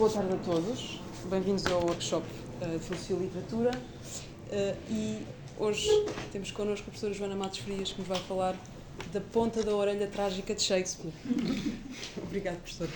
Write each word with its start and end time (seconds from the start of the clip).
Boa 0.00 0.10
tarde 0.10 0.32
a 0.32 0.38
todos, 0.38 0.98
bem-vindos 1.28 1.66
ao 1.66 1.82
workshop 1.84 2.26
uh, 2.62 2.78
de 2.78 2.78
Filosofia 2.78 3.16
e 3.16 3.18
Literatura 3.18 3.70
uh, 3.70 4.76
e 4.90 5.26
hoje 5.58 5.90
temos 6.32 6.50
connosco 6.50 6.84
a 6.84 6.90
professora 6.90 7.12
Joana 7.12 7.36
Matos 7.36 7.58
Frias 7.58 7.92
que 7.92 7.98
nos 7.98 8.08
vai 8.08 8.18
falar 8.20 8.56
da 9.12 9.20
ponta 9.20 9.62
da 9.62 9.74
orelha 9.74 10.06
trágica 10.06 10.54
de 10.54 10.62
Shakespeare. 10.62 11.12
Obrigada, 12.16 12.56
professora. 12.56 12.90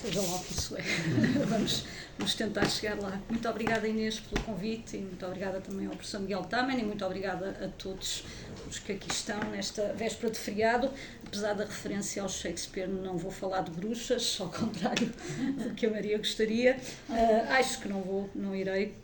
Seja 0.00 0.20
lá 0.20 0.36
o 0.36 0.44
que 0.44 0.52
isso 0.52 0.76
é. 0.76 0.82
vamos, 1.44 1.84
vamos 2.16 2.34
tentar 2.36 2.68
chegar 2.68 3.00
lá. 3.00 3.20
Muito 3.28 3.48
obrigada, 3.48 3.88
Inês, 3.88 4.20
pelo 4.20 4.44
convite 4.44 4.96
e 4.96 5.00
muito 5.00 5.26
obrigada 5.26 5.60
também 5.60 5.86
ao 5.86 5.92
professor 5.92 6.20
Miguel 6.20 6.44
Tamen 6.44 6.78
e 6.78 6.84
muito 6.84 7.04
obrigada 7.04 7.58
a 7.64 7.68
todos 7.68 8.22
os 8.70 8.78
que 8.78 8.92
aqui 8.92 9.10
estão 9.10 9.40
nesta 9.50 9.92
véspera 9.94 10.32
de 10.32 10.38
feriado. 10.38 10.88
Apesar 11.26 11.54
da 11.54 11.64
referência 11.64 12.22
ao 12.22 12.28
Shakespeare, 12.28 12.86
não 12.86 13.18
vou 13.18 13.32
falar 13.32 13.62
de 13.62 13.72
bruxas, 13.72 14.38
ao 14.40 14.48
contrário 14.48 15.12
do 15.58 15.74
que 15.74 15.86
a 15.86 15.90
Maria 15.90 16.16
gostaria. 16.16 16.76
Uh, 17.08 17.52
acho 17.54 17.80
que 17.80 17.88
não 17.88 18.00
vou, 18.00 18.30
não 18.36 18.54
irei 18.54 18.94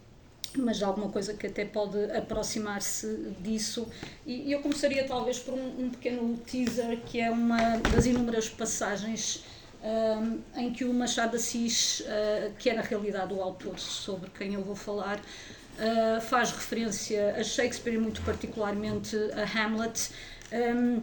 mas 0.57 0.81
alguma 0.85 1.09
coisa 1.09 1.35
que 1.35 1.49
até 1.49 1.65
pode 1.65 1.99
aproximar-se 2.13 3.33
disso. 3.41 3.89
E 4.25 4.53
eu 4.53 4.61
começaria 4.61 5.05
talvez 5.05 5.41
por 5.41 5.53
um, 5.53 5.87
um, 5.87 5.91
pequeno 5.91 6.37
teaser, 6.47 7.01
que 7.01 7.21
é 7.21 7.29
uma 7.29 7.79
das 7.79 8.07
inúmeras 8.07 8.49
passagens 8.49 9.43
um, 9.85 10.41
em 10.57 10.73
que 10.73 10.85
o 10.85 10.93
Machado 10.93 11.33
de 11.33 11.37
Assis, 11.37 12.01
uh, 12.01 12.53
que 12.59 12.71
é 12.71 12.75
na 12.75 12.83
realidade 12.83 13.33
o 13.35 13.43
autor 13.43 13.79
sobre 13.79 14.31
quem 14.31 14.55
eu 14.55 14.63
vou 14.63 14.75
falar, 14.75 15.19
uh, 15.19 16.21
faz 16.23 16.51
referência 16.51 17.37
a 17.37 17.45
Shakespeare 17.45 17.95
e 17.95 17.99
muito 17.99 18.23
particularmente 18.23 19.17
a 19.33 19.45
Hamlet. 19.45 20.11
Um, 20.53 21.03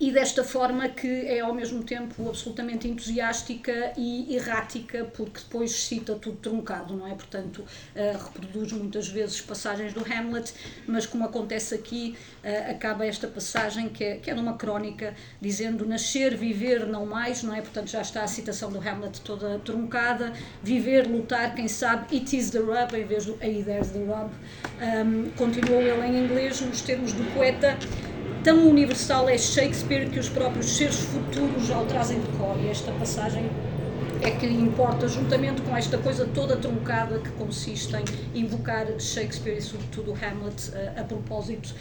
e 0.00 0.10
desta 0.10 0.42
forma 0.42 0.88
que 0.88 1.26
é 1.26 1.40
ao 1.40 1.54
mesmo 1.54 1.82
tempo 1.84 2.28
absolutamente 2.28 2.88
entusiástica 2.88 3.92
e 3.96 4.34
errática, 4.34 5.04
porque 5.04 5.40
depois 5.40 5.70
cita 5.70 6.14
tudo 6.14 6.38
truncado, 6.38 6.96
não 6.96 7.06
é? 7.06 7.14
Portanto, 7.14 7.58
uh, 7.58 8.24
reproduz 8.24 8.72
muitas 8.72 9.08
vezes 9.08 9.40
passagens 9.40 9.92
do 9.92 10.00
Hamlet, 10.00 10.52
mas 10.86 11.06
como 11.06 11.24
acontece 11.24 11.74
aqui, 11.74 12.16
uh, 12.42 12.70
acaba 12.72 13.06
esta 13.06 13.28
passagem 13.28 13.88
que 13.88 14.02
é, 14.02 14.16
que 14.16 14.30
é 14.30 14.34
numa 14.34 14.56
crónica, 14.56 15.14
dizendo 15.40 15.86
nascer, 15.86 16.36
viver, 16.36 16.86
não 16.86 17.06
mais, 17.06 17.42
não 17.42 17.54
é? 17.54 17.60
Portanto, 17.60 17.88
já 17.88 18.02
está 18.02 18.24
a 18.24 18.28
citação 18.28 18.72
do 18.72 18.78
Hamlet 18.78 19.20
toda 19.20 19.60
truncada, 19.60 20.32
viver, 20.62 21.06
lutar, 21.06 21.54
quem 21.54 21.68
sabe, 21.68 22.16
it 22.16 22.36
is 22.36 22.50
the 22.50 22.58
rub, 22.58 22.94
em 22.94 23.04
vez 23.04 23.26
do 23.26 23.38
hey, 23.40 23.62
there's 23.62 23.90
the 23.90 24.00
rub. 24.00 24.30
Um, 24.80 25.30
continuou 25.36 25.80
ele 25.80 26.06
em 26.06 26.24
inglês, 26.24 26.60
nos 26.60 26.80
termos 26.80 27.12
do 27.12 27.24
poeta, 27.34 27.78
tão 28.42 28.68
universal 28.68 29.28
é 29.28 29.38
Shakespeare 29.38 30.08
que 30.10 30.18
os 30.18 30.28
próprios 30.28 30.66
seres 30.66 30.96
futuros 30.96 31.66
já 31.66 31.80
o 31.80 31.86
trazem 31.86 32.20
de 32.20 32.26
cor. 32.38 32.56
E 32.60 32.68
esta 32.68 32.90
passagem 32.92 33.48
é 34.20 34.30
que 34.30 34.46
importa, 34.46 35.08
juntamente 35.08 35.62
com 35.62 35.76
esta 35.76 35.98
coisa 35.98 36.28
toda 36.32 36.56
truncada 36.56 37.18
que 37.18 37.30
consiste 37.30 37.94
em 37.96 38.40
invocar 38.40 38.86
Shakespeare 38.98 39.58
e, 39.58 39.62
sobretudo, 39.62 40.12
Hamlet, 40.12 40.72
a, 40.74 41.00
a 41.00 41.04
propósito 41.04 41.74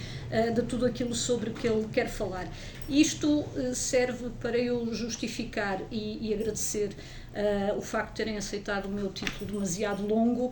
de 0.53 0.61
tudo 0.63 0.85
aquilo 0.85 1.13
sobre 1.13 1.51
que 1.51 1.67
ele 1.67 1.87
quer 1.91 2.09
falar. 2.09 2.47
Isto 2.87 3.45
serve 3.73 4.29
para 4.39 4.57
eu 4.57 4.93
justificar 4.93 5.81
e, 5.91 6.29
e 6.29 6.33
agradecer 6.33 6.95
uh, 7.33 7.77
o 7.77 7.81
facto 7.81 8.11
de 8.11 8.15
terem 8.17 8.37
aceitado 8.37 8.85
o 8.85 8.89
meu 8.89 9.11
título 9.11 9.51
demasiado 9.51 10.05
longo, 10.05 10.47
uh, 10.47 10.51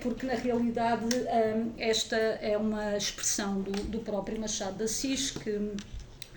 porque 0.00 0.26
na 0.26 0.34
realidade 0.34 1.04
um, 1.04 1.72
esta 1.78 2.16
é 2.16 2.56
uma 2.56 2.96
expressão 2.96 3.60
do, 3.60 3.72
do 3.84 3.98
próprio 4.00 4.40
Machado 4.40 4.76
de 4.76 4.84
Assis 4.84 5.30
que 5.30 5.72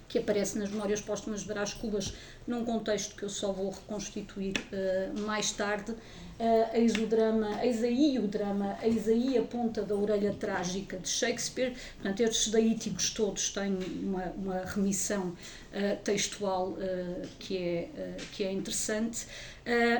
que 0.08 0.20
aparece 0.20 0.60
nas 0.60 0.70
Memórias 0.70 1.00
Póstumas 1.00 1.40
de 1.40 1.48
Brás 1.48 1.74
Cubas, 1.74 2.14
num 2.46 2.66
contexto 2.66 3.16
que 3.16 3.24
eu 3.24 3.30
só 3.30 3.54
vou 3.54 3.70
reconstituir 3.72 4.56
uh, 4.58 5.22
mais 5.22 5.54
tarde. 5.54 5.96
Uh, 6.42 6.76
eis 6.76 6.96
o 6.96 7.06
drama, 7.06 7.64
eis 7.64 7.84
aí 7.84 8.18
o 8.18 8.28
drama, 8.28 8.76
eis 8.82 9.08
aí 9.08 9.38
a 9.38 9.44
ponta 9.44 9.84
da 9.84 9.94
orelha 9.94 10.34
trágica 10.34 10.98
de 10.98 11.08
Shakespeare. 11.08 11.72
Portanto, 12.02 12.20
estes 12.22 12.52
daíticos 12.52 13.12
todos 13.12 13.52
têm 13.52 13.78
uma, 14.02 14.24
uma 14.36 14.66
remissão 14.66 15.28
uh, 15.28 16.04
textual 16.04 16.70
uh, 16.70 17.28
que, 17.38 17.58
é, 17.58 18.18
que 18.32 18.44
é 18.44 18.52
interessante, 18.52 19.28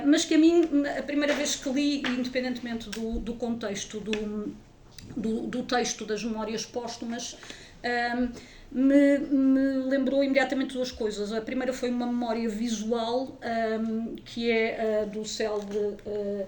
mas 0.08 0.26
que 0.26 0.34
a 0.34 0.38
mim, 0.40 0.64
a 0.98 1.04
primeira 1.04 1.36
vez 1.36 1.56
que 1.56 1.70
li, 1.70 2.00
independentemente 2.00 2.90
do, 2.90 3.20
do 3.20 3.36
contexto 3.36 4.00
do, 4.00 4.52
do, 5.16 5.42
do 5.46 5.62
texto 5.62 6.08
das 6.08 6.24
Memórias 6.24 6.66
Póstumas, 6.66 7.38
me, 8.72 9.18
me, 9.18 9.90
lembrou 9.90 10.24
imediatamente 10.24 10.74
duas 10.74 10.92
coisas. 10.92 11.34
A 11.34 11.42
primeira 11.42 11.74
foi 11.74 11.90
uma 11.90 12.06
memória 12.06 12.48
visual, 12.48 13.38
um, 13.82 14.16
que 14.16 14.50
é 14.50 15.06
uh, 15.06 15.10
do 15.10 15.26
célebre 15.26 15.78
uh, 15.78 16.46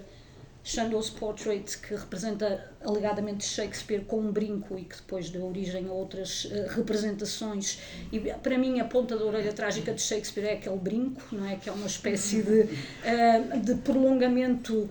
Chandos 0.66 1.10
Portrait, 1.10 1.76
que 1.78 1.94
representa 1.94 2.72
alegadamente 2.82 3.44
Shakespeare 3.44 4.02
com 4.06 4.20
um 4.20 4.32
brinco 4.32 4.78
e 4.78 4.84
que 4.84 4.96
depois 4.96 5.28
deu 5.28 5.46
origem 5.46 5.86
a 5.86 5.92
outras 5.92 6.46
uh, 6.46 6.68
representações. 6.68 7.78
E 8.10 8.18
para 8.18 8.56
mim, 8.56 8.80
a 8.80 8.86
ponta 8.86 9.18
da 9.18 9.24
orelha 9.26 9.52
trágica 9.52 9.92
de 9.92 10.00
Shakespeare 10.00 10.46
é 10.46 10.52
aquele 10.54 10.78
brinco, 10.78 11.20
não 11.30 11.46
é? 11.46 11.56
Que 11.56 11.68
é 11.68 11.72
uma 11.72 11.86
espécie 11.86 12.42
de, 12.42 12.60
uh, 12.62 13.60
de 13.60 13.74
prolongamento, 13.82 14.72
uh, 14.74 14.90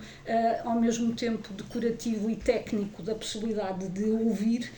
ao 0.68 0.80
mesmo 0.80 1.12
tempo 1.16 1.52
decorativo 1.52 2.30
e 2.30 2.36
técnico, 2.36 3.02
da 3.02 3.16
possibilidade 3.16 3.88
de 3.88 4.04
ouvir. 4.04 4.70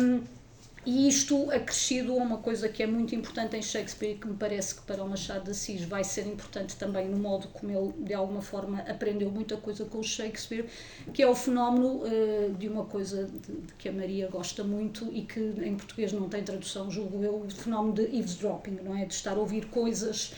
Um, 0.00 0.39
e 0.84 1.06
isto 1.08 1.50
acrescido 1.50 2.12
a 2.12 2.16
uma 2.16 2.38
coisa 2.38 2.66
que 2.66 2.82
é 2.82 2.86
muito 2.86 3.14
importante 3.14 3.54
em 3.54 3.60
Shakespeare 3.60 4.12
e 4.12 4.14
que 4.14 4.26
me 4.26 4.34
parece 4.34 4.76
que 4.76 4.80
para 4.82 5.04
o 5.04 5.08
Machado 5.08 5.44
de 5.44 5.50
Assis 5.50 5.84
vai 5.84 6.02
ser 6.02 6.26
importante 6.26 6.74
também 6.76 7.06
no 7.06 7.18
modo 7.18 7.48
como 7.48 7.70
ele, 7.70 7.92
de 8.04 8.14
alguma 8.14 8.40
forma, 8.40 8.80
aprendeu 8.88 9.30
muita 9.30 9.58
coisa 9.58 9.84
com 9.84 9.98
o 9.98 10.02
Shakespeare, 10.02 10.64
que 11.12 11.22
é 11.22 11.28
o 11.28 11.34
fenómeno 11.34 12.02
uh, 12.02 12.54
de 12.54 12.66
uma 12.66 12.86
coisa 12.86 13.26
de, 13.26 13.52
de, 13.52 13.74
que 13.74 13.90
a 13.90 13.92
Maria 13.92 14.28
gosta 14.28 14.64
muito 14.64 15.06
e 15.12 15.22
que 15.22 15.40
em 15.40 15.76
português 15.76 16.12
não 16.12 16.30
tem 16.30 16.42
tradução, 16.42 16.90
julgo 16.90 17.22
eu, 17.22 17.42
o 17.42 17.50
fenómeno 17.50 17.94
de 17.94 18.16
eavesdropping, 18.16 18.78
não 18.82 18.96
é? 18.96 19.04
De 19.04 19.12
estar 19.12 19.32
a 19.32 19.38
ouvir 19.38 19.66
coisas 19.66 20.32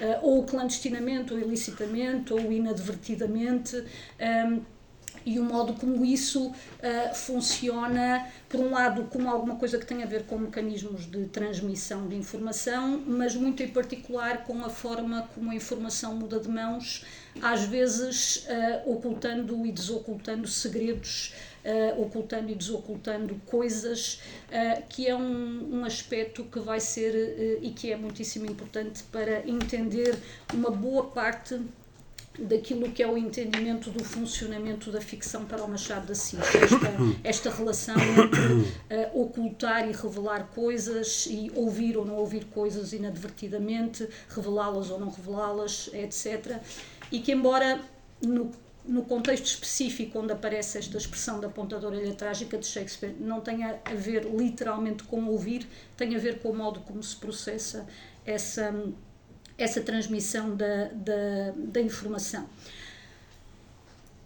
uh, 0.00 0.24
ou 0.24 0.44
clandestinamente, 0.44 1.32
ou 1.32 1.40
ilicitamente, 1.40 2.32
ou 2.32 2.52
inadvertidamente. 2.52 3.76
Um, 3.76 3.84
ehm, 4.20 4.60
e 5.28 5.38
o 5.38 5.44
modo 5.44 5.74
como 5.74 6.06
isso 6.06 6.46
uh, 6.46 7.14
funciona, 7.14 8.26
por 8.48 8.60
um 8.60 8.70
lado, 8.70 9.04
como 9.10 9.28
alguma 9.28 9.56
coisa 9.56 9.76
que 9.76 9.84
tem 9.84 10.02
a 10.02 10.06
ver 10.06 10.24
com 10.24 10.38
mecanismos 10.38 11.04
de 11.04 11.26
transmissão 11.26 12.08
de 12.08 12.16
informação, 12.16 13.02
mas 13.06 13.34
muito 13.34 13.62
em 13.62 13.68
particular 13.68 14.44
com 14.44 14.64
a 14.64 14.70
forma 14.70 15.28
como 15.34 15.50
a 15.50 15.54
informação 15.54 16.14
muda 16.14 16.40
de 16.40 16.48
mãos, 16.48 17.04
às 17.42 17.64
vezes 17.64 18.46
uh, 18.46 18.90
ocultando 18.90 19.66
e 19.66 19.70
desocultando 19.70 20.48
segredos. 20.48 21.34
Uh, 21.58 22.00
ocultando 22.00 22.50
e 22.50 22.54
desocultando 22.54 23.34
coisas, 23.44 24.22
uh, 24.48 24.82
que 24.88 25.06
é 25.06 25.14
um, 25.14 25.80
um 25.80 25.84
aspecto 25.84 26.44
que 26.44 26.60
vai 26.60 26.80
ser 26.80 27.12
uh, 27.12 27.58
e 27.62 27.70
que 27.72 27.92
é 27.92 27.96
muitíssimo 27.96 28.46
importante 28.46 29.02
para 29.12 29.46
entender 29.46 30.16
uma 30.54 30.70
boa 30.70 31.08
parte 31.08 31.60
daquilo 32.38 32.90
que 32.90 33.02
é 33.02 33.06
o 33.06 33.16
entendimento 33.16 33.90
do 33.90 34.04
funcionamento 34.04 34.90
da 34.90 35.00
ficção 35.00 35.44
para 35.44 35.62
o 35.62 35.68
Machado 35.68 36.06
de 36.06 36.12
Assis. 36.12 36.38
Esta, 36.38 36.88
esta 37.24 37.50
relação 37.50 37.96
entre 37.96 38.40
uh, 38.40 39.20
ocultar 39.20 39.88
e 39.88 39.92
revelar 39.92 40.48
coisas 40.54 41.26
e 41.28 41.50
ouvir 41.54 41.96
ou 41.96 42.04
não 42.04 42.14
ouvir 42.14 42.44
coisas 42.46 42.92
inadvertidamente, 42.92 44.08
revelá-las 44.28 44.90
ou 44.90 45.00
não 45.00 45.10
revelá-las, 45.10 45.90
etc. 45.92 46.58
E 47.10 47.20
que, 47.20 47.32
embora 47.32 47.80
no, 48.22 48.52
no 48.84 49.02
contexto 49.02 49.46
específico 49.46 50.18
onde 50.18 50.32
aparece 50.32 50.78
esta 50.78 50.96
expressão 50.96 51.40
da 51.40 51.48
ponta 51.48 51.78
da 51.78 51.90
trágica 52.14 52.56
de 52.56 52.66
Shakespeare, 52.66 53.14
não 53.18 53.40
tenha 53.40 53.80
a 53.84 53.94
ver 53.94 54.24
literalmente 54.24 55.02
com 55.04 55.24
ouvir, 55.26 55.66
tem 55.96 56.14
a 56.14 56.18
ver 56.18 56.38
com 56.40 56.50
o 56.50 56.56
modo 56.56 56.80
como 56.80 57.02
se 57.02 57.16
processa 57.16 57.86
essa 58.24 58.74
essa 59.58 59.80
transmissão 59.80 60.56
da, 60.56 60.84
da, 60.92 61.52
da 61.56 61.80
informação. 61.80 62.48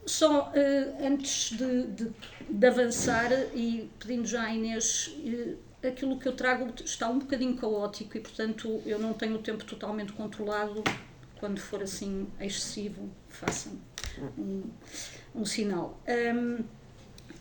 Só 0.05 0.51
uh, 0.51 1.07
antes 1.07 1.57
de, 1.57 1.87
de, 1.87 2.11
de, 2.51 2.67
avançar 2.67 3.33
e 3.55 3.89
pedindo 3.99 4.27
já 4.27 4.43
à 4.43 4.55
Inês, 4.55 5.17
uh, 5.19 5.87
aquilo 5.87 6.19
que 6.19 6.29
eu 6.29 6.37
trago 6.37 6.73
está 6.85 7.09
um 7.09 7.21
bocadinho 7.21 7.57
caótico 7.57 8.17
e, 8.17 8.21
portanto, 8.21 8.83
eu 8.85 8.99
não 8.99 9.15
tenho 9.15 9.37
o 9.37 9.39
tempo 9.39 9.65
totalmente 9.65 10.13
controlado. 10.13 10.85
Quando 11.39 11.61
for 11.61 11.83
assim 11.83 12.29
excessivo, 12.41 13.11
façam 13.29 13.73
um, 14.39 14.65
um 15.35 15.45
sinal. 15.45 16.01
Um, 16.07 16.65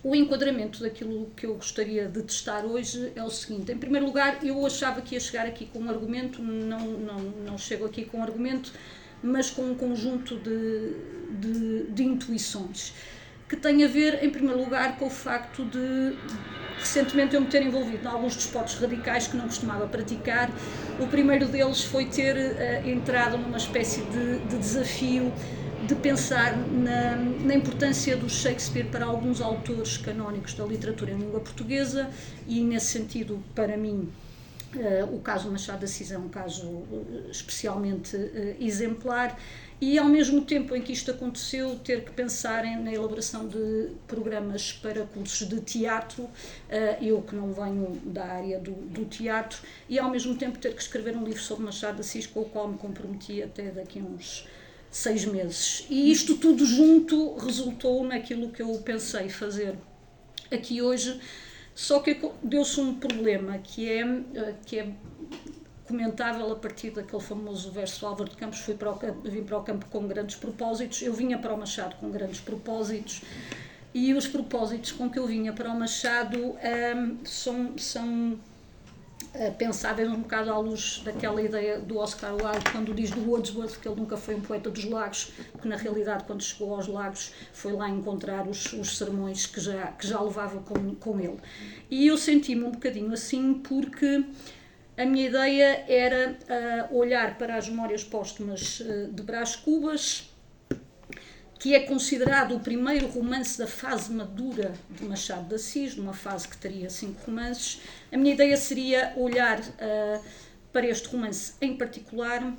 o 0.04 0.16
enquadramento 0.16 0.82
daquilo 0.82 1.32
que 1.36 1.46
eu 1.46 1.56
gostaria 1.56 2.08
de 2.08 2.24
testar 2.24 2.66
hoje 2.66 3.12
é 3.16 3.24
o 3.24 3.30
seguinte: 3.30 3.72
em 3.72 3.78
primeiro 3.78 4.06
lugar, 4.06 4.44
eu 4.44 4.66
achava 4.66 5.02
que 5.02 5.16
ia 5.16 5.20
chegar 5.20 5.46
aqui 5.46 5.66
com 5.66 5.80
um 5.80 5.90
argumento, 5.90 6.42
não, 6.42 6.80
não, 6.80 7.20
não 7.20 7.58
chego 7.58 7.86
aqui 7.86 8.06
com 8.06 8.20
um 8.20 8.24
argumento, 8.24 8.72
mas 9.22 9.50
com 9.50 9.64
um 9.64 9.76
conjunto 9.76 10.38
de, 10.38 10.96
de, 11.40 11.84
de 11.92 12.04
intuições 12.04 12.94
que 13.52 13.58
tem 13.58 13.84
a 13.84 13.88
ver, 13.88 14.24
em 14.24 14.30
primeiro 14.30 14.64
lugar, 14.64 14.98
com 14.98 15.08
o 15.08 15.10
facto 15.10 15.66
de 15.66 16.16
recentemente 16.80 17.36
eu 17.36 17.42
me 17.42 17.48
ter 17.48 17.62
envolvido 17.62 18.02
em 18.02 18.08
alguns 18.08 18.34
desportos 18.34 18.76
radicais 18.76 19.28
que 19.28 19.36
não 19.36 19.46
costumava 19.46 19.86
praticar. 19.88 20.50
O 20.98 21.08
primeiro 21.08 21.46
deles 21.48 21.84
foi 21.84 22.06
ter 22.06 22.38
uh, 22.38 22.88
entrado 22.88 23.38
numa 23.38 23.58
espécie 23.58 24.04
de, 24.04 24.40
de 24.40 24.58
desafio 24.58 25.34
de 25.88 25.96
pensar 25.96 26.56
na, 26.56 27.16
na, 27.16 27.56
importância 27.56 28.16
do 28.16 28.30
Shakespeare 28.30 28.86
para 28.86 29.06
alguns 29.06 29.42
autores 29.42 29.98
canónicos 29.98 30.54
da 30.54 30.66
literatura 30.66 31.12
em 31.12 31.18
língua 31.18 31.40
portuguesa 31.40 32.10
e, 32.48 32.62
nesse 32.62 32.88
sentido, 32.88 33.44
para 33.56 33.76
mim, 33.76 34.10
uh, 34.76 35.16
o 35.16 35.20
caso 35.20 35.50
Machado 35.50 35.80
de 35.80 35.86
Assis 35.86 36.12
é 36.12 36.18
um 36.18 36.30
caso 36.30 36.68
uh, 36.68 37.28
especialmente 37.32 38.16
uh, 38.16 38.56
exemplar 38.60 39.38
e, 39.80 39.98
ao 39.98 40.06
mesmo 40.06 40.42
tempo 40.42 40.76
em 40.76 40.82
que 40.82 40.94
isto 40.94 41.10
aconteceu, 41.10 41.76
ter 41.80 42.04
que 42.04 42.12
pensar 42.12 42.64
em, 42.64 42.78
na 42.80 42.94
elaboração 42.94 43.48
de 43.48 43.90
programas 44.08 44.72
para 44.74 45.06
cursos 45.06 45.48
de 45.48 45.60
teatro, 45.62 46.30
eu 47.02 47.20
que 47.24 47.36
não 47.36 47.52
venho 47.52 48.00
da 48.06 48.24
área 48.26 48.60
do, 48.60 48.74
do 48.74 49.06
teatro, 49.06 49.58
e, 49.90 49.98
ao 49.98 50.12
mesmo 50.12 50.36
tempo, 50.36 50.60
ter 50.60 50.76
que 50.76 50.82
escrever 50.84 51.18
um 51.18 51.24
livro 51.24 51.42
sobre 51.42 51.66
Machado 51.66 51.96
de 51.96 52.02
Assis 52.02 52.28
com 52.28 52.42
o 52.42 52.46
qual 52.46 52.68
me 52.68 52.78
comprometi 52.78 53.42
até 53.42 53.72
daqui 53.72 54.00
a 54.00 54.04
uns 54.04 54.46
seis 54.92 55.24
meses. 55.24 55.86
E 55.90 56.12
isto 56.12 56.36
tudo 56.36 56.66
junto 56.66 57.38
resultou 57.38 58.04
naquilo 58.04 58.50
que 58.52 58.62
eu 58.62 58.78
pensei 58.80 59.30
fazer 59.30 59.76
aqui 60.52 60.82
hoje, 60.82 61.20
só 61.74 62.00
que 62.02 62.20
deu-se 62.44 62.80
um 62.82 62.96
problema 62.96 63.58
que 63.58 63.90
é, 63.90 64.02
eh, 64.02 64.56
que 64.66 64.80
é 64.80 64.92
comentável 65.88 66.52
a 66.52 66.56
partir 66.58 66.92
daquele 66.92 67.22
famoso 67.22 67.72
verso 67.72 68.06
Álvaro 68.06 68.30
de 68.30 68.36
Campos, 68.36 68.60
fui 68.60 68.76
para 68.76 68.92
o, 68.92 69.00
vim 69.24 69.44
para 69.44 69.58
o 69.58 69.64
campo 69.64 69.86
com 69.90 70.06
grandes 70.08 70.36
propósitos, 70.36 71.02
eu 71.02 71.14
vinha 71.14 71.38
para 71.38 71.54
o 71.54 71.58
Machado 71.58 71.96
com 71.96 72.12
grandes 72.12 72.42
propósitos, 72.42 73.22
e 73.94 74.14
os 74.14 74.28
propósitos 74.28 74.92
com 74.92 75.10
que 75.10 75.20
eu 75.20 75.26
vinha 75.26 75.54
para 75.54 75.70
o 75.70 75.78
Machado 75.78 76.56
ehm, 76.62 77.18
são, 77.26 77.78
são 77.78 78.38
pensáveis 79.58 80.10
um 80.10 80.22
bocado 80.22 80.52
à 80.52 80.58
luz 80.58 81.02
daquela 81.06 81.42
ideia 81.42 81.80
do 81.80 81.98
Oscar 81.98 82.34
Wilde 82.34 82.70
quando 82.72 82.94
diz 82.94 83.12
do 83.12 83.30
Wordsworth 83.30 83.80
que 83.80 83.88
ele 83.88 83.96
nunca 83.96 84.18
foi 84.18 84.36
um 84.36 84.42
poeta 84.42 84.70
dos 84.70 84.84
lagos, 84.84 85.32
porque 85.52 85.68
na 85.68 85.78
realidade 85.78 86.26
quando 86.26 86.44
chegou 86.44 86.76
aos 86.76 86.88
lagos 86.88 87.32
foi 87.54 87.72
lá 87.72 87.90
encontrar 87.90 88.48
os, 88.48 88.74
os 88.74 88.98
sermões 88.98 89.46
que 89.46 89.62
já, 89.62 89.88
que 89.88 90.06
já 90.06 90.20
levava 90.22 90.60
com, 90.60 90.96
com 90.96 91.20
ele. 91.20 91.40
E 91.90 92.08
eu 92.08 92.18
senti-me 92.18 92.64
um 92.64 92.72
bocadinho 92.72 93.14
assim 93.14 93.54
porque 93.54 94.26
a 94.98 95.06
minha 95.06 95.28
ideia 95.28 95.86
era 95.88 96.38
uh, 96.92 96.98
olhar 96.98 97.38
para 97.38 97.56
as 97.56 97.70
memórias 97.70 98.04
póstumas 98.04 98.82
uh, 98.82 99.12
de 99.12 99.24
Brás 99.24 99.56
Cubas 99.56 100.31
que 101.62 101.76
é 101.76 101.82
considerado 101.82 102.56
o 102.56 102.60
primeiro 102.60 103.06
romance 103.06 103.56
da 103.56 103.68
fase 103.68 104.12
madura 104.12 104.74
de 104.90 105.06
Machado 105.06 105.48
de 105.48 105.54
Assis, 105.54 105.96
numa 105.96 106.12
fase 106.12 106.48
que 106.48 106.58
teria 106.58 106.90
cinco 106.90 107.22
romances. 107.24 107.82
A 108.12 108.18
minha 108.18 108.34
ideia 108.34 108.58
seria 108.58 109.14
olhar 109.16 109.60
uh, 109.60 110.24
para 110.74 110.88
este 110.88 111.08
romance 111.10 111.54
em 111.62 111.78
particular 111.78 112.52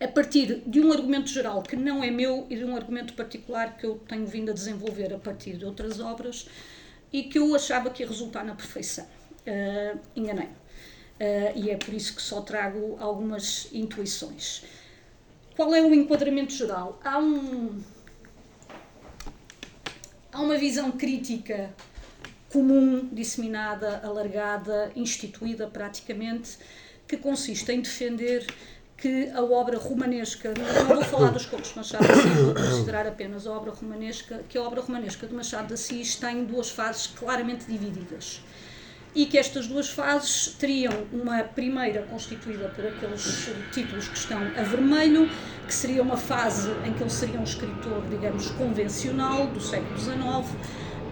a 0.00 0.06
partir 0.06 0.62
de 0.64 0.80
um 0.80 0.92
argumento 0.92 1.28
geral 1.28 1.60
que 1.60 1.74
não 1.74 2.04
é 2.04 2.10
meu 2.12 2.46
e 2.48 2.54
de 2.54 2.64
um 2.64 2.76
argumento 2.76 3.14
particular 3.14 3.76
que 3.76 3.84
eu 3.84 3.96
tenho 4.06 4.26
vindo 4.26 4.52
a 4.52 4.54
desenvolver 4.54 5.12
a 5.12 5.18
partir 5.18 5.56
de 5.56 5.64
outras 5.64 5.98
obras 5.98 6.48
e 7.12 7.24
que 7.24 7.40
eu 7.40 7.52
achava 7.52 7.90
que 7.90 8.04
ia 8.04 8.08
resultar 8.08 8.44
na 8.44 8.54
perfeição. 8.54 9.08
Uh, 9.44 9.98
Enganei. 10.14 10.46
Uh, 10.46 11.56
e 11.56 11.68
é 11.68 11.76
por 11.76 11.92
isso 11.92 12.14
que 12.14 12.22
só 12.22 12.42
trago 12.42 12.96
algumas 13.00 13.68
intuições. 13.72 14.62
Qual 15.56 15.74
é 15.74 15.82
o 15.82 15.92
enquadramento 15.92 16.52
geral? 16.52 17.00
Há 17.02 17.18
um, 17.18 17.80
há 20.34 20.40
uma 20.40 20.58
visão 20.58 20.90
crítica 20.90 21.72
comum, 22.52 23.08
disseminada, 23.12 24.00
alargada, 24.04 24.90
instituída 24.94 25.66
praticamente, 25.66 26.58
que 27.06 27.16
consiste 27.16 27.70
em 27.72 27.80
defender 27.80 28.46
que 28.96 29.28
a 29.30 29.42
obra 29.42 29.78
romanesca, 29.78 30.52
não 30.56 30.94
vou 30.96 31.04
falar 31.04 31.30
dos 31.30 31.46
contos 31.46 31.70
de 31.70 31.76
Machado 31.76 32.04
de 32.04 32.12
Assis, 32.12 32.36
vou 32.36 32.54
considerar 32.54 33.06
apenas 33.06 33.46
a 33.46 33.52
obra 33.52 33.72
romanesca, 33.72 34.42
que 34.48 34.56
a 34.58 34.62
obra 34.62 34.80
romanesca 34.80 35.26
de 35.26 35.34
Machado 35.34 35.68
de 35.68 35.74
Assis 35.74 36.16
tem 36.16 36.44
duas 36.44 36.70
fases 36.70 37.08
claramente 37.08 37.64
divididas 37.66 38.40
e 39.14 39.26
que 39.26 39.38
estas 39.38 39.68
duas 39.68 39.88
fases 39.88 40.48
teriam 40.58 40.92
uma 41.12 41.42
primeira 41.44 42.02
constituída 42.02 42.68
por 42.68 42.84
aqueles 42.84 43.48
títulos 43.72 44.08
que 44.08 44.18
estão 44.18 44.38
a 44.56 44.62
vermelho, 44.62 45.30
que 45.66 45.72
seria 45.72 46.02
uma 46.02 46.16
fase 46.16 46.70
em 46.84 46.92
que 46.92 47.02
ele 47.02 47.10
seria 47.10 47.38
um 47.38 47.44
escritor, 47.44 48.02
digamos, 48.10 48.50
convencional 48.50 49.46
do 49.46 49.60
século 49.60 49.98
XIX, 49.98 50.18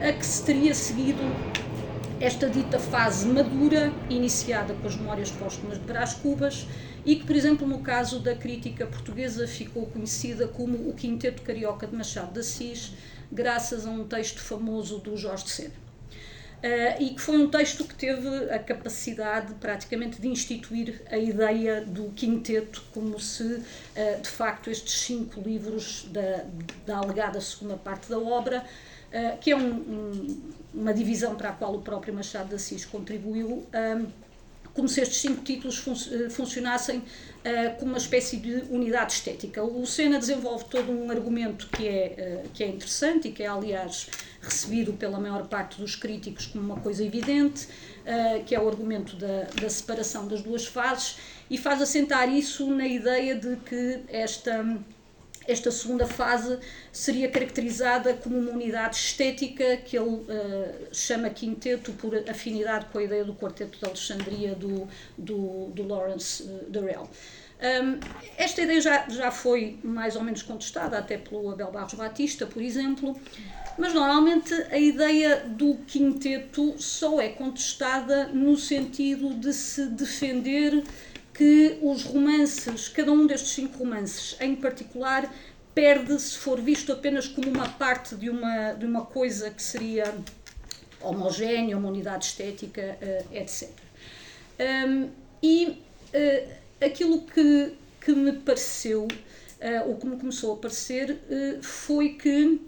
a 0.01 0.13
que 0.13 0.27
se 0.27 0.45
teria 0.45 0.75
seguido 0.75 1.23
esta 2.21 2.49
dita 2.49 2.79
fase 2.79 3.27
madura, 3.27 3.93
iniciada 4.11 4.75
com 4.75 4.87
as 4.87 4.97
memórias 4.97 5.31
póstumas 5.31 5.79
de 5.79 5.85
Brás 5.85 6.15
Cubas, 6.15 6.67
e 7.05 7.17
que, 7.17 7.25
por 7.25 7.35
exemplo, 7.35 7.67
no 7.67 7.81
caso 7.81 8.21
da 8.21 8.35
crítica 8.35 8.87
portuguesa, 8.87 9.47
ficou 9.47 9.87
conhecida 9.87 10.47
como 10.47 10.89
o 10.89 10.95
Quinteto 10.95 11.43
Carioca 11.43 11.87
de 11.87 11.97
Machado 11.97 12.33
de 12.33 12.41
Assis, 12.41 12.93
graças 13.31 13.87
a 13.87 13.91
um 13.91 14.05
texto 14.05 14.41
famoso 14.41 14.99
do 14.99 15.17
Jorge 15.17 15.49
Sena. 15.49 15.82
Uh, 16.63 17.03
e 17.03 17.11
que 17.11 17.21
foi 17.21 17.39
um 17.39 17.51
texto 17.51 17.85
que 17.85 17.93
teve 17.93 18.29
a 18.49 18.57
capacidade 18.57 19.53
praticamente 19.55 20.21
de 20.21 20.29
instituir 20.29 21.03
a 21.11 21.19
ideia 21.19 21.81
do 21.81 22.11
quinteto 22.11 22.85
como 22.95 23.19
se 23.19 23.43
uh, 23.43 24.21
de 24.23 24.29
facto 24.29 24.71
estes 24.71 25.01
cinco 25.01 25.41
livros 25.41 26.07
da, 26.13 26.45
da 26.87 26.99
alegada 26.99 27.41
segunda 27.41 27.77
parte 27.77 28.09
da 28.09 28.17
obra 28.17 28.65
uh, 29.09 29.39
que 29.39 29.51
é 29.51 29.57
um, 29.57 29.73
um, 29.73 30.43
uma 30.73 30.95
divisão 30.95 31.35
para 31.35 31.49
a 31.49 31.53
qual 31.53 31.75
o 31.75 31.83
próprio 31.83 32.15
Machado 32.15 32.51
de 32.51 32.55
Assis 32.55 32.85
contribuiu 32.85 33.67
como 34.75 34.89
se 34.89 35.01
estes 35.01 35.21
cinco 35.21 35.43
títulos 35.43 35.79
fun 35.79 35.95
funcionassem 36.31 36.99
uh, 36.99 37.79
como 37.79 37.93
uma 37.93 37.99
espécie 37.99 38.37
de 38.37 38.65
unidade 38.71 39.13
estética. 39.15 39.63
O 39.63 39.85
Sena 39.87 40.19
desenvolve 40.19 40.65
todo 40.67 40.91
um 40.91 41.11
argumento 41.11 41.69
que 41.69 41.87
é, 41.87 42.43
uh, 42.45 42.49
que 42.51 42.65
é 42.65 42.69
interessante 42.69 43.29
e 43.29 43.33
que 43.33 43.43
é, 43.43 43.47
aliás, 43.47 44.09
recebido 44.41 44.93
pela 44.95 45.21
maior 45.21 45.47
parte 45.47 45.81
dos 45.81 45.95
críticos 45.95 46.47
como 46.47 46.65
uma 46.65 46.81
coisa 46.81 47.05
evidente, 47.05 47.67
uh, 47.67 48.43
que 48.45 48.55
é 48.55 48.61
o 48.61 48.69
argumento 48.69 49.17
da, 49.17 49.45
da 49.61 49.69
separação 49.69 50.27
das 50.27 50.43
duas 50.43 50.67
fases, 50.67 51.17
e 51.51 51.59
faz 51.59 51.83
assentar 51.83 52.29
isso 52.29 52.67
na 52.71 52.87
ideia 52.87 53.35
de 53.35 53.57
que 53.57 54.01
esta 54.09 54.65
esta 55.47 55.71
segunda 55.71 56.07
fase 56.07 56.59
seria 56.93 57.29
caracterizada 57.29 58.15
como 58.15 58.39
uma 58.39 58.53
unidade 58.53 58.97
estética 58.97 59.77
que 59.79 59.97
ele 59.97 60.09
uh, 60.09 60.27
chama 60.93 61.31
quinteto 61.31 61.93
por 61.93 62.15
afinidade 62.29 62.87
com 62.93 62.99
a 62.99 63.03
ideia 63.03 63.25
do 63.25 63.35
quarteto 63.35 63.79
de 63.79 63.85
Alexandria 63.85 64.55
do, 64.55 64.89
do, 65.17 65.67
do 65.69 65.87
Lawrence 65.87 66.43
uh, 66.43 66.71
Durrell. 66.71 67.09
Um, 67.63 68.01
esta 68.37 68.63
ideia 68.63 68.81
já, 68.81 69.09
já 69.09 69.31
foi 69.31 69.79
mais 69.85 70.17
ou 70.17 70.23
menos 70.23 70.43
contestada 70.43 70.99
até 70.99 71.17
pelo 71.17 71.49
Abel 71.49 71.71
Barros 71.71 71.95
Batista, 71.95 72.45
por 72.45 72.61
exemplo, 72.61 73.17
mas 73.79 73.95
normalmente 73.95 74.53
a 74.53 74.79
ideia 74.79 75.45
do 75.47 75.77
quinteto 75.87 76.75
só 76.83 77.21
é 77.21 77.29
contestada 77.29 78.27
no 78.27 78.57
sentido 78.57 79.33
de 79.35 79.53
se 79.53 79.87
defender 79.87 80.83
que 81.43 81.77
os 81.83 82.05
romances, 82.05 82.87
cada 82.87 83.11
um 83.11 83.27
destes 83.27 83.51
cinco 83.51 83.79
romances 83.79 84.37
em 84.39 84.55
particular, 84.55 85.29
perde 85.75 86.17
se 86.21 86.39
for 86.39 86.61
visto 86.61 86.93
apenas 86.93 87.27
como 87.27 87.49
uma 87.49 87.69
parte 87.69 88.15
de 88.15 88.31
uma, 88.31 88.75
de 88.75 88.87
uma 88.87 89.05
coisa 89.05 89.51
que 89.51 89.61
seria 89.61 90.15
homogénea, 91.01 91.77
uma 91.77 91.89
unidade 91.89 92.27
estética, 92.27 92.81
uh, 92.81 93.35
eh, 93.35 93.43
etc. 93.43 93.71
Um, 94.87 95.09
e 95.43 95.83
uh, 96.15 96.49
aquilo 96.81 97.23
que, 97.23 97.73
que 98.01 98.13
me 98.13 98.35
pareceu, 98.35 99.09
uh, 99.09 99.89
ou 99.89 99.97
que 99.97 100.07
me 100.07 100.17
começou 100.17 100.55
a 100.55 100.57
parecer, 100.59 101.19
foi 101.61 102.11
que 102.11 102.61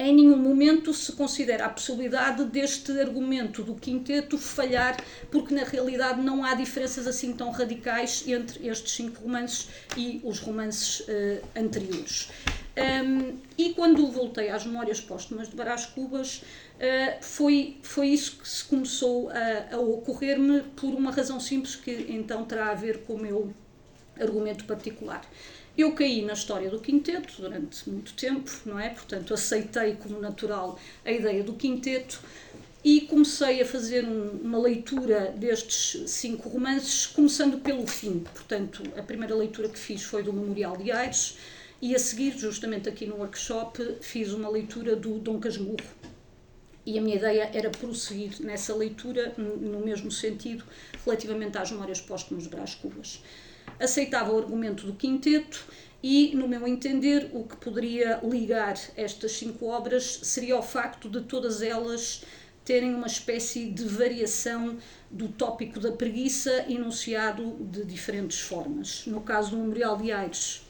em 0.00 0.14
nenhum 0.14 0.38
momento 0.38 0.94
se 0.94 1.12
considera 1.12 1.66
a 1.66 1.68
possibilidade 1.68 2.42
deste 2.46 2.90
argumento 2.98 3.62
do 3.62 3.74
quinteto 3.74 4.38
falhar, 4.38 4.96
porque 5.30 5.54
na 5.54 5.62
realidade 5.62 6.22
não 6.22 6.42
há 6.42 6.54
diferenças 6.54 7.06
assim 7.06 7.34
tão 7.34 7.50
radicais 7.50 8.24
entre 8.26 8.66
estes 8.66 8.94
cinco 8.94 9.22
romances 9.22 9.68
e 9.98 10.18
os 10.24 10.38
romances 10.38 11.00
uh, 11.00 11.44
anteriores. 11.54 12.30
Um, 13.04 13.36
e 13.58 13.74
quando 13.74 14.10
voltei 14.10 14.48
às 14.48 14.64
memórias 14.64 15.02
póstumas 15.02 15.50
de 15.50 15.54
Barás 15.54 15.84
Cubas, 15.84 16.38
uh, 16.38 17.22
foi, 17.22 17.76
foi 17.82 18.08
isso 18.08 18.38
que 18.38 18.48
se 18.48 18.64
começou 18.64 19.28
a, 19.28 19.74
a 19.74 19.80
ocorrer-me 19.80 20.62
por 20.76 20.94
uma 20.94 21.10
razão 21.10 21.38
simples 21.38 21.76
que 21.76 22.06
então 22.08 22.46
terá 22.46 22.70
a 22.70 22.74
ver 22.74 23.02
com 23.02 23.16
o 23.16 23.18
meu 23.20 23.52
argumento 24.18 24.64
particular. 24.64 25.20
Eu 25.80 25.92
caí 25.92 26.20
na 26.20 26.34
história 26.34 26.68
do 26.68 26.78
quinteto 26.78 27.40
durante 27.40 27.88
muito 27.88 28.12
tempo, 28.12 28.50
não 28.66 28.78
é? 28.78 28.90
Portanto, 28.90 29.32
aceitei 29.32 29.96
como 29.96 30.20
natural 30.20 30.78
a 31.02 31.10
ideia 31.10 31.42
do 31.42 31.54
quinteto 31.54 32.20
e 32.84 33.00
comecei 33.00 33.62
a 33.62 33.64
fazer 33.64 34.04
um, 34.04 34.40
uma 34.42 34.58
leitura 34.58 35.32
destes 35.34 36.10
cinco 36.10 36.50
romances, 36.50 37.06
começando 37.06 37.62
pelo 37.62 37.86
fim. 37.86 38.18
Portanto, 38.18 38.82
a 38.94 39.02
primeira 39.02 39.34
leitura 39.34 39.70
que 39.70 39.78
fiz 39.78 40.02
foi 40.02 40.22
do 40.22 40.34
Memorial 40.34 40.76
de 40.76 40.92
Aires 40.92 41.38
e 41.80 41.94
a 41.94 41.98
seguir, 41.98 42.36
justamente 42.36 42.86
aqui 42.86 43.06
no 43.06 43.16
workshop, 43.16 43.96
fiz 44.02 44.34
uma 44.34 44.50
leitura 44.50 44.94
do 44.94 45.18
Dom 45.18 45.40
Casmurro. 45.40 45.78
E 46.84 46.98
a 46.98 47.00
minha 47.00 47.16
ideia 47.16 47.50
era 47.54 47.70
prosseguir 47.70 48.32
nessa 48.40 48.76
leitura, 48.76 49.32
no 49.38 49.80
mesmo 49.80 50.10
sentido, 50.10 50.62
relativamente 51.06 51.56
às 51.56 51.70
memórias 51.70 52.02
póstumas 52.02 52.42
de 52.42 52.50
Brás 52.50 52.74
Cubas 52.74 53.22
aceitava 53.80 54.32
o 54.32 54.38
argumento 54.38 54.86
do 54.86 54.92
quinteto 54.92 55.64
e, 56.02 56.34
no 56.34 56.46
meu 56.46 56.66
entender, 56.66 57.30
o 57.32 57.44
que 57.44 57.56
poderia 57.56 58.20
ligar 58.22 58.78
estas 58.96 59.32
cinco 59.32 59.66
obras 59.66 60.20
seria 60.22 60.56
o 60.56 60.62
facto 60.62 61.08
de 61.08 61.22
todas 61.22 61.62
elas 61.62 62.22
terem 62.64 62.94
uma 62.94 63.06
espécie 63.06 63.66
de 63.70 63.84
variação 63.84 64.76
do 65.10 65.28
tópico 65.28 65.80
da 65.80 65.90
preguiça 65.90 66.66
enunciado 66.68 67.56
de 67.60 67.84
diferentes 67.84 68.40
formas. 68.40 69.04
No 69.06 69.22
caso 69.22 69.50
do 69.50 69.56
Memorial 69.56 69.96
de 69.96 70.12
Aires, 70.12 70.62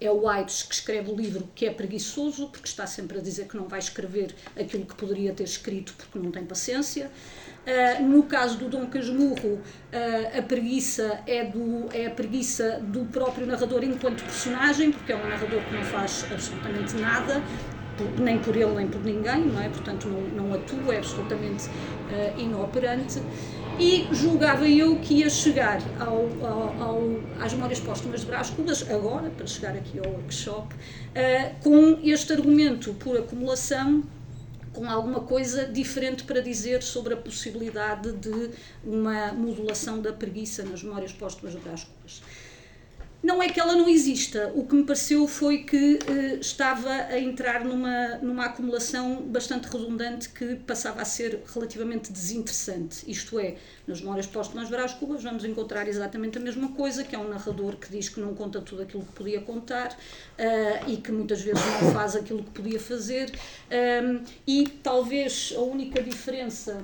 é 0.00 0.10
o 0.10 0.26
Aires 0.26 0.62
que 0.62 0.74
escreve 0.74 1.10
o 1.10 1.14
livro 1.14 1.48
que 1.54 1.66
é 1.66 1.70
preguiçoso, 1.70 2.48
porque 2.48 2.66
está 2.66 2.86
sempre 2.86 3.18
a 3.18 3.20
dizer 3.20 3.46
que 3.46 3.56
não 3.56 3.68
vai 3.68 3.78
escrever 3.78 4.34
aquilo 4.58 4.86
que 4.86 4.94
poderia 4.94 5.32
ter 5.32 5.44
escrito 5.44 5.94
porque 5.96 6.18
não 6.18 6.30
tem 6.30 6.44
paciência. 6.44 7.10
Uh, 7.60 8.02
no 8.02 8.22
caso 8.22 8.56
do 8.56 8.70
Dom 8.70 8.86
Casmurro, 8.86 9.58
uh, 9.58 10.38
a 10.38 10.40
preguiça 10.40 11.20
é, 11.26 11.44
do, 11.44 11.88
é 11.92 12.06
a 12.06 12.10
preguiça 12.10 12.80
do 12.82 13.04
próprio 13.04 13.46
narrador 13.46 13.84
enquanto 13.84 14.24
personagem, 14.24 14.90
porque 14.92 15.12
é 15.12 15.16
um 15.16 15.28
narrador 15.28 15.60
que 15.60 15.74
não 15.74 15.84
faz 15.84 16.24
absolutamente 16.32 16.96
nada, 16.96 17.42
nem 18.18 18.38
por 18.38 18.56
ele 18.56 18.74
nem 18.74 18.88
por 18.88 19.04
ninguém, 19.04 19.44
não 19.44 19.60
é? 19.60 19.68
portanto 19.68 20.08
não, 20.08 20.46
não 20.46 20.54
atua, 20.54 20.94
é 20.94 20.98
absolutamente 20.98 21.68
uh, 21.68 22.40
inoperante. 22.40 23.20
E 23.78 24.08
julgava 24.10 24.66
eu 24.66 24.96
que 24.96 25.16
ia 25.16 25.28
chegar 25.28 25.80
ao, 25.98 26.28
ao, 26.42 26.82
ao, 26.82 27.02
às 27.40 27.52
Memórias 27.52 27.80
Póstumas 27.80 28.22
de 28.22 28.26
Brás 28.26 28.48
Cubas, 28.50 28.90
agora, 28.90 29.30
para 29.30 29.46
chegar 29.46 29.74
aqui 29.74 29.98
ao 29.98 30.12
workshop, 30.12 30.74
com 31.62 31.98
este 32.02 32.32
argumento 32.32 32.92
por 32.94 33.16
acumulação 33.16 34.02
com 34.72 34.88
alguma 34.88 35.20
coisa 35.20 35.66
diferente 35.66 36.24
para 36.24 36.40
dizer 36.40 36.82
sobre 36.82 37.14
a 37.14 37.16
possibilidade 37.16 38.12
de 38.12 38.50
uma 38.84 39.32
modulação 39.32 40.00
da 40.00 40.12
preguiça 40.12 40.62
nas 40.62 40.82
memórias 40.82 41.12
póstumas 41.12 41.54
de 41.54 41.60
Brás 41.60 41.84
Cubas. 41.84 42.22
Não 43.22 43.42
é 43.42 43.50
que 43.50 43.60
ela 43.60 43.74
não 43.74 43.86
exista, 43.86 44.50
o 44.54 44.64
que 44.64 44.74
me 44.74 44.82
pareceu 44.82 45.28
foi 45.28 45.58
que 45.58 45.98
eh, 46.06 46.38
estava 46.40 46.90
a 46.90 47.20
entrar 47.20 47.62
numa, 47.66 48.16
numa 48.16 48.46
acumulação 48.46 49.20
bastante 49.26 49.66
redundante 49.66 50.30
que 50.30 50.56
passava 50.56 51.02
a 51.02 51.04
ser 51.04 51.42
relativamente 51.52 52.10
desinteressante. 52.10 53.04
Isto 53.06 53.38
é, 53.38 53.56
nas 53.86 54.00
Memórias 54.00 54.26
Póstumas 54.26 54.70
Brás 54.70 54.94
Cubas 54.94 55.22
vamos 55.22 55.44
encontrar 55.44 55.86
exatamente 55.86 56.38
a 56.38 56.40
mesma 56.40 56.68
coisa, 56.68 57.04
que 57.04 57.14
é 57.14 57.18
um 57.18 57.28
narrador 57.28 57.76
que 57.76 57.90
diz 57.90 58.08
que 58.08 58.20
não 58.20 58.34
conta 58.34 58.58
tudo 58.62 58.82
aquilo 58.82 59.02
que 59.02 59.12
podia 59.12 59.42
contar 59.42 59.92
uh, 59.92 60.90
e 60.90 60.96
que 60.96 61.12
muitas 61.12 61.42
vezes 61.42 61.62
não 61.82 61.92
faz 61.92 62.16
aquilo 62.16 62.42
que 62.42 62.50
podia 62.52 62.80
fazer. 62.80 63.30
Um, 63.70 64.24
e 64.46 64.66
talvez 64.82 65.52
a 65.54 65.60
única 65.60 66.02
diferença 66.02 66.82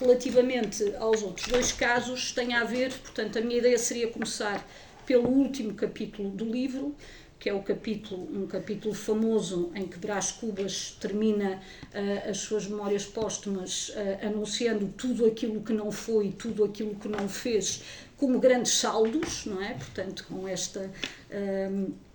relativamente 0.00 0.94
aos 0.98 1.22
outros 1.22 1.46
dois 1.46 1.72
casos 1.72 2.32
tenha 2.32 2.60
a 2.60 2.64
ver, 2.64 2.92
portanto, 2.92 3.38
a 3.38 3.40
minha 3.40 3.58
ideia 3.58 3.78
seria 3.78 4.08
começar 4.08 4.66
pelo 5.06 5.28
último 5.28 5.74
capítulo 5.74 6.30
do 6.30 6.44
livro, 6.44 6.94
que 7.38 7.48
é 7.48 7.54
o 7.54 7.62
capítulo, 7.62 8.28
um 8.32 8.46
capítulo 8.46 8.94
famoso 8.94 9.70
em 9.74 9.86
que 9.86 9.98
Brás 9.98 10.32
Cubas 10.32 10.96
termina 11.00 11.60
uh, 11.94 12.30
as 12.30 12.38
suas 12.38 12.66
memórias 12.66 13.04
póstumas 13.04 13.90
uh, 13.90 14.26
anunciando 14.26 14.88
tudo 14.96 15.26
aquilo 15.26 15.60
que 15.62 15.72
não 15.72 15.92
foi, 15.92 16.32
tudo 16.32 16.64
aquilo 16.64 16.94
que 16.94 17.08
não 17.08 17.28
fez, 17.28 17.82
como 18.16 18.40
grandes 18.40 18.72
saldos, 18.72 19.44
não 19.46 19.62
é? 19.62 19.74
Portanto, 19.74 20.26
com 20.28 20.48
esta. 20.48 20.90
Uh, 21.30 22.06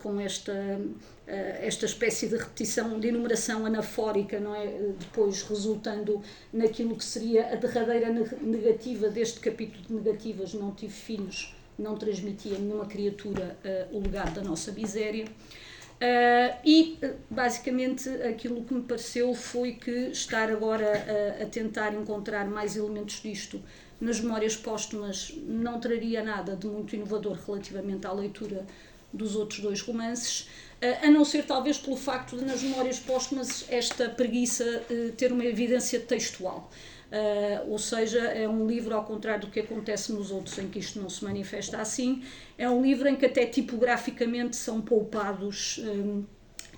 com 0.00 0.20
esta, 0.20 0.52
esta 1.26 1.86
espécie 1.86 2.28
de 2.28 2.36
repetição, 2.36 3.00
de 3.00 3.08
enumeração 3.08 3.66
anafórica, 3.66 4.38
não 4.38 4.54
é? 4.54 4.66
depois 4.96 5.42
resultando 5.42 6.22
naquilo 6.52 6.94
que 6.94 7.04
seria 7.04 7.52
a 7.52 7.56
derradeira 7.56 8.08
negativa 8.40 9.08
deste 9.08 9.40
capítulo 9.40 9.82
de 9.84 9.94
negativas, 9.94 10.54
não 10.54 10.72
tive 10.72 10.92
filhos, 10.92 11.56
não 11.78 11.96
transmitia 11.96 12.56
a 12.56 12.58
nenhuma 12.58 12.86
criatura 12.86 13.56
uh, 13.64 13.96
o 13.96 14.00
legado 14.00 14.34
da 14.34 14.42
nossa 14.42 14.72
miséria. 14.72 15.24
Uh, 15.24 16.56
e 16.64 16.98
basicamente 17.28 18.08
aquilo 18.22 18.62
que 18.62 18.74
me 18.74 18.82
pareceu 18.82 19.34
foi 19.34 19.72
que 19.72 20.10
estar 20.10 20.50
agora 20.50 21.04
a 21.42 21.46
tentar 21.46 21.92
encontrar 21.92 22.46
mais 22.46 22.76
elementos 22.76 23.20
disto 23.20 23.60
nas 24.00 24.20
memórias 24.20 24.56
póstumas 24.56 25.34
não 25.44 25.80
traria 25.80 26.22
nada 26.22 26.54
de 26.54 26.68
muito 26.68 26.94
inovador 26.94 27.36
relativamente 27.44 28.06
à 28.06 28.12
leitura 28.12 28.64
dos 29.12 29.34
outros 29.34 29.58
dois 29.58 29.80
romances, 29.80 30.48
a 31.02 31.10
não 31.10 31.24
ser 31.24 31.44
talvez 31.44 31.78
pelo 31.78 31.96
facto 31.96 32.36
de 32.36 32.44
nas 32.44 32.62
memórias 32.62 33.00
póstumas 33.00 33.64
esta 33.68 34.08
preguiça 34.08 34.84
ter 35.16 35.32
uma 35.32 35.44
evidência 35.44 35.98
textual. 35.98 36.70
Uh, 37.08 37.70
ou 37.70 37.78
seja, 37.78 38.18
é 38.18 38.46
um 38.46 38.66
livro, 38.66 38.94
ao 38.94 39.02
contrário 39.02 39.46
do 39.46 39.50
que 39.50 39.60
acontece 39.60 40.12
nos 40.12 40.30
outros, 40.30 40.58
em 40.58 40.68
que 40.68 40.78
isto 40.78 41.00
não 41.00 41.08
se 41.08 41.24
manifesta 41.24 41.78
assim, 41.78 42.22
é 42.58 42.68
um 42.68 42.82
livro 42.82 43.08
em 43.08 43.16
que 43.16 43.24
até 43.24 43.46
tipograficamente 43.46 44.56
são 44.56 44.78
poupados 44.82 45.78
um, 45.78 46.22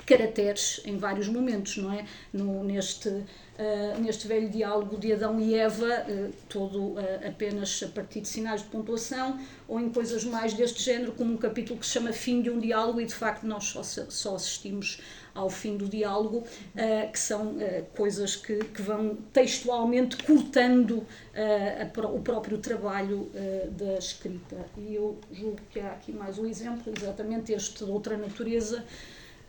caracteres 0.06 0.82
em 0.84 0.96
vários 0.96 1.26
momentos, 1.26 1.76
não 1.78 1.92
é? 1.92 2.04
No, 2.32 2.62
neste, 2.62 3.08
uh, 3.08 4.00
neste 4.00 4.28
velho 4.28 4.48
diálogo 4.48 4.96
de 4.96 5.12
Adão 5.12 5.40
e 5.40 5.56
Eva, 5.56 6.06
uh, 6.08 6.32
todo 6.48 6.94
apenas 7.26 7.82
a 7.82 7.88
partir 7.88 8.20
de 8.20 8.28
sinais 8.28 8.62
de 8.62 8.68
pontuação, 8.68 9.36
ou 9.66 9.80
em 9.80 9.90
coisas 9.90 10.24
mais 10.24 10.54
deste 10.54 10.80
género, 10.80 11.10
como 11.10 11.34
um 11.34 11.38
capítulo 11.38 11.80
que 11.80 11.86
se 11.86 11.92
chama 11.92 12.12
Fim 12.12 12.40
de 12.40 12.50
um 12.50 12.60
Diálogo, 12.60 13.00
e 13.00 13.04
de 13.04 13.14
facto 13.14 13.44
nós 13.44 13.64
só, 13.64 13.82
só 13.82 14.36
assistimos 14.36 15.00
ao 15.34 15.48
fim 15.48 15.76
do 15.76 15.88
diálogo, 15.88 16.38
uh, 16.38 17.12
que 17.12 17.18
são 17.18 17.52
uh, 17.52 17.84
coisas 17.96 18.36
que, 18.36 18.56
que 18.56 18.82
vão 18.82 19.16
textualmente 19.32 20.22
cortando 20.22 20.98
uh, 20.98 21.06
a, 21.82 22.06
o 22.08 22.20
próprio 22.20 22.58
trabalho 22.58 23.30
da 23.72 23.94
escrita. 23.98 24.56
E 24.76 24.94
eu 24.94 25.18
julgo 25.32 25.58
que 25.70 25.80
há 25.80 25.92
aqui 25.92 26.12
mais 26.12 26.38
um 26.38 26.46
exemplo, 26.46 26.92
exatamente 26.96 27.52
este 27.52 27.84
de 27.84 27.90
outra 27.90 28.16
natureza, 28.16 28.84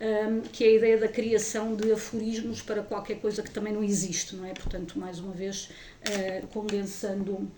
um, 0.00 0.40
que 0.40 0.64
é 0.64 0.68
a 0.68 0.72
ideia 0.72 0.98
da 0.98 1.08
criação 1.08 1.74
de 1.74 1.92
aforismos 1.92 2.60
para 2.60 2.82
qualquer 2.82 3.20
coisa 3.20 3.42
que 3.42 3.50
também 3.50 3.72
não 3.72 3.82
existe, 3.82 4.34
não 4.34 4.44
é? 4.44 4.52
Portanto, 4.52 4.98
mais 4.98 5.18
uma 5.18 5.32
vez, 5.32 5.70
condensando, 6.52 7.48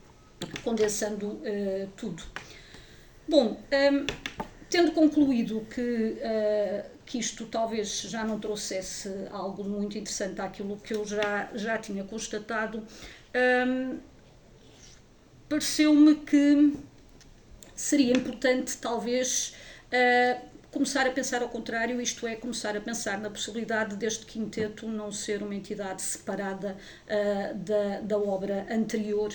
condensando 0.62 1.40
tudo. 1.96 2.22
Bom, 3.26 3.56
um, 3.56 4.06
tendo 4.68 4.92
concluído 4.92 5.66
que 5.74 6.16
que 7.14 7.18
isto 7.20 7.46
talvez 7.46 8.00
já 8.00 8.24
não 8.24 8.40
trouxesse 8.40 9.08
algo 9.30 9.62
muito 9.62 9.96
interessante 9.96 10.40
àquilo 10.40 10.76
que 10.78 10.92
eu 10.92 11.04
já, 11.04 11.48
já 11.54 11.78
tinha 11.78 12.02
constatado, 12.02 12.84
hum, 13.68 14.00
pareceu-me 15.48 16.16
que 16.16 16.76
seria 17.72 18.12
importante, 18.16 18.76
talvez, 18.78 19.54
uh, 19.92 20.44
começar 20.72 21.06
a 21.06 21.12
pensar 21.12 21.40
ao 21.40 21.48
contrário, 21.48 22.00
isto 22.00 22.26
é, 22.26 22.34
começar 22.34 22.76
a 22.76 22.80
pensar 22.80 23.20
na 23.20 23.30
possibilidade 23.30 23.94
deste 23.94 24.26
quinteto 24.26 24.88
não 24.88 25.12
ser 25.12 25.40
uma 25.40 25.54
entidade 25.54 26.02
separada 26.02 26.76
uh, 27.06 27.54
da, 27.54 28.00
da 28.00 28.18
obra 28.18 28.66
anterior. 28.68 29.32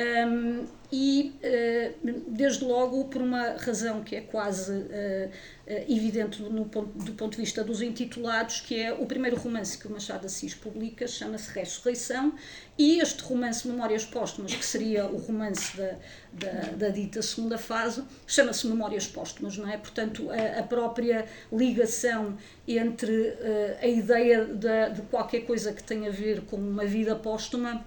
Um, 0.00 0.64
e, 0.90 1.34
uh, 1.44 2.22
desde 2.28 2.64
logo, 2.64 3.04
por 3.04 3.20
uma 3.20 3.50
razão 3.50 4.02
que 4.02 4.16
é 4.16 4.22
quase 4.22 4.72
uh, 4.72 5.30
evidente 5.88 6.42
no 6.42 6.64
ponto, 6.64 6.98
do 6.98 7.12
ponto 7.12 7.32
de 7.32 7.36
vista 7.36 7.62
dos 7.62 7.82
intitulados, 7.82 8.60
que 8.60 8.80
é 8.80 8.92
o 8.92 9.04
primeiro 9.04 9.36
romance 9.36 9.76
que 9.76 9.86
o 9.86 9.90
Machado 9.90 10.26
Assis 10.26 10.54
publica, 10.54 11.06
chama-se 11.06 11.52
Ressurreição, 11.52 12.32
e 12.78 12.98
este 12.98 13.22
romance 13.22 13.68
Memórias 13.68 14.04
Póstumas, 14.06 14.54
que 14.54 14.64
seria 14.64 15.04
o 15.04 15.18
romance 15.18 15.76
da, 15.76 15.96
da, 16.32 16.70
da 16.70 16.88
dita 16.88 17.20
segunda 17.20 17.58
fase, 17.58 18.02
chama-se 18.26 18.66
Memórias 18.66 19.06
Póstumas, 19.06 19.58
não 19.58 19.68
é? 19.68 19.76
Portanto, 19.76 20.30
a, 20.30 20.60
a 20.60 20.62
própria 20.62 21.26
ligação 21.52 22.38
entre 22.66 23.34
a 23.80 23.86
ideia 23.86 24.46
de, 24.46 24.94
de 24.94 25.02
qualquer 25.02 25.42
coisa 25.42 25.72
que 25.72 25.82
tenha 25.82 26.08
a 26.08 26.12
ver 26.12 26.40
com 26.42 26.56
uma 26.56 26.86
vida 26.86 27.14
póstuma 27.14 27.84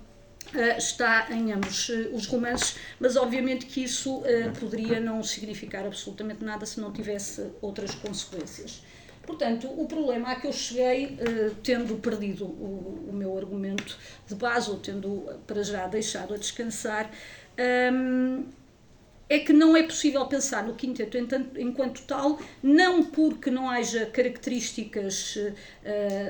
Uh, 0.51 0.77
está 0.77 1.27
em 1.31 1.51
ambos 1.51 1.89
uh, 1.89 2.13
os 2.13 2.27
romances, 2.27 2.75
mas 2.99 3.15
obviamente 3.15 3.65
que 3.65 3.83
isso 3.83 4.17
uh, 4.17 4.23
poderia 4.59 4.99
não 4.99 5.23
significar 5.23 5.83
absolutamente 5.83 6.45
nada 6.45 6.63
se 6.63 6.79
não 6.79 6.91
tivesse 6.91 7.49
outras 7.59 7.95
consequências. 7.95 8.83
Portanto, 9.25 9.67
o 9.67 9.87
problema 9.87 10.31
a 10.31 10.35
que 10.35 10.45
eu 10.45 10.53
cheguei, 10.53 11.17
tendo 11.63 11.95
perdido 11.95 12.45
o, 12.45 13.09
meu 13.13 13.37
argumento 13.37 13.97
de 14.27 14.35
base, 14.35 14.69
ou 14.69 14.77
tendo 14.77 15.39
para 15.47 15.63
já 15.63 15.87
deixado 15.87 16.33
a 16.33 16.37
descansar, 16.37 17.09
é 19.29 19.39
que 19.39 19.53
não 19.53 19.77
é 19.77 19.83
possível 19.83 20.25
pensar 20.25 20.65
no 20.65 20.75
quinteto 20.75 21.17
enquanto 21.57 22.01
tal, 22.01 22.37
não 22.61 23.01
porque 23.05 23.49
não 23.49 23.69
haja 23.69 24.05
características 24.07 25.37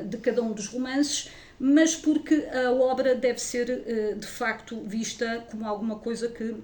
de 0.05 0.17
cada 0.17 0.43
um 0.43 0.51
dos 0.51 0.67
romances, 0.67 1.31
mas 1.65 1.95
porque 1.95 2.45
a 2.51 2.73
obra 2.73 3.15
deve 3.15 3.39
ser 3.39 3.69
eh, 3.69 4.15
de 4.15 4.27
facto 4.27 4.83
vista 4.85 5.47
como 5.49 5.65
alguma 5.65 5.95
coisa 5.95 6.27
que, 6.27 6.55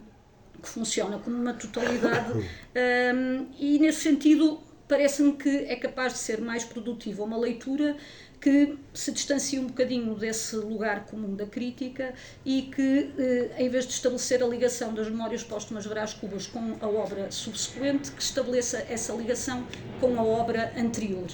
que 0.61 0.67
funciona 0.67 1.17
como 1.19 1.37
uma 1.37 1.53
totalidade. 1.53 2.33
Um, 2.33 3.47
e 3.57 3.79
nesse 3.79 4.01
sentido, 4.01 4.59
parece-me 4.89 5.37
que 5.37 5.49
é 5.49 5.77
capaz 5.77 6.11
de 6.11 6.19
ser 6.19 6.41
mais 6.41 6.65
produtiva 6.65 7.23
uma 7.23 7.37
leitura 7.37 7.95
que 8.41 8.77
se 8.93 9.13
distancia 9.13 9.61
um 9.61 9.67
bocadinho 9.67 10.15
desse 10.15 10.57
lugar 10.57 11.05
comum 11.05 11.33
da 11.33 11.45
crítica 11.45 12.13
e 12.45 12.63
que, 12.63 13.13
eh, 13.17 13.51
em 13.57 13.69
vez 13.69 13.85
de 13.87 13.93
estabelecer 13.93 14.43
a 14.43 14.47
ligação 14.47 14.93
das 14.93 15.09
memórias 15.09 15.43
póstumas 15.43 15.83
de 15.83 15.89
Brás 15.89 16.13
Cubas 16.13 16.45
com 16.45 16.75
a 16.81 16.87
obra 16.87 17.31
subsequente, 17.31 18.11
que 18.11 18.21
estabeleça 18.21 18.85
essa 18.89 19.13
ligação 19.13 19.65
com 20.01 20.19
a 20.19 20.23
obra 20.23 20.73
anterior. 20.77 21.27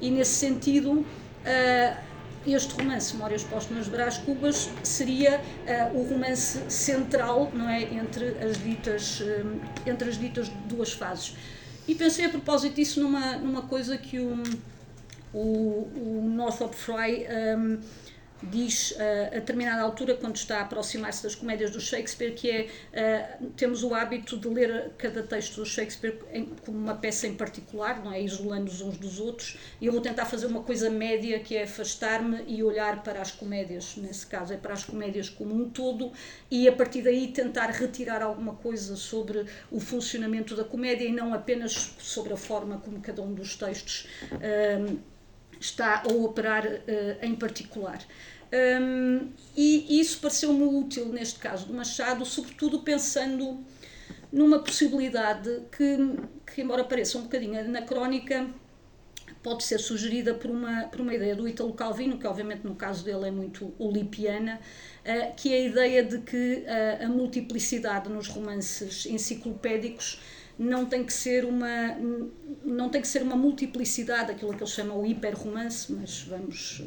E, 0.00 0.10
nesse 0.10 0.32
sentido, 0.32 1.04
eh, 1.44 1.96
este 2.46 2.74
romance, 2.74 3.12
Memórias 3.14 3.42
Póstumas 3.44 3.84
de 3.84 3.90
Brás 3.90 4.18
Cubas, 4.18 4.70
seria 4.82 5.40
uh, 5.92 5.98
o 5.98 6.08
romance 6.08 6.58
central 6.68 7.50
não 7.54 7.68
é, 7.68 7.82
entre, 7.82 8.28
as 8.42 8.62
ditas, 8.62 9.22
entre 9.86 10.08
as 10.08 10.18
ditas 10.18 10.48
duas 10.68 10.92
fases. 10.92 11.36
E 11.86 11.94
pensei 11.94 12.26
a 12.26 12.28
propósito 12.28 12.76
disso 12.76 13.00
numa, 13.00 13.36
numa 13.36 13.62
coisa 13.62 13.98
que 13.98 14.18
o 14.18 14.42
o, 15.32 15.88
o 15.94 16.28
Northrop 16.28 16.74
Frye 16.74 17.26
um, 17.56 17.78
diz 18.42 18.92
uh, 18.92 18.96
a 19.32 19.38
determinada 19.38 19.82
altura, 19.82 20.14
quando 20.14 20.36
está 20.36 20.58
a 20.58 20.62
aproximar-se 20.62 21.22
das 21.22 21.34
comédias 21.34 21.70
do 21.70 21.80
Shakespeare, 21.80 22.34
que 22.34 22.50
é 22.50 23.36
uh, 23.40 23.46
temos 23.50 23.82
o 23.82 23.94
hábito 23.94 24.36
de 24.36 24.48
ler 24.48 24.92
cada 24.96 25.22
texto 25.22 25.56
do 25.56 25.66
Shakespeare 25.66 26.18
em, 26.32 26.46
como 26.64 26.78
uma 26.78 26.94
peça 26.94 27.26
em 27.26 27.34
particular, 27.34 28.02
não 28.02 28.12
é? 28.12 28.22
Isolando-os 28.22 28.80
uns 28.80 28.98
dos 28.98 29.18
outros, 29.18 29.56
e 29.80 29.86
eu 29.86 29.92
vou 29.92 30.00
tentar 30.00 30.26
fazer 30.26 30.46
uma 30.46 30.62
coisa 30.62 30.90
média 30.90 31.38
que 31.40 31.56
é 31.56 31.64
afastar-me 31.64 32.44
e 32.46 32.62
olhar 32.62 33.02
para 33.02 33.20
as 33.20 33.30
comédias, 33.30 33.96
nesse 33.96 34.26
caso. 34.26 34.52
É 34.52 34.56
para 34.56 34.72
as 34.72 34.84
comédias 34.84 35.28
como 35.28 35.54
um 35.54 35.68
todo, 35.68 36.12
e 36.50 36.68
a 36.68 36.72
partir 36.72 37.02
daí 37.02 37.28
tentar 37.28 37.70
retirar 37.70 38.22
alguma 38.22 38.54
coisa 38.54 38.96
sobre 38.96 39.46
o 39.70 39.80
funcionamento 39.80 40.56
da 40.56 40.64
comédia 40.64 41.04
e 41.04 41.12
não 41.12 41.34
apenas 41.34 41.94
sobre 41.98 42.32
a 42.32 42.36
forma 42.36 42.78
como 42.78 43.00
cada 43.00 43.22
um 43.22 43.32
dos 43.32 43.56
textos 43.56 44.06
um, 44.32 44.98
está 45.60 46.02
a 46.02 46.12
operar 46.12 46.66
uh, 46.66 46.80
em 47.22 47.34
particular. 47.34 48.02
Um, 48.52 49.30
e 49.56 50.00
isso 50.00 50.18
pareceu-me 50.18 50.64
útil 50.64 51.06
neste 51.06 51.38
caso 51.38 51.66
do 51.66 51.74
Machado, 51.74 52.24
sobretudo 52.24 52.80
pensando 52.80 53.64
numa 54.32 54.58
possibilidade 54.58 55.62
que, 55.70 55.96
que, 56.52 56.62
embora 56.62 56.82
pareça 56.82 57.18
um 57.18 57.22
bocadinho 57.22 57.60
anacrónica, 57.60 58.48
pode 59.42 59.62
ser 59.62 59.78
sugerida 59.78 60.34
por 60.34 60.50
uma, 60.50 60.84
por 60.84 61.00
uma 61.00 61.14
ideia 61.14 61.34
do 61.36 61.48
Italo 61.48 61.72
Calvino, 61.72 62.18
que 62.18 62.26
obviamente 62.26 62.66
no 62.66 62.74
caso 62.74 63.04
dele 63.04 63.28
é 63.28 63.30
muito 63.30 63.72
olipiana, 63.78 64.60
uh, 65.04 65.34
que 65.36 65.52
é 65.54 65.56
a 65.56 65.60
ideia 65.60 66.02
de 66.02 66.18
que 66.18 66.64
uh, 66.64 67.04
a 67.04 67.08
multiplicidade 67.08 68.08
nos 68.08 68.26
romances 68.26 69.06
enciclopédicos 69.06 70.20
não 70.60 70.84
tem 70.84 71.02
que 71.02 71.12
ser 71.12 71.46
uma 71.46 71.96
não 72.62 72.90
tem 72.90 73.00
que 73.00 73.08
ser 73.08 73.22
uma 73.22 73.34
multiplicidade 73.34 74.30
aquilo 74.30 74.52
que 74.52 74.62
eles 74.62 74.74
chamam 74.74 75.00
o 75.00 75.06
hiperromance 75.06 75.90
mas 75.90 76.20
vamos 76.20 76.82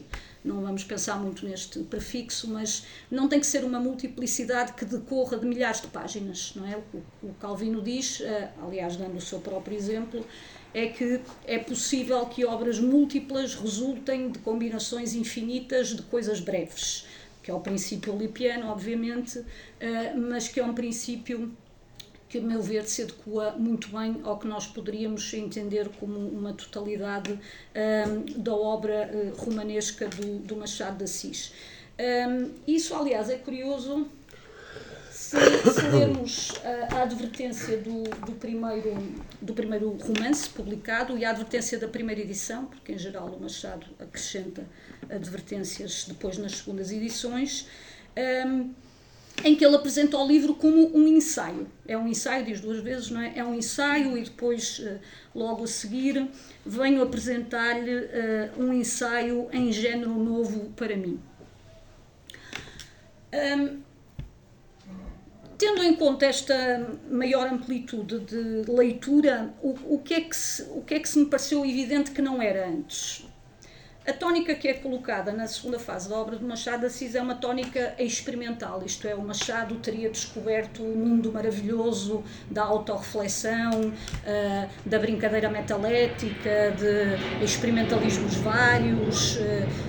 não 0.45 0.61
vamos 0.61 0.83
pensar 0.83 1.19
muito 1.19 1.43
neste 1.43 1.79
prefixo 1.79 2.47
mas 2.51 2.85
não 3.09 3.27
tem 3.27 3.39
que 3.39 3.47
ser 3.47 3.63
uma 3.63 3.79
multiplicidade 3.79 4.73
que 4.73 4.85
decorra 4.85 5.39
de 5.39 5.47
milhares 5.47 5.81
de 5.81 5.87
páginas 5.87 6.53
não 6.55 6.67
é? 6.67 6.77
O, 6.77 7.27
o 7.27 7.33
Calvino 7.39 7.81
diz 7.81 8.21
eh, 8.21 8.51
aliás 8.61 8.95
dando 8.95 9.17
o 9.17 9.21
seu 9.21 9.39
próprio 9.39 9.75
exemplo 9.75 10.23
é 10.71 10.87
que 10.87 11.19
é 11.47 11.57
possível 11.57 12.23
que 12.27 12.45
obras 12.45 12.79
múltiplas 12.79 13.55
resultem 13.55 14.29
de 14.29 14.37
combinações 14.37 15.15
infinitas 15.15 15.95
de 15.95 16.03
coisas 16.03 16.39
breves 16.39 17.07
que 17.41 17.49
é 17.49 17.53
o 17.55 17.59
princípio 17.59 18.15
lipiano 18.15 18.67
obviamente 18.67 19.43
eh, 19.79 20.13
mas 20.13 20.47
que 20.47 20.59
é 20.59 20.63
um 20.63 20.75
princípio 20.75 21.51
que, 22.33 22.39
a 22.39 22.41
meu 22.41 22.63
ver, 22.63 22.83
se 22.85 23.03
adequa 23.03 23.51
muito 23.51 23.89
bem 23.89 24.19
ao 24.23 24.39
que 24.39 24.47
nós 24.47 24.65
poderíamos 24.65 25.31
entender 25.35 25.87
como 25.99 26.17
uma 26.17 26.51
totalidade 26.51 27.31
um, 27.31 28.41
da 28.41 28.55
obra 28.55 29.07
uh, 29.13 29.35
romanesca 29.35 30.07
do, 30.07 30.39
do, 30.39 30.55
Machado 30.55 30.97
de 30.97 31.03
Assis. 31.03 31.53
Um, 31.99 32.49
isso, 32.67 32.95
aliás, 32.95 33.29
é 33.29 33.37
curioso 33.37 34.07
se, 35.11 35.37
se 35.37 35.87
lermos 35.89 36.53
a, 36.63 36.95
a 36.95 37.01
advertência 37.03 37.77
do, 37.77 38.01
do, 38.25 38.31
primeiro, 38.31 38.97
do 39.39 39.53
primeiro 39.53 39.91
romance 39.91 40.49
publicado 40.49 41.15
e 41.15 41.23
a 41.23 41.29
advertência 41.29 41.77
da 41.77 41.87
primeira 41.87 42.21
edição, 42.21 42.65
porque 42.65 42.93
em 42.93 42.97
geral 42.97 43.27
o 43.27 43.39
Machado 43.39 43.85
acrescenta 43.99 44.65
advertências 45.07 46.05
depois 46.07 46.39
nas 46.39 46.53
segundas 46.53 46.91
edições. 46.91 47.67
Um, 48.17 48.73
em 49.43 49.55
que 49.55 49.65
ele 49.65 49.75
apresenta 49.75 50.17
o 50.17 50.27
livro 50.27 50.53
como 50.53 50.95
um 50.95 51.07
ensaio. 51.07 51.67
É 51.87 51.97
um 51.97 52.07
ensaio, 52.07 52.45
diz 52.45 52.61
duas 52.61 52.79
vezes, 52.79 53.09
não 53.09 53.21
é? 53.21 53.33
É 53.35 53.43
um 53.43 53.53
ensaio 53.55 54.17
e 54.17 54.23
depois, 54.23 54.81
eh, 54.83 54.99
logo 55.33 55.63
a 55.63 55.67
seguir, 55.67 56.29
venho 56.65 57.01
apresentar-lhe 57.01 57.95
uh, 57.95 58.63
um 58.63 58.73
ensaio 58.73 59.49
em 59.51 59.71
género 59.71 60.11
novo 60.11 60.71
para 60.75 60.95
mim. 60.95 61.19
Um, 63.33 63.81
tendo 65.57 65.83
em 65.83 65.95
conta 65.95 66.25
esta 66.25 66.87
maior 67.09 67.47
amplitude 67.47 68.19
de 68.19 68.71
leitura, 68.71 69.53
o, 69.61 69.95
o, 69.95 69.99
que 69.99 70.13
é 70.13 70.21
que 70.21 70.35
se, 70.35 70.63
o 70.69 70.81
que 70.81 70.93
é 70.93 70.99
que 70.99 71.09
se 71.09 71.17
me 71.17 71.25
pareceu 71.25 71.65
evidente 71.65 72.11
que 72.11 72.21
não 72.21 72.41
era 72.41 72.67
antes? 72.67 73.25
A 74.05 74.11
tónica 74.11 74.53
que 74.53 74.67
é 74.67 74.73
colocada 74.73 75.31
na 75.31 75.47
segunda 75.47 75.79
fase 75.79 76.09
da 76.09 76.17
obra 76.17 76.35
de 76.35 76.43
Machado 76.43 76.81
de 76.81 76.87
Assis 76.87 77.15
é 77.15 77.21
uma 77.21 77.35
tónica 77.35 77.95
experimental, 77.97 78.83
isto 78.85 79.07
é, 79.07 79.15
o 79.15 79.21
Machado 79.21 79.75
teria 79.75 80.09
descoberto 80.09 80.83
o 80.83 80.93
mundo 80.93 81.31
maravilhoso 81.31 82.21
da 82.51 82.63
autorreflexão, 82.63 83.71
uh, 83.71 84.69
da 84.85 84.99
brincadeira 84.99 85.49
metalética, 85.49 86.75
de 86.77 87.45
experimentalismos 87.45 88.35
vários 88.35 89.37
uh, 89.37 89.41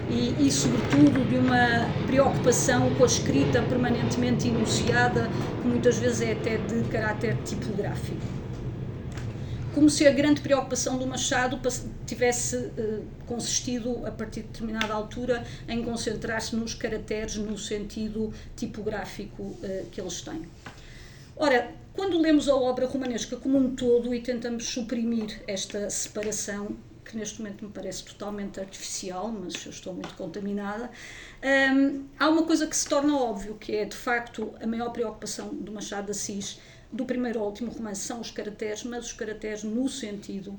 e, 0.08 0.46
e, 0.46 0.48
sobretudo, 0.48 1.28
de 1.28 1.36
uma 1.36 1.90
preocupação 2.06 2.94
com 2.94 3.02
a 3.02 3.06
escrita 3.06 3.62
permanentemente 3.62 4.46
enunciada, 4.46 5.28
que 5.60 5.66
muitas 5.66 5.98
vezes 5.98 6.20
é 6.20 6.32
até 6.34 6.56
de 6.58 6.84
caráter 6.84 7.36
tipográfico 7.44 8.43
como 9.74 9.90
se 9.90 10.06
a 10.06 10.10
grande 10.12 10.40
preocupação 10.40 10.96
do 10.96 11.06
Machado 11.06 11.60
tivesse 12.06 12.56
uh, 12.56 13.04
consistido, 13.26 14.06
a 14.06 14.10
partir 14.10 14.42
de 14.42 14.48
determinada 14.48 14.94
altura, 14.94 15.44
em 15.68 15.82
concentrar-se 15.82 16.54
nos 16.54 16.74
caracteres 16.74 17.36
no 17.36 17.58
sentido 17.58 18.32
tipográfico 18.54 19.42
uh, 19.42 19.86
que 19.90 20.00
eles 20.00 20.20
têm. 20.22 20.48
Ora, 21.36 21.72
quando 21.92 22.18
lemos 22.18 22.48
a 22.48 22.54
obra 22.54 22.86
romanesca 22.86 23.36
como 23.36 23.58
um 23.58 23.74
todo 23.74 24.14
e 24.14 24.20
tentamos 24.20 24.64
suprimir 24.66 25.42
esta 25.48 25.90
separação, 25.90 26.76
que 27.04 27.16
neste 27.16 27.42
momento 27.42 27.64
me 27.64 27.70
parece 27.70 28.04
totalmente 28.04 28.60
artificial, 28.60 29.28
mas 29.28 29.64
eu 29.66 29.70
estou 29.70 29.92
muito 29.92 30.14
contaminada, 30.14 30.90
um, 31.42 31.46
ehm, 31.46 32.02
há 32.18 32.28
uma 32.28 32.44
coisa 32.44 32.66
que 32.66 32.76
se 32.76 32.88
torna 32.88 33.16
óbvio, 33.16 33.56
que 33.56 33.74
é 33.74 33.84
de 33.84 33.96
facto 33.96 34.54
a 34.62 34.66
maior 34.66 34.90
preocupação 34.90 35.48
do 35.48 35.72
Machado 35.72 36.06
de 36.06 36.12
Assis 36.12 36.58
do 36.94 37.04
primeiro 37.04 37.40
ao 37.40 37.46
último 37.46 37.70
romance 37.72 38.02
são 38.02 38.20
os 38.20 38.30
caracteres, 38.30 38.84
mas 38.84 39.06
os 39.06 39.12
caracteres 39.12 39.64
no 39.64 39.88
sentido 39.88 40.58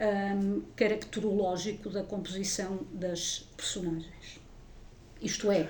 um, 0.00 0.62
caracterológico 0.74 1.90
da 1.90 2.02
composição 2.02 2.80
das 2.92 3.46
personagens. 3.56 4.40
Isto 5.20 5.50
é, 5.50 5.68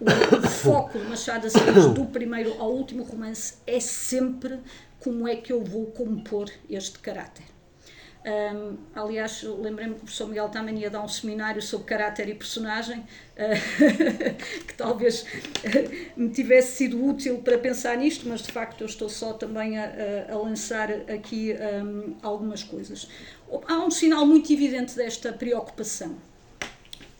o 0.00 0.42
foco 0.46 0.98
de 0.98 1.06
Machado 1.06 1.40
de 1.40 1.46
Assis 1.46 1.86
do 1.94 2.04
primeiro 2.06 2.60
ao 2.60 2.72
último 2.72 3.02
romance 3.02 3.54
é 3.66 3.80
sempre 3.80 4.60
como 5.00 5.26
é 5.26 5.34
que 5.36 5.52
eu 5.52 5.64
vou 5.64 5.86
compor 5.86 6.50
este 6.68 6.98
caráter. 6.98 7.51
Um, 8.24 8.76
aliás, 8.94 9.42
lembrei-me 9.42 9.94
que 9.94 10.00
o 10.00 10.02
professor 10.04 10.28
Miguel 10.28 10.48
também 10.48 10.78
ia 10.78 10.88
dar 10.88 11.02
um 11.02 11.08
seminário 11.08 11.60
sobre 11.60 11.86
caráter 11.88 12.28
e 12.28 12.34
personagem, 12.34 13.00
uh, 13.00 13.04
que 14.64 14.74
talvez 14.74 15.22
uh, 15.22 16.20
me 16.20 16.30
tivesse 16.30 16.76
sido 16.76 17.04
útil 17.04 17.38
para 17.38 17.58
pensar 17.58 17.96
nisto, 17.96 18.28
mas 18.28 18.42
de 18.42 18.52
facto 18.52 18.82
eu 18.82 18.86
estou 18.86 19.08
só 19.08 19.32
também 19.32 19.76
a, 19.76 19.92
a 20.30 20.36
lançar 20.36 20.88
aqui 21.12 21.52
um, 21.84 22.14
algumas 22.22 22.62
coisas. 22.62 23.08
Há 23.66 23.78
um 23.78 23.90
sinal 23.90 24.24
muito 24.24 24.52
evidente 24.52 24.94
desta 24.94 25.32
preocupação, 25.32 26.16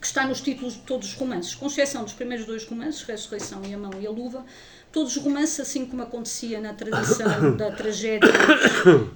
que 0.01 0.07
está 0.07 0.25
nos 0.25 0.41
títulos 0.41 0.75
de 0.75 0.81
todos 0.81 1.09
os 1.09 1.15
romances, 1.15 1.55
com 1.55 1.67
exceção 1.67 2.05
dos 2.05 2.13
primeiros 2.13 2.47
dois 2.47 2.65
romances, 2.65 3.03
Ressurreição 3.03 3.61
e 3.65 3.75
A 3.75 3.79
Mão 3.79 3.93
e 4.01 4.07
a 4.07 4.11
Luva, 4.11 4.45
todos 4.93 5.17
os 5.17 5.23
romances, 5.23 5.59
assim 5.59 5.85
como 5.85 6.03
acontecia 6.03 6.61
na 6.61 6.75
tradição 6.75 7.55
da 7.57 7.73
tragédia 7.73 8.29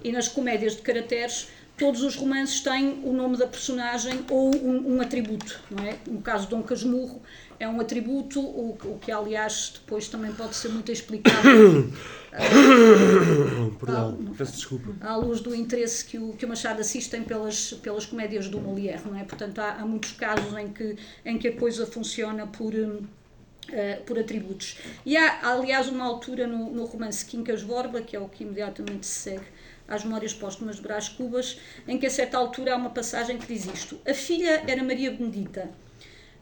e 0.03 0.11
nas 0.11 0.27
comédias 0.27 0.75
de 0.75 0.83
caracteres, 0.83 1.49
todos 1.77 2.03
os 2.03 2.17
romances 2.17 2.61
têm 2.61 3.01
o 3.05 3.13
nome 3.13 3.37
da 3.37 3.47
personagem 3.47 4.25
ou 4.31 4.55
um, 4.55 4.97
um 4.97 5.01
atributo, 5.01 5.61
não 5.71 5.85
é? 5.85 5.97
No 6.07 6.21
caso 6.23 6.45
de 6.45 6.51
Dom 6.51 6.63
Casmurro 6.63 7.21
é 7.59 7.69
um 7.69 7.81
atributo, 7.81 8.41
o, 8.41 8.79
o 8.85 8.99
que 9.01 9.11
aliás 9.13 9.73
depois 9.75 10.09
também 10.09 10.33
pode 10.33 10.57
ser 10.57 10.69
muito 10.69 10.91
explicado. 10.91 11.37
Perdão, 13.81 14.19
peço 14.37 14.57
desculpa. 14.57 14.95
À 15.01 15.17
luz 15.17 15.41
do 15.41 15.55
interesse 15.55 16.05
que 16.05 16.19
o, 16.19 16.33
que 16.33 16.45
o 16.45 16.49
Machado 16.49 16.81
assiste 16.81 17.11
tem 17.11 17.23
pelas, 17.23 17.73
pelas 17.75 18.05
comédias 18.05 18.49
do 18.49 18.61
Molière, 18.61 19.03
não 19.07 19.19
é? 19.19 19.25
Portanto, 19.25 19.59
há, 19.59 19.73
há 19.75 19.87
muitos 19.87 20.13
casos 20.13 20.55
em 20.59 20.69
que, 20.69 20.97
em 21.25 21.39
que 21.39 21.49
a 21.49 21.57
coisa 21.57 21.87
funciona 21.87 22.47
por. 22.47 22.75
Uh, 22.75 23.27
por 24.05 24.17
atributos. 24.17 24.79
E 25.05 25.17
há, 25.17 25.41
aliás, 25.51 25.89
uma 25.89 26.05
altura 26.05 26.47
no, 26.47 26.71
no 26.71 26.85
romance 26.85 27.27
Quincas 27.27 27.65
Borba, 27.65 28.01
que 28.01 28.15
é 28.15 28.21
o 28.21 28.29
que 28.29 28.45
imediatamente 28.45 29.05
se 29.05 29.31
segue 29.31 29.47
às 29.89 30.05
Memórias 30.05 30.35
Póstumas 30.35 30.77
de 30.77 30.83
Brás 30.83 31.09
Cubas, 31.09 31.59
em 31.87 31.99
que 31.99 32.07
a 32.07 32.11
certa 32.11 32.39
altura 32.39 32.75
há 32.75 32.77
uma 32.77 32.91
passagem 32.91 33.39
que 33.39 33.47
diz 33.47 33.67
isto. 33.67 33.99
A 34.07 34.15
filha 34.15 34.63
era 34.67 34.83
Maria 34.83 35.11
Benedita, 35.11 35.71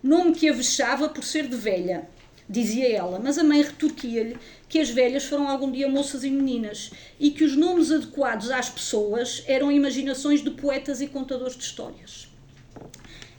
nome 0.02 0.32
que 0.32 0.48
a 0.48 0.52
vexava 0.52 1.08
por 1.08 1.24
ser 1.24 1.46
de 1.46 1.56
velha, 1.56 2.08
dizia 2.48 2.96
ela, 2.96 3.18
mas 3.18 3.38
a 3.38 3.44
mãe 3.44 3.62
retorquia-lhe 3.62 4.36
que 4.68 4.78
as 4.78 4.90
velhas 4.90 5.24
foram 5.24 5.48
algum 5.48 5.70
dia 5.70 5.88
moças 5.88 6.24
e 6.24 6.30
meninas 6.30 6.90
e 7.18 7.30
que 7.30 7.44
os 7.44 7.56
nomes 7.56 7.90
adequados 7.90 8.50
às 8.50 8.68
pessoas 8.68 9.42
eram 9.46 9.72
imaginações 9.72 10.42
de 10.42 10.50
poetas 10.50 11.00
e 11.00 11.06
contadores 11.06 11.56
de 11.56 11.64
histórias. 11.64 12.28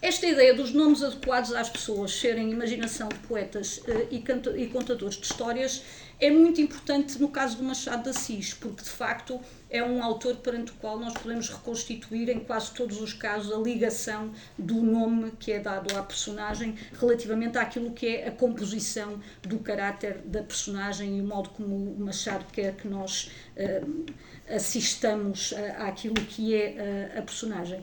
Esta 0.01 0.27
ideia 0.27 0.53
dos 0.53 0.71
nomes 0.71 1.01
adequados 1.01 1.51
às 1.53 1.67
pessoas 1.67 2.13
serem 2.13 2.51
imaginação 2.51 3.09
de 3.09 3.17
poetas 3.27 3.79
uh, 3.79 4.07
e, 4.11 4.23
e, 4.61 4.67
contadores 4.67 5.15
de 5.15 5.25
histórias 5.25 5.81
é 6.19 6.29
muito 6.29 6.61
importante 6.61 7.19
no 7.19 7.29
caso 7.29 7.57
do 7.57 7.63
Machado 7.63 8.03
de 8.03 8.09
Assis, 8.09 8.53
porque 8.53 8.83
de 8.83 8.89
facto 8.89 9.41
é 9.69 9.84
um 9.84 10.04
autor 10.04 10.36
perante 10.38 10.71
o 10.71 10.75
qual 10.75 10.99
nós 10.99 11.13
podemos 11.13 11.49
reconstituir 11.49 12.30
em 12.30 12.39
quase 12.39 12.71
todos 12.71 13.01
os 13.01 13.13
casos 13.13 13.51
a 13.51 13.58
ligação 13.58 14.32
do 14.58 14.75
nome 14.75 15.32
que 15.39 15.51
é 15.51 15.60
dado 15.60 15.95
à 15.97 16.04
personagem 16.04 16.75
relativamente 16.99 17.58
àquilo 17.58 17.91
que 17.91 18.08
é 18.08 18.28
a 18.28 18.32
composição 18.32 19.19
do 19.41 19.60
caráter 19.60 20.19
da 20.25 20.43
personagem 20.43 21.17
e 21.17 21.21
o 21.21 21.23
modo 21.25 21.49
como 21.49 21.75
o 21.75 21.99
Machado 21.99 22.45
quer 22.51 22.75
que 22.75 22.88
nós 22.88 23.32
uh, 23.58 24.06
assistamos 24.49 25.51
uh, 25.51 25.58
àquilo 25.80 26.15
que 26.15 26.56
é 26.56 27.12
uh, 27.15 27.19
a 27.19 27.21
personagem. 27.21 27.82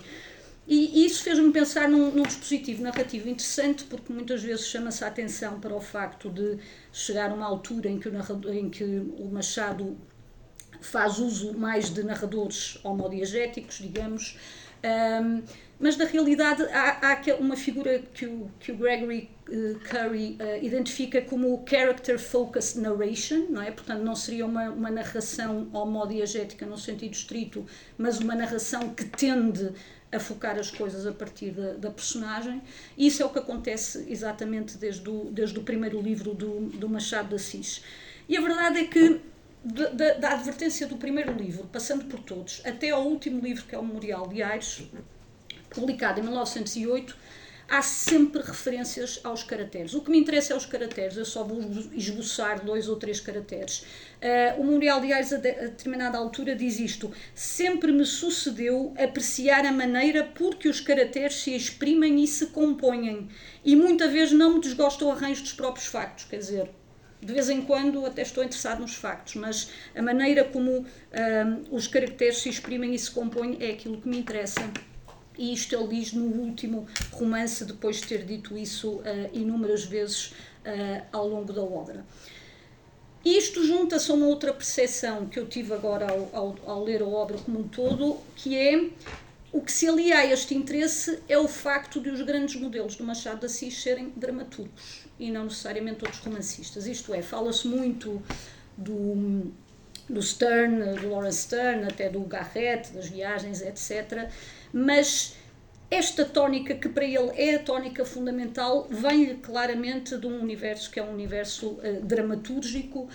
E 0.66 1.05
isso 1.05 1.25
fez-me 1.25 1.53
pensar 1.53 1.88
num, 1.88 2.12
num, 2.12 2.23
dispositivo 2.23 2.85
narrativo 2.85 3.29
interessante, 3.29 3.83
porque 3.85 4.12
muitas 4.12 4.42
vezes 4.42 4.68
chama-se 4.68 5.03
a 5.03 5.09
atenção 5.09 5.59
para 5.59 5.75
o 5.75 5.81
facto 5.81 6.31
de 6.31 6.57
chegar 6.92 7.33
a 7.33 7.35
uma 7.35 7.47
altura 7.47 7.88
em 7.88 7.99
que 7.99 8.09
o, 8.09 8.12
narrador, 8.12 8.55
em 8.55 8.71
que 8.71 8.85
o 8.85 9.29
Machado 9.33 9.99
faz 10.83 11.18
uso 11.18 11.57
mais 11.57 11.90
de 11.90 12.03
narradores 12.03 12.79
homodiegéticos, 12.85 13.79
digamos, 13.79 14.37
um, 14.85 15.42
mas 15.79 15.97
na 15.97 16.05
realidade 16.05 16.62
há, 16.64 17.12
há, 17.12 17.35
uma 17.40 17.57
figura 17.57 18.01
que 18.14 18.27
o, 18.27 18.49
que 18.61 18.71
o 18.71 18.77
Gregory 18.77 19.31
uh, 19.49 19.79
Curry 19.81 20.38
uh, 20.40 20.64
identifica 20.64 21.21
como 21.23 21.64
character 21.68 22.18
focused 22.18 22.81
narration, 22.81 23.47
não 23.51 23.62
é? 23.62 23.71
Portanto, 23.73 24.01
não 24.03 24.14
seria 24.14 24.47
uma, 24.47 24.71
uma 24.71 24.90
narração 24.90 25.68
homodiegética 25.73 26.66
no 26.66 26.79
sentido 26.79 27.12
estrito, 27.12 27.66
mas 27.99 28.21
uma 28.21 28.35
narração 28.35 28.90
que 28.90 29.05
tende 29.05 29.73
a 30.12 30.21
focar 30.21 30.57
as 30.59 30.71
coisas 30.71 31.07
a 31.07 31.12
partir 31.12 31.51
da, 31.51 31.73
da, 31.73 31.90
personagem. 31.90 32.62
E 32.97 33.07
isso 33.07 33.23
é 33.23 33.27
o 33.27 33.31
que 33.31 33.38
acontece 33.38 34.05
exatamente 34.09 34.77
desde 34.77 35.09
o, 35.09 35.31
desde 35.33 35.59
o 35.59 35.62
primeiro 35.62 36.01
livro 36.01 36.35
do, 36.35 36.66
do 36.66 36.88
Machado 36.88 37.31
de 37.31 37.37
Assis. 37.37 37.83
E 38.29 38.37
a 38.37 38.40
verdade 38.40 38.79
é 38.79 38.85
que, 38.85 39.21
de, 39.64 40.14
da 40.14 40.33
advertência 40.33 40.87
do 40.87 40.96
primeiro 40.96 41.33
livro, 41.33 41.68
passando 41.72 42.05
por 42.07 42.20
todos, 42.20 42.61
até 42.64 42.90
ao 42.90 43.07
último 43.07 43.40
livro, 43.40 43.64
que 43.64 43.75
é 43.75 43.79
o 43.79 43.85
Memorial 43.85 44.27
de 44.27 44.42
Aires, 44.42 44.83
publicado 45.70 46.20
em 46.20 46.22
1908, 46.22 47.16
há 47.68 47.81
sempre 47.81 48.42
referências 48.42 49.20
aos 49.25 49.42
caracteres. 49.42 49.94
O 49.94 50.03
que 50.03 50.11
me 50.11 50.18
interessa 50.18 50.53
é 50.53 50.57
os 50.57 50.66
caracteres, 50.66 51.16
eu 51.16 51.25
só 51.25 51.42
vou 51.42 51.61
esboçar 51.92 52.62
dois 52.64 52.88
ou 52.88 52.96
três 52.96 53.20
caracteres. 53.20 53.87
Uh, 54.20 54.61
o 54.61 54.64
Memorial 54.64 55.01
de 55.01 55.12
Aires, 55.12 55.33
a, 55.33 55.38
de, 55.38 55.48
a 55.48 55.62
determinada 55.62 56.18
altura, 56.18 56.55
diz 56.55 56.79
isto: 56.79 57.11
Sempre 57.35 57.92
me 57.92 58.05
sucedeu 58.05 58.92
apreciar 58.98 59.64
a 59.64 59.72
maneira 59.72 60.25
por 60.25 60.57
que 60.57 60.68
os 60.68 60.81
caracteres 60.81 61.37
se 61.37 61.55
exprimem 61.55 62.22
e 62.22 62.27
se 62.27 62.46
compõem, 62.46 63.29
e 63.64 63.75
muita 63.75 64.07
vez 64.09 64.33
não 64.33 64.55
me 64.55 64.61
desgosta 64.61 65.05
o 65.05 65.11
arranjo 65.11 65.42
dos 65.42 65.53
próprios 65.53 65.87
factos, 65.87 66.25
quer 66.25 66.38
dizer, 66.38 66.70
de 67.22 67.32
vez 67.32 67.48
em 67.48 67.62
quando 67.62 68.04
até 68.04 68.22
estou 68.22 68.42
interessado 68.42 68.80
nos 68.80 68.96
factos, 68.96 69.37
mas 69.37 69.70
a 69.94 70.02
maneira 70.02 70.42
como 70.44 70.80
uh, 70.80 70.87
os 71.70 71.87
caracteres 71.87 72.38
se 72.38 72.48
exprimem 72.48 72.94
e 72.94 72.98
se 72.98 73.11
compõem 73.11 73.58
é 73.61 73.70
aquilo 73.70 74.00
que 74.00 74.08
me 74.08 74.18
interessa 74.18 74.68
e 75.38 75.52
isto 75.52 75.74
ele 75.74 75.88
diz 75.88 76.12
no 76.12 76.24
último 76.24 76.87
romance, 77.12 77.64
depois 77.64 78.00
de 78.00 78.06
ter 78.08 78.24
dito 78.24 78.58
isso 78.58 78.96
uh, 78.96 79.02
inúmeras 79.32 79.85
vezes 79.85 80.26
uh, 80.66 81.06
ao 81.12 81.28
longo 81.28 81.52
da 81.52 81.62
obra. 81.62 82.04
Isto 83.24 83.64
junta-se 83.64 84.11
a 84.11 84.14
uma 84.14 84.26
outra 84.26 84.52
percepção 84.52 85.26
que 85.26 85.38
eu 85.38 85.46
tive 85.46 85.72
agora 85.72 86.11
ao, 86.11 86.28
ao, 86.32 86.56
ao, 86.66 86.85
ler 86.85 87.02
a 87.02 87.06
obra 87.06 87.38
como 87.38 87.61
um 87.61 87.68
todo, 87.68 88.18
que 88.35 88.58
é 88.58 88.90
o 89.52 89.61
que 89.61 89.70
se 89.70 89.88
alia 89.88 90.18
a 90.18 90.26
este 90.26 90.54
interesse 90.56 91.20
é 91.28 91.38
o 91.38 91.46
facto 91.46 92.00
de 92.00 92.11
os 92.11 92.20
grandes 92.22 92.56
modelos 92.56 92.96
do 92.96 93.04
Machado 93.04 93.40
de 93.40 93.46
Assis 93.46 93.80
serem 93.80 94.12
dramaturgos 94.16 95.02
e 95.26 95.30
não 95.30 95.44
necessariamente 95.44 96.04
outros 96.04 96.22
romancistas. 96.22 96.87
Isto 96.87 97.14
é, 97.14 97.22
fala-se 97.22 97.66
muito 97.66 98.22
do, 98.76 99.52
do 100.08 100.22
Stern, 100.22 101.00
do 101.00 101.11
Lawrence 101.11 101.42
Stern, 101.42 101.85
até 101.85 102.08
do 102.08 102.20
Garrett, 102.20 102.92
das 102.92 103.08
viagens, 103.08 103.62
etc 103.62 104.30
mas 104.72 105.35
esta 105.92 106.24
tónica, 106.24 106.74
que 106.74 106.88
para 106.88 107.05
ele 107.05 107.31
é 107.37 107.57
a 107.57 107.59
tónica 107.59 108.02
fundamental, 108.02 108.88
vem-lhe 108.88 109.35
claramente 109.35 110.16
de 110.16 110.26
um 110.26 110.40
universo 110.40 110.90
que 110.90 110.98
é 110.98 111.02
um 111.02 111.12
universo 111.12 111.72
uh, 111.72 112.00
dramatúrgico 112.02 113.00
uh, 113.00 113.09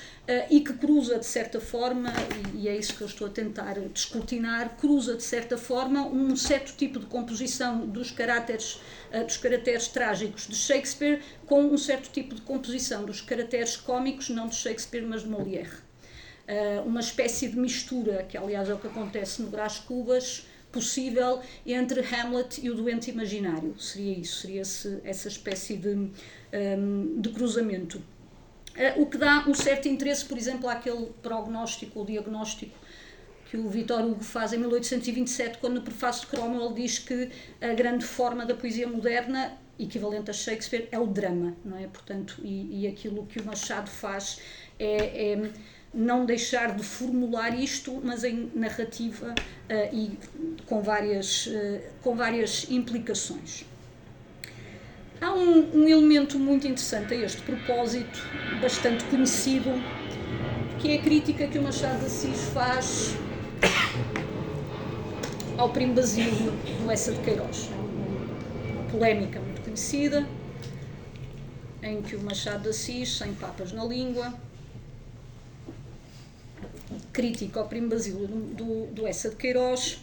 e 0.47 0.61
que 0.61 0.73
cruza, 0.73 1.17
de 1.17 1.25
certa 1.25 1.59
forma, 1.59 2.13
e, 2.53 2.65
e, 2.65 2.67
é 2.69 2.77
isso 2.77 2.95
que 2.95 3.01
eu 3.01 3.07
estou 3.07 3.25
a 3.25 3.29
tentar 3.31 3.79
descortinar, 3.91 4.77
cruza, 4.77 5.15
de 5.15 5.23
certa 5.23 5.57
forma, 5.57 6.05
um 6.05 6.35
certo 6.35 6.77
tipo 6.77 6.99
de 6.99 7.07
composição 7.07 7.83
dos 7.87 8.11
caracteres, 8.11 8.79
uh, 9.11 9.25
dos 9.25 9.37
caracteres 9.37 9.87
trágicos 9.87 10.47
de 10.47 10.55
Shakespeare 10.55 11.19
com 11.47 11.63
um 11.63 11.79
certo 11.79 12.11
tipo 12.11 12.35
de 12.35 12.41
composição 12.41 13.05
dos 13.05 13.21
caracteres 13.21 13.75
cómicos, 13.75 14.29
não 14.29 14.47
de 14.47 14.55
Shakespeare, 14.55 15.03
mas 15.03 15.23
de 15.23 15.29
Molière. 15.29 15.79
uma 16.85 16.99
espécie 16.99 17.47
de 17.47 17.57
mistura, 17.57 18.23
que 18.29 18.37
aliás 18.37 18.69
é 18.69 18.73
o 18.75 18.77
que 18.77 18.87
acontece 18.87 19.41
no 19.41 19.49
Brás 19.49 19.79
Cubas, 19.79 20.45
possível 20.71 21.41
entre 21.65 22.01
Hamlet 22.01 22.61
e 22.63 22.69
o 22.69 22.75
doente 22.75 23.09
imaginário. 23.09 23.79
Seria 23.79 24.19
isso, 24.19 24.41
seria 24.41 24.61
esse, 24.61 25.01
essa 25.03 25.27
espécie 25.27 25.77
de, 25.77 25.89
um, 25.89 27.21
de 27.21 27.29
cruzamento. 27.29 27.97
Uh, 27.97 29.01
o 29.01 29.05
que 29.07 29.17
dá 29.17 29.45
um 29.47 29.53
certo 29.53 29.87
interesse, 29.87 30.25
por 30.25 30.37
exemplo, 30.37 30.69
àquele 30.69 31.07
prognóstico 31.21 31.99
ou 31.99 32.05
diagnóstico 32.05 32.77
que 33.49 33.57
o 33.57 33.69
Vitor 33.69 34.01
Hugo 34.01 34.23
faz 34.23 34.53
em 34.53 34.57
1827, 34.57 35.57
quando 35.59 35.75
no 35.75 35.81
prefácio 35.81 36.21
de 36.21 36.27
Cromwell 36.27 36.73
diz 36.73 36.99
que 36.99 37.29
a 37.61 37.73
grande 37.73 38.03
forma 38.03 38.45
da 38.45 38.53
poesia 38.53 38.87
moderna, 38.87 39.57
equivalente 39.79 40.29
a 40.29 40.33
Shakespeare, 40.33 40.89
é 40.91 40.99
o 40.99 41.07
drama, 41.07 41.55
não 41.63 41.77
é? 41.77 41.87
Portanto, 41.87 42.41
e, 42.43 42.81
e 42.81 42.87
aquilo 42.87 43.25
que 43.25 43.39
o 43.39 43.45
Machado 43.45 43.89
faz 43.89 44.41
é, 44.77 45.31
é 45.31 45.51
não 45.97 46.27
deixar 46.27 46.75
de 46.75 46.83
formular 46.83 47.59
isto, 47.59 47.99
mas 48.03 48.23
em 48.23 48.51
narrativa 48.53 49.33
uh, 49.33 49.95
e 49.95 50.17
com 50.67 50.79
várias, 50.81 51.47
uh, 51.47 51.81
com 52.03 52.15
várias 52.15 52.67
implicações. 52.69 53.65
Há 55.19 55.33
um, 55.33 55.75
um, 55.75 55.87
elemento 55.87 56.37
muito 56.37 56.67
interessante 56.67 57.15
a 57.15 57.17
este 57.17 57.41
propósito, 57.41 58.19
bastante 58.61 59.03
conhecido, 59.05 59.71
que 60.79 60.91
é 60.91 60.99
a 60.99 61.01
crítica 61.01 61.47
que 61.47 61.57
o 61.57 61.63
Machado 61.63 61.99
de 61.99 62.05
Assis 62.05 62.43
faz 62.53 63.15
ao 65.57 65.69
primo 65.69 65.95
Basílio 65.95 66.51
do 66.79 66.91
Essa 66.91 67.11
de 67.11 67.19
Queiroz. 67.21 67.71
Uma 68.71 68.83
polémica 68.83 69.39
muito 69.39 69.61
conhecida, 69.63 70.27
em 71.81 72.03
que 72.03 72.15
o 72.15 72.21
Machado 72.21 72.63
de 72.63 72.69
Assis, 72.69 73.17
sem 73.17 73.33
papas 73.33 73.71
na 73.71 73.83
língua, 73.83 74.31
crítica 77.11 77.59
ao 77.59 77.67
primo 77.67 77.89
Basílio 77.89 78.27
do, 78.27 78.87
do 78.87 79.07
Essa 79.07 79.29
de 79.29 79.35
Queiroz. 79.35 79.99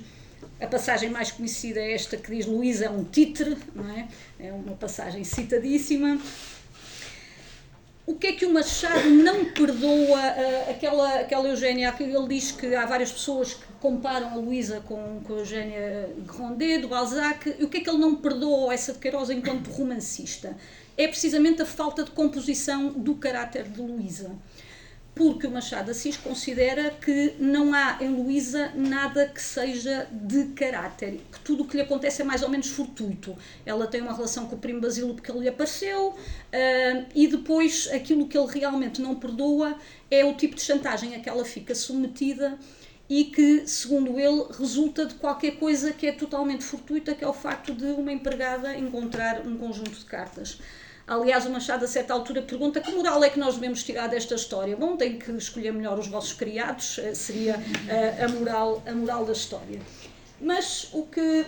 A 0.61 0.67
passagem 0.67 1.11
mais 1.11 1.31
conhecida 1.31 1.81
é 1.81 1.93
esta 1.93 2.17
que 2.17 2.31
diz 2.31 2.47
Luísa 2.47 2.87
é 2.87 2.91
um 2.91 3.05
títere, 3.05 3.57
não 3.75 3.91
é? 3.91 4.09
É 4.39 4.53
uma 4.53 4.75
passagem 4.75 5.25
citadíssima. 5.25 6.19
O 8.07 8.17
que 8.17 8.27
é 8.27 8.33
que 8.33 8.45
o 8.45 8.53
Machado 8.53 9.09
não 9.09 9.47
perdoa 9.47 10.19
uh, 10.19 10.71
aquela, 10.71 11.21
aquela 11.21 11.49
Eugénia? 11.49 11.95
Ele 11.99 12.29
diz 12.29 12.53
que 12.53 12.75
há 12.75 12.85
várias 12.85 13.11
pessoas 13.11 13.55
que 13.55 13.65
comparam 13.81 14.31
a 14.31 14.35
Luísa 14.37 14.81
com, 14.81 15.23
com 15.25 15.35
a 15.35 15.39
Eugénia 15.39 16.11
Grandet, 16.27 16.83
do 16.83 16.89
Balzac. 16.89 17.57
E 17.59 17.65
o 17.65 17.69
que 17.69 17.79
é 17.79 17.81
que 17.81 17.89
ele 17.89 17.99
não 17.99 18.17
perdoa 18.17 18.73
a 18.73 18.75
essa 18.75 18.93
de 18.93 18.99
Queiroz 18.99 19.31
enquanto 19.31 19.71
romancista? 19.71 20.55
É 20.99 21.09
precisamente 21.09 21.63
a 21.63 21.67
falta 21.67 22.05
de 22.05 22.11
composição 22.11 22.91
do 22.91 23.15
caráter 23.15 23.65
de 23.65 23.81
Luísa 23.81 24.31
porque 25.15 25.47
o 25.47 25.51
Machado 25.51 25.91
Assis 25.91 26.17
considera 26.17 26.91
que 26.91 27.35
não 27.39 27.73
há 27.73 27.99
em 28.01 28.09
Luísa 28.09 28.73
nada 28.75 29.27
que 29.29 29.41
seja 29.41 30.09
de 30.11 30.47
caráter, 30.49 31.21
que 31.33 31.39
tudo 31.41 31.63
o 31.63 31.69
que 31.69 31.77
lhe 31.77 31.83
acontece 31.83 32.23
é 32.23 32.25
mais 32.25 32.43
ou 32.43 32.49
menos 32.49 32.69
fortuito. 32.69 33.37
Ela 33.65 33.87
tem 33.87 34.01
uma 34.01 34.13
relação 34.13 34.47
com 34.47 34.57
o 34.57 34.59
primo 34.59 34.81
Basílio 34.81 35.15
porque 35.15 35.31
ele 35.31 35.41
lhe 35.41 35.49
apareceu, 35.49 36.09
uh, 36.09 37.07
e 37.15 37.29
depois 37.29 37.89
aquilo 37.93 38.27
que 38.27 38.37
ele 38.37 38.51
realmente 38.51 39.01
não 39.01 39.15
perdoa 39.15 39.79
é 40.11 40.25
o 40.25 40.35
tipo 40.35 40.57
de 40.57 40.63
chantagem 40.63 41.15
a 41.15 41.21
que 41.21 41.29
ela 41.29 41.45
fica 41.45 41.75
submetida 41.75 42.59
e 43.09 43.25
que, 43.25 43.67
segundo 43.67 44.19
ele, 44.19 44.47
resulta 44.59 45.07
de 45.07 45.15
qualquer 45.15 45.53
coisa 45.59 45.93
que 45.93 46.07
é 46.07 46.13
totalmente 46.13 46.65
fortuita, 46.65 47.15
que 47.15 47.23
é 47.23 47.29
o 47.29 47.35
facto 47.35 47.73
de 47.75 47.87
uma 47.87 48.13
empregada 48.13 48.77
encontrar 48.77 49.47
um 49.47 49.57
conjunto 49.57 49.91
de 49.91 50.05
cartas. 50.07 50.59
Aliás, 51.07 51.45
o 51.45 51.51
Machado, 51.51 51.85
a 51.85 51.89
certa 51.89 52.15
altura, 52.15 52.41
pergunta 52.41 52.81
que 52.81 52.91
moral 52.93 53.23
é 53.23 53.29
que 53.29 53.39
nós 53.39 53.57
devemos 53.57 53.83
tirar 53.83 54.09
desta 54.09 54.35
história. 54.35 54.75
Bom, 54.75 54.97
tem 54.97 55.19
que 55.19 55.31
escolher 55.33 55.73
melhor 55.73 55.99
os 55.99 56.07
vossos 56.07 56.33
criados, 56.33 56.99
eh, 56.99 57.15
seria 57.15 57.57
a, 57.57 58.25
a 58.25 58.29
moral, 58.29 58.83
a 58.87 58.93
moral 58.93 59.25
da 59.27 59.33
história. 59.33 59.81
Mas 60.41 60.89
o 60.93 61.03
que 61.03 61.45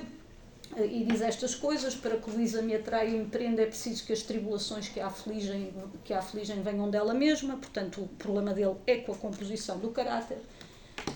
e 0.78 1.04
diz 1.04 1.22
estas 1.22 1.54
coisas, 1.54 1.94
para 1.94 2.18
que 2.18 2.30
Luísa 2.30 2.60
me 2.60 2.74
atraia 2.74 3.08
e 3.08 3.18
me 3.18 3.26
prenda 3.26 3.62
é 3.62 3.66
preciso 3.66 4.04
que 4.04 4.12
as 4.12 4.22
tribulações 4.22 4.88
que 4.88 5.00
a, 5.00 5.06
afligem, 5.06 5.72
que 6.04 6.12
a 6.12 6.18
afligem 6.18 6.60
venham 6.62 6.90
dela 6.90 7.14
mesma, 7.14 7.56
portanto 7.56 8.02
o 8.02 8.08
problema 8.08 8.52
dele 8.52 8.74
é 8.86 8.96
com 8.96 9.12
a 9.12 9.16
composição 9.16 9.78
do 9.78 9.90
caráter. 9.90 10.38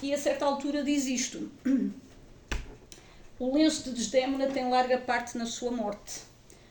E 0.02 0.14
a 0.14 0.18
certa 0.18 0.46
altura 0.46 0.82
diz 0.82 1.04
isto, 1.06 1.50
o 3.38 3.54
lenço 3.54 3.84
de 3.84 3.96
Desdémona 3.96 4.46
tem 4.46 4.70
larga 4.70 4.96
parte 4.96 5.36
na 5.36 5.44
sua 5.44 5.70
morte, 5.70 6.20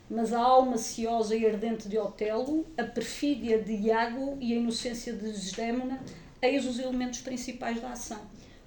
mas 0.09 0.33
a 0.33 0.39
alma 0.39 0.77
ciosa 0.77 1.35
e 1.35 1.45
ardente 1.45 1.87
de 1.87 1.97
Otelo, 1.97 2.65
a 2.77 2.83
perfídia 2.83 3.61
de 3.61 3.73
Iago 3.73 4.37
e 4.39 4.53
a 4.53 4.57
inocência 4.57 5.13
de 5.13 5.31
Desdémona, 5.31 6.01
eis 6.41 6.65
os 6.65 6.79
elementos 6.79 7.21
principais 7.21 7.79
da 7.79 7.91
ação 7.91 8.19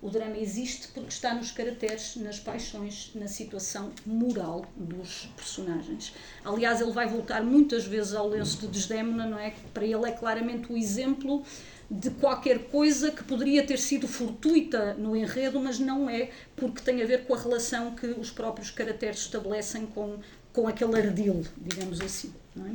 o 0.03 0.11
drama 0.11 0.37
existe 0.37 0.89
porque 0.89 1.11
está 1.11 1.33
nos 1.33 1.53
caracteres, 1.53 2.17
nas 2.17 2.41
paixões, 2.41 3.13
na 3.15 3.29
situação 3.29 3.93
moral 4.05 4.67
dos 4.77 5.29
personagens. 5.37 6.13
Aliás, 6.45 6.81
ele 6.81 6.91
vai 6.91 7.07
voltar 7.07 7.41
muitas 7.45 7.85
vezes 7.85 8.13
ao 8.13 8.29
lenço 8.29 8.59
de 8.59 8.67
Desdémona, 8.67 9.25
não 9.25 9.39
é? 9.39 9.55
Para 9.73 9.85
ele 9.85 10.05
é 10.05 10.11
claramente 10.11 10.73
o 10.73 10.77
exemplo 10.77 11.45
de 11.89 12.11
qualquer 12.11 12.71
coisa 12.71 13.13
que 13.13 13.23
poderia 13.23 13.65
ter 13.65 13.79
sido 13.79 14.09
fortuita 14.09 14.95
no 14.95 15.15
enredo, 15.15 15.61
mas 15.61 15.79
não 15.79 16.11
é, 16.11 16.31
porque 16.57 16.83
tem 16.83 17.01
a 17.01 17.07
ver 17.07 17.25
com 17.25 17.35
a 17.35 17.39
relação 17.39 17.95
que 17.95 18.07
os 18.07 18.31
próprios 18.31 18.71
caracteres 18.71 19.21
estabelecem 19.21 19.87
com, 19.87 20.19
com 20.53 20.69
aquele 20.69 20.97
ardil, 20.97 21.45
digamos 21.57 22.01
assim. 22.01 22.33
Não 22.55 22.67
é? 22.67 22.75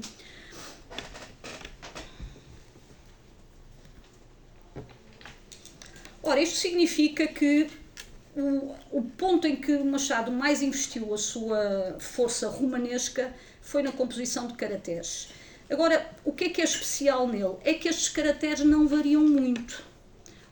Ora, 6.24 6.42
isto 6.42 6.58
significa 6.58 7.26
que 7.26 7.70
o, 8.36 8.76
o 8.92 9.02
ponto 9.02 9.48
em 9.48 9.56
que 9.56 9.78
Machado 9.78 10.32
mais 10.32 10.62
investiu 10.62 11.14
a 11.14 11.18
sua 11.18 11.96
força 12.00 12.50
romanesca 12.50 13.34
foi 13.62 13.82
na 13.82 13.92
composição 13.92 14.48
de 14.48 14.54
caracteres. 14.56 15.30
Agora, 15.70 16.10
o 16.24 16.32
que 16.32 16.46
é 16.46 16.50
que 16.50 16.62
é 16.62 16.64
especial 16.64 17.28
nele? 17.28 17.56
É 17.64 17.74
que 17.74 17.88
estes 17.88 18.10
caracteres 18.10 18.60
não 18.62 18.88
variam 18.88 19.22
muito, 19.22 19.84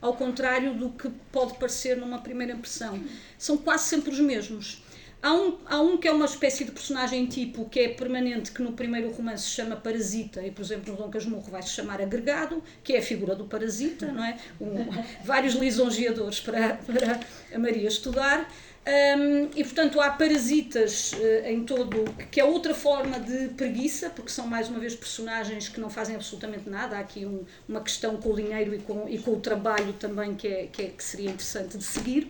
ao 0.01 0.15
contrário 0.15 0.73
do 0.75 0.89
que 0.89 1.09
pode 1.31 1.57
parecer 1.57 1.97
numa 1.97 2.19
primeira 2.19 2.53
impressão. 2.53 3.01
São 3.37 3.57
quase 3.57 3.85
sempre 3.85 4.11
os 4.11 4.19
mesmos. 4.19 4.81
Há 5.25 5.33
um, 5.33 5.57
há 5.65 5.81
um 5.81 5.97
que 5.97 6.07
é 6.07 6.11
uma 6.11 6.25
espécie 6.25 6.65
de 6.65 6.71
personagem 6.71 7.25
tipo 7.25 7.67
que 7.67 7.79
é 7.79 7.89
permanente, 7.89 8.51
que 8.51 8.61
no 8.61 8.73
primeiro 8.73 9.09
romance 9.09 9.45
se 9.45 9.49
chama 9.49 9.75
Parasita, 9.75 10.45
e 10.45 10.51
por 10.51 10.61
exemplo 10.61 10.93
no 10.93 10.99
Dom 10.99 11.09
Casmurro 11.09 11.49
vai 11.49 11.63
se 11.63 11.69
chamar 11.69 11.99
Agregado, 11.99 12.61
que 12.83 12.93
é 12.93 12.99
a 12.99 13.01
figura 13.01 13.33
do 13.33 13.45
Parasita, 13.45 14.05
não 14.05 14.23
é? 14.23 14.37
Um, 14.61 14.85
vários 15.25 15.55
lisonjeadores 15.55 16.39
para, 16.41 16.75
para 16.75 17.19
a 17.51 17.57
Maria 17.57 17.87
estudar. 17.87 18.47
Um, 18.87 19.49
e 19.55 19.63
portanto 19.63 19.99
há 19.99 20.11
parasitas 20.11 21.13
uh, 21.13 21.47
em 21.47 21.63
todo, 21.63 22.05
que 22.29 22.39
é 22.39 22.45
outra 22.45 22.75
forma 22.75 23.19
de 23.19 23.47
preguiça, 23.55 24.11
porque 24.11 24.29
são 24.29 24.45
mais 24.45 24.69
uma 24.69 24.77
vez 24.77 24.93
personagens 24.93 25.67
que 25.67 25.79
não 25.79 25.89
fazem 25.89 26.15
absolutamente 26.15 26.69
nada. 26.69 26.97
Há 26.97 26.99
aqui 26.99 27.25
um, 27.25 27.43
uma 27.67 27.81
questão 27.81 28.17
com 28.17 28.29
o 28.29 28.35
dinheiro 28.35 28.75
e 28.75 28.77
com, 28.77 29.09
e 29.09 29.17
com 29.17 29.31
o 29.31 29.39
trabalho 29.39 29.91
também 29.93 30.35
que, 30.35 30.47
é, 30.47 30.67
que, 30.67 30.83
é, 30.83 30.87
que 30.89 31.03
seria 31.03 31.31
interessante 31.31 31.79
de 31.79 31.83
seguir. 31.83 32.27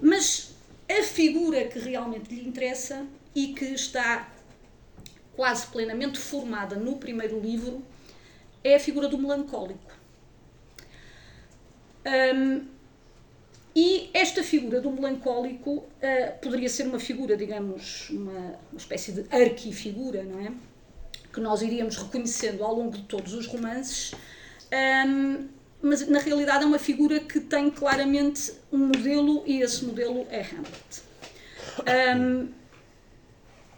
Mas 0.00 0.56
a 0.88 1.02
figura 1.02 1.64
que 1.64 1.78
realmente 1.78 2.34
lhe 2.34 2.46
interessa 2.46 3.06
e 3.34 3.48
que 3.48 3.66
está 3.66 4.28
quase 5.36 5.66
plenamente 5.66 6.18
formada 6.18 6.76
no 6.76 6.96
primeiro 6.96 7.38
livro 7.38 7.82
é 8.64 8.74
a 8.74 8.80
figura 8.80 9.08
do 9.08 9.18
melancólico. 9.18 9.92
Um, 12.34 12.66
e 13.76 14.10
esta 14.12 14.42
figura 14.42 14.80
do 14.80 14.90
melancólico 14.90 15.70
uh, 15.70 16.40
poderia 16.42 16.68
ser 16.68 16.88
uma 16.88 16.98
figura, 16.98 17.36
digamos, 17.36 18.10
uma, 18.10 18.58
uma 18.72 18.78
espécie 18.78 19.12
de 19.12 19.26
arquifigura, 19.30 20.24
não 20.24 20.40
é? 20.40 20.52
Que 21.32 21.40
nós 21.40 21.62
iríamos 21.62 21.96
reconhecendo 21.96 22.64
ao 22.64 22.74
longo 22.74 22.96
de 22.96 23.02
todos 23.02 23.34
os 23.34 23.46
romances. 23.46 24.12
Um, 25.06 25.48
mas 25.80 26.06
na 26.08 26.18
realidade 26.18 26.64
é 26.64 26.66
uma 26.66 26.78
figura 26.78 27.20
que 27.20 27.40
tem 27.40 27.70
claramente 27.70 28.52
um 28.72 28.78
modelo 28.78 29.42
e 29.46 29.62
esse 29.62 29.84
modelo 29.84 30.26
é 30.30 30.40
Hamlet. 30.40 31.02
Um, 32.16 32.48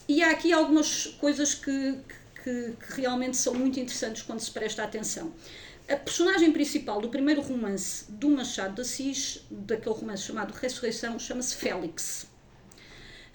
e 0.08 0.22
há 0.22 0.30
aqui 0.30 0.52
algumas 0.52 1.06
coisas 1.06 1.54
que, 1.54 1.98
que, 2.42 2.72
que, 2.72 3.00
realmente 3.00 3.36
são 3.36 3.54
muito 3.54 3.78
interessantes 3.78 4.22
quando 4.22 4.40
se 4.40 4.50
presta 4.50 4.82
atenção. 4.82 5.32
A 5.88 5.96
personagem 5.96 6.52
principal 6.52 7.00
do 7.00 7.08
primeiro 7.08 7.42
romance 7.42 8.10
do 8.10 8.30
Machado 8.30 8.76
de 8.76 8.80
Assis, 8.80 9.44
daquele 9.50 9.94
romance 9.94 10.22
chamado 10.22 10.52
Ressurreição, 10.52 11.18
chama-se 11.18 11.56
Félix. 11.56 12.29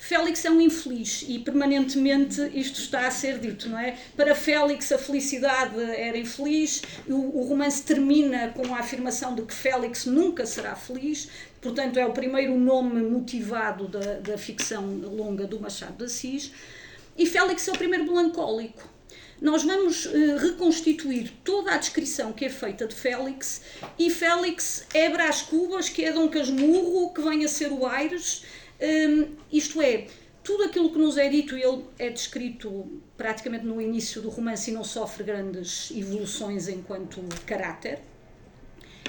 Félix 0.08 0.46
é 0.46 0.52
um 0.52 0.62
infeliz 0.62 1.26
e 1.28 1.39
permanentemente 1.39 2.39
isto 2.54 2.80
está 2.80 3.08
a 3.08 3.12
ser 3.12 3.39
dito, 3.39 3.68
não 3.68 3.80
é? 3.80 3.98
Para 4.15 4.36
Félix 4.36 4.91
a 4.91 5.00
felicidade 5.00 5.82
era 5.82 6.15
infeliz, 6.15 6.84
o, 7.08 7.39
o 7.39 7.48
romance 7.48 7.82
termina 7.82 8.50
com 8.50 8.76
a 8.76 8.82
afirmação 8.82 9.34
de 9.34 9.41
que 9.41 9.52
Félix 9.52 10.06
nunca 10.06 10.46
será 10.46 10.76
feliz, 10.76 11.28
portanto 11.60 11.98
é 11.98 12.06
o 12.06 12.12
primeiro 12.12 12.56
nome 12.56 13.02
motivado 13.02 13.88
da, 13.88 14.20
da 14.20 14.38
ficção 14.38 14.86
longa 14.86 15.48
do 15.48 15.60
Machado 15.60 15.98
de 15.98 16.04
Assis, 16.04 16.52
e 17.18 17.26
Félix 17.26 17.68
é 17.68 17.72
o 17.72 17.76
primeiro 17.76 18.06
melancólico. 18.06 18.88
Nós 19.41 19.63
vamos 19.63 20.06
uh, 20.06 20.38
reconstituir 20.38 21.34
toda 21.44 21.74
a 21.74 21.78
descrição 21.78 22.32
que 22.32 22.46
é 22.46 22.50
feita 22.50 22.86
de 22.86 22.94
Félix, 22.94 23.63
e 23.98 24.12
Félix 24.12 24.86
é 24.94 25.10
Brás 25.10 25.41
Cubas, 25.41 25.89
que 25.89 26.06
é 26.06 26.13
Dom 26.13 26.30
Casmurro, 26.30 27.12
que 27.12 27.24
vem 27.24 27.44
a 27.44 27.48
ser 27.48 27.72
o 27.72 27.88
Aires, 27.88 28.44
um, 28.82 29.36
isto 29.52 29.82
é, 29.82 30.08
tudo 30.46 30.64
aquilo 30.64 30.92
que 30.92 30.98
nos 31.00 31.18
é 31.18 31.28
dito, 31.28 31.56
ele 31.56 31.84
é 31.98 32.10
descrito 32.10 33.02
praticamente 33.18 33.66
no 33.66 33.82
início 33.82 34.22
do 34.22 34.30
romance 34.30 34.70
e 34.70 34.74
não 34.74 34.84
sofre 34.84 35.24
grandes 35.24 35.90
evoluções 35.92 36.68
enquanto 36.68 37.20
caráter. 37.46 38.00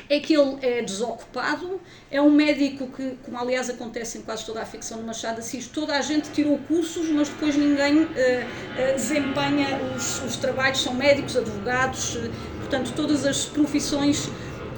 É 0.08 0.20
que 0.20 0.34
ele 0.34 0.64
é 0.64 0.82
desocupado, 0.82 1.80
é 2.10 2.22
um 2.22 2.30
médico 2.30 2.86
que, 2.86 3.18
como 3.24 3.36
aliás 3.38 3.68
acontece 3.68 4.18
em 4.18 4.22
quase 4.22 4.46
toda 4.46 4.62
a 4.62 4.64
ficção 4.64 4.98
de 4.98 5.04
Machado 5.04 5.40
Assis, 5.40 5.66
toda 5.66 5.94
a 5.94 6.00
gente 6.00 6.30
tirou 6.30 6.58
cursos, 6.58 7.08
mas 7.08 7.28
depois 7.28 7.56
ninguém 7.56 8.02
uh, 8.02 8.06
uh, 8.06 8.94
desempenha 8.94 9.80
os, 9.96 10.22
os, 10.22 10.36
trabalhos, 10.36 10.80
são 10.80 10.94
médicos, 10.94 11.36
advogados, 11.36 12.14
uh, 12.14 12.30
portanto, 12.60 12.92
todas 12.94 13.26
as 13.26 13.46
profissões 13.46 14.30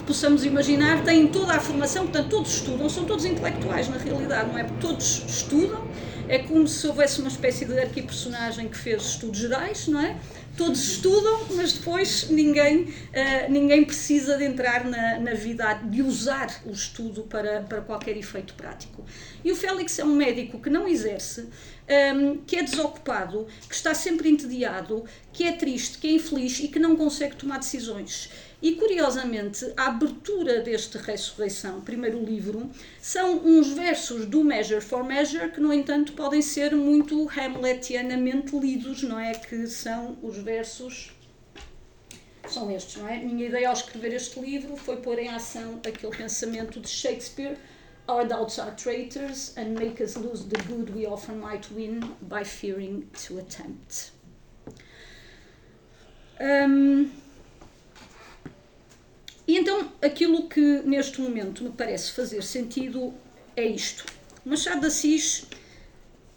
possamos 0.09 0.43
imaginar, 0.43 1.05
têm 1.05 1.29
toda 1.29 1.53
a 1.53 1.61
formação, 1.61 2.05
portanto, 2.05 2.31
todos 2.31 2.55
estudam, 2.55 2.89
são 2.89 3.05
todos 3.05 3.27
intelectuais 3.27 3.91
na 3.91 3.99
realidade, 3.99 4.51
não 4.51 4.59
é? 4.59 4.65
Todos 4.81 5.23
estudam, 5.29 5.87
é 6.27 6.39
como 6.39 6.67
se 6.67 6.87
houvesse 6.87 7.21
uma 7.21 7.29
espécie 7.29 7.67
de 7.67 7.79
arquipersonagem 7.79 8.69
que 8.69 8.79
fez 8.79 9.03
estudos 9.03 9.39
gerais, 9.39 9.87
não 9.87 10.01
é? 10.01 10.17
Todos 10.57 10.83
estudam, 10.83 11.49
mas 11.55 11.75
depois 11.75 12.31
ninguém, 12.31 12.85
uh, 12.85 13.51
ninguém 13.51 13.85
precisa 13.85 14.39
de 14.39 14.45
entrar 14.45 14.87
na, 14.87 15.21
na 15.21 15.35
vida, 15.35 15.75
de 15.75 16.03
usar 16.03 16.63
o 16.65 16.71
estudo 16.71 17.25
para, 17.25 17.61
para 17.61 17.83
qualquer 17.83 18.17
efeito 18.17 18.55
prático. 18.55 19.05
E 19.45 19.53
o 19.53 19.57
Félix 19.57 19.99
é 19.99 20.05
um 20.05 20.17
médico 20.17 20.59
que 20.59 20.71
não 20.71 20.89
exerce, 20.89 21.43
um, 21.43 21.49
ehm, 21.87 22.39
que 22.47 22.57
é 22.57 22.63
desocupado, 22.63 23.47
que 23.69 23.75
está 23.75 23.95
sempre 23.95 24.29
entediado, 24.29 25.05
que 25.33 25.45
é 25.45 25.53
triste, 25.53 25.99
que 25.99 26.09
é 26.09 26.13
infeliz 26.13 26.59
e 26.61 26.69
que 26.69 26.79
não 26.79 26.97
consegue 26.97 27.37
tomar 27.37 27.59
decisões. 27.59 28.31
E 28.61 28.73
curiosamente, 28.73 29.73
a 29.77 29.87
abertura 29.87 30.61
deste 30.61 30.99
Ressurreição, 30.99 31.81
primeiro 31.81 32.25
livro, 32.25 32.69
são 33.01 33.37
uns 33.47 33.69
versos 33.69 34.27
do 34.27 34.43
Measure 34.43 34.81
for 34.81 35.05
Measure 35.05 35.53
que, 35.53 35.61
no 35.61 35.73
entanto, 35.73 36.13
podem 36.15 36.43
ser 36.43 36.75
muito 36.75 37.29
hamletianamente 37.31 38.59
lidos, 38.59 39.05
não 39.05 39.19
é? 39.19 39.33
Que 39.33 39.69
são 39.69 40.19
os 40.23 40.39
versos. 40.39 41.13
São 42.49 42.69
estes, 42.71 42.97
não 42.97 43.09
é? 43.09 43.19
Minha 43.19 43.47
ideia 43.47 43.69
ao 43.69 43.75
escrever 43.75 44.13
este 44.15 44.41
livro 44.41 44.77
foi 44.77 44.97
pôr 44.97 45.21
em 45.21 45.29
ação 45.29 45.81
aquele 45.87 46.17
pensamento 46.17 46.81
de 46.81 46.89
Shakespeare: 46.89 47.57
Our 48.09 48.27
doubts 48.27 48.59
are 48.59 48.73
traitors 48.73 49.57
and 49.57 49.79
make 49.79 50.03
us 50.03 50.17
lose 50.17 50.45
the 50.49 50.61
good 50.65 50.93
we 50.93 51.07
often 51.07 51.39
might 51.39 51.69
win 51.73 52.01
by 52.23 52.43
fearing 52.43 53.07
to 53.27 53.39
attempt. 53.39 54.13
Um, 56.41 57.11
e 59.49 59.57
então 59.57 59.91
aquilo 60.03 60.47
que 60.47 60.83
neste 60.85 61.23
momento 61.23 61.65
me 61.65 61.71
parece 61.71 62.13
fazer 62.13 62.43
sentido 62.43 63.15
é 63.57 63.67
isto. 63.67 64.05
Machado 64.45 64.83
de 64.83 64.89
Assis, 64.89 65.47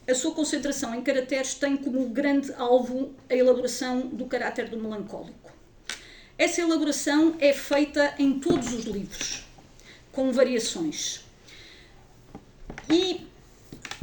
a 0.10 0.16
sua 0.16 0.34
concentração 0.34 0.96
em 0.96 1.02
caracteres 1.04 1.54
tem 1.54 1.76
como 1.76 2.08
grande 2.08 2.54
alvo 2.54 3.14
a 3.30 3.36
elaboração 3.36 4.08
do 4.08 4.26
caráter 4.26 4.70
do 4.70 4.80
melancólico. 4.80 5.52
Essa 6.38 6.62
elaboração 6.62 7.36
é 7.40 7.54
feita 7.54 8.16
em 8.18 8.40
todos 8.40 8.74
os 8.74 8.86
livros, 8.86 9.46
com 10.14 10.32
variações. 10.32 11.26
E 12.90 13.28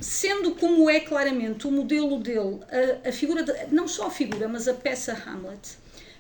sendo 0.01 0.55
como 0.55 0.89
é 0.89 1.01
claramente 1.01 1.67
o 1.67 1.73
modelo 1.73 2.21
dele, 2.21 2.61
a, 3.05 3.09
a 3.09 3.13
figura, 3.13 3.43
de, 3.43 3.53
não 3.75 3.89
só 3.89 4.09
a 4.09 4.11
figura, 4.11 4.47
mas 4.49 4.69
a 4.69 4.75
peça 4.75 5.13
Hamlet, 5.13 5.79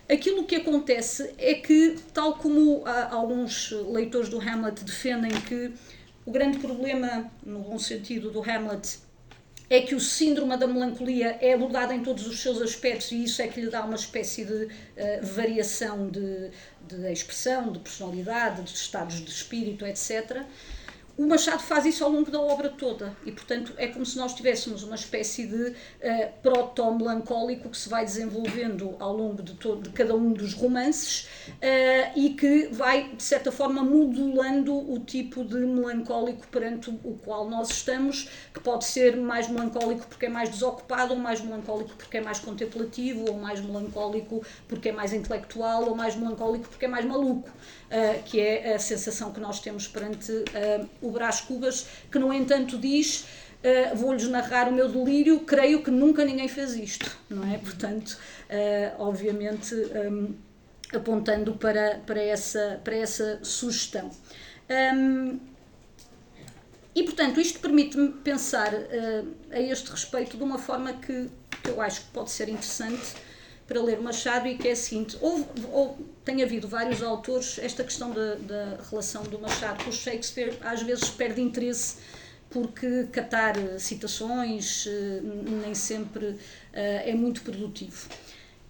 aquilo 0.08 0.44
que 0.44 0.56
acontece 0.56 1.34
é 1.38 1.54
que, 1.54 1.96
tal 2.12 2.34
como 2.34 2.84
alguns 3.10 3.70
leitores 3.70 4.28
do 4.28 4.40
Hamlet 4.40 4.84
defendem 4.84 5.30
que 5.42 5.72
o 6.24 6.30
grande 6.30 6.58
problema, 6.58 7.30
no 7.44 7.60
bom 7.60 7.78
sentido, 7.78 8.30
do 8.30 8.42
Hamlet 8.42 8.98
é 9.70 9.82
que 9.82 9.94
o 9.94 10.00
síndrome 10.00 10.56
da 10.56 10.66
melancolia 10.66 11.38
é 11.42 11.52
abordado 11.52 11.92
em 11.92 12.02
todos 12.02 12.26
os 12.26 12.40
seus 12.40 12.60
aspectos 12.62 13.12
e 13.12 13.24
isso 13.24 13.42
é 13.42 13.48
que 13.48 13.60
lhe 13.60 13.68
dá 13.68 13.84
uma 13.84 13.96
espécie 13.96 14.44
de 14.44 14.64
uh, 14.64 14.70
variação 15.22 16.08
de, 16.08 16.50
de 16.88 17.12
expressão, 17.12 17.70
de 17.70 17.78
personalidade, 17.78 18.62
de 18.62 18.70
estados 18.70 19.20
de 19.20 19.30
espírito, 19.30 19.84
etc 19.84 20.46
o 21.18 21.26
Machado 21.26 21.60
faz 21.60 21.84
isso 21.84 22.04
ao 22.04 22.10
longo 22.10 22.30
da 22.30 22.40
obra 22.40 22.68
toda 22.68 23.16
e, 23.26 23.32
portanto, 23.32 23.72
é 23.76 23.88
como 23.88 24.06
se 24.06 24.16
nós 24.16 24.34
tivéssemos 24.34 24.84
uma 24.84 24.94
espécie 24.94 25.48
de 25.48 25.70
uh, 25.70 25.74
proto-melancólico 26.40 27.68
que 27.70 27.76
se 27.76 27.88
vai 27.88 28.04
desenvolvendo 28.04 28.94
ao 29.00 29.16
longo 29.16 29.42
de, 29.42 29.54
todo, 29.54 29.82
de 29.82 29.90
cada 29.90 30.14
um 30.14 30.32
dos 30.32 30.54
romances 30.54 31.28
uh, 31.48 32.12
e 32.14 32.34
que 32.34 32.68
vai, 32.68 33.16
de 33.16 33.22
certa 33.22 33.50
forma, 33.50 33.82
modulando 33.82 34.72
o 34.72 35.00
tipo 35.00 35.44
de 35.44 35.56
melancólico 35.56 36.46
perante 36.46 36.88
o 36.88 37.18
qual 37.24 37.50
nós 37.50 37.70
estamos, 37.70 38.30
que 38.54 38.60
pode 38.60 38.84
ser 38.84 39.16
mais 39.16 39.48
melancólico 39.48 40.06
porque 40.06 40.26
é 40.26 40.30
mais 40.30 40.50
desocupado, 40.50 41.14
ou 41.14 41.18
mais 41.18 41.40
melancólico 41.40 41.96
porque 41.96 42.18
é 42.18 42.20
mais 42.20 42.38
contemplativo, 42.38 43.28
ou 43.28 43.36
mais 43.36 43.60
melancólico 43.60 44.40
porque 44.68 44.90
é 44.90 44.92
mais 44.92 45.12
intelectual, 45.12 45.88
ou 45.88 45.96
mais 45.96 46.14
melancólico 46.14 46.68
porque 46.68 46.84
é 46.84 46.88
mais 46.88 47.04
maluco 47.04 47.50
uh, 47.90 48.22
que 48.24 48.40
é 48.40 48.74
a 48.74 48.78
sensação 48.78 49.32
que 49.32 49.40
nós 49.40 49.60
temos 49.60 49.86
perante 49.88 50.32
uh, 50.32 50.88
o 51.00 51.10
Brás 51.10 51.40
Cubas, 51.40 51.86
que 52.10 52.18
no 52.18 52.32
entanto 52.32 52.78
diz 52.78 53.26
Uh, 53.58 53.96
vou-lhes 53.96 54.28
narrar 54.28 54.68
o 54.68 54.72
meu 54.72 54.88
delírio, 54.88 55.40
creio 55.40 55.82
que 55.82 55.90
nunca 55.90 56.24
ninguém 56.24 56.46
fez 56.46 56.76
isto, 56.76 57.18
não 57.28 57.44
é? 57.52 57.58
Portanto, 57.58 58.16
obviamente, 59.00 59.74
um, 59.74 60.32
apontando 60.94 61.54
para, 61.54 62.00
para, 62.06 62.22
essa, 62.22 62.80
para 62.84 62.94
essa 62.94 63.40
sugestão. 63.42 64.12
Um, 64.70 65.40
e, 66.94 67.04
portanto, 67.04 67.40
isto 67.40 67.60
permite-me 67.60 68.08
pensar 68.08 68.72
uh, 68.74 69.34
a 69.50 69.60
este 69.60 69.90
respeito 69.90 70.36
de 70.36 70.42
uma 70.42 70.58
forma 70.58 70.92
que, 70.94 71.30
que 71.62 71.70
eu 71.70 71.80
acho 71.80 72.02
que 72.02 72.06
pode 72.08 72.30
ser 72.30 72.48
interessante 72.48 73.14
para 73.68 73.82
ler 73.82 74.00
Machado 74.00 74.48
e 74.48 74.56
que 74.56 74.66
é 74.66 74.72
a 74.72 74.76
seguinte: 74.76 75.16
houve, 75.20 75.44
houve, 75.70 76.04
tem 76.24 76.42
havido 76.42 76.66
vários 76.66 77.02
autores, 77.02 77.58
esta 77.58 77.84
questão 77.84 78.10
da, 78.10 78.34
da 78.36 78.78
relação 78.90 79.22
do 79.24 79.38
Machado 79.38 79.84
com 79.84 79.90
o 79.90 79.92
Shakespeare 79.92 80.56
às 80.62 80.82
vezes 80.82 81.08
perde 81.10 81.40
interesse 81.40 81.98
porque 82.50 83.04
catar 83.12 83.54
citações 83.78 84.86
eh, 84.86 85.20
nem 85.62 85.74
sempre 85.74 86.36
eh, 86.72 87.10
é 87.10 87.14
muito 87.14 87.42
produtivo. 87.42 88.08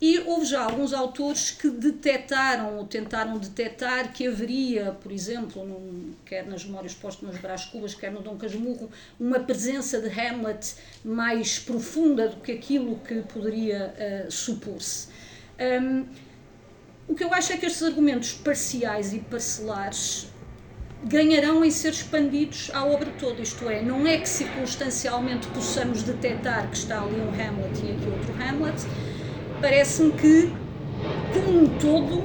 E 0.01 0.21
houve 0.21 0.45
já 0.47 0.63
alguns 0.63 0.93
autores 0.93 1.51
que 1.51 1.69
detectaram 1.69 2.79
ou 2.79 2.85
tentaram 2.85 3.37
detectar 3.37 4.13
que 4.13 4.29
haveria, 4.29 4.93
por 4.93 5.11
exemplo, 5.11 5.65
num, 5.67 6.15
quer 6.25 6.47
nas 6.47 6.65
Memórias 6.65 6.95
Póstumas 6.95 7.35
de 7.35 7.41
Brás 7.41 7.65
Cubas, 7.65 7.95
quer 7.95 8.13
no 8.13 8.21
Dom 8.21 8.37
Casmurro, 8.37 8.89
uma 9.19 9.41
presença 9.41 10.01
de 10.01 10.09
Hamlet 10.09 10.77
mais 11.05 11.59
profunda 11.59 12.29
do 12.29 12.37
que 12.37 12.53
aquilo 12.53 12.97
que 13.01 13.23
poderia 13.23 13.93
uh, 14.29 14.31
supor-se. 14.31 15.09
Um, 15.59 16.07
o 17.09 17.15
que 17.15 17.25
eu 17.25 17.35
acho 17.35 17.53
é 17.53 17.57
que 17.57 17.67
estes 17.67 17.83
argumentos 17.83 18.35
parciais 18.35 19.13
e 19.13 19.19
parcelares 19.19 20.29
ganharão 21.05 21.65
em 21.65 21.71
ser 21.71 21.91
expandidos 21.91 22.71
à 22.73 22.85
obra 22.85 23.11
toda, 23.19 23.41
isto 23.41 23.69
é, 23.69 23.83
não 23.83 24.07
é 24.07 24.19
que 24.19 24.29
circunstancialmente 24.29 25.47
possamos 25.49 26.03
detectar 26.03 26.69
que 26.71 26.77
está 26.77 27.01
ali 27.01 27.21
um 27.21 27.31
Hamlet 27.31 27.85
e 27.85 27.93
aqui 27.93 28.09
outro 28.11 28.35
Hamlet, 28.41 28.77
parece-me 29.61 30.13
que, 30.13 30.53
como 31.33 31.63
um 31.63 31.69
todo, 31.79 32.25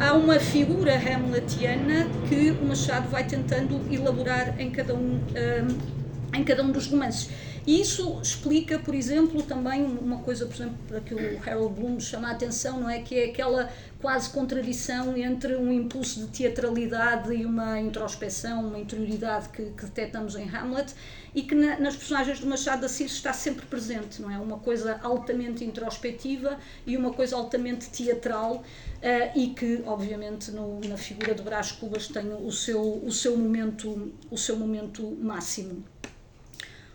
há 0.00 0.14
uma 0.14 0.38
figura 0.38 0.94
hamletiana 0.94 2.06
que 2.28 2.50
o 2.50 2.66
Machado 2.66 3.08
vai 3.08 3.24
tentando 3.24 3.80
elaborar 3.92 4.60
em 4.60 4.70
cada 4.70 4.94
um, 4.94 5.18
um, 5.18 6.36
em 6.36 6.44
cada 6.44 6.62
um 6.62 6.70
dos 6.70 6.86
romances. 6.86 7.30
E 7.66 7.80
isso 7.80 8.20
explica, 8.20 8.78
por 8.78 8.94
exemplo, 8.94 9.42
também 9.42 9.84
uma 9.84 10.18
coisa, 10.18 10.44
por 10.44 10.54
exemplo, 10.54 10.76
para 10.86 11.00
que 11.00 11.14
o 11.14 11.40
Harold 11.46 11.80
Bloom 11.80 11.98
chama 11.98 12.28
a 12.28 12.32
atenção, 12.32 12.80
não 12.80 12.90
é? 12.90 13.00
Que 13.00 13.14
é 13.14 13.24
aquela 13.26 13.70
quase 14.02 14.28
contradição 14.28 15.16
entre 15.16 15.56
um 15.56 15.72
impulso 15.72 16.20
de 16.20 16.26
teatralidade 16.26 17.32
e 17.32 17.46
uma 17.46 17.80
introspeção, 17.80 18.66
uma 18.66 18.78
interioridade 18.78 19.48
que, 19.48 19.64
que 19.70 19.86
detectamos 19.86 20.36
em 20.36 20.46
Hamlet 20.46 20.94
e 21.34 21.42
que 21.42 21.54
na, 21.54 21.80
nas 21.80 21.96
personagens 21.96 22.38
do 22.38 22.46
Machado 22.46 22.80
de 22.80 22.86
Assis 22.86 23.12
está 23.12 23.32
sempre 23.32 23.64
presente, 23.64 24.20
não 24.20 24.30
é? 24.30 24.38
Uma 24.38 24.58
coisa 24.58 25.00
altamente 25.02 25.64
introspectiva 25.64 26.58
e 26.86 26.98
uma 26.98 27.14
coisa 27.14 27.34
altamente 27.34 27.88
teatral 27.88 28.56
uh, 28.56 29.38
e 29.38 29.54
que, 29.54 29.82
obviamente, 29.86 30.50
no, 30.50 30.80
na 30.80 30.98
figura 30.98 31.34
de 31.34 31.42
Brás 31.42 31.72
Cubas 31.72 32.08
tem 32.08 32.30
o 32.30 32.52
seu, 32.52 32.80
o 33.02 33.10
seu 33.10 33.38
momento, 33.38 34.12
o 34.30 34.36
seu 34.36 34.56
momento 34.56 35.16
máximo. 35.18 35.93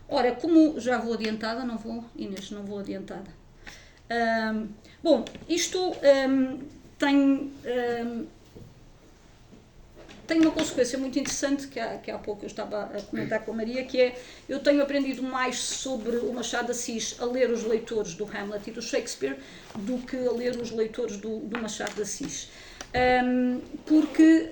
Ora, 0.10 0.34
como 0.34 0.80
já 0.80 0.98
vou 0.98 1.14
adiantada, 1.14 1.64
não 1.64 1.78
vou, 1.78 2.04
Inês, 2.16 2.50
não 2.50 2.64
vou 2.64 2.80
adiantada. 2.80 3.30
Um, 4.10 4.68
bom, 5.04 5.24
isto 5.48 5.80
um, 5.92 6.60
tem, 6.98 7.16
um, 7.16 8.28
tem 10.26 10.42
uma 10.42 10.50
consequência 10.50 10.98
muito 10.98 11.20
interessante 11.20 11.68
que 11.68 11.80
há, 11.80 11.98
que 12.00 12.10
há 12.10 12.18
pouco 12.18 12.44
eu 12.44 12.48
estava 12.48 12.86
a 12.86 13.02
comentar 13.04 13.46
com 13.46 13.52
a 13.52 13.56
Maria, 13.56 13.84
que 13.86 14.02
é 14.02 14.20
eu 14.48 14.60
tenho 14.60 14.82
aprendido 14.82 15.22
mais 15.22 15.60
sobre 15.60 16.18
o 16.18 16.34
Machado 16.34 16.66
de 16.66 16.72
Assis 16.72 17.16
a 17.20 17.26
ler 17.26 17.52
os 17.52 17.64
leitores 17.64 18.16
do 18.16 18.26
Hamlet 18.26 18.68
e 18.68 18.74
do 18.74 18.82
Shakespeare 18.82 19.38
do 19.76 20.00
que 20.00 20.18
a 20.18 20.32
ler 20.32 20.60
os 20.60 20.72
leitores 20.72 21.18
do, 21.18 21.38
do 21.42 21.60
Machado 21.60 21.94
de 21.94 22.02
Assis. 22.02 22.50
porque 23.86 24.50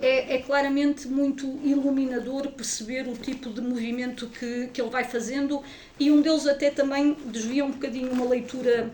é, 0.00 0.36
é, 0.36 0.38
claramente 0.38 1.06
muito 1.06 1.46
iluminador 1.62 2.48
perceber 2.52 3.06
o 3.08 3.14
tipo 3.14 3.50
de 3.50 3.60
movimento 3.60 4.26
que, 4.28 4.68
que 4.72 4.80
ele 4.80 4.90
vai 4.90 5.04
fazendo 5.04 5.62
e 5.98 6.10
um 6.10 6.20
deles 6.20 6.46
até 6.46 6.70
também 6.70 7.16
desvia 7.26 7.64
um 7.64 7.70
bocadinho 7.70 8.10
uma 8.10 8.24
leitura 8.24 8.90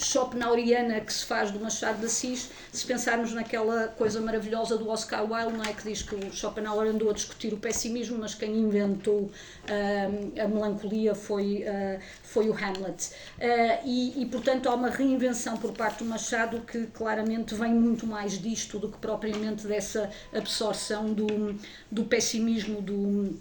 Schopenhaueriana 0.00 1.00
que 1.00 1.12
se 1.12 1.24
faz 1.24 1.50
do 1.50 1.60
Machado 1.60 2.00
de 2.00 2.06
Assis, 2.06 2.50
se 2.72 2.86
pensarmos 2.86 3.32
naquela 3.32 3.88
coisa 3.88 4.20
maravilhosa 4.20 4.76
do 4.78 4.88
Oscar 4.88 5.30
Wilde, 5.30 5.56
não 5.56 5.64
é? 5.64 5.72
que 5.72 5.82
diz 5.84 6.02
que 6.02 6.14
o 6.14 6.32
Schopenhauer 6.32 6.88
andou 6.88 7.10
a 7.10 7.12
discutir 7.12 7.52
o 7.52 7.58
pessimismo, 7.58 8.18
mas 8.18 8.34
quem 8.34 8.56
inventou 8.56 9.24
uh, 9.24 10.42
a 10.42 10.48
melancolia 10.48 11.14
foi, 11.14 11.64
uh, 11.64 12.00
foi 12.22 12.48
o 12.48 12.52
Hamlet. 12.54 13.10
Uh, 13.38 13.86
e, 13.86 14.22
e, 14.22 14.26
portanto, 14.26 14.68
há 14.68 14.74
uma 14.74 14.90
reinvenção 14.90 15.56
por 15.56 15.72
parte 15.72 16.02
do 16.02 16.06
Machado 16.06 16.60
que 16.60 16.86
claramente 16.86 17.54
vem 17.54 17.74
muito 17.74 18.06
mais 18.06 18.40
disto 18.40 18.78
do 18.78 18.88
que 18.88 18.98
propriamente 18.98 19.66
dessa 19.66 20.10
absorção 20.34 21.12
do, 21.12 21.58
do 21.90 22.04
pessimismo 22.04 22.80
do, 22.80 23.38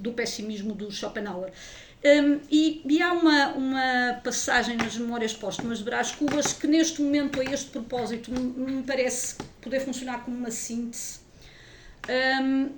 do 0.00 0.12
pessimismo 0.12 0.74
do 0.74 0.90
Schopenhauer. 0.90 1.52
Um, 2.04 2.40
e, 2.50 2.82
e, 2.84 3.00
há 3.00 3.12
uma, 3.12 3.48
uma 3.52 4.20
passagem 4.24 4.76
nas 4.76 4.96
Memórias 4.96 5.34
Póstumas 5.34 5.78
de 5.78 5.84
Brás 5.84 6.10
Cubas 6.10 6.52
que, 6.52 6.66
neste 6.66 7.00
momento, 7.00 7.40
a 7.40 7.44
este 7.44 7.70
propósito, 7.70 8.28
me, 8.32 8.40
me 8.40 8.82
parece 8.82 9.36
poder 9.60 9.80
funcionar 9.80 10.24
como 10.24 10.36
uma 10.36 10.50
síntese, 10.50 11.20
um, 12.42 12.70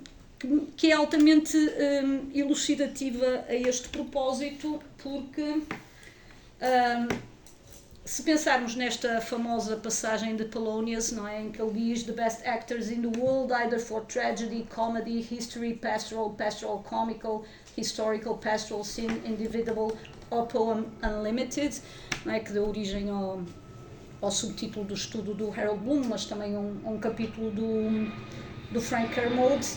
que, 0.77 0.91
é 0.91 0.93
altamente 0.93 1.57
um, 1.57 2.29
elucidativa 2.35 3.45
a 3.47 3.55
este 3.55 3.89
propósito, 3.89 4.79
porque 5.01 5.41
se 8.05 8.21
pensarmos 8.21 8.75
nesta 8.75 9.19
famosa 9.19 9.77
passagem 9.77 10.35
de 10.35 10.45
Polonius, 10.45 11.11
não 11.11 11.27
é, 11.27 11.41
em 11.41 11.51
que 11.51 11.59
ele 11.59 11.71
diz 11.71 12.03
the 12.03 12.11
best 12.11 12.47
actors 12.47 12.91
in 12.91 13.01
the 13.01 13.19
world, 13.19 13.51
either 13.51 13.79
for 13.79 14.01
tragedy, 14.01 14.67
comedy, 14.69 15.19
history, 15.19 15.73
pastoral, 15.73 16.29
pastoral, 16.29 16.83
comical, 16.83 17.43
historical, 17.75 18.37
pastoral, 18.37 18.83
scene, 18.83 19.19
individual 19.25 19.91
or 20.29 20.45
poem 20.45 20.85
unlimited, 21.01 21.81
não 22.23 22.35
é, 22.35 22.39
que 22.39 22.51
deu 22.51 22.67
origem 22.67 23.09
ao, 23.09 23.41
ao 24.21 24.29
subtítulo 24.29 24.85
do 24.85 24.93
estudo 24.93 25.33
do 25.33 25.49
Harold 25.49 25.79
Bloom, 25.79 26.03
mas 26.07 26.25
também 26.25 26.55
um, 26.55 26.79
um 26.85 26.99
capítulo 26.99 27.49
do, 27.49 28.11
do 28.71 28.79
Frank 28.79 29.15
Kermode. 29.15 29.67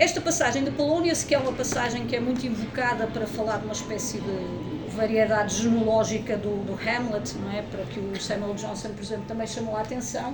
Esta 0.00 0.20
passagem 0.20 0.64
de 0.64 0.72
Polonius, 0.72 1.22
que 1.22 1.32
é 1.32 1.38
uma 1.38 1.52
passagem 1.52 2.08
que 2.08 2.16
é 2.16 2.20
muito 2.20 2.44
invocada 2.44 3.06
para 3.06 3.24
falar 3.24 3.58
de 3.58 3.66
uma 3.66 3.72
espécie 3.72 4.18
de 4.18 4.69
variedade 4.90 5.54
genológica 5.54 6.36
do, 6.36 6.64
do, 6.64 6.74
Hamlet, 6.74 7.36
não 7.38 7.50
é? 7.50 7.62
para 7.62 7.84
que 7.86 8.00
o 8.00 8.20
Samuel 8.20 8.54
Johnson, 8.54 8.92
por 8.92 9.02
exemplo, 9.02 9.24
também 9.26 9.46
chamou 9.46 9.76
a 9.76 9.80
atenção, 9.80 10.32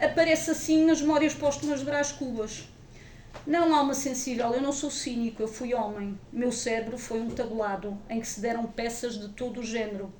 aparece 0.00 0.50
assim 0.50 0.84
nas 0.84 1.00
memórias 1.00 1.34
póstumas 1.34 1.80
de 1.80 1.86
Brás 1.86 2.12
Cubas. 2.12 2.68
Não, 3.46 3.74
alma 3.74 3.94
sensível, 3.94 4.52
eu 4.52 4.60
não 4.60 4.72
sou 4.72 4.90
cínico, 4.90 5.42
eu 5.42 5.48
fui 5.48 5.72
homem. 5.72 6.18
Meu 6.32 6.50
cérebro 6.50 6.98
foi 6.98 7.20
um 7.20 7.30
tabulado 7.30 7.96
em 8.08 8.20
que 8.20 8.26
se 8.26 8.40
deram 8.40 8.66
peças 8.66 9.18
de 9.18 9.28
todo 9.28 9.60
o 9.60 9.64
género. 9.64 10.12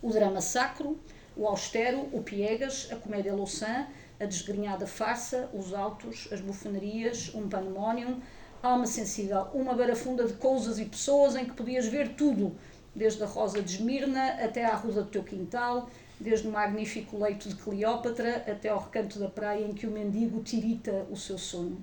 O 0.00 0.10
drama 0.10 0.40
sacro, 0.40 0.98
o 1.36 1.46
austero, 1.46 2.08
o 2.12 2.22
piegas, 2.22 2.88
a 2.92 2.96
comédia 2.96 3.34
louçã, 3.34 3.86
a 4.18 4.24
desgrenhada 4.24 4.86
farsa, 4.86 5.50
os 5.52 5.74
autos, 5.74 6.28
as 6.32 6.40
bufanerias, 6.40 7.32
um 7.34 7.48
pandemónio, 7.48 8.22
alma 8.62 8.86
sensível, 8.86 9.48
uma 9.52 9.74
barafunda 9.74 10.24
de 10.24 10.32
coisas 10.34 10.78
e 10.78 10.84
pessoas 10.84 11.36
em 11.36 11.44
que 11.44 11.52
podias 11.52 11.86
ver 11.86 12.14
tudo, 12.14 12.56
desde 12.96 13.22
a 13.22 13.26
rosa 13.26 13.62
de 13.62 13.74
Esmirna 13.74 14.42
até 14.42 14.64
à 14.64 14.74
ruda 14.74 15.02
do 15.02 15.10
teu 15.10 15.22
quintal, 15.22 15.88
desde 16.18 16.48
o 16.48 16.50
magnífico 16.50 17.22
leito 17.22 17.48
de 17.48 17.54
Cleópatra 17.56 18.38
até 18.50 18.70
ao 18.70 18.80
recanto 18.80 19.18
da 19.18 19.28
praia 19.28 19.64
em 19.64 19.74
que 19.74 19.86
o 19.86 19.90
mendigo 19.90 20.42
tirita 20.42 21.06
o 21.10 21.16
seu 21.16 21.36
sono. 21.36 21.78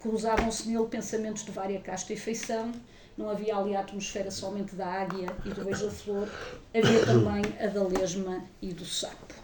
Cruzavam-se 0.00 0.68
nele 0.68 0.86
pensamentos 0.86 1.44
de 1.44 1.52
vária 1.52 1.80
casta 1.80 2.12
e 2.12 2.16
feição, 2.16 2.72
não 3.16 3.30
havia 3.30 3.56
ali 3.56 3.76
a 3.76 3.80
atmosfera 3.80 4.30
somente 4.30 4.74
da 4.74 4.86
águia 4.86 5.28
e 5.44 5.50
do 5.50 5.64
beija-flor, 5.64 6.28
havia 6.74 7.06
também 7.06 7.42
a 7.60 7.66
da 7.66 7.82
lesma 7.84 8.44
e 8.60 8.72
do 8.72 8.84
sapo. 8.84 9.39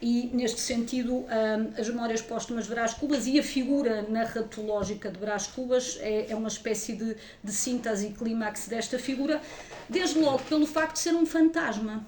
E, 0.00 0.30
neste 0.34 0.60
sentido, 0.60 1.14
hum, 1.14 1.26
as 1.78 1.88
memórias 1.88 2.20
póstumas 2.20 2.64
de 2.64 2.70
Brás 2.70 2.92
Cubas 2.92 3.26
e 3.26 3.38
a 3.38 3.42
figura 3.42 4.02
narratológica 4.02 5.10
de 5.10 5.18
Brás 5.18 5.46
Cubas 5.46 5.96
é, 6.00 6.30
é 6.30 6.36
uma 6.36 6.48
espécie 6.48 6.94
de, 6.94 7.16
de 7.42 7.52
síntese 7.52 8.08
e 8.08 8.10
clímax 8.12 8.68
desta 8.68 8.98
figura, 8.98 9.40
desde 9.88 10.18
logo 10.18 10.42
pelo 10.44 10.66
facto 10.66 10.94
de 10.94 11.00
ser 11.00 11.14
um 11.14 11.24
fantasma. 11.24 12.06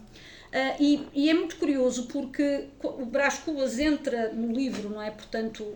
Uh, 0.49 0.83
e, 0.83 1.09
e, 1.15 1.31
é 1.31 1.35
muito 1.35 1.57
curioso 1.57 2.07
porque 2.07 2.69
o 2.83 3.07
Brás 3.07 3.39
Cubas 3.39 3.79
entra 3.79 4.33
no 4.33 4.53
livro, 4.53 4.91
não 4.91 5.01
é? 5.01 5.11
Portanto, 5.11 5.75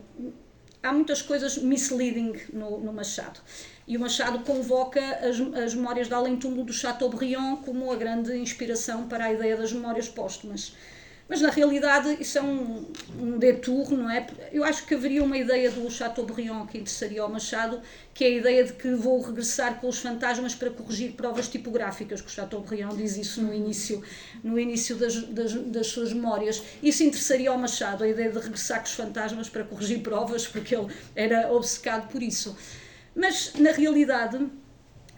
há 0.83 0.91
muitas 0.91 1.21
coisas 1.21 1.57
misleading 1.57 2.33
no, 2.51 2.79
no 2.79 2.93
Machado. 2.93 3.39
E 3.87 3.97
o 3.97 3.99
Machado 3.99 4.39
convoca 4.39 5.01
as, 5.17 5.39
as 5.63 5.73
memórias 5.73 6.07
de 6.07 6.13
Além-Túmulo 6.13 6.63
do 6.63 6.73
Chateaubriand 6.73 7.57
como 7.65 7.91
a 7.91 7.95
grande 7.95 8.35
inspiração 8.37 9.07
para 9.07 9.25
a 9.25 9.33
ideia 9.33 9.57
das 9.57 9.71
memórias 9.73 10.07
póstumas. 10.07 10.75
Mas 11.27 11.39
na 11.39 11.49
realidade 11.49 12.17
isso 12.19 12.37
é 12.37 12.41
um, 12.41 12.85
um 13.17 13.37
detour, 13.39 13.91
não 13.91 14.09
é? 14.09 14.27
Eu 14.51 14.63
acho 14.63 14.85
que 14.85 14.93
haveria 14.93 15.23
uma 15.23 15.37
ideia 15.37 15.71
do 15.71 15.89
Chateaubriand 15.89 16.67
que 16.67 16.77
interessaria 16.77 17.21
ao 17.21 17.29
Machado, 17.29 17.81
que 18.13 18.25
é 18.25 18.27
a 18.27 18.29
ideia 18.31 18.63
de 18.65 18.73
que 18.73 18.93
vou 18.93 19.21
regressar 19.21 19.79
com 19.79 19.87
os 19.87 19.99
fantasmas 19.99 20.53
para 20.53 20.69
corrigir 20.69 21.13
provas 21.13 21.47
tipográficas, 21.47 22.21
que 22.21 22.27
o 22.27 22.29
Chateaubriand 22.29 22.95
diz 22.97 23.15
isso 23.15 23.41
no 23.41 23.53
início, 23.53 24.03
no 24.43 24.59
início 24.59 24.95
das, 24.97 25.15
das, 25.23 25.53
das 25.53 25.87
suas 25.87 26.11
memórias. 26.11 26.61
Isso 26.83 27.03
interessaria 27.03 27.49
ao 27.49 27.57
Machado, 27.57 28.03
a 28.03 28.07
ideia 28.07 28.29
de 28.29 28.39
regressar 28.39 28.79
com 28.79 28.85
os 28.85 28.93
fantasmas 28.93 29.49
para 29.49 29.63
corrigir 29.63 30.01
provas, 30.01 30.45
porque 30.45 30.75
ele 30.75 30.87
era 31.15 31.51
obcecado 31.53 32.09
por 32.09 32.21
isso. 32.21 32.55
Mas 33.15 33.53
na 33.53 33.71
realidade 33.71 34.45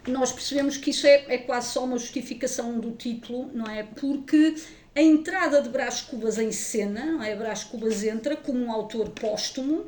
nós 0.08 0.32
percebemos 0.32 0.78
que 0.78 0.92
isso 0.92 1.08
é, 1.08 1.26
é 1.34 1.38
quase 1.40 1.70
só 1.70 1.84
uma 1.84 1.98
justificação 1.98 2.80
do 2.80 2.92
título, 2.92 3.50
não 3.54 3.66
é? 3.66 3.84
Porque 3.84 4.56
a 4.96 5.02
entrada 5.02 5.62
de 5.62 5.68
Brás 5.68 6.02
Cubas 6.02 6.38
em 6.38 6.54
cena, 6.54 7.06
não 7.06 7.24
é? 7.24 7.36
Brás 7.36 7.66
Cubas 7.66 8.02
entra 8.04 8.38
como 8.38 8.60
um 8.60 8.72
autor 8.72 9.10
póstumo, 9.10 9.86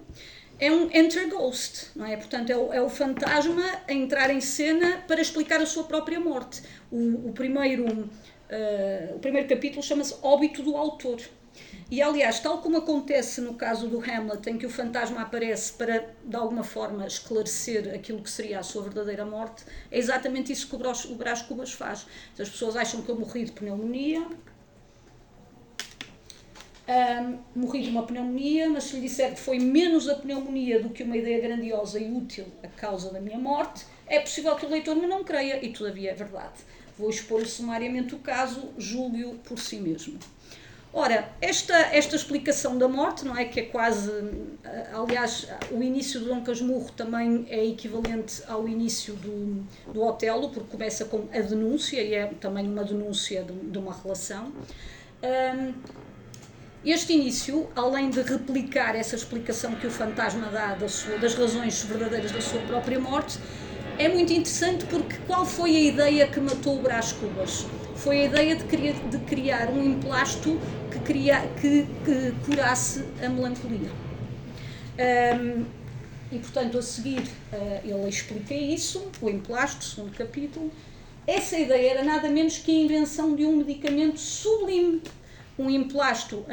é 0.60 0.70
um 0.70 0.90
enter 0.92 1.30
ghost, 1.30 1.92
não 1.96 2.06
é? 2.06 2.18
Portanto, 2.18 2.50
é 2.50 2.58
o, 2.58 2.74
é 2.74 2.82
o, 2.82 2.90
fantasma 2.90 3.64
a 3.88 3.94
entrar 3.94 4.30
em 4.30 4.42
cena 4.42 5.04
para 5.08 5.22
explicar 5.22 5.62
a 5.62 5.66
sua 5.66 5.86
própria 5.86 6.20
morte. 6.20 6.62
O, 6.92 7.30
o 7.30 7.32
primeiro, 7.32 7.86
uh, 7.88 9.16
o 9.16 9.20
primeiro 9.20 9.48
capítulo 9.48 9.82
chama-se 9.82 10.16
Óbito 10.22 10.62
do 10.62 10.76
Autor. 10.76 11.22
E, 11.90 12.02
aliás, 12.02 12.40
tal 12.42 12.58
como 12.62 12.78
acontece 12.78 13.40
no 13.40 13.54
caso 13.54 13.88
do 13.88 14.00
Hamlet, 14.00 14.50
em 14.50 14.58
que 14.58 14.66
o 14.66 14.70
fantasma 14.70 15.22
aparece 15.22 15.72
para, 15.74 16.14
de 16.24 16.36
alguma 16.36 16.64
forma, 16.64 17.08
esclarecer 17.08 17.94
aquilo 17.96 18.22
que 18.22 18.30
seria 18.30 18.60
a 18.60 18.64
sua 18.64 18.84
verdadeira 18.84 19.26
morte, 19.26 19.64
é 19.90 19.98
exatamente 19.98 20.52
isso 20.52 20.68
que 20.68 20.76
o 20.76 21.16
Brás 21.16 21.42
Cubas 21.44 21.72
faz. 21.72 22.06
As 22.38 22.50
pessoas 22.50 22.76
acham 22.76 23.02
que 23.02 23.10
eu 23.10 23.18
morri 23.18 23.46
de 23.46 23.54
pneumonia, 23.54 24.28
um, 26.88 27.40
morri 27.56 27.84
de 27.84 27.90
uma 27.90 28.04
pneumonia, 28.04 28.70
mas 28.70 28.86
se 28.86 28.96
lhe 28.96 29.02
disser 29.02 29.34
que 29.34 29.40
foi 29.40 29.60
menos 29.60 30.08
a 30.08 30.16
pneumonia 30.16 30.82
do 30.82 30.90
que 30.90 31.04
uma 31.04 31.18
ideia 31.18 31.42
grandiosa 31.42 32.00
e 32.00 32.12
útil 32.12 32.46
a 32.64 32.68
causa 32.68 33.12
da 33.12 33.20
minha 33.20 33.38
morte, 33.38 33.86
é 34.08 34.20
possível 34.20 34.56
que 34.56 34.66
o 34.66 34.70
leitor 34.70 34.96
me 34.96 35.06
não 35.06 35.24
creia, 35.24 35.64
e 35.64 35.70
todavia 35.74 36.12
é 36.12 36.14
verdade. 36.14 36.56
Vou 36.98 37.10
expor 37.10 37.46
sumariamente 37.46 38.16
o 38.16 38.20
caso, 38.20 38.70
julgue-o 38.78 39.36
por 39.36 39.60
si 39.60 39.78
mesmo. 39.78 40.18
Ora, 40.94 41.30
esta, 41.42 41.76
esta 41.94 42.16
explicação 42.16 42.78
da 42.78 42.88
morte, 42.88 43.24
não 43.26 43.38
é? 43.38 43.46
Que 43.46 43.60
é 43.60 43.64
quase. 43.66 44.12
Aliás, 44.94 45.48
o 45.70 45.84
início 45.84 46.22
do 46.22 46.28
Dom 46.28 46.42
Casmurro 46.42 46.92
também 46.94 47.46
é 47.50 47.64
equivalente 47.66 48.42
ao 48.48 48.68
início 48.68 49.14
do, 49.16 49.64
do 49.94 50.02
Otelo, 50.02 50.50
porque 50.50 50.72
começa 50.72 51.06
com 51.06 51.28
a 51.32 51.40
denúncia 51.40 52.02
e 52.02 52.16
é 52.16 52.26
também 52.40 52.66
uma 52.66 52.84
denúncia 52.84 53.44
de, 53.44 53.54
de 53.54 53.78
uma 53.78 53.94
relação. 53.94 54.52
Um, 55.22 55.74
este 56.92 57.14
início, 57.14 57.68
além 57.76 58.10
de 58.10 58.22
replicar 58.22 58.96
essa 58.96 59.16
explicação 59.16 59.76
que 59.76 59.88
o 59.88 59.92
fantasma 59.92 60.48
dá 60.48 60.76
da 60.76 60.88
sua, 60.88 61.18
das 61.18 61.36
razões 61.36 61.84
verdadeiras 61.84 62.32
da 62.32 62.42
sua 62.42 62.62
própria 62.62 63.00
morte, 63.00 63.40
é 63.98 64.08
muito 64.08 64.32
interessante 64.32 64.86
porque 64.86 65.18
qual 65.26 65.46
foi 65.46 65.76
a 65.76 65.80
ideia 65.80 66.28
que 66.28 66.40
matou 66.40 66.78
o 66.78 66.82
Brás 66.82 67.12
Cubas? 67.12 67.66
Foi 67.96 68.22
a 68.22 68.26
ideia 68.26 68.56
de 68.56 68.64
criar, 68.66 68.94
de 68.94 69.18
criar 69.20 69.70
um 69.70 69.84
emplasto 69.84 70.60
que, 70.92 71.00
cria, 71.00 71.42
que, 71.60 71.88
que 72.06 72.34
curasse 72.46 73.04
a 73.24 73.28
melancolia. 73.28 73.90
Um, 75.00 75.66
e 76.32 76.40
portanto, 76.40 76.78
a 76.78 76.82
seguir, 76.82 77.22
uh, 77.22 77.82
ele 77.84 78.08
explica 78.08 78.54
isso, 78.54 79.10
o 79.22 79.30
emplasto, 79.30 79.84
segundo 79.84 80.16
capítulo. 80.16 80.72
Essa 81.26 81.58
ideia 81.58 81.92
era 81.92 82.04
nada 82.04 82.30
menos 82.30 82.58
que 82.58 82.72
a 82.72 82.84
invenção 82.84 83.36
de 83.36 83.46
um 83.46 83.58
medicamento 83.58 84.20
sublime 84.20 85.02
um 85.58 85.70
emplasto 85.70 86.46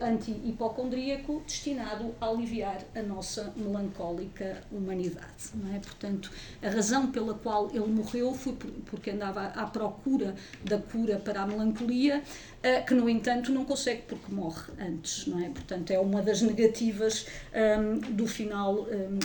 anti-hipocondríaco 0.00 1.42
destinado 1.44 2.14
a 2.20 2.28
aliviar 2.28 2.84
a 2.94 3.02
nossa 3.02 3.52
melancólica 3.56 4.62
humanidade. 4.70 5.50
Não 5.54 5.74
é? 5.74 5.80
Portanto, 5.80 6.30
a 6.62 6.68
razão 6.68 7.10
pela 7.10 7.34
qual 7.34 7.68
ele 7.70 7.86
morreu 7.86 8.32
foi 8.32 8.56
porque 8.86 9.10
andava 9.10 9.46
à 9.46 9.66
procura 9.66 10.36
da 10.64 10.78
cura 10.78 11.18
para 11.18 11.42
a 11.42 11.46
melancolia, 11.46 12.22
eh, 12.62 12.80
que, 12.82 12.94
no 12.94 13.08
entanto, 13.08 13.50
não 13.50 13.64
consegue 13.64 14.02
porque 14.02 14.32
morre 14.32 14.72
antes. 14.78 15.26
Não 15.26 15.40
é? 15.44 15.48
Portanto, 15.48 15.90
é 15.90 15.98
uma 15.98 16.22
das 16.22 16.42
negativas 16.42 17.26
um, 17.52 17.98
do, 17.98 18.28
final, 18.28 18.82
um, 18.82 19.18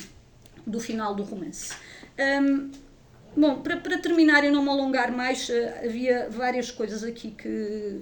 do 0.65 0.79
final 0.79 1.13
do 1.13 1.23
romance. 1.23 1.75
Um, 2.17 2.71
Bom, 3.35 3.61
para, 3.61 3.77
para 3.77 3.99
terminar 3.99 4.43
e 4.43 4.49
não 4.49 4.63
me 4.63 4.69
alongar 4.69 5.11
mais, 5.11 5.47
uh, 5.47 5.85
havia 5.85 6.27
várias 6.27 6.71
coisas 6.71 7.03
aqui 7.03 7.29
que 7.29 8.01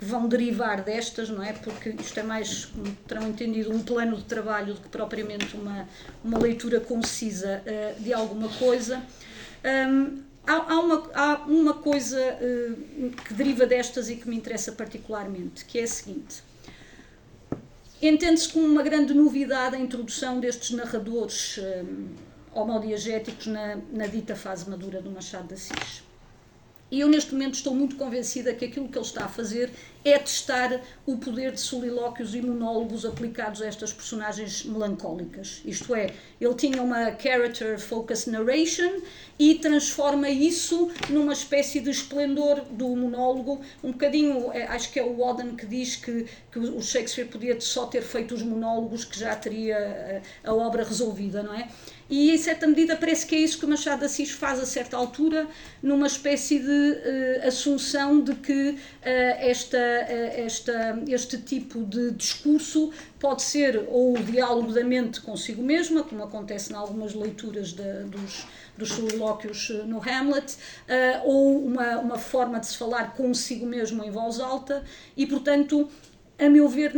vão 0.00 0.28
derivar 0.28 0.82
destas, 0.82 1.28
não 1.28 1.42
é? 1.42 1.52
Porque 1.52 1.90
isto 1.90 2.18
é 2.20 2.22
mais, 2.22 2.66
como 2.66 2.94
terão 3.06 3.28
entendido, 3.28 3.72
um 3.72 3.82
plano 3.82 4.16
de 4.16 4.24
trabalho 4.24 4.74
do 4.74 4.80
que 4.80 4.88
propriamente 4.88 5.56
uma, 5.56 5.88
uma 6.24 6.38
leitura 6.38 6.80
concisa 6.80 7.62
uh, 7.62 8.02
de 8.02 8.12
alguma 8.12 8.48
coisa. 8.48 9.02
Um, 9.64 10.22
há, 10.46 10.72
há, 10.72 10.80
uma, 10.80 11.10
há 11.14 11.34
uma 11.46 11.74
coisa 11.74 12.18
uh, 12.20 13.10
que 13.24 13.34
deriva 13.34 13.66
destas 13.66 14.08
e 14.08 14.16
que 14.16 14.28
me 14.28 14.36
interessa 14.36 14.72
particularmente, 14.72 15.64
que 15.64 15.78
é 15.78 15.82
a 15.82 15.88
seguinte. 15.88 16.42
Entende-se 18.00 18.52
como 18.52 18.64
uma 18.64 18.82
grande 18.82 19.12
novidade 19.12 19.74
a 19.74 19.78
introdução 19.78 20.38
destes 20.38 20.70
narradores 20.70 21.58
um, 21.58 22.06
homodiegéticos 22.52 23.48
na, 23.48 23.78
na 23.92 24.06
dita 24.06 24.36
fase 24.36 24.70
madura 24.70 25.02
do 25.02 25.10
Machado 25.10 25.48
de 25.48 25.54
Assis. 25.54 26.07
E 26.90 27.00
eu, 27.00 27.08
neste 27.08 27.32
momento, 27.32 27.54
estou 27.54 27.74
muito 27.74 27.96
convencida 27.96 28.54
que 28.54 28.64
aquilo 28.64 28.88
que 28.88 28.96
ele 28.96 29.04
está 29.04 29.26
a 29.26 29.28
fazer 29.28 29.70
é 30.04 30.18
testar 30.18 30.80
o 31.06 31.16
poder 31.16 31.52
de 31.52 31.60
solilóquios 31.60 32.34
e 32.34 32.42
monólogos 32.42 33.04
aplicados 33.04 33.62
a 33.62 33.66
estas 33.66 33.92
personagens 33.92 34.64
melancólicas. 34.64 35.62
Isto 35.64 35.94
é, 35.94 36.12
ele 36.40 36.54
tinha 36.54 36.82
uma 36.82 37.16
character 37.16 37.78
focused 37.78 38.30
narration 38.30 39.00
e 39.38 39.54
transforma 39.56 40.28
isso 40.28 40.90
numa 41.08 41.32
espécie 41.32 41.80
de 41.80 41.90
esplendor 41.90 42.60
do 42.70 42.88
monólogo. 42.88 43.60
Um 43.82 43.92
bocadinho, 43.92 44.52
é, 44.52 44.64
acho 44.64 44.92
que 44.92 44.98
é 44.98 45.04
o 45.04 45.24
Auden 45.24 45.56
que 45.56 45.66
diz 45.66 45.96
que, 45.96 46.26
que 46.50 46.58
o 46.58 46.82
Shakespeare 46.82 47.26
podia 47.28 47.60
só 47.60 47.86
ter 47.86 48.02
feito 48.02 48.34
os 48.34 48.42
monólogos 48.42 49.04
que 49.04 49.18
já 49.18 49.34
teria 49.36 49.76
a, 49.76 49.80
eh, 49.80 50.22
a 50.44 50.54
obra 50.54 50.84
resolvida, 50.84 51.42
não 51.42 51.54
é? 51.54 51.68
E, 52.10 52.30
em 52.30 52.38
certa 52.38 52.66
medida, 52.66 52.96
parece 52.96 53.26
que 53.26 53.34
é 53.34 53.38
isso 53.38 53.58
que 53.58 53.66
o 53.66 53.68
Machado 53.68 53.98
de 53.98 54.06
Assis 54.06 54.30
faz 54.30 54.58
a 54.58 54.64
certa 54.64 54.96
altura, 54.96 55.46
numa 55.82 56.06
espécie 56.06 56.58
de 56.58 56.66
uh, 56.66 57.46
assunção 57.46 58.20
de 58.20 58.34
que 58.34 58.70
uh, 58.70 58.76
esta, 59.02 59.78
esta, 59.88 61.02
este 61.08 61.38
tipo 61.38 61.84
de 61.84 62.12
discurso. 62.12 62.92
Pode 63.18 63.42
ser 63.42 63.84
ou 63.88 64.16
o 64.16 64.22
diálogo 64.22 64.72
da 64.72 64.84
mente 64.84 65.20
consigo 65.20 65.62
mesma, 65.62 66.02
como 66.02 66.22
acontece 66.22 66.72
em 66.72 66.76
algumas 66.76 67.14
leituras 67.14 67.72
de, 67.72 68.04
dos, 68.04 68.46
dos 68.76 68.88
solilóquios 68.90 69.70
no 69.86 70.00
Hamlet, 70.00 70.56
ou 71.24 71.64
uma, 71.64 71.98
uma 71.98 72.18
forma 72.18 72.60
de 72.60 72.66
se 72.66 72.76
falar 72.76 73.14
consigo 73.14 73.66
mesmo 73.66 74.04
em 74.04 74.10
voz 74.10 74.38
alta, 74.38 74.84
e, 75.16 75.26
portanto, 75.26 75.88
a 76.38 76.48
meu 76.48 76.68
ver, 76.68 76.92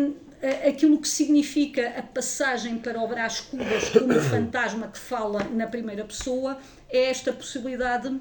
aquilo 0.67 0.99
que 0.99 1.09
significa 1.09 1.95
a 1.97 2.03
passagem 2.03 2.79
para 2.79 3.01
o 3.01 3.07
Brás 3.07 3.41
Cubas 3.41 3.91
como 3.91 4.13
fantasma 4.21 4.89
que 4.89 4.99
fala 4.99 5.45
na 5.45 5.67
primeira 5.67 6.05
pessoa 6.05 6.59
é 6.89 7.11
esta 7.11 7.33
possibilidade 7.33 8.19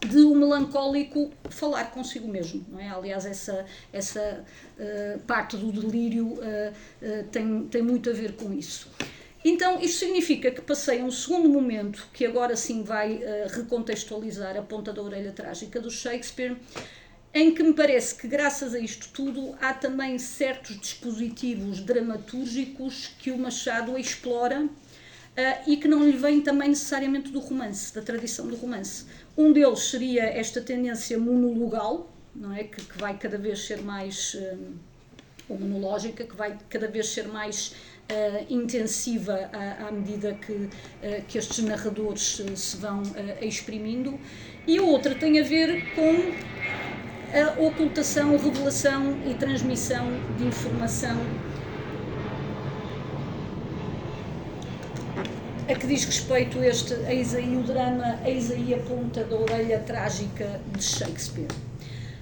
de 0.00 0.18
um 0.18 0.34
melancólico 0.34 1.30
falar 1.48 1.90
consigo 1.90 2.28
mesmo, 2.28 2.64
não 2.68 2.80
é? 2.80 2.88
Aliás, 2.88 3.24
essa, 3.24 3.64
essa 3.92 4.44
uh, 4.78 5.18
parte 5.20 5.56
do 5.56 5.72
delírio 5.72 6.26
uh, 6.26 6.38
uh, 6.38 7.24
tem, 7.30 7.66
tem 7.68 7.82
muito 7.82 8.10
a 8.10 8.12
ver 8.12 8.32
com 8.32 8.52
isso. 8.52 8.90
Então, 9.44 9.80
isto 9.80 9.98
significa 9.98 10.50
que 10.50 10.60
passei 10.60 11.00
a 11.00 11.04
um 11.04 11.10
segundo 11.10 11.48
momento, 11.48 12.08
que 12.12 12.26
agora 12.26 12.56
sim 12.56 12.82
vai 12.82 13.20
recontextualizar 13.48 14.56
a 14.56 14.62
ponta 14.62 14.92
da 14.92 15.00
orelha 15.00 15.30
trágica 15.30 15.80
do 15.80 15.88
Shakespeare, 15.88 16.56
em 17.32 17.54
que 17.54 17.62
me 17.62 17.74
parece 17.74 18.14
que, 18.14 18.26
graças 18.26 18.74
a 18.74 18.78
isto 18.78 19.08
tudo, 19.12 19.54
há 19.60 19.72
também 19.72 20.18
certos 20.18 20.80
dispositivos 20.80 21.80
dramatúrgicos 21.80 23.10
que 23.18 23.30
o 23.30 23.38
Machado 23.38 23.96
explora 23.98 24.64
uh, 24.64 25.70
e 25.70 25.76
que 25.76 25.86
não 25.86 26.02
lhe 26.02 26.16
vêm 26.16 26.40
também 26.40 26.70
necessariamente 26.70 27.30
do 27.30 27.38
romance, 27.38 27.94
da 27.94 28.00
tradição 28.00 28.46
do 28.46 28.56
romance. 28.56 29.04
Um 29.36 29.52
deles 29.52 29.80
seria 29.80 30.22
esta 30.22 30.60
tendência 30.60 31.18
monologal, 31.18 32.10
não 32.34 32.54
é? 32.54 32.64
que, 32.64 32.82
que 32.82 32.98
vai 32.98 33.16
cada 33.18 33.36
vez 33.36 33.66
ser 33.66 33.82
mais. 33.82 34.34
Uh, 34.34 34.74
ou 35.48 35.56
monológica, 35.56 36.24
que 36.24 36.34
vai 36.34 36.58
cada 36.68 36.88
vez 36.88 37.08
ser 37.10 37.28
mais 37.28 37.68
uh, 38.10 38.52
intensiva 38.52 39.48
à, 39.52 39.86
à, 39.86 39.92
medida 39.92 40.34
que, 40.34 40.52
uh, 40.52 40.70
que 41.28 41.38
estes 41.38 41.58
narradores 41.62 42.42
se 42.56 42.76
vão 42.78 43.02
exprimindo. 43.40 44.18
E 44.66 44.78
a 44.78 44.82
outra 44.82 45.14
tem 45.14 45.38
a 45.38 45.44
ver 45.44 45.94
com 45.94 46.32
a 47.32 47.60
ocultação, 47.60 48.36
revelação 48.36 49.16
e 49.24 49.34
transmissão 49.34 50.06
de 50.36 50.46
informação 50.46 51.16
a 55.68 55.74
que 55.74 55.86
diz 55.86 56.04
respeito 56.04 56.58
este, 56.62 56.94
eis 57.08 57.34
aí 57.34 57.56
o 57.56 57.62
drama, 57.62 58.20
eis 58.24 58.50
aí 58.50 58.74
a 58.74 58.78
ponta 58.78 59.24
da 59.24 59.36
orelha 59.36 59.78
trágica 59.80 60.60
de 60.72 60.82
Shakespeare. 60.82 61.48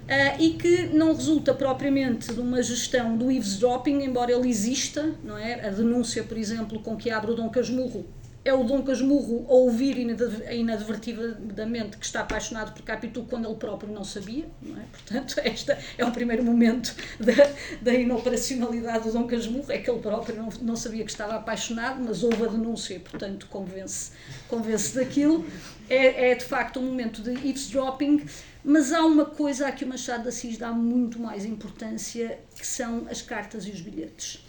Uh, 0.04 0.42
e 0.42 0.50
que 0.54 0.88
não 0.88 1.14
resulta 1.14 1.54
propriamente 1.54 2.32
de 2.32 2.40
uma 2.40 2.62
gestão 2.62 3.16
do 3.16 3.30
eavesdropping, 3.30 4.02
embora 4.02 4.32
ele 4.32 4.48
exista, 4.48 5.14
não 5.22 5.38
é? 5.38 5.66
A 5.66 5.70
denúncia, 5.70 6.22
por 6.22 6.36
exemplo, 6.36 6.78
com 6.80 6.94
que 6.94 7.10
abre 7.10 7.30
o 7.30 7.34
Dom 7.34 7.48
Casmurro 7.48 8.04
é 8.44 8.52
o 8.52 8.62
Dom 8.62 8.82
Casmurro 8.82 9.46
a 9.48 9.54
ouvir 9.54 9.96
inadvertidamente 9.96 11.96
que 11.96 12.04
está 12.04 12.20
apaixonado 12.20 12.74
por 12.74 12.82
Capitu 12.82 13.26
quando 13.28 13.48
ele 13.48 13.56
próprio 13.56 13.92
não 13.92 14.04
sabia, 14.04 14.46
não 14.60 14.78
é? 14.78 14.84
Portanto, 14.92 15.40
este 15.44 15.74
é 15.96 16.04
o 16.04 16.12
primeiro 16.12 16.44
momento 16.44 16.94
da, 17.18 17.32
da 17.80 17.94
inoperacionalidade 17.94 19.04
do 19.04 19.12
Dom 19.12 19.26
Casmurro, 19.26 19.72
é 19.72 19.78
que 19.78 19.90
ele 19.90 20.00
próprio 20.00 20.36
não, 20.36 20.50
não 20.60 20.76
sabia 20.76 21.04
que 21.04 21.10
estava 21.10 21.36
apaixonado, 21.36 22.04
mas 22.04 22.22
houve 22.22 22.44
a 22.44 22.48
denúncia 22.48 22.94
e, 22.94 22.98
portanto, 22.98 23.46
convence, 23.46 24.12
convence 24.48 24.94
daquilo. 24.94 25.46
É, 25.88 26.30
é 26.30 26.34
de 26.34 26.44
facto 26.44 26.80
um 26.80 26.84
momento 26.84 27.22
de 27.22 27.30
eavesdropping, 27.30 28.24
mas 28.62 28.92
há 28.92 29.04
uma 29.04 29.26
coisa 29.26 29.68
a 29.68 29.72
que 29.72 29.84
o 29.84 29.88
Machado 29.88 30.22
de 30.22 30.28
Assis 30.28 30.56
dá 30.56 30.72
muito 30.72 31.18
mais 31.18 31.44
importância, 31.44 32.38
que 32.56 32.66
são 32.66 33.06
as 33.10 33.20
cartas 33.20 33.66
e 33.66 33.70
os 33.70 33.80
bilhetes. 33.80 34.43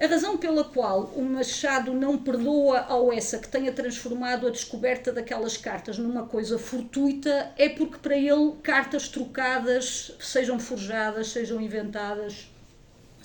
A 0.00 0.06
razão 0.06 0.36
pela 0.36 0.62
qual 0.62 1.06
o 1.16 1.22
Machado 1.24 1.92
não 1.92 2.16
perdoa 2.16 2.82
ao 2.82 3.12
Essa 3.12 3.36
que 3.36 3.48
tenha 3.48 3.72
transformado 3.72 4.46
a 4.46 4.50
descoberta 4.50 5.12
daquelas 5.12 5.56
cartas 5.56 5.98
numa 5.98 6.24
coisa 6.24 6.56
fortuita 6.56 7.52
é 7.58 7.68
porque 7.68 7.98
para 7.98 8.16
ele 8.16 8.52
cartas 8.62 9.08
trocadas, 9.08 10.12
sejam 10.20 10.60
forjadas, 10.60 11.30
sejam 11.30 11.60
inventadas, 11.60 12.47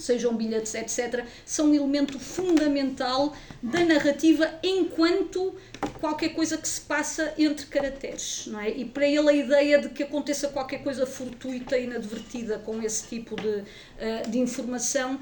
sejam 0.03 0.35
bilhetes, 0.35 0.73
etc., 0.75 1.25
são 1.45 1.67
um 1.67 1.73
elemento 1.73 2.19
fundamental 2.19 3.33
da 3.61 3.83
narrativa 3.83 4.59
enquanto 4.61 5.55
qualquer 5.99 6.29
coisa 6.29 6.57
que 6.57 6.67
se 6.67 6.81
passa 6.81 7.33
entre 7.37 7.65
caracteres, 7.65 8.45
não 8.47 8.59
é? 8.59 8.69
E 8.69 8.85
para 8.85 9.07
ele 9.07 9.29
a 9.29 9.33
ideia 9.33 9.79
de 9.79 9.89
que 9.89 10.03
aconteça 10.03 10.47
qualquer 10.49 10.83
coisa 10.83 11.05
fortuita 11.05 11.77
e 11.77 11.85
inadvertida 11.85 12.59
com 12.59 12.81
esse 12.81 13.07
tipo 13.07 13.35
de, 13.35 13.47
uh, 13.47 14.29
de 14.29 14.39
informação 14.39 15.15
uh, 15.15 15.19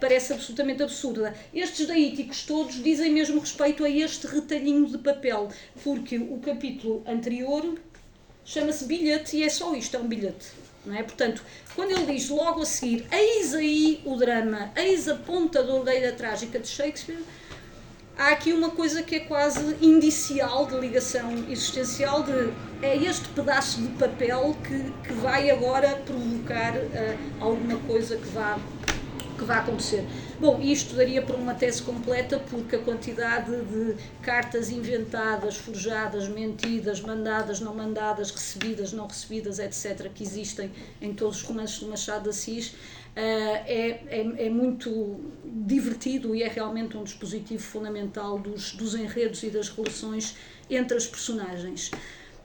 parece 0.00 0.32
absolutamente 0.32 0.82
absurda. 0.82 1.34
Estes 1.54 1.86
daíticos 1.86 2.42
todos 2.42 2.82
dizem 2.82 3.12
mesmo 3.12 3.40
respeito 3.40 3.84
a 3.84 3.90
este 3.90 4.26
retalhinho 4.26 4.86
de 4.86 4.98
papel, 4.98 5.48
porque 5.82 6.18
o 6.18 6.38
capítulo 6.38 7.02
anterior 7.06 7.78
chama-se 8.44 8.84
bilhete 8.84 9.36
e 9.36 9.44
é 9.44 9.48
só 9.48 9.74
isto, 9.74 9.96
é 9.96 10.00
um 10.00 10.08
bilhete. 10.08 10.67
Não 10.84 10.94
é? 10.94 11.02
Portanto, 11.02 11.42
quando 11.74 11.90
ele 11.90 12.06
diz 12.06 12.28
logo 12.28 12.62
a 12.62 12.66
seguir, 12.66 13.06
eis 13.12 13.54
aí 13.54 14.00
o 14.04 14.16
drama, 14.16 14.70
eis 14.76 15.08
a 15.08 15.14
ponta 15.14 15.62
da 15.62 15.74
orelha 15.74 16.12
trágica 16.12 16.58
de 16.58 16.68
Shakespeare, 16.68 17.22
há 18.16 18.30
aqui 18.30 18.52
uma 18.52 18.70
coisa 18.70 19.02
que 19.02 19.16
é 19.16 19.20
quase 19.20 19.76
indicial 19.80 20.66
de 20.66 20.78
ligação 20.78 21.32
existencial 21.48 22.22
de 22.22 22.52
é 22.80 22.96
este 22.96 23.28
pedaço 23.30 23.80
de 23.80 23.88
papel 23.88 24.56
que, 24.62 24.92
que 25.06 25.12
vai 25.14 25.50
agora 25.50 25.96
provocar 26.06 26.76
uh, 26.76 27.18
alguma 27.40 27.78
coisa 27.80 28.16
que 28.16 28.28
vá 28.28 28.58
que 29.38 29.44
vai 29.44 29.58
acontecer. 29.58 30.04
Bom, 30.38 30.60
isto 30.60 30.94
daria 30.94 31.22
para 31.22 31.36
uma 31.36 31.54
tese 31.54 31.82
completa, 31.82 32.38
porque 32.50 32.76
a 32.76 32.78
quantidade 32.80 33.50
de 33.50 33.94
cartas 34.20 34.70
inventadas, 34.70 35.56
forjadas, 35.56 36.28
mentidas, 36.28 37.00
mandadas, 37.00 37.60
não 37.60 37.74
mandadas, 37.74 38.30
recebidas, 38.30 38.92
não 38.92 39.06
recebidas, 39.06 39.58
etc., 39.58 40.10
que 40.12 40.22
existem 40.22 40.70
em 41.00 41.14
todos 41.14 41.38
os 41.38 41.42
romances 41.42 41.78
do 41.78 41.88
Machado 41.88 42.24
de 42.24 42.30
Assis, 42.30 42.74
Uh, 43.08 43.64
é, 43.66 43.88
é, 44.06 44.46
é, 44.46 44.50
muito 44.50 45.18
divertido 45.44 46.36
e 46.36 46.44
é 46.44 46.46
realmente 46.46 46.96
um 46.96 47.02
dispositivo 47.02 47.60
fundamental 47.60 48.38
dos, 48.38 48.74
dos 48.74 48.94
enredos 48.94 49.42
e 49.42 49.50
das 49.50 49.68
relações 49.70 50.36
entre 50.70 50.96
as 50.96 51.04
personagens. 51.04 51.90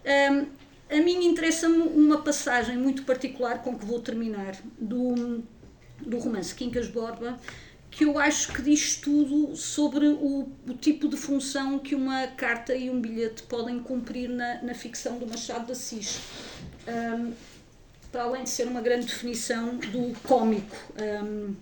Um, 0.04 0.48
a 0.89 1.02
mim 1.02 1.26
interessa-me 1.26 1.78
uma 1.78 2.22
passagem 2.22 2.78
muito 2.78 3.04
particular 3.04 3.62
com 3.64 3.78
que 3.78 3.86
vou 3.86 4.00
terminar, 4.00 4.56
do, 4.80 5.44
do 6.06 6.18
romance 6.20 6.54
Quincas 6.54 6.88
Borba, 6.88 7.39
que 7.89 8.06
eu 8.06 8.18
acho 8.18 8.51
que 8.51 8.62
diz 8.62 8.95
tudo 8.95 9.56
sobre 9.56 10.08
o, 10.08 10.49
o, 10.68 10.74
tipo 10.74 11.08
de 11.08 11.16
função 11.16 11.78
que 11.78 11.93
uma 11.93 12.28
carta 12.28 12.74
e 12.74 12.89
um 12.89 12.99
bilhete 12.99 13.43
podem 13.43 13.80
cumprir 13.80 14.30
na, 14.30 14.64
na 14.64 14.74
ficção 14.74 15.20
do 15.20 15.28
Machado 15.28 15.68
de 15.68 15.74
Assis. 15.74 16.20
Um, 16.88 17.34
para 18.12 18.24
além 18.24 18.43
de 18.43 18.49
ser 18.49 18.68
uma 18.68 18.82
grande 18.82 19.08
definição 19.08 19.78
do 19.78 20.14
cómico, 20.22 20.76
um, 21.24 21.56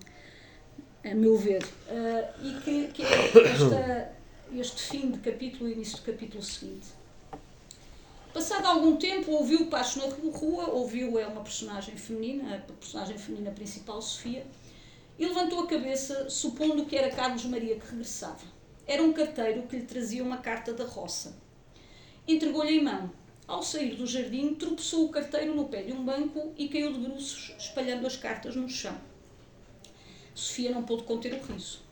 a 1.04 1.14
meu 1.14 1.36
ver. 1.36 1.62
Uh, 1.62 2.46
e 2.46 2.60
que, 2.60 2.88
que 2.88 3.02
é 3.02 3.26
esta, 3.52 4.12
este 4.54 4.82
fim 4.82 5.10
de 5.10 5.18
capítulo 5.18 5.68
e 5.68 5.72
início 5.72 5.96
do 5.98 6.02
capítulo 6.02 6.42
seguinte. 6.42 7.01
Passado 8.32 8.64
algum 8.64 8.96
tempo, 8.96 9.30
ouviu 9.30 9.66
Pacho 9.66 9.98
na 9.98 10.06
rua, 10.06 10.70
ouviu 10.70 11.18
é 11.18 11.26
uma 11.26 11.42
personagem 11.42 11.98
feminina, 11.98 12.56
a 12.56 12.72
personagem 12.72 13.18
feminina 13.18 13.50
principal, 13.50 14.00
Sofia, 14.00 14.46
e 15.18 15.26
levantou 15.26 15.60
a 15.60 15.66
cabeça, 15.66 16.30
supondo 16.30 16.86
que 16.86 16.96
era 16.96 17.14
Carlos 17.14 17.44
Maria 17.44 17.76
que 17.76 17.86
regressava. 17.90 18.40
Era 18.86 19.02
um 19.02 19.12
carteiro 19.12 19.64
que 19.64 19.76
lhe 19.76 19.84
trazia 19.84 20.24
uma 20.24 20.38
carta 20.38 20.72
da 20.72 20.86
roça. 20.86 21.36
Entregou-lhe 22.26 22.78
em 22.78 22.82
mão. 22.82 23.12
Ao 23.46 23.62
sair 23.62 23.96
do 23.96 24.06
jardim, 24.06 24.54
tropeçou 24.54 25.04
o 25.04 25.10
carteiro 25.10 25.54
no 25.54 25.68
pé 25.68 25.82
de 25.82 25.92
um 25.92 26.02
banco 26.02 26.54
e 26.56 26.68
caiu 26.70 26.90
de 26.90 27.00
bruços, 27.00 27.54
espalhando 27.58 28.06
as 28.06 28.16
cartas 28.16 28.56
no 28.56 28.66
chão. 28.66 28.96
Sofia 30.34 30.70
não 30.70 30.84
pôde 30.84 31.02
conter 31.02 31.34
o 31.34 31.52
riso. 31.52 31.82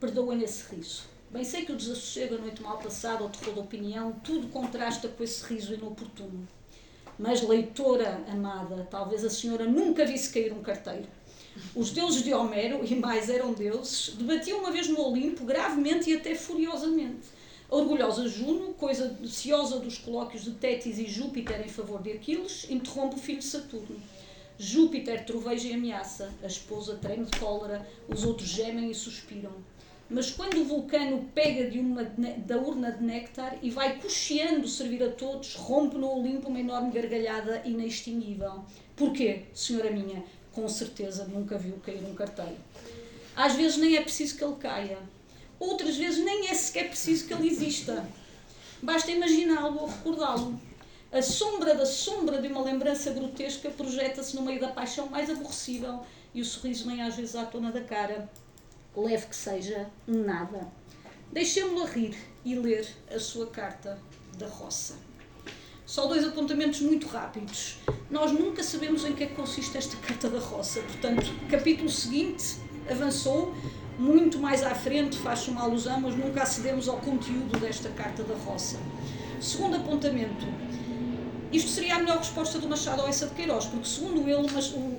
Perdoa-lhe 0.00 0.44
esse 0.44 0.74
riso. 0.74 1.15
Bem 1.28 1.42
sei 1.42 1.64
que 1.64 1.72
o 1.72 1.76
desassossego, 1.76 2.36
a 2.36 2.38
noite 2.38 2.62
mal 2.62 2.78
passada, 2.78 3.24
o 3.24 3.28
terror 3.28 3.56
da 3.56 3.60
opinião, 3.60 4.12
tudo 4.22 4.48
contrasta 4.48 5.08
com 5.08 5.24
esse 5.24 5.44
riso 5.44 5.74
inoportuno. 5.74 6.46
Mas, 7.18 7.42
leitora 7.42 8.24
amada, 8.28 8.86
talvez 8.88 9.24
a 9.24 9.30
senhora 9.30 9.66
nunca 9.66 10.06
visse 10.06 10.32
cair 10.32 10.52
um 10.52 10.62
carteiro. 10.62 11.08
Os 11.74 11.90
deuses 11.90 12.22
de 12.22 12.32
Homero, 12.32 12.84
e 12.84 12.94
mais 12.94 13.28
eram 13.28 13.52
deuses, 13.52 14.14
debatiam 14.14 14.60
uma 14.60 14.70
vez 14.70 14.88
no 14.88 15.00
Olimpo, 15.00 15.44
gravemente 15.44 16.10
e 16.10 16.14
até 16.14 16.34
furiosamente. 16.34 17.26
A 17.68 17.74
orgulhosa 17.74 18.28
Juno, 18.28 18.74
coisa 18.74 19.18
ciosa 19.26 19.80
dos 19.80 19.98
colóquios 19.98 20.44
de 20.44 20.52
Tétis 20.52 20.98
e 20.98 21.06
Júpiter 21.06 21.60
em 21.60 21.68
favor 21.68 22.00
de 22.00 22.12
Aquiles, 22.12 22.70
interrompe 22.70 23.16
o 23.16 23.18
filho 23.18 23.40
de 23.40 23.46
Saturno. 23.46 24.00
Júpiter 24.56 25.24
troveja 25.26 25.68
e 25.68 25.72
ameaça, 25.72 26.32
a 26.40 26.46
esposa 26.46 26.94
treme 26.94 27.24
de 27.24 27.36
cólera, 27.38 27.86
os 28.08 28.24
outros 28.24 28.48
gemem 28.48 28.90
e 28.90 28.94
suspiram. 28.94 29.52
Mas 30.08 30.30
quando 30.30 30.60
o 30.60 30.64
vulcano 30.64 31.28
pega 31.34 31.68
de 31.68 31.80
uma, 31.80 32.04
da 32.04 32.56
urna 32.58 32.92
de 32.92 33.02
néctar 33.02 33.58
e 33.60 33.70
vai 33.70 33.98
cocheando 33.98 34.68
servir 34.68 35.02
a 35.02 35.10
todos, 35.10 35.56
rompe 35.56 35.96
no 35.96 36.18
Olimpo 36.18 36.48
uma 36.48 36.60
enorme 36.60 36.92
gargalhada 36.92 37.62
inextinguível. 37.64 38.64
Porquê, 38.94 39.42
senhora 39.52 39.90
minha? 39.90 40.24
Com 40.52 40.68
certeza 40.68 41.24
nunca 41.24 41.58
viu 41.58 41.74
cair 41.84 42.04
um 42.04 42.14
carteiro. 42.14 42.56
Às 43.34 43.54
vezes 43.54 43.78
nem 43.78 43.96
é 43.96 44.00
preciso 44.00 44.36
que 44.36 44.44
ele 44.44 44.54
caia. 44.54 44.98
Outras 45.58 45.96
vezes 45.96 46.24
nem 46.24 46.48
é 46.48 46.54
sequer 46.54 46.88
preciso 46.88 47.26
que 47.26 47.34
ele 47.34 47.48
exista. 47.48 48.08
Basta 48.80 49.10
imaginá-lo 49.10 49.80
ou 49.80 49.88
recordá-lo. 49.88 50.58
A 51.10 51.20
sombra 51.20 51.74
da 51.74 51.84
sombra 51.84 52.40
de 52.40 52.46
uma 52.46 52.62
lembrança 52.62 53.10
grotesca 53.10 53.70
projeta-se 53.70 54.36
no 54.36 54.42
meio 54.42 54.60
da 54.60 54.68
paixão 54.68 55.08
mais 55.08 55.28
aborrecível 55.28 56.04
e 56.32 56.40
o 56.40 56.44
sorriso 56.44 56.86
nem 56.86 57.02
às 57.02 57.16
vezes 57.16 57.34
à 57.34 57.44
tona 57.44 57.72
da 57.72 57.80
cara 57.80 58.28
leve 58.96 59.26
que 59.26 59.36
seja, 59.36 59.88
nada. 60.06 60.66
Deixemos-la 61.32 61.86
rir 61.86 62.16
e 62.44 62.54
ler 62.54 62.86
a 63.14 63.18
sua 63.18 63.46
carta 63.46 63.98
da 64.38 64.46
roça. 64.46 64.94
Só 65.84 66.06
dois 66.06 66.24
apontamentos 66.24 66.80
muito 66.80 67.06
rápidos. 67.06 67.78
Nós 68.10 68.32
nunca 68.32 68.62
sabemos 68.62 69.04
em 69.04 69.12
que 69.12 69.24
é 69.24 69.26
que 69.26 69.34
consiste 69.34 69.76
esta 69.76 69.96
carta 69.98 70.28
da 70.28 70.38
roça. 70.38 70.80
Portanto, 70.80 71.26
capítulo 71.48 71.90
seguinte 71.90 72.56
avançou. 72.90 73.54
muito 73.98 74.38
mais 74.38 74.62
à 74.62 74.74
frente 74.74 75.16
faz 75.16 75.48
uma 75.48 75.62
alusão, 75.62 76.00
mas 76.00 76.14
nunca 76.14 76.42
acedemos 76.42 76.88
ao 76.88 76.98
conteúdo 76.98 77.58
desta 77.58 77.88
Carta 77.90 78.22
da 78.22 78.34
Roça. 78.34 78.78
Segundo 79.40 79.76
apontamento, 79.76 80.46
isto 81.56 81.70
seria 81.70 81.96
a 81.96 81.98
melhor 81.98 82.18
resposta 82.18 82.58
do 82.58 82.68
Machado 82.68 83.00
ao 83.00 83.08
Essa 83.08 83.26
de 83.26 83.34
Queiroz, 83.34 83.64
porque 83.64 83.86
segundo 83.86 84.28
ele, 84.28 84.46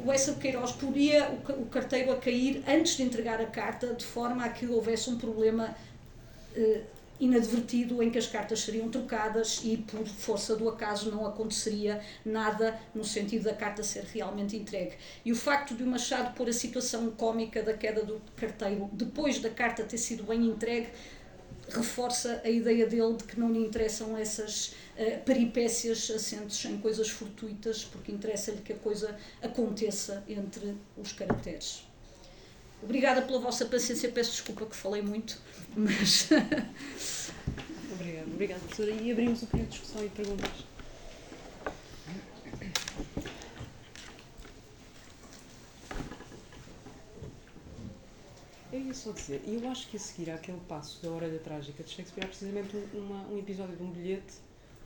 o 0.05 0.11
Essa 0.11 0.33
de 0.33 0.39
Queiroz 0.39 0.71
podia 0.71 1.29
o 1.49 1.65
carteiro 1.67 2.11
a 2.11 2.17
cair 2.17 2.63
antes 2.67 2.97
de 2.97 3.03
entregar 3.03 3.39
a 3.39 3.45
carta, 3.45 3.93
de 3.93 4.03
forma 4.03 4.43
a 4.43 4.49
que 4.49 4.65
houvesse 4.65 5.09
um 5.09 5.17
problema 5.17 5.75
eh, 6.55 6.81
inadvertido 7.19 8.01
em 8.01 8.09
que 8.09 8.17
as 8.17 8.27
cartas 8.27 8.61
seriam 8.61 8.89
trocadas 8.89 9.61
e 9.63 9.77
por 9.77 10.05
força 10.07 10.55
do 10.55 10.69
acaso 10.69 11.11
não 11.11 11.25
aconteceria 11.25 12.01
nada 12.25 12.79
no 12.93 13.03
sentido 13.03 13.43
da 13.43 13.53
carta 13.53 13.83
ser 13.83 14.03
realmente 14.13 14.55
entregue. 14.55 14.93
E 15.25 15.31
o 15.31 15.35
facto 15.35 15.75
de 15.75 15.83
o 15.83 15.87
Machado 15.87 16.35
pôr 16.35 16.49
a 16.49 16.53
situação 16.53 17.09
cômica 17.11 17.61
da 17.61 17.73
queda 17.73 18.03
do 18.03 18.21
carteiro 18.35 18.89
depois 18.93 19.39
da 19.39 19.49
carta 19.49 19.83
ter 19.83 19.97
sido 19.97 20.23
bem 20.23 20.45
entregue 20.45 20.89
reforça 21.69 22.41
a 22.43 22.49
ideia 22.49 22.87
dele 22.87 23.15
de 23.17 23.23
que 23.23 23.39
não 23.39 23.51
lhe 23.51 23.59
interessam 23.59 24.17
essas 24.17 24.75
uh, 24.97 25.23
peripécias 25.25 26.09
assentes 26.09 26.63
em 26.65 26.77
coisas 26.77 27.09
fortuitas, 27.09 27.83
porque 27.83 28.11
interessa-lhe 28.11 28.61
que 28.61 28.73
a 28.73 28.77
coisa 28.77 29.17
aconteça 29.41 30.23
entre 30.27 30.75
os 30.97 31.11
caracteres. 31.11 31.83
Obrigada 32.81 33.21
pela 33.23 33.39
vossa 33.39 33.65
paciência, 33.65 34.09
peço 34.09 34.31
desculpa 34.31 34.65
que 34.65 34.75
falei 34.75 35.01
muito, 35.01 35.39
mas. 35.75 36.29
Obrigada, 37.93 38.27
obrigada, 38.27 38.59
professora. 38.61 38.91
E 38.91 39.11
abrimos 39.11 39.41
o 39.41 39.47
período 39.47 39.69
de 39.69 39.79
discussão 39.79 40.05
e 40.05 40.09
perguntas. 40.09 40.67
Eu 48.71 48.81
ia 48.81 48.93
só 48.93 49.11
dizer, 49.11 49.41
eu 49.47 49.69
acho 49.69 49.87
que 49.87 49.95
a 49.95 49.99
seguir 49.99 50.29
àquele 50.29 50.59
passo 50.67 51.01
da 51.01 51.09
Orelha 51.09 51.39
Trágica 51.39 51.83
de 51.83 51.89
Shakespeare 51.89 52.25
há 52.25 52.27
precisamente 52.27 52.75
uma, 52.93 53.25
um 53.29 53.39
episódio 53.39 53.77
de 53.77 53.83
um 53.83 53.91
bilhete 53.91 54.33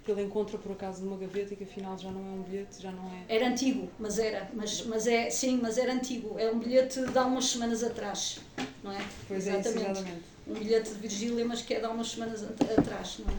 que 0.05 0.11
ele 0.11 0.23
encontra 0.23 0.57
por 0.57 0.71
acaso 0.71 1.03
numa 1.03 1.17
gaveta 1.17 1.53
e 1.53 1.57
que 1.57 1.63
afinal 1.63 1.97
já 1.97 2.11
não 2.11 2.21
é 2.21 2.31
um 2.31 2.41
bilhete, 2.43 2.81
já 2.81 2.91
não 2.91 3.05
é. 3.11 3.23
Era 3.27 3.47
antigo, 3.47 3.89
mas 3.99 4.19
era, 4.19 4.49
mas, 4.53 4.85
mas 4.85 5.07
é, 5.07 5.29
sim, 5.29 5.59
mas 5.61 5.77
era 5.77 5.93
antigo. 5.93 6.37
É 6.39 6.51
um 6.51 6.59
bilhete 6.59 7.05
de 7.05 7.17
há 7.17 7.25
umas 7.25 7.45
semanas 7.45 7.83
atrás, 7.83 8.39
não 8.83 8.91
é? 8.91 9.03
Pois 9.27 9.47
é, 9.47 9.59
exatamente. 9.59 9.87
É, 9.87 9.91
exatamente. 9.91 10.23
Um 10.47 10.53
bilhete 10.53 10.89
de 10.89 10.99
Virgília, 10.99 11.45
mas 11.45 11.61
que 11.61 11.73
é 11.73 11.79
de 11.79 11.85
há 11.85 11.89
umas 11.89 12.09
semanas 12.09 12.43
atrás, 12.43 13.19
não 13.19 13.31
é? 13.31 13.37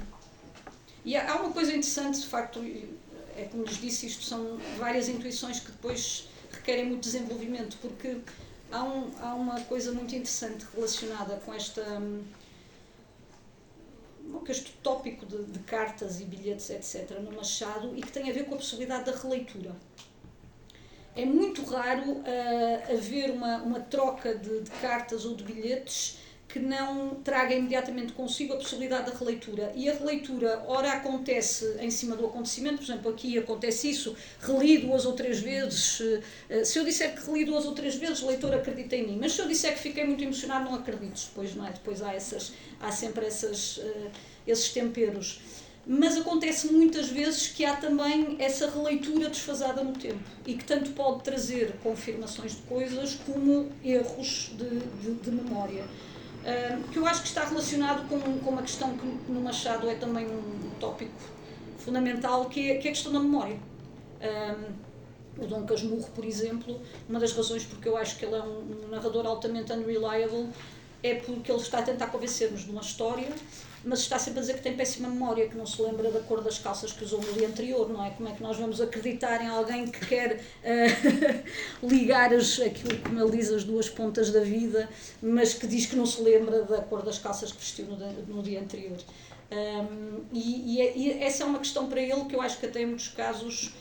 E 1.05 1.17
há 1.17 1.35
uma 1.37 1.53
coisa 1.53 1.71
interessante, 1.71 2.21
de 2.21 2.27
facto, 2.27 2.61
é 3.37 3.49
como 3.51 3.65
lhes 3.65 3.81
disse, 3.81 4.07
isto 4.07 4.23
são 4.23 4.59
várias 4.79 5.09
intuições 5.09 5.59
que 5.59 5.73
depois 5.73 6.29
requerem 6.53 6.87
muito 6.87 7.03
desenvolvimento, 7.03 7.77
porque 7.83 8.19
há, 8.73 8.83
um, 8.83 9.11
há 9.21 9.35
uma 9.35 9.61
coisa 9.63 9.93
muito 9.93 10.15
interessante 10.15 10.67
relacionada 10.75 11.37
com 11.45 11.53
esta 11.53 11.83
hum, 11.83 12.23
este 14.49 14.73
tópico 14.83 15.25
de, 15.27 15.45
de, 15.45 15.59
cartas 15.61 16.21
e 16.21 16.25
bilhetes, 16.25 16.71
etc., 16.71 17.19
no 17.21 17.33
Machado 17.33 17.97
e 17.97 18.01
que 18.01 18.11
tem 18.11 18.29
a 18.31 18.33
ver 18.33 18.45
com 18.45 18.55
a 18.55 18.59
possibilidade 18.59 19.05
da 19.05 19.17
releitura. 19.17 19.75
É 21.15 21.25
muito 21.25 21.63
raro 21.65 22.11
uh, 22.11 22.93
haver 22.93 23.31
uma, 23.31 23.59
uma 23.59 23.81
troca 23.81 24.35
de, 24.35 24.63
de 24.63 24.71
cartas 24.71 25.25
ou 25.25 25.35
de 25.35 25.45
bilhetes 25.45 26.19
que 26.53 26.59
não 26.59 27.15
traga 27.25 27.55
imediatamente 27.55 28.13
consigo 28.13 28.53
a 28.53 28.57
possibilidade 28.57 29.11
da 29.11 29.17
releitura. 29.17 29.73
E 29.75 29.89
a 29.89 29.95
releitura, 29.95 30.63
ora 30.67 30.93
acontece 30.93 31.79
em 31.81 31.91
cima 31.91 32.15
do 32.15 32.27
acontecimento, 32.27 32.77
por 32.77 32.85
exemplo, 32.85 33.11
aqui 33.11 33.39
acontece 33.39 33.89
isso, 33.89 34.15
reli 34.39 34.77
duas 34.77 35.07
ou 35.07 35.15
três 35.15 35.41
vezes. 35.41 36.03
Eh, 36.51 36.63
se 36.63 36.79
eu 36.79 36.85
disser 36.85 37.15
que 37.15 37.25
reli 37.25 37.47
duas 37.47 37.65
ou 37.65 37.73
três 37.73 37.95
vezes, 37.95 38.21
o 38.21 38.27
leitor 38.27 38.53
acredita 38.53 38.95
em 38.95 39.07
mim. 39.07 39.19
Mas 39.19 39.33
se 39.33 39.41
eu 39.41 39.49
disser 39.49 39.73
que 39.73 39.81
fiquei 39.81 40.05
muito 40.05 40.23
emocionado, 40.23 40.67
não 40.67 40.75
acredito 40.75 41.19
depois, 41.27 41.55
não 41.55 41.67
é? 41.67 41.71
Depois 41.71 42.03
há, 42.03 42.13
essas, 42.13 42.53
há 42.79 42.93
sempre 42.93 43.25
essas, 43.25 43.81
eh, 43.83 44.11
esses 44.47 44.71
temperos. 44.73 45.41
Mas 45.87 46.19
acontece 46.19 46.71
muitas 46.71 47.09
vezes 47.09 47.49
que 47.49 47.65
há 47.65 47.77
também 47.77 48.37
essa 48.39 48.71
releitura 48.71 49.31
desfasada 49.31 49.83
no 49.83 49.95
tempo 49.95 50.23
e 50.47 50.55
que 50.55 50.65
tanto 50.65 50.91
pode 50.91 51.25
trazer 51.25 51.73
confirmações 51.83 52.57
de 52.57 52.63
coisas 52.63 53.15
como 53.27 53.71
erros 53.83 54.53
de, 54.53 54.79
de, 55.01 55.15
de 55.15 55.31
memória 55.31 55.85
que 56.91 56.99
eu 56.99 57.07
acho 57.07 57.23
que 57.23 57.29
está 57.29 57.45
relacionado 57.45 58.09
com, 58.09 58.21
com 58.21 58.51
uma 58.51 58.63
questão 58.63 58.97
que 58.97 59.07
no 59.31 59.41
Machado 59.41 59.89
é 59.89 59.95
também 59.95 60.27
um 60.27 60.71
tópico 60.81 61.13
fundamental, 61.79 62.47
que 62.47 62.71
é, 62.71 62.75
que 62.77 62.89
é 62.89 62.91
a 62.91 62.95
questão 62.95 63.13
da 63.13 63.21
memória. 63.21 63.59
Um, 64.21 64.93
o 65.43 65.47
Dom 65.47 65.65
Casmurro, 65.65 66.11
por 66.11 66.25
exemplo, 66.25 66.81
uma 67.09 67.19
das 67.19 67.33
razões 67.33 67.65
porque 67.65 67.89
eu 67.89 67.97
acho 67.97 68.19
que 68.19 68.25
ele 68.25 68.35
é 68.35 68.43
um, 68.43 68.85
um 68.85 68.89
narrador 68.89 69.27
altamente 69.27 69.73
unreliable 69.73 70.51
é 71.03 71.15
porque 71.15 71.51
ele 71.51 71.61
está 71.61 71.79
a 71.79 71.83
tentar 71.83 72.09
convencer-nos 72.09 72.65
de 72.65 72.71
uma 72.71 72.83
história 72.83 73.29
mas 73.85 74.01
está 74.01 74.19
sempre 74.19 74.39
a 74.39 74.43
dizer 74.43 74.55
que 74.55 74.63
tem 74.63 74.77
péssima 74.77 75.09
memória, 75.09 75.49
que 75.49 75.57
não 75.57 75.67
se 75.67 75.81
lembra 75.83 76.11
da 76.11 76.21
cor 76.21 76.43
das 76.43 76.59
calças 76.59 76.93
que 76.93 77.05
usou 77.05 77.21
no 77.21 77.33
dia 77.33 77.49
anterior, 77.49 77.89
não 77.89 78.05
é? 78.05 78.11
Como 78.11 78.29
é 78.29 78.33
que 78.33 78.43
nós 78.43 78.57
vamos 78.57 78.81
acreditar 78.81 79.43
em 79.43 79.49
alguém 79.49 79.87
que 79.87 80.07
quer 80.07 80.41
uh, 80.63 81.83
ligar 81.87 82.33
as, 82.33 82.61
aquilo, 82.61 82.99
como 82.99 83.21
ele 83.21 83.37
diz, 83.37 83.51
as 83.51 83.65
duas 83.65 83.89
pontas 83.89 84.31
da 84.31 84.41
vida, 84.41 84.89
mas 85.21 85.55
que 85.55 85.67
diz 85.67 85.87
que 85.87 85.97
não 85.97 86.07
se 86.07 86.21
lembra 86.23 86.63
da 86.63 86.83
cor 86.83 87.03
das 87.03 87.19
calças 87.19 87.53
que 87.53 87.59
vestiu 87.59 87.87
no, 87.87 87.97
no 88.37 88.43
dia 88.43 88.61
anterior. 88.61 88.99
Um, 89.51 90.25
e, 90.33 90.77
e, 90.77 90.81
é, 90.81 90.97
e, 90.97 91.23
essa 91.23 91.43
é 91.43 91.47
uma 91.47 91.59
questão 91.59 91.87
para 91.87 92.01
ele 92.01 92.25
que 92.25 92.35
eu 92.35 92.41
acho 92.41 92.59
que 92.59 92.65
até 92.65 92.81
em 92.81 92.87
muitos 92.87 93.09
casos 93.09 93.75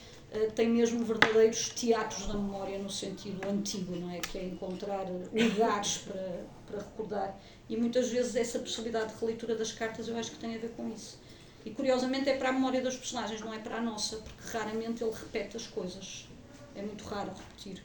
tem 0.54 0.68
mesmo 0.68 1.04
verdadeiros 1.04 1.68
teatros 1.70 2.26
da 2.26 2.34
memória 2.34 2.78
no 2.78 2.90
sentido 2.90 3.46
antigo, 3.48 3.94
não 3.96 4.10
é? 4.10 4.18
Que 4.18 4.38
é 4.38 4.44
encontrar 4.44 5.06
lugares 5.32 5.98
para, 5.98 6.44
para 6.66 6.78
recordar. 6.78 7.40
E 7.68 7.76
muitas 7.76 8.08
vezes 8.08 8.34
essa 8.36 8.58
possibilidade 8.58 9.12
de 9.12 9.20
releitura 9.20 9.54
das 9.54 9.72
cartas 9.72 10.08
eu 10.08 10.16
acho 10.16 10.30
que 10.30 10.38
tem 10.38 10.54
a 10.54 10.58
ver 10.58 10.70
com 10.70 10.88
isso. 10.88 11.18
E 11.64 11.70
curiosamente 11.70 12.28
é 12.28 12.36
para 12.36 12.48
a 12.48 12.52
memória 12.52 12.80
dos 12.80 12.96
personagens, 12.96 13.40
não 13.40 13.52
é 13.52 13.58
para 13.58 13.76
a 13.76 13.80
nossa, 13.80 14.16
porque 14.16 14.56
raramente 14.56 15.04
ele 15.04 15.12
repete 15.12 15.56
as 15.56 15.66
coisas. 15.66 16.26
É 16.74 16.82
muito 16.82 17.04
raro 17.04 17.30
repetir. 17.30 17.84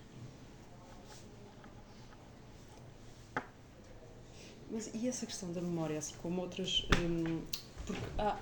Mas 4.71 4.89
e 4.93 5.07
essa 5.07 5.25
questão 5.25 5.51
da 5.51 5.61
memória, 5.61 5.97
assim 5.97 6.15
como 6.21 6.41
outras. 6.41 6.87
Hum, 6.99 7.41
porque 7.85 8.01
há, 8.17 8.37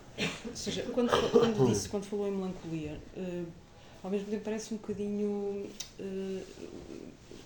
ou 0.48 0.56
seja, 0.56 0.84
quando, 0.94 1.12
quando 1.32 1.68
disse, 1.68 1.88
quando 1.90 2.06
falou 2.06 2.28
em 2.28 2.32
melancolia, 2.32 3.00
uh, 3.16 3.46
ao 4.06 4.12
mesmo 4.12 4.28
tempo 4.30 4.44
parece 4.44 4.72
um 4.72 4.78
bocadinho 4.78 5.68
uh, 6.00 6.42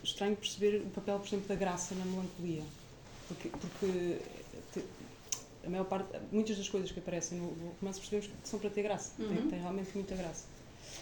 estranho 0.04 0.36
perceber 0.36 0.82
o 0.86 0.90
papel, 0.90 1.18
por 1.18 1.26
exemplo, 1.26 1.48
da 1.48 1.56
graça 1.56 1.96
na 1.96 2.04
melancolia. 2.04 2.64
Porque, 3.30 3.48
porque 3.48 4.20
a 5.66 5.70
maior 5.70 5.86
parte, 5.86 6.20
muitas 6.34 6.58
das 6.58 6.68
coisas 6.68 6.92
que 6.92 7.00
aparecem 7.00 7.38
no 7.38 7.72
romance 7.80 8.02
percebemos 8.02 8.28
que 8.28 8.50
são 8.50 8.60
para 8.60 8.70
ter 8.70 8.84
graça, 8.84 9.14
uhum. 9.18 9.28
tem, 9.30 9.48
tem, 9.52 9.60
realmente 9.60 9.92
muita 9.96 10.16
graça. 10.16 10.44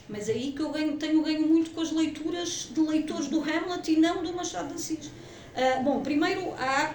Mas 0.08 0.30
aí 0.30 0.52
que 0.52 0.62
eu 0.62 0.70
ganho, 0.70 0.96
tenho 0.98 1.24
ganho 1.24 1.48
muito 1.48 1.72
com 1.72 1.82
as 1.82 1.92
leituras 1.92 2.70
de 2.72 2.80
leitores 2.80 3.28
do 3.28 3.42
Hamlet 3.42 3.92
e 3.92 3.98
não 3.98 4.22
do 4.22 4.32
Machado 4.34 4.68
de 4.68 4.76
Assis. 4.76 5.08
Uh, 5.08 5.84
bom, 5.84 6.04
primeiro 6.04 6.54
há, 6.54 6.94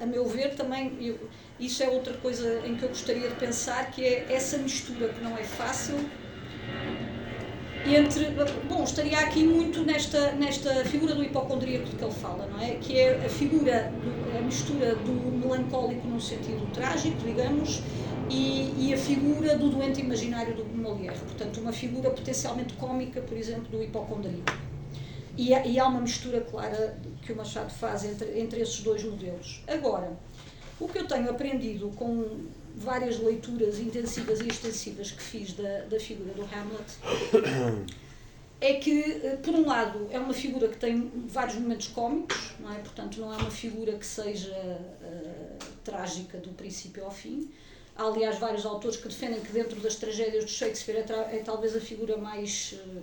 a 0.00 0.06
meu 0.06 0.26
ver, 0.26 0.56
também, 0.56 0.96
eu, 1.00 1.16
isso 1.60 1.80
é 1.80 1.88
outra 1.88 2.14
coisa 2.14 2.66
em 2.66 2.74
que 2.74 2.82
eu 2.82 2.88
gostaria 2.88 3.28
de 3.28 3.36
pensar, 3.36 3.88
que 3.92 4.04
é 4.04 4.32
essa 4.32 4.58
mistura 4.58 5.10
que 5.10 5.20
não 5.20 5.38
é 5.38 5.44
fácil 5.44 5.94
entre. 7.94 8.26
Bom, 8.68 8.84
estaria 8.84 9.18
aqui 9.18 9.44
muito 9.44 9.82
nesta, 9.84 10.32
nesta 10.32 10.84
figura 10.84 11.14
do 11.14 11.22
hipocondríaco 11.22 11.86
de 11.86 11.96
que 11.96 12.04
ele 12.04 12.14
fala, 12.14 12.46
não 12.46 12.60
é? 12.60 12.74
Que 12.76 12.98
é 12.98 13.24
a 13.24 13.28
figura, 13.28 13.92
do, 14.02 14.38
a 14.38 14.40
mistura 14.42 14.94
do 14.94 15.12
melancólico 15.12 16.06
num 16.06 16.20
sentido 16.20 16.66
trágico, 16.72 17.16
digamos, 17.24 17.82
e, 18.28 18.74
e, 18.78 18.94
a 18.94 18.96
figura 18.96 19.56
do 19.58 19.70
doente 19.70 20.00
imaginário 20.00 20.54
do 20.54 20.64
Molière. 20.64 21.18
Portanto, 21.18 21.60
uma 21.60 21.72
figura 21.72 22.10
potencialmente 22.10 22.74
cômica, 22.74 23.20
por 23.20 23.36
exemplo, 23.36 23.66
do 23.70 23.82
hipocondríaco. 23.82 24.52
E, 25.36 25.50
e 25.50 25.78
há 25.78 25.86
uma 25.86 26.00
mistura 26.00 26.40
clara 26.40 26.96
que 27.22 27.32
o 27.32 27.36
Machado 27.36 27.70
faz 27.70 28.04
entre, 28.04 28.38
entre 28.38 28.60
esses 28.60 28.80
dois 28.80 29.02
modelos. 29.02 29.62
Agora, 29.66 30.12
o 30.78 30.88
que 30.88 30.98
eu 30.98 31.06
tenho 31.06 31.28
aprendido 31.28 31.90
com 31.96 32.46
várias 32.80 33.18
leituras 33.18 33.78
intensivas 33.78 34.40
e 34.40 34.48
extensivas 34.48 35.10
que 35.10 35.22
fiz 35.22 35.52
da, 35.52 35.82
da 35.82 36.00
figura 36.00 36.32
do 36.32 36.42
Hamlet 36.42 37.86
é 38.58 38.74
que, 38.74 39.02
eh, 39.22 39.36
por 39.42 39.54
um 39.54 39.66
lado, 39.66 40.08
é 40.10 40.18
uma 40.18 40.32
figura 40.32 40.66
que 40.66 40.78
tem 40.78 41.10
vários 41.26 41.56
momentos 41.56 41.88
cómicos, 41.88 42.52
não 42.58 42.72
é? 42.72 42.78
portanto, 42.78 43.20
não 43.20 43.32
é 43.32 43.36
uma 43.36 43.50
figura 43.50 43.92
que 43.92 44.06
seja 44.06 44.54
uh, 44.54 45.64
trágica 45.84 46.38
do 46.38 46.50
princípio 46.50 47.04
ao 47.04 47.10
fim. 47.10 47.50
Há, 47.96 48.04
aliás, 48.04 48.38
vários 48.38 48.64
autores 48.64 48.96
que 48.96 49.08
defendem 49.08 49.40
que, 49.40 49.52
dentro 49.52 49.78
das 49.80 49.96
tragédias 49.96 50.44
de 50.44 50.50
Shakespeare, 50.50 51.04
é, 51.08 51.36
é 51.36 51.42
talvez 51.44 51.76
a 51.76 51.80
figura 51.80 52.16
mais 52.16 52.74
uh, 52.74 53.02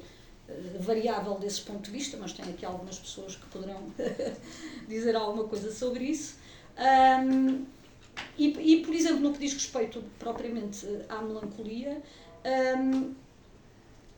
variável 0.79 1.35
desse 1.35 1.61
ponto 1.61 1.85
de 1.85 1.91
vista, 1.91 2.17
mas 2.17 2.33
tem 2.33 2.45
aqui 2.45 2.65
algumas 2.65 2.97
pessoas 2.97 3.35
que 3.35 3.45
poderão 3.47 3.91
dizer 4.87 5.15
alguma 5.15 5.43
coisa 5.45 5.71
sobre 5.71 6.05
isso. 6.05 6.35
Um, 6.77 7.65
e, 8.37 8.47
e, 8.47 8.81
por 8.83 8.93
exemplo, 8.93 9.19
no 9.19 9.33
que 9.33 9.39
diz 9.39 9.53
respeito 9.53 10.03
propriamente 10.19 10.85
à 11.09 11.21
melancolia, 11.21 12.01
um, 12.77 13.13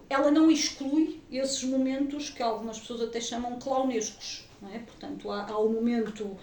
ela 0.10 0.32
não 0.32 0.50
exclui 0.50 1.22
esses 1.32 1.64
momentos 1.64 2.30
que 2.30 2.42
algumas 2.42 2.80
pessoas 2.80 3.02
até 3.02 3.22
chamam 3.22 3.60
clownescos. 3.60 4.48
Não 4.62 4.74
é? 4.74 4.80
Portanto, 4.80 5.32
há, 5.32 5.46
há 5.46 5.58
o 5.58 5.72
momento 5.72 6.38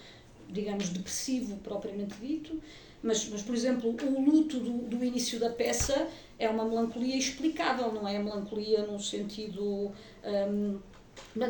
digamos, 0.48 0.90
depressivo 0.90 1.56
propriamente 1.58 2.16
dito, 2.20 2.60
mas, 3.02 3.28
mas 3.28 3.42
por 3.42 3.54
exemplo, 3.54 3.90
o 3.90 4.20
luto 4.20 4.58
do, 4.58 4.78
do 4.88 5.04
início 5.04 5.38
da 5.38 5.50
peça 5.50 6.08
é 6.38 6.48
uma 6.48 6.64
melancolia 6.64 7.16
explicável, 7.16 7.92
não 7.92 8.06
é? 8.06 8.16
A 8.16 8.22
melancolia 8.22 8.86
no 8.86 8.98
sentido. 9.00 9.92
Um, 10.24 10.78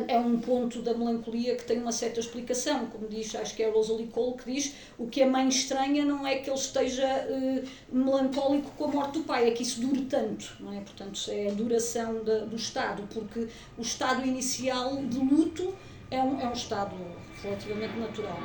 é 0.07 0.19
um 0.19 0.39
ponto 0.39 0.81
da 0.81 0.93
melancolia 0.93 1.55
que 1.55 1.63
tem 1.63 1.79
uma 1.79 1.91
certa 1.91 2.19
explicação, 2.19 2.87
como 2.87 3.07
diz, 3.07 3.33
acho 3.35 3.55
que 3.55 3.63
é 3.63 3.69
Rosalie 3.69 4.07
Cole 4.07 4.37
que 4.37 4.51
diz 4.51 4.75
o 4.97 5.07
que 5.07 5.21
a 5.21 5.27
mãe 5.27 5.47
estranha 5.47 6.03
não 6.03 6.25
é 6.25 6.35
que 6.35 6.49
ele 6.49 6.59
esteja 6.59 7.07
uh, 7.29 7.67
melancólico 7.91 8.69
com 8.71 8.85
a 8.85 8.87
morte 8.87 9.19
do 9.19 9.23
pai, 9.23 9.47
é 9.47 9.51
que 9.51 9.63
isso 9.63 9.79
dure 9.81 10.05
tanto, 10.05 10.55
não 10.59 10.73
é? 10.73 10.79
Portanto, 10.81 11.19
é 11.29 11.49
a 11.49 11.53
duração 11.53 12.23
de, 12.23 12.45
do 12.45 12.55
estado, 12.55 13.03
porque 13.13 13.47
o 13.77 13.81
estado 13.81 14.25
inicial 14.25 14.97
de 14.97 15.19
luto 15.19 15.73
é 16.11 16.21
um, 16.21 16.39
é 16.39 16.47
um 16.47 16.53
estado 16.53 16.95
relativamente 17.41 17.97
natural. 17.97 18.37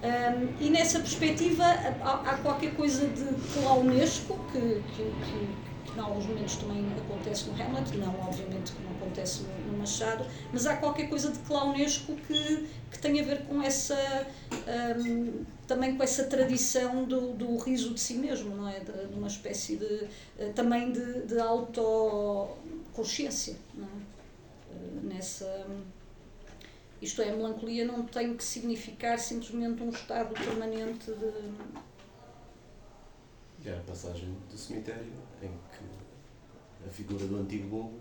Um, 0.00 0.64
e 0.64 0.70
nessa 0.70 1.00
perspectiva 1.00 1.64
há, 1.64 2.30
há, 2.30 2.38
qualquer 2.38 2.72
coisa 2.74 3.08
de 3.08 3.24
clownesco 3.52 4.38
que, 4.52 4.60
que, 4.60 5.02
que, 5.02 5.64
que 5.64 5.67
em 5.98 6.02
alguns 6.02 6.26
momentos 6.26 6.56
também 6.56 6.86
acontece 6.96 7.48
no 7.48 7.60
Hamlet, 7.60 7.96
não 7.96 8.14
obviamente 8.20 8.72
que 8.72 8.82
não 8.82 8.92
acontece 8.92 9.42
no, 9.42 9.72
no 9.72 9.78
Machado, 9.78 10.24
mas 10.52 10.64
há 10.66 10.76
qualquer 10.76 11.08
coisa 11.08 11.32
de 11.32 11.38
clownesco 11.40 12.14
que, 12.16 12.68
que 12.90 12.98
tem 12.98 13.20
a 13.20 13.24
ver 13.24 13.44
com 13.46 13.62
essa 13.62 14.26
um, 14.96 15.44
também 15.66 15.96
com 15.96 16.02
essa 16.02 16.24
tradição 16.24 17.04
do, 17.04 17.32
do 17.32 17.56
riso 17.58 17.92
de 17.92 18.00
si 18.00 18.14
mesmo, 18.14 18.56
não 18.56 18.66
é? 18.68 18.80
De, 18.80 19.08
de 19.08 19.14
uma 19.14 19.28
espécie 19.28 19.76
de 19.76 20.08
eh, 20.38 20.52
também 20.54 20.92
de, 20.92 21.22
de 21.22 21.38
autoconsciência, 21.38 23.56
não 23.74 23.84
é? 23.84 23.88
Eh, 24.70 25.00
nessa 25.02 25.66
isto 27.00 27.22
é, 27.22 27.30
a 27.30 27.36
melancolia 27.36 27.84
não 27.84 28.02
tem 28.02 28.36
que 28.36 28.42
significar 28.42 29.18
simplesmente 29.18 29.82
um 29.82 29.90
estado 29.90 30.34
permanente 30.34 31.12
de. 31.12 31.32
E 33.64 33.70
a 33.70 33.80
passagem 33.86 34.34
do 34.50 34.56
cemitério, 34.56 35.12
em 35.42 35.48
que 35.48 36.86
a 36.86 36.90
figura 36.90 37.26
do 37.26 37.36
antigo 37.38 37.76
lobo 37.76 37.98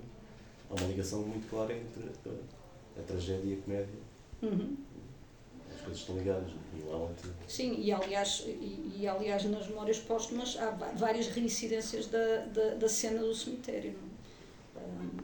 há 0.69 0.75
uma 0.75 0.87
ligação 0.87 1.21
muito 1.21 1.49
clara 1.49 1.73
entre 1.73 2.03
a, 2.03 2.99
a 2.99 3.03
tragédia 3.03 3.55
e 3.55 3.59
a 3.59 3.61
comédia. 3.61 3.99
Uhum. 4.41 4.77
As 5.73 5.81
coisas 5.81 5.99
estão 5.99 6.17
ligadas, 6.17 6.51
e 6.75 6.89
Hamlet. 6.89 7.21
Sim, 7.47 7.75
e 7.79 7.91
aliás, 7.91 8.43
e, 8.45 8.97
e, 8.99 9.07
aliás 9.07 9.43
nas 9.45 9.67
memórias 9.67 9.99
póstumas 9.99 10.57
há 10.57 10.71
várias 10.95 11.27
reincidências 11.27 12.07
da, 12.07 12.45
da, 12.45 12.75
da 12.75 12.89
cena 12.89 13.19
do 13.19 13.33
cemitério. 13.33 13.97
Um, 14.75 15.17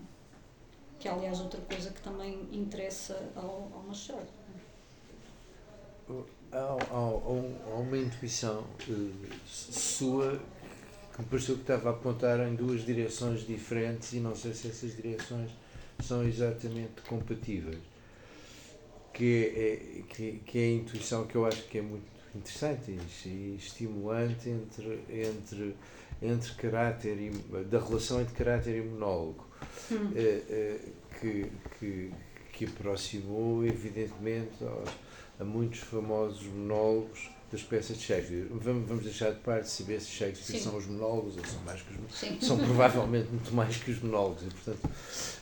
que 1.00 1.08
é 1.08 1.12
aliás 1.12 1.42
outra 1.42 1.60
coisa 1.62 1.92
que 1.92 2.02
também 2.02 2.48
interessa 2.52 3.30
ao, 3.36 3.70
ao 3.74 3.84
Machado. 3.88 4.28
Há, 6.10 6.24
há, 6.54 6.78
há 6.92 7.76
uma 7.80 7.98
intuição 7.98 8.66
uh, 8.88 9.12
sua 9.46 10.40
que 11.14 11.22
me 11.22 11.28
pareceu 11.28 11.56
que 11.56 11.62
estava 11.62 11.90
a 11.90 11.92
apontar 11.94 12.40
em 12.40 12.56
duas 12.56 12.86
direções 12.86 13.46
diferentes 13.46 14.14
e 14.14 14.20
não 14.20 14.36
sei 14.36 14.54
se 14.54 14.68
essas 14.68 14.96
direções 14.96 15.52
são 16.02 16.24
exatamente 16.24 17.02
compatíveis. 17.08 17.78
Que 19.14 19.54
é, 19.56 20.02
que, 20.12 20.42
que 20.44 20.58
é 20.58 20.64
a 20.64 20.72
intuição 20.72 21.28
que 21.28 21.36
eu 21.36 21.46
acho 21.46 21.64
que 21.68 21.78
é 21.78 21.82
muito 21.84 22.08
interessante 22.34 22.98
e 23.28 23.56
estimulante 23.56 24.50
entre, 24.50 25.04
entre, 25.08 25.76
entre 26.20 26.54
caráter 26.56 27.16
e, 27.20 27.30
da 27.66 27.78
relação 27.78 28.22
entre 28.22 28.34
caráter 28.34 28.78
e 28.78 28.82
monólogo 28.82 29.48
hum. 29.92 30.12
que, 31.22 31.52
que, 31.78 32.12
que 32.54 32.66
aproximou, 32.66 33.64
evidentemente, 33.64 34.64
aos, 34.64 34.90
a 35.44 35.46
muitos 35.46 35.80
famosos 35.80 36.44
monólogos 36.48 37.30
das 37.52 37.62
peças 37.62 37.98
de 37.98 38.04
Shakespeare. 38.04 38.48
Vamos, 38.50 38.88
vamos 38.88 39.04
deixar 39.04 39.32
de 39.32 39.40
parte 39.42 39.66
de 39.66 39.70
saber 39.70 40.02
se 40.02 40.10
Shakespeare 40.10 40.60
Sim. 40.60 40.64
são 40.64 40.78
os 40.78 40.88
monólogos 40.88 41.38
ou 41.38 41.46
são 41.46 41.62
mais 41.62 41.82
que 41.82 41.94
os 41.94 42.20
Sim. 42.20 42.38
São 42.42 42.58
provavelmente 42.58 43.30
muito 43.30 43.54
mais 43.54 43.78
que 43.78 43.92
os 43.92 44.02
monólogos. 44.02 44.42
E, 44.42 44.48
portanto, 44.48 44.90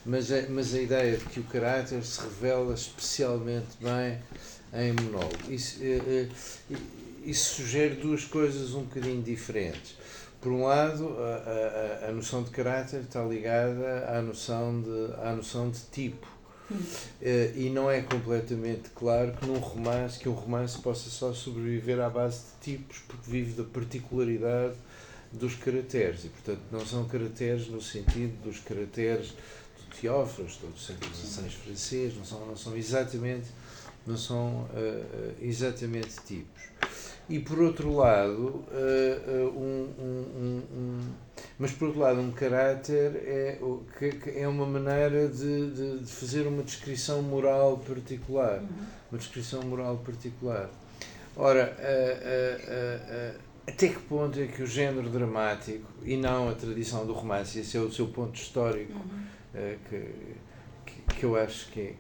mas, 0.06 0.32
a, 0.32 0.42
mas 0.50 0.74
a 0.74 0.82
ideia 0.82 1.16
de 1.16 1.26
que 1.26 1.40
o 1.40 1.44
caráter 1.44 2.04
se 2.04 2.20
revela 2.22 2.74
especialmente 2.74 3.78
bem 3.80 4.20
em 4.74 4.94
monólogo. 4.94 5.38
Isso, 5.50 5.80
isso 7.24 7.56
sugere 7.56 7.96
duas 7.96 8.26
coisas 8.26 8.74
um 8.74 8.84
bocadinho 8.84 9.22
diferentes. 9.22 9.96
Por 10.42 10.52
um 10.52 10.64
lado, 10.64 11.16
a, 11.20 12.06
a, 12.06 12.10
a 12.10 12.12
noção 12.12 12.42
de 12.44 12.50
caráter 12.50 13.02
está 13.02 13.24
ligada 13.24 14.08
à 14.10 14.22
noção 14.22 14.82
de, 14.82 15.14
à 15.22 15.34
noção 15.34 15.70
de 15.70 15.80
tipo. 15.92 16.28
Uh, 16.72 17.58
e 17.58 17.70
não 17.70 17.90
é 17.90 18.02
completamente 18.02 18.90
claro 18.96 19.34
que 19.34 19.46
num 19.46 19.60
romance 19.60 20.20
que 20.20 20.30
um 20.30 20.34
romance 20.34 20.78
possa 20.80 21.10
só 21.10 21.34
sobreviver 21.34 22.00
à 22.00 22.10
base 22.10 22.40
de 22.40 22.74
tipos 22.74 23.00
porque 23.08 23.30
vive 23.30 23.54
da 23.54 23.64
particularidade 23.64 24.76
dos 25.32 25.56
caracteres. 25.56 26.26
E 26.26 26.30
portanto 26.30 26.62
não 26.72 26.86
são 26.86 27.06
caracteres 27.06 27.68
no 27.68 27.82
sentido 27.82 28.42
dos 28.44 28.60
caracteres 28.60 29.30
do 29.30 29.96
Teófras, 30.00 30.58
do 30.58 30.80
século 30.80 31.14
XVI 31.14 31.50
francês, 31.50 32.16
não 32.16 32.26
são, 32.26 32.46
não 32.46 32.56
são 32.56 32.76
exatamente 32.76 33.48
não 34.06 34.18
são 34.18 34.64
uh, 34.64 35.36
exatamente 35.40 36.16
tipos 36.26 36.64
e 37.30 37.40
por 37.40 37.60
outro 37.60 37.96
lado 37.96 38.66
uh, 38.72 39.50
um, 39.56 39.90
um, 40.00 40.62
um, 40.74 41.00
mas 41.58 41.72
por 41.72 41.88
outro 41.88 42.02
lado 42.02 42.20
um 42.20 42.32
caráter 42.32 43.16
é 43.26 43.58
que, 43.98 44.38
é 44.38 44.48
uma 44.48 44.66
maneira 44.66 45.28
de, 45.28 45.72
de, 45.72 46.00
de, 46.00 46.12
fazer 46.12 46.48
uma 46.48 46.64
descrição 46.64 47.22
moral 47.22 47.78
particular 47.78 48.60
uhum. 48.60 48.86
uma 49.12 49.18
descrição 49.18 49.62
moral 49.64 49.98
particular 49.98 50.70
ora 51.36 51.76
uh, 51.80 53.40
até 53.68 53.88
que 53.88 54.00
ponto 54.00 54.40
é 54.40 54.48
que 54.48 54.64
o 54.64 54.68
género 54.68 55.10
dramático 55.10 55.88
e 56.04 56.18
não 56.18 56.50
a 56.50 56.54
tradição 56.54 57.06
do 57.06 57.14
romance 57.14 57.60
esse 57.60 57.78
é 57.78 57.80
o 57.80 57.92
seu 57.92 58.08
ponto 58.08 58.36
histórico 58.36 58.94
uhum. 58.94 59.78
que, 59.90 60.06
que, 60.86 61.16
que 61.16 61.24
eu 61.24 61.36
acho 61.38 61.72
que 61.72 61.80
é, 61.80 61.94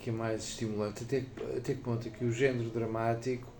que 0.00 0.10
é 0.10 0.12
mais 0.12 0.42
estimulante 0.42 1.04
até, 1.04 1.22
até 1.56 1.74
que 1.74 1.80
ponto 1.80 2.08
é 2.08 2.10
que 2.10 2.24
o 2.24 2.32
género 2.32 2.70
dramático 2.70 3.51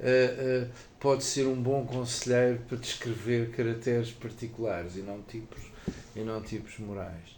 uh, 0.00 0.70
pode 0.98 1.24
ser 1.24 1.46
um 1.46 1.60
bom 1.60 1.86
conselheiro 1.86 2.60
para 2.68 2.78
descrever 2.78 3.50
caracteres 3.50 4.10
particulares 4.10 4.96
e 4.96 5.00
não 5.00 5.22
tipos, 5.22 5.62
e 6.14 6.20
não 6.20 6.42
tipos 6.42 6.78
morais. 6.78 7.34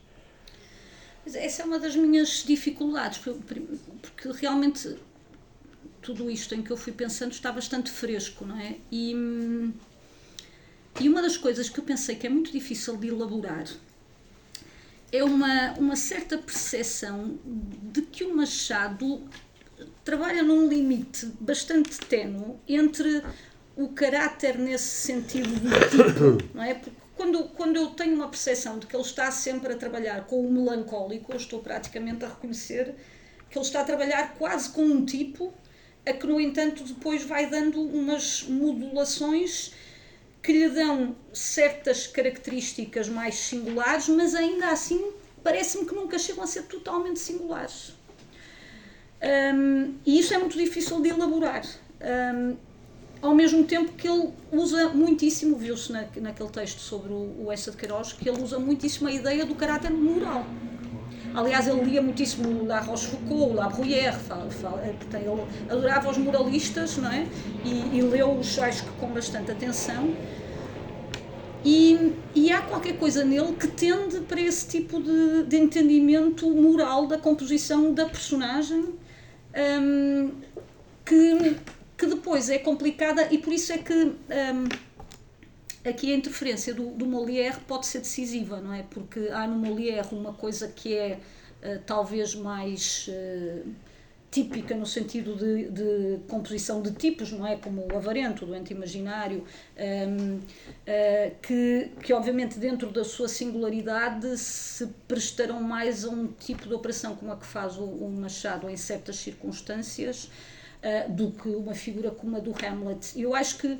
Essa 1.34 1.62
é 1.62 1.64
uma 1.64 1.78
das 1.78 1.96
minhas 1.96 2.44
dificuldades, 2.46 3.18
porque 3.18 4.30
realmente 4.40 4.96
tudo 6.00 6.30
isto 6.30 6.54
em 6.54 6.62
que 6.62 6.70
eu 6.70 6.76
fui 6.76 6.92
pensando 6.92 7.32
está 7.32 7.50
bastante 7.50 7.90
fresco, 7.90 8.46
não 8.46 8.57
é? 8.61 8.76
E, 8.92 9.12
e 11.00 11.09
uma 11.09 11.20
das 11.20 11.36
coisas 11.36 11.68
que 11.68 11.80
eu 11.80 11.84
pensei 11.84 12.14
que 12.14 12.28
é 12.28 12.30
muito 12.30 12.52
difícil 12.52 12.96
de 12.96 13.09
elaborar 13.09 13.66
é 15.11 15.24
uma, 15.24 15.72
uma 15.72 15.96
certa 15.96 16.38
percepção 16.38 17.38
de 17.44 18.02
que 18.02 18.22
o 18.24 18.36
Machado 18.36 19.22
trabalha 20.07 20.40
num 20.40 20.68
limite 20.68 21.26
bastante 21.40 21.98
tenue 21.98 22.54
entre 22.68 23.24
o 23.76 23.88
caráter 23.88 24.57
nesse 24.57 24.84
sentido 24.84 25.50
do 25.50 25.68
tipo, 25.90 26.50
não 26.54 26.62
é? 26.62 26.74
Porque 26.74 26.96
quando, 27.16 27.48
quando 27.48 27.76
eu 27.76 27.88
tenho 27.88 28.14
uma 28.14 28.28
percepção 28.28 28.78
de 28.78 28.86
que 28.86 28.94
ele 28.94 29.02
está 29.02 29.32
sempre 29.32 29.72
a 29.72 29.76
trabalhar 29.76 30.24
com 30.26 30.46
o 30.46 30.50
melancólico, 30.50 31.32
eu 31.32 31.36
estou 31.36 31.61
praticamente 31.61 32.24
a 32.24 32.28
reconhecer 32.28 32.94
que 33.50 33.59
ele 33.59 33.64
está 33.64 33.80
a 33.80 33.84
trabalhar 33.84 34.34
quase 34.38 34.70
com 34.70 34.82
um 34.82 35.04
tipo, 35.04 35.52
a 36.07 36.12
que, 36.12 36.26
no 36.26 36.40
entanto, 36.40 36.84
depois 36.84 37.24
vai 37.24 37.50
dando 37.50 37.82
umas 37.82 38.44
modulações 38.44 39.72
que 40.40 40.52
lhe 40.52 40.68
dão 40.68 41.16
certas 41.32 42.07
características 42.07 43.09
mais 43.09 43.34
singulares, 43.34 44.09
mas 44.09 44.36
ainda 44.36 44.68
assim 44.68 45.11
parece-me 45.42 45.84
que 45.84 45.94
nunca 45.94 46.16
chegam 46.16 46.44
a 46.44 46.46
ser 46.46 46.62
totalmente 46.62 47.18
singulares. 47.18 47.96
Um, 49.22 49.94
e 50.04 50.18
isso 50.18 50.34
é 50.34 50.38
muito 50.38 50.56
difícil 50.56 51.00
de 51.00 51.08
elaborar. 51.08 51.62
Um, 52.00 52.56
ao 53.22 53.34
mesmo 53.34 53.64
tempo 53.64 53.92
que 53.92 54.06
ele 54.06 54.30
usa 54.52 54.90
muitíssimo, 54.90 55.56
viu-se 55.56 55.90
na, 55.90 56.04
naquele 56.20 56.50
texto 56.50 56.80
sobre 56.80 57.12
o, 57.12 57.46
o 57.46 57.52
Essa 57.52 57.70
de 57.70 57.76
Queiroz, 57.76 58.12
que 58.12 58.28
ele 58.28 58.42
usa 58.42 58.58
muitíssimo 58.58 59.08
a 59.08 59.12
ideia 59.12 59.44
do 59.46 59.54
caráter 59.54 59.90
moral. 59.90 60.44
Aliás, 61.34 61.66
ele 61.66 61.82
lia 61.82 62.00
muitíssimo 62.00 62.64
La 62.64 62.80
Rochefoucauld, 62.80 63.56
La 63.56 63.68
Bruyère, 63.68 64.16
fala, 64.16 64.50
fala, 64.50 64.82
ele 64.86 64.96
adorava 65.68 66.10
os 66.10 66.16
moralistas, 66.16 66.96
não 66.96 67.10
é? 67.10 67.26
E, 67.64 67.98
e 67.98 68.02
leu-os, 68.02 68.58
acho 68.58 68.84
que 68.84 68.90
com 68.92 69.08
bastante 69.08 69.50
atenção. 69.50 70.14
E, 71.64 72.12
e, 72.34 72.52
há 72.52 72.62
qualquer 72.62 72.96
coisa 72.96 73.24
nele 73.24 73.52
que 73.54 73.66
tende 73.66 74.20
para 74.20 74.40
esse 74.40 74.68
tipo 74.68 75.02
de, 75.02 75.42
de 75.44 75.56
entendimento 75.56 76.48
moral 76.48 77.06
da 77.06 77.18
composição 77.18 77.92
da 77.92 78.06
personagem 78.06 78.94
um, 79.57 80.32
que, 81.04 81.57
que 81.96 82.07
depois 82.07 82.50
é 82.50 82.59
complicada 82.59 83.28
e 83.32 83.38
por 83.38 83.52
isso 83.52 83.72
é 83.72 83.78
que 83.78 83.94
um, 83.94 84.18
aqui 85.88 86.12
a 86.12 86.16
interferência 86.16 86.74
do, 86.74 86.90
do 86.90 87.07
Molière 87.07 87.59
pode 87.66 87.86
ser 87.86 88.00
decisiva, 88.00 88.61
não 88.61 88.72
é? 88.72 88.82
Porque 88.82 89.28
há 89.32 89.46
no 89.46 89.57
Molière 89.57 90.09
uma 90.12 90.32
coisa 90.32 90.68
que 90.68 90.94
é 90.94 91.18
uh, 91.62 91.80
talvez 91.86 92.34
mais 92.34 93.09
uh, 93.09 93.68
típica 94.37 94.76
no 94.76 94.84
sentido 94.84 95.34
de, 95.34 95.70
de, 95.70 96.18
composição 96.28 96.82
de 96.82 96.93
tipos, 96.93 97.32
não 97.32 97.47
é? 97.47 97.57
Como 97.57 97.87
o 97.91 97.97
avarento, 97.97 98.45
o 98.45 98.49
doente 98.49 98.70
imaginário, 98.70 99.45
um, 99.78 100.37
uh, 100.37 100.41
que, 101.41 101.91
que 102.03 102.12
obviamente 102.12 102.59
dentro 102.59 102.91
da 102.91 103.03
sua 103.03 103.28
singularidade 103.28 104.37
se 104.37 104.89
prestarão 105.09 105.62
mais 105.62 106.05
a 106.05 106.11
um 106.11 106.26
tipo 106.26 106.68
de 106.68 106.74
operação 106.74 107.16
como 107.16 107.32
a 107.32 107.37
que 107.39 107.47
faz 107.47 107.78
o, 107.78 107.84
o 107.84 108.11
Machado 108.11 108.68
em 108.68 108.76
certas 108.76 109.16
circunstâncias 109.16 110.24
uh, 110.26 111.11
do 111.11 111.30
que 111.30 111.49
uma 111.49 111.74
figura 111.74 112.11
como 112.11 112.37
a 112.37 112.41
do 112.41 112.53
Hamlet. 112.53 113.18
Eu 113.18 113.34
acho 113.34 113.57
que 113.57 113.78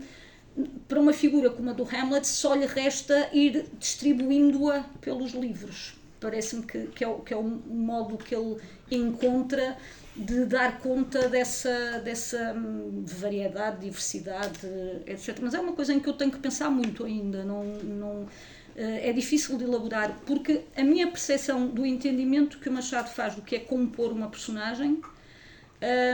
para 0.89 0.99
uma 0.99 1.13
figura 1.13 1.51
como 1.51 1.69
a 1.69 1.75
do 1.75 1.85
Hamlet 1.85 2.27
só 2.27 2.55
lhe 2.55 2.65
resta 2.65 3.29
ir 3.31 3.67
distribuindo-a 3.79 4.87
pelos 5.03 5.33
livros. 5.33 5.99
Parece-me 6.19 6.63
que, 6.63 6.87
que, 6.87 7.05
é, 7.05 7.15
que 7.27 7.35
é 7.35 7.37
o 7.37 7.43
modo 7.43 8.17
que 8.17 8.35
ele 8.35 8.57
encontra 8.91 9.77
de 10.17 10.47
dar 10.47 10.79
conta 10.79 11.29
dessa, 11.29 12.01
dessa 12.01 12.55
hum, 12.55 13.05
variedade, 13.07 13.81
diversidade, 13.81 14.67
etc. 15.07 15.39
Mas 15.43 15.55
é 15.55 15.61
uma 15.61 15.73
coisa 15.73 15.93
em 15.93 16.01
que 16.01 16.09
eu 16.09 16.15
tenho 16.15 16.31
que 16.31 16.39
pensar 16.39 16.71
muito 16.71 17.05
ainda. 17.05 17.45
Não, 17.45 17.65
não, 17.65 18.27
eh, 18.75 19.11
é 19.11 19.13
difícil 19.13 19.59
de 19.59 19.65
elaborar, 19.65 20.19
porque 20.27 20.63
a 20.77 20.83
minha 20.83 21.07
percepção 21.07 21.69
do 21.69 21.85
entendimento 21.85 22.59
que 22.59 22.69
o 22.69 22.73
Machado 22.73 23.11
faz 23.11 23.35
do 23.35 23.43
que 23.43 23.57
é 23.57 23.59
compor 23.59 24.13
uma 24.13 24.29
personagem 24.29 25.01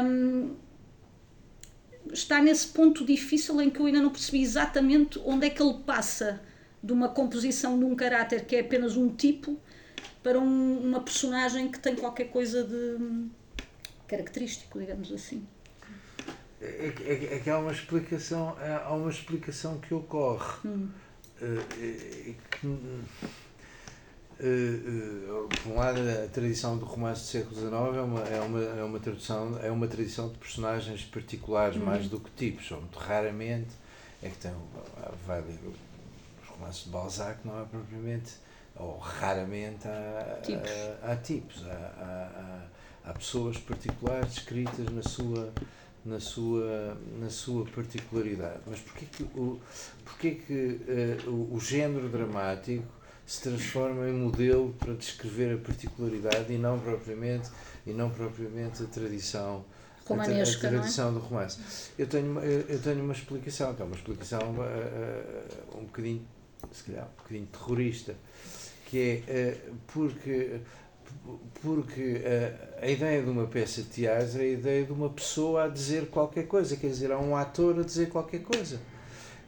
um, 0.05 0.55
está 2.13 2.43
nesse 2.43 2.69
ponto 2.69 3.05
difícil 3.05 3.61
em 3.61 3.71
que 3.71 3.81
eu 3.81 3.87
ainda 3.87 4.01
não 4.01 4.11
percebi 4.11 4.43
exatamente 4.43 5.21
onde 5.25 5.47
é 5.47 5.51
que 5.51 5.63
ele 5.63 5.75
passa 5.87 6.41
de 6.83 6.93
uma 6.93 7.09
composição 7.09 7.79
de 7.79 7.85
um 7.85 7.95
caráter 7.95 8.45
que 8.45 8.57
é 8.57 8.61
apenas 8.61 8.97
um 8.97 9.09
tipo 9.09 9.57
para 10.23 10.39
um, 10.39 10.79
uma 10.79 11.01
personagem 11.01 11.71
que 11.71 11.79
tem 11.79 11.95
qualquer 11.95 12.27
coisa 12.31 12.65
de 12.65 13.03
hum, 13.03 13.31
característico, 14.13 14.79
digamos 14.79 15.11
assim. 15.11 15.47
É, 16.61 16.93
é, 17.05 17.35
é, 17.37 17.39
que 17.41 17.51
há 17.51 17.59
uma 17.59 17.73
explicação, 17.73 18.57
há 18.85 18.95
uma 18.95 19.11
explicação 19.11 19.79
que 19.81 19.95
ocorre. 19.95 20.69
Hum. 20.69 20.91
Uh, 21.41 22.35
que, 22.51 22.67
Uh, 24.41 25.45
uh, 25.45 25.49
por 25.49 25.71
um 25.71 25.77
lado, 25.77 26.01
a 26.01 26.27
tradição 26.27 26.77
do 26.77 26.85
romance 26.85 27.21
do 27.21 27.27
século 27.27 27.55
XIX 27.55 27.73
é 27.73 28.01
uma, 28.01 28.21
é 28.23 28.41
uma, 28.41 28.61
é 28.81 28.83
uma, 28.83 28.99
tradução, 28.99 29.59
é 29.63 29.71
uma 29.71 29.87
tradição 29.87 30.31
de 30.31 30.39
personagens 30.39 31.05
particulares, 31.05 31.77
uhum. 31.77 31.85
mais 31.85 32.09
do 32.09 32.19
que 32.19 32.29
tipos. 32.31 32.69
Muito 32.73 32.99
raramente 32.99 33.71
é 34.21 34.29
que 34.29 34.39
tem. 34.39 34.51
Vai 35.29 35.43
ler 35.43 35.61
os 36.43 36.49
romances 36.49 36.85
de 36.85 36.91
Balzac, 36.91 37.39
não 37.45 37.63
é 37.63 37.65
propriamente. 37.67 38.33
Ou 38.75 38.99
raramente 38.99 39.87
há 39.87 40.41
tipos. 40.43 40.71
Há, 41.03 41.13
há, 41.13 41.17
tipos, 41.17 41.65
há, 41.65 41.71
há, 41.71 42.41
há, 42.41 42.67
pessoas 43.13 43.59
particulares 43.59 44.33
escritas 44.35 44.87
na 44.91 45.03
sua. 45.03 45.53
Na 46.05 46.19
sua, 46.19 46.99
na 47.21 47.31
sua 47.31 47.65
particularidade. 47.65 48.59
Mas 48.67 48.81
porquê 48.81 49.07
que 49.07 49.23
o, 49.23 49.61
porquê 50.05 50.31
que, 50.33 50.53
uh, 50.53 51.31
o, 51.31 51.55
o 51.55 51.61
género 51.61 52.09
dramático 52.09 52.85
se 53.25 53.43
transforma 53.43 54.09
em 54.09 54.13
modelo 54.13 54.75
para 54.81 54.95
descrever 54.95 55.55
a 55.55 55.59
particularidade 55.59 56.53
e 56.53 56.59
não 56.59 56.81
propriamente 56.81 57.49
e 57.87 57.93
não 57.93 58.11
propriamente 58.11 58.83
a 58.83 58.87
tradição 58.87 59.65
Romanesca, 60.05 60.67
a, 60.67 60.71
a 60.71 60.73
tradição 60.73 61.09
é? 61.09 61.13
do 61.13 61.19
romance. 61.19 61.59
Eu 61.99 62.07
tenho, 62.07 62.39
eu 62.41 62.81
tenho 62.81 63.03
uma 63.03 63.13
explicação, 63.13 63.75
que 63.75 63.83
é 63.83 63.85
uma 63.85 63.95
explicação 63.95 64.41
uh, 64.41 65.79
um 65.79 65.85
bocadinho, 65.85 66.27
se 66.73 66.85
calhar, 66.85 67.05
um 67.05 67.23
bocadinho 67.23 67.47
terrorista, 67.47 68.15
que 68.87 69.23
é 69.27 69.57
uh, 69.71 69.75
porque, 69.87 70.61
porque 71.63 72.21
a 72.81 72.89
ideia 72.89 73.23
de 73.23 73.31
uma 73.31 73.47
peça 73.47 73.83
de 73.83 73.89
teatro 73.89 74.39
é 74.39 74.43
a 74.43 74.47
ideia 74.47 74.85
de 74.85 74.93
uma 74.93 75.09
pessoa 75.09 75.65
a 75.65 75.69
dizer 75.69 76.09
qualquer 76.09 76.47
coisa, 76.47 76.77
quer 76.77 76.89
dizer, 76.89 77.13
há 77.13 77.19
um 77.19 77.37
ator 77.37 77.79
a 77.79 77.83
dizer 77.83 78.09
qualquer 78.09 78.43
coisa. 78.43 78.81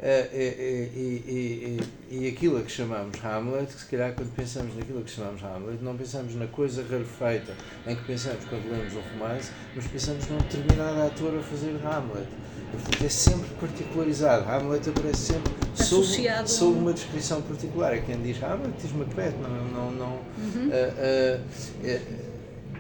Eh, 0.01 0.29
eh, 0.33 0.89
e, 0.97 1.79
e, 2.11 2.17
e, 2.17 2.29
aquilo 2.29 2.59
a 2.59 2.63
que 2.63 2.71
chamamos 2.71 3.17
Hamlet, 3.25 3.73
que 3.73 3.81
se 3.81 3.87
calhar 3.87 4.13
quando 4.13 4.35
pensamos 4.35 4.75
naquilo 4.75 4.99
a 4.99 5.03
que 5.03 5.11
chamamos 5.11 5.43
Hamlet, 5.45 5.83
não 5.83 5.97
pensamos 5.97 6.35
na 6.35 6.49
coisa 6.49 6.85
rarefeita 6.91 7.55
em 7.87 7.95
que 7.95 8.05
pensamos 8.05 8.45
quando 8.47 8.69
lemos 8.71 8.93
um 8.95 9.01
romance, 9.01 9.53
mas 9.75 9.87
pensamos 9.87 10.27
num 10.29 10.39
determinado 10.39 11.01
ator 11.01 11.39
a 11.39 11.43
fazer 11.43 11.77
Hamlet. 11.87 12.27
Portanto, 12.73 13.05
é 13.05 13.09
sempre 13.09 13.49
particularizado. 13.61 14.51
Hamlet 14.51 14.89
aparece 14.89 15.33
sempre 15.33 15.53
sob, 15.77 16.49
sob 16.49 16.79
uma 16.79 16.93
descrição 16.93 17.41
particular. 17.43 17.95
É 17.95 18.01
quem 18.01 18.21
diz 18.21 18.43
Hamlet 18.43 18.75
diz 18.83 18.93
Macbeth, 18.93 19.35
não. 19.41 19.65
não, 19.69 19.91
não 19.93 20.09
uhum. 20.09 20.71
uh, 20.71 21.41
uh, 21.41 22.24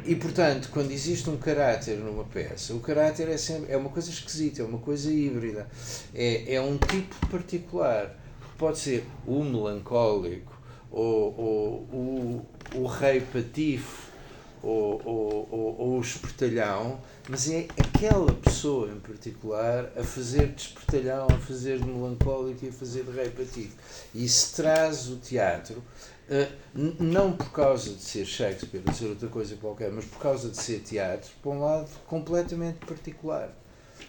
e 0.06 0.14
portanto, 0.14 0.68
quando 0.70 0.90
existe 0.90 1.30
um 1.30 1.36
caráter 1.36 1.96
numa 1.96 2.24
peça, 2.24 2.74
o 2.74 2.80
caráter 2.80 3.28
é 3.28 3.36
sempre 3.36 3.72
é 3.72 3.76
uma 3.76 3.88
coisa 3.88 4.10
esquisita, 4.10 4.62
é 4.62 4.64
uma 4.64 4.78
coisa 4.78 5.10
híbrida. 5.10 5.66
É, 6.14 6.54
é 6.54 6.60
um 6.60 6.76
tipo 6.76 7.14
particular. 7.28 8.14
Pode 8.58 8.78
ser 8.78 9.04
o 9.26 9.42
melancólico, 9.42 10.60
ou, 10.90 11.34
ou 11.36 11.72
o, 11.92 12.46
o 12.74 12.86
rei 12.86 13.20
patifo, 13.20 14.12
ou, 14.62 15.00
ou, 15.04 15.48
ou, 15.50 15.80
ou 15.80 15.98
o 15.98 16.00
espertalhão, 16.00 17.00
mas 17.28 17.50
é 17.50 17.66
aquela 17.78 18.32
pessoa 18.32 18.90
em 18.90 19.00
particular 19.00 19.90
a 19.96 20.02
fazer 20.02 20.48
de 20.48 20.62
espertalhão, 20.62 21.26
a 21.30 21.38
fazer 21.38 21.78
de 21.78 21.84
melancólico 21.84 22.64
e 22.64 22.68
a 22.68 22.72
fazer 22.72 23.04
de 23.04 23.10
rei 23.10 23.28
patifo. 23.28 23.76
Isso 24.14 24.56
traz 24.56 25.08
o 25.08 25.16
teatro 25.16 25.82
Uh, 26.26 26.50
não 26.98 27.32
por 27.32 27.52
causa 27.52 27.90
de 27.90 28.00
ser 28.00 28.24
Shakespeare, 28.24 28.80
de 28.80 28.96
ser 28.96 29.06
outra 29.06 29.28
coisa 29.28 29.56
qualquer, 29.56 29.90
mas 29.92 30.06
por 30.06 30.18
causa 30.18 30.48
de 30.48 30.56
ser 30.56 30.80
teatro, 30.80 31.30
para 31.42 31.50
um 31.50 31.60
lado 31.60 31.90
completamente 32.06 32.78
particular, 32.86 33.54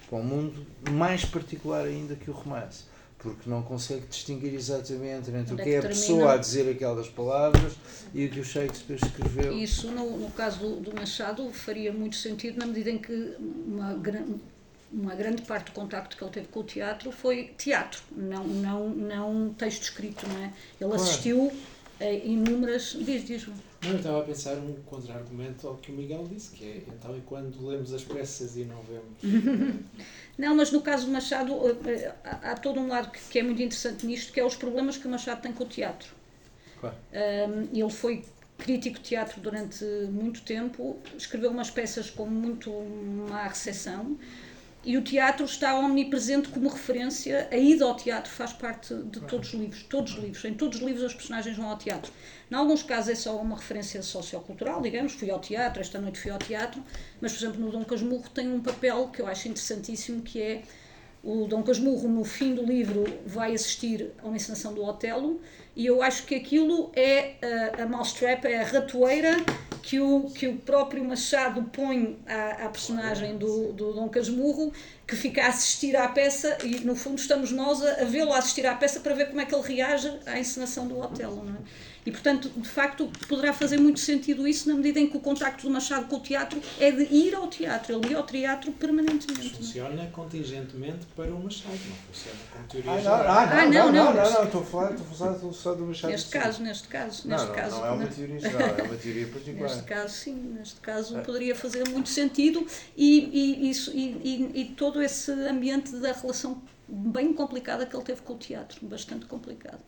para 0.08 0.18
um 0.18 0.22
mundo 0.22 0.66
mais 0.90 1.26
particular 1.26 1.84
ainda 1.84 2.14
que 2.14 2.30
o 2.30 2.32
romance, 2.32 2.84
porque 3.18 3.48
não 3.50 3.62
consegue 3.62 4.06
distinguir 4.06 4.54
exatamente 4.54 5.30
entre 5.30 5.54
o 5.54 5.56
que 5.58 5.74
é 5.74 5.78
a 5.78 5.82
pessoa 5.82 6.32
a 6.32 6.36
dizer 6.38 6.70
aquelas 6.70 7.06
palavras 7.06 7.74
e 8.14 8.24
o 8.24 8.30
que 8.30 8.40
o 8.40 8.44
Shakespeare 8.44 8.96
escreveu. 8.96 9.52
Isso, 9.52 9.90
no, 9.90 10.16
no 10.16 10.30
caso 10.30 10.58
do, 10.60 10.76
do 10.80 10.96
Machado, 10.96 11.50
faria 11.50 11.92
muito 11.92 12.16
sentido 12.16 12.58
na 12.58 12.64
medida 12.64 12.90
em 12.90 12.98
que 12.98 13.36
uma 13.38 13.92
grande 13.92 14.36
uma 14.92 15.14
grande 15.14 15.42
parte 15.42 15.66
do 15.66 15.72
contacto 15.72 16.16
que 16.16 16.24
ele 16.24 16.30
teve 16.30 16.46
com 16.46 16.60
o 16.60 16.64
teatro 16.64 17.10
foi 17.10 17.52
teatro, 17.58 18.02
não, 18.12 18.44
não, 18.46 18.88
não 18.88 19.54
texto 19.54 19.82
escrito, 19.82 20.26
não 20.28 20.38
é? 20.44 20.52
Ele 20.80 20.94
assistiu 20.94 21.52
inúmeras. 22.00 22.96
Diz, 22.98 23.26
diz 23.26 23.46
Não, 23.46 23.90
eu 23.90 23.96
estava 23.96 24.20
a 24.20 24.22
pensar 24.24 24.56
um 24.56 24.74
contra-argumento 24.84 25.66
ao 25.66 25.76
que 25.76 25.90
o 25.90 25.94
Miguel 25.94 26.26
disse, 26.30 26.50
que 26.50 26.64
é 26.64 26.76
então 26.88 27.16
e 27.16 27.20
quando 27.22 27.66
lemos 27.66 27.92
as 27.92 28.02
peças 28.04 28.56
e 28.56 28.64
não 28.64 28.80
vemos. 28.82 29.82
não, 30.36 30.54
mas 30.54 30.70
no 30.70 30.82
caso 30.82 31.06
do 31.06 31.12
Machado 31.12 31.52
eh, 31.86 32.14
há, 32.24 32.52
há 32.52 32.54
todo 32.56 32.80
um 32.80 32.88
lado 32.88 33.10
que, 33.10 33.20
que, 33.30 33.38
é 33.38 33.42
muito 33.42 33.62
interessante 33.62 34.06
nisto, 34.06 34.32
que 34.32 34.40
é 34.40 34.44
os 34.44 34.56
problemas 34.56 34.96
que 34.96 35.06
o 35.06 35.10
Machado 35.10 35.40
tem 35.40 35.52
com 35.52 35.64
o 35.64 35.66
teatro. 35.66 36.08
Claro. 36.80 36.96
Um, 37.12 37.76
ele 37.76 37.90
foi 37.90 38.24
crítico 38.58 38.96
de 38.98 39.04
teatro 39.04 39.40
durante 39.40 39.84
muito 40.10 40.42
tempo, 40.42 40.98
escreveu 41.16 41.50
umas 41.50 41.70
peças 41.70 42.10
com 42.10 42.26
muito 42.26 42.70
má 43.28 43.46
recepção 43.48 44.18
e 44.86 44.96
o 44.96 45.02
teatro 45.02 45.44
está 45.44 45.76
omnipresente 45.76 46.48
como 46.48 46.68
referência. 46.68 47.48
A 47.50 47.56
ida 47.56 47.84
ao 47.84 47.96
teatro 47.96 48.30
faz 48.30 48.52
parte 48.52 48.94
de 48.94 49.20
todos 49.22 49.52
os 49.52 49.60
livros. 49.60 49.82
Todos 49.82 50.12
os 50.12 50.22
livros. 50.22 50.44
Em 50.44 50.54
todos 50.54 50.78
os 50.78 50.86
livros 50.86 51.04
as 51.04 51.12
personagens 51.12 51.56
vão 51.56 51.68
ao 51.68 51.76
teatro. 51.76 52.12
Em 52.48 52.54
alguns 52.54 52.84
casos 52.84 53.10
é 53.10 53.14
só 53.16 53.36
uma 53.36 53.56
referência 53.56 54.00
sociocultural, 54.00 54.80
digamos, 54.80 55.14
fui 55.14 55.28
ao 55.28 55.40
teatro, 55.40 55.80
esta 55.80 56.00
noite 56.00 56.20
fui 56.20 56.30
ao 56.30 56.38
teatro, 56.38 56.80
mas, 57.20 57.32
por 57.32 57.38
exemplo, 57.38 57.60
no 57.60 57.72
Dom 57.72 57.84
Casmurro 57.84 58.30
tem 58.30 58.48
um 58.52 58.60
papel 58.60 59.08
que 59.08 59.20
eu 59.20 59.26
acho 59.26 59.48
interessantíssimo, 59.48 60.22
que 60.22 60.40
é 60.40 60.62
o 61.24 61.48
Dom 61.48 61.64
Casmurro, 61.64 62.08
no 62.08 62.22
fim 62.22 62.54
do 62.54 62.62
livro, 62.62 63.04
vai 63.26 63.52
assistir 63.52 64.12
a 64.22 64.26
uma 64.28 64.36
encenação 64.36 64.72
do 64.72 64.84
Otelo 64.84 65.40
e 65.74 65.84
eu 65.84 66.00
acho 66.00 66.24
que 66.24 66.36
aquilo 66.36 66.92
é 66.94 67.34
a, 67.76 67.82
a 67.82 67.86
mousetrap, 67.88 68.44
é 68.44 68.62
a 68.62 68.64
ratoeira 68.64 69.36
que 69.86 70.00
o, 70.00 70.28
que 70.30 70.48
o 70.48 70.56
próprio 70.56 71.04
Machado 71.04 71.62
põe 71.72 72.18
à, 72.26 72.64
à 72.64 72.68
personagem 72.68 73.38
do, 73.38 73.72
do 73.72 73.92
Dom 73.92 74.08
Casmurro, 74.08 74.72
que 75.06 75.14
fica 75.14 75.44
a 75.44 75.46
assistir 75.46 75.94
à 75.94 76.08
peça 76.08 76.58
e, 76.64 76.80
no 76.80 76.96
fundo, 76.96 77.20
estamos 77.20 77.52
nós 77.52 77.80
a, 77.80 78.02
a 78.02 78.04
vê-lo 78.04 78.32
assistir 78.32 78.66
à 78.66 78.74
peça 78.74 78.98
para 78.98 79.14
ver 79.14 79.28
como 79.28 79.40
é 79.40 79.44
que 79.44 79.54
ele 79.54 79.62
reage 79.62 80.12
à 80.26 80.40
encenação 80.40 80.88
do 80.88 80.98
Otelo. 80.98 81.44
Não 81.44 81.54
é? 81.54 81.58
E, 82.06 82.12
portanto, 82.12 82.48
de 82.56 82.68
facto, 82.68 83.10
poderá 83.28 83.52
fazer 83.52 83.78
muito 83.78 83.98
sentido 83.98 84.46
isso 84.46 84.68
na 84.68 84.76
medida 84.76 85.00
em 85.00 85.10
que 85.10 85.16
o 85.16 85.20
contacto 85.20 85.66
do 85.66 85.70
Machado 85.72 86.06
com 86.06 86.16
o 86.16 86.20
teatro 86.20 86.62
é 86.78 86.92
de 86.92 87.02
ir 87.12 87.34
ao 87.34 87.48
teatro. 87.48 87.96
Ele 87.96 88.10
ia 88.12 88.16
ao 88.18 88.24
teatro 88.24 88.70
permanentemente. 88.70 89.56
Funciona 89.56 90.06
contingentemente 90.12 91.04
para 91.16 91.34
o 91.34 91.42
Machado, 91.42 91.72
não 91.72 91.96
funciona 92.06 92.38
como 92.52 92.68
teoria 92.68 92.92
ah, 92.92 93.02
não, 93.02 93.12
ah, 93.12 93.24
não, 93.24 93.32
ah, 93.32 93.66
não, 93.66 93.92
não, 93.92 94.14
não, 94.14 94.32
não, 94.32 94.44
estou 94.44 94.60
a 94.60 94.64
falar, 94.64 94.90
estou 94.92 95.06
a 95.06 95.34
falar 95.34 95.52
só 95.52 95.74
do 95.74 95.86
Machado. 95.86 96.12
Neste 96.12 96.30
caso, 96.30 96.62
neste 96.62 96.88
caso, 96.88 97.28
neste 97.28 97.46
não, 97.46 97.54
caso. 97.54 97.76
Não 97.76 97.86
é 97.86 97.90
uma 97.90 98.06
teoria 98.06 98.38
geral, 98.38 98.68
é 98.78 98.82
uma 98.82 98.96
teoria 98.96 99.26
particular. 99.26 99.68
neste 99.68 99.82
caso, 99.82 100.14
sim, 100.14 100.34
neste 100.34 100.80
caso 100.80 101.18
poderia 101.22 101.56
fazer 101.56 101.88
muito 101.88 102.08
sentido 102.08 102.64
e, 102.96 103.64
e, 103.64 103.70
isso, 103.70 103.90
e, 103.92 104.50
e, 104.54 104.60
e 104.60 104.64
todo 104.76 105.02
esse 105.02 105.32
ambiente 105.32 105.90
da 105.96 106.12
relação 106.12 106.62
bem 106.88 107.32
complicada 107.32 107.84
que 107.84 107.96
ele 107.96 108.04
teve 108.04 108.22
com 108.22 108.34
o 108.34 108.38
teatro, 108.38 108.78
bastante 108.86 109.26
complicado 109.26 109.80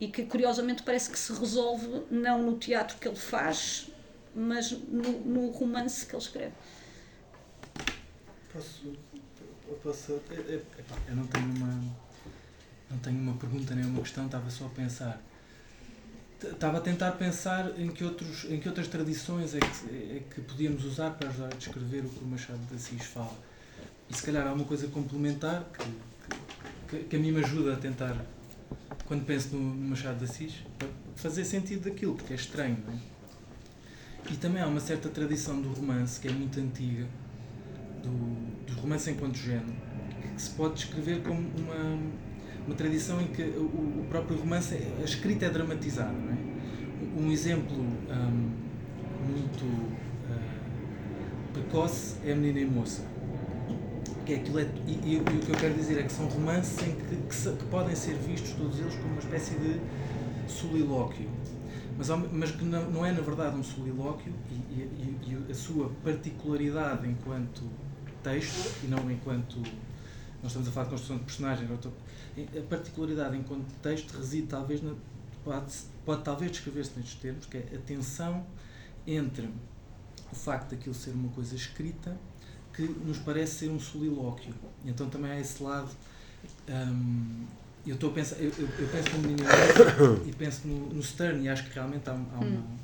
e 0.00 0.08
que 0.08 0.24
curiosamente 0.24 0.82
parece 0.82 1.10
que 1.10 1.18
se 1.18 1.32
resolve 1.32 2.02
não 2.10 2.42
no 2.42 2.58
teatro 2.58 2.98
que 2.98 3.06
ele 3.06 3.16
faz, 3.16 3.88
mas 4.34 4.72
no, 4.72 5.20
no 5.20 5.50
romance 5.50 6.06
que 6.06 6.14
ele 6.14 6.22
escreve. 6.22 6.54
Posso. 8.52 8.92
posso 9.82 10.12
epá, 10.12 10.96
eu 11.08 11.16
não 11.16 11.26
tenho 11.26 11.46
uma. 11.46 12.04
Não 12.90 12.98
tenho 12.98 13.18
uma 13.18 13.34
pergunta 13.34 13.74
nem 13.74 13.84
uma 13.84 14.00
questão, 14.00 14.26
estava 14.26 14.48
só 14.50 14.66
a 14.66 14.68
pensar. 14.68 15.20
Estava 16.42 16.78
a 16.78 16.80
tentar 16.80 17.12
pensar 17.12 17.78
em 17.80 17.88
que, 17.88 18.04
outros, 18.04 18.44
em 18.44 18.60
que 18.60 18.68
outras 18.68 18.86
tradições 18.86 19.54
é 19.54 19.60
que, 19.60 20.16
é 20.16 20.22
que 20.32 20.40
podíamos 20.42 20.84
usar 20.84 21.10
para 21.12 21.28
ajudar 21.28 21.46
a 21.46 21.56
descrever 21.56 22.00
o 22.00 22.08
que 22.08 22.22
o 22.22 22.26
Machado 22.26 22.58
de 22.68 22.74
Assis 22.74 23.02
fala. 23.04 23.34
E 24.10 24.14
se 24.14 24.22
calhar 24.22 24.46
há 24.46 24.52
uma 24.52 24.64
coisa 24.64 24.86
complementar 24.88 25.64
que, 25.72 26.98
que, 26.98 27.04
que 27.04 27.16
a 27.16 27.18
mim 27.18 27.32
me 27.32 27.42
ajuda 27.42 27.72
a 27.72 27.76
tentar, 27.76 28.14
quando 29.06 29.24
penso 29.24 29.54
no 29.56 29.88
Machado 29.88 30.18
de 30.18 30.24
Assis, 30.24 30.54
para 30.78 30.88
fazer 31.14 31.44
sentido 31.44 31.88
daquilo, 31.88 32.14
porque 32.14 32.32
é 32.32 32.36
estranho, 32.36 32.78
não 32.86 32.94
é? 32.94 32.96
E 34.30 34.36
também 34.36 34.62
há 34.62 34.66
uma 34.66 34.80
certa 34.80 35.08
tradição 35.10 35.60
do 35.60 35.68
romance, 35.68 36.18
que 36.18 36.28
é 36.28 36.32
muito 36.32 36.58
antiga, 36.58 37.06
do, 38.02 38.64
do 38.66 38.80
romance 38.80 39.10
enquanto 39.10 39.36
género, 39.36 39.74
que 40.34 40.40
se 40.40 40.50
pode 40.50 40.74
descrever 40.74 41.22
como 41.22 41.40
uma, 41.58 41.98
uma 42.66 42.74
tradição 42.74 43.20
em 43.20 43.26
que 43.26 43.42
o, 43.42 44.00
o 44.00 44.06
próprio 44.08 44.38
romance, 44.38 44.74
a 44.98 45.04
escrita 45.04 45.44
é 45.44 45.50
dramatizada. 45.50 46.12
Não 46.12 46.32
é? 46.32 46.44
Um 47.20 47.30
exemplo 47.30 47.76
um, 47.76 48.50
muito 49.30 49.64
uh, 49.64 51.52
precoce 51.52 52.16
é 52.24 52.32
a 52.32 52.34
Menina 52.36 52.60
e 52.60 52.66
Moça. 52.66 53.13
Que 54.24 54.34
é 54.34 54.36
aquilo 54.36 54.58
é, 54.58 54.62
e, 54.86 54.92
e, 54.92 55.14
e, 55.16 55.18
o 55.18 55.40
que 55.40 55.50
eu 55.50 55.56
quero 55.56 55.74
dizer 55.74 55.98
é 55.98 56.02
que 56.02 56.12
são 56.12 56.26
romances 56.26 56.78
em 56.86 56.94
que, 56.94 57.16
que, 57.16 57.56
que 57.56 57.64
podem 57.66 57.94
ser 57.94 58.14
vistos 58.16 58.52
todos 58.52 58.78
eles 58.78 58.94
como 58.94 59.08
uma 59.08 59.18
espécie 59.18 59.54
de 59.56 59.80
solilóquio. 60.50 61.28
Mas, 61.96 62.08
mas 62.08 62.50
que 62.50 62.64
não, 62.64 62.90
não 62.90 63.06
é 63.06 63.12
na 63.12 63.20
verdade 63.20 63.56
um 63.56 63.62
solilóquio 63.62 64.32
e, 64.50 64.54
e, 64.54 65.18
e, 65.48 65.52
a 65.52 65.54
sua 65.54 65.90
particularidade 66.02 67.08
enquanto 67.08 67.62
texto 68.22 68.82
e 68.82 68.88
não 68.88 69.08
enquanto 69.10 69.58
nós 70.42 70.50
estamos 70.50 70.68
a 70.68 70.72
falar 70.72 70.84
de 70.84 70.90
construção 70.90 71.18
de 71.18 71.24
personagens 71.24 71.70
a 72.36 72.62
particularidade 72.68 73.36
enquanto 73.36 73.72
texto 73.80 74.10
reside 74.16 74.48
talvez 74.48 74.82
na, 74.82 74.94
pode, 75.44 75.72
pode 76.04 76.22
talvez 76.22 76.50
descrever-se 76.50 76.92
nestes 76.96 77.14
termos 77.20 77.46
que 77.46 77.58
é 77.58 77.68
a 77.74 77.78
tensão 77.78 78.44
entre 79.06 79.48
o 80.32 80.34
facto 80.34 80.70
daquilo 80.70 80.94
ser 80.94 81.12
uma 81.12 81.28
coisa 81.28 81.54
escrita 81.54 82.16
que 82.74 82.82
nos 82.82 83.18
parece 83.18 83.60
ser 83.60 83.70
um 83.70 83.80
solilóquio 83.80 84.54
então 84.84 85.08
também 85.08 85.30
há 85.30 85.40
esse 85.40 85.62
lado 85.62 85.90
hum, 86.68 87.46
eu 87.86 87.94
estou 87.94 88.10
a 88.10 88.12
pensar, 88.14 88.36
eu, 88.36 88.50
eu, 88.50 88.88
penso 88.88 89.10
no 89.10 89.18
menino 89.18 89.44
e 90.26 90.32
penso 90.32 90.66
no, 90.66 90.94
no 90.94 91.02
Stern 91.02 91.44
e 91.44 91.48
acho 91.50 91.64
que 91.64 91.74
realmente 91.74 92.08
há, 92.08 92.12
há 92.12 92.14
uma. 92.14 92.44
Hum. 92.44 92.76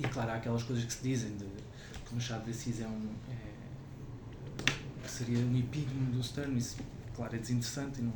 E 0.00 0.02
claro, 0.08 0.32
há 0.32 0.34
aquelas 0.34 0.64
coisas 0.64 0.84
que 0.84 0.92
se 0.92 1.02
dizem 1.02 1.36
de 1.36 1.44
que 1.44 2.12
o 2.12 2.14
Machado 2.14 2.44
de 2.44 2.50
Assis 2.50 2.80
é 2.80 2.88
um. 2.88 3.08
É, 3.30 5.08
seria 5.08 5.38
um 5.38 5.56
epígono 5.56 6.10
do 6.10 6.22
Stern, 6.22 6.58
isso, 6.58 6.78
claro, 7.14 7.36
é 7.36 7.38
desinteressante. 7.38 8.02
Não, 8.02 8.12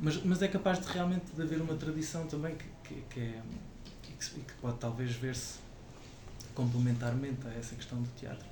mas, 0.00 0.22
mas 0.24 0.40
é 0.40 0.48
capaz 0.48 0.80
de 0.80 0.86
realmente 0.92 1.32
de 1.34 1.42
haver 1.42 1.60
uma 1.60 1.74
tradição 1.74 2.26
também 2.26 2.54
que, 2.54 2.64
que, 2.84 3.02
que 3.10 3.20
é. 3.20 3.42
Que, 4.02 4.12
que 4.12 4.52
pode 4.60 4.78
talvez 4.78 5.16
ver-se 5.16 5.58
complementarmente 6.54 7.44
a 7.46 7.54
essa 7.54 7.74
questão 7.74 8.00
do 8.00 8.08
teatro. 8.10 8.46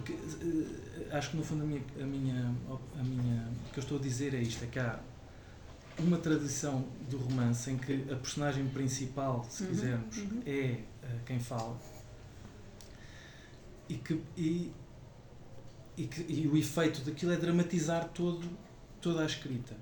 Porque 0.00 0.12
uh, 0.12 1.16
acho 1.16 1.30
que 1.30 1.36
no 1.36 1.44
fundo 1.44 1.62
a 1.62 1.66
minha, 1.66 1.82
a 2.00 2.06
minha, 2.06 2.54
a 2.98 3.02
minha. 3.02 3.48
O 3.68 3.72
que 3.72 3.78
eu 3.78 3.82
estou 3.82 3.98
a 3.98 4.00
dizer 4.00 4.34
é 4.34 4.40
isto: 4.40 4.64
é 4.64 4.66
que 4.68 4.78
há 4.78 4.98
uma 5.98 6.18
tradição 6.18 6.84
do 7.10 7.18
romance 7.18 7.70
em 7.70 7.78
que 7.78 8.04
a 8.12 8.16
personagem 8.16 8.66
principal, 8.68 9.46
se 9.48 9.62
uhum, 9.62 9.68
quisermos, 9.70 10.16
uhum. 10.18 10.42
é 10.44 10.80
uh, 11.02 11.24
quem 11.24 11.40
fala 11.40 11.76
e 13.88 13.94
que, 13.94 14.20
e, 14.36 14.72
e, 15.96 16.06
que, 16.06 16.20
e 16.28 16.48
o 16.48 16.56
efeito 16.56 17.00
daquilo 17.02 17.32
é 17.32 17.36
dramatizar 17.36 18.08
todo, 18.08 18.48
toda 19.00 19.22
a 19.22 19.26
escrita. 19.26 19.74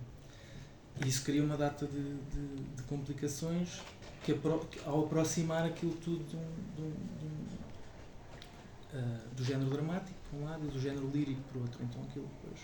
E 1.05 1.09
isso 1.09 1.25
cria 1.25 1.43
uma 1.43 1.57
data 1.57 1.87
de, 1.87 2.15
de, 2.15 2.63
de 2.77 2.83
complicações 2.85 3.81
que, 4.23 4.39
ao 4.87 5.05
aproximar 5.05 5.65
aquilo 5.65 5.93
tudo 5.95 6.25
de 6.25 6.37
um, 6.37 6.75
de 6.77 6.83
um, 6.83 6.91
de 7.19 7.25
um, 7.25 7.45
uh, 8.95 9.35
do 9.35 9.45
género 9.45 9.71
dramático, 9.71 10.17
por 10.31 10.39
um 10.39 10.45
lado, 10.45 10.65
e 10.65 10.69
do 10.69 10.81
género 10.81 11.11
lírico, 11.13 11.41
por 11.53 11.63
outro. 11.63 11.83
Então 11.83 12.03
aquilo 12.05 12.29
depois. 12.41 12.61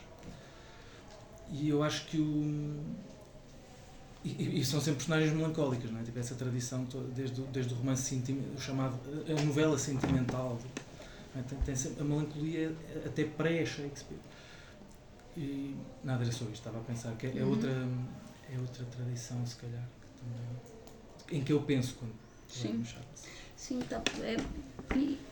E 1.51 1.69
eu 1.69 1.83
acho 1.83 2.07
que 2.07 2.19
o 2.19 2.81
e, 4.25 4.61
e, 4.61 4.65
são 4.65 4.81
sempre 4.81 4.99
personagens 4.99 5.33
melancólicas, 5.33 5.91
não 5.91 5.99
é? 6.01 6.03
Tipo, 6.03 6.19
essa 6.19 6.35
tradição 6.35 6.87
desde, 7.15 7.41
desde 7.45 7.73
o 7.73 7.77
romance 7.77 8.23
o 8.55 8.61
chamado, 8.61 8.99
a 9.27 9.45
novela 9.45 9.79
sentimental. 9.79 10.59
É? 11.35 11.43
Tem, 11.43 11.59
tem 11.61 11.77
sempre, 11.77 12.03
a 12.03 12.05
melancolia 12.05 12.75
até 13.07 13.25
pré-Shakespeare. 13.25 14.19
E 15.37 15.75
nada, 16.05 16.23
era 16.23 16.33
só 16.33 16.45
isto, 16.45 16.55
estava 16.55 16.79
a 16.79 16.83
pensar 16.83 17.15
que 17.17 17.29
é, 17.29 17.39
é, 17.39 17.43
uhum. 17.43 17.51
outra, 17.51 17.71
é 18.53 18.59
outra 18.59 18.85
tradição, 18.85 19.47
se 19.47 19.57
calhar, 19.57 19.89
que 20.03 20.21
também, 20.21 21.41
em 21.41 21.45
que 21.45 21.53
eu 21.53 21.63
penso 21.63 21.95
quando 21.95 22.13
Sim, 22.49 22.85
Sim 23.57 23.81
tá, 23.89 24.03
é, 24.23 24.37
e, 24.97 25.15
é 25.15 25.30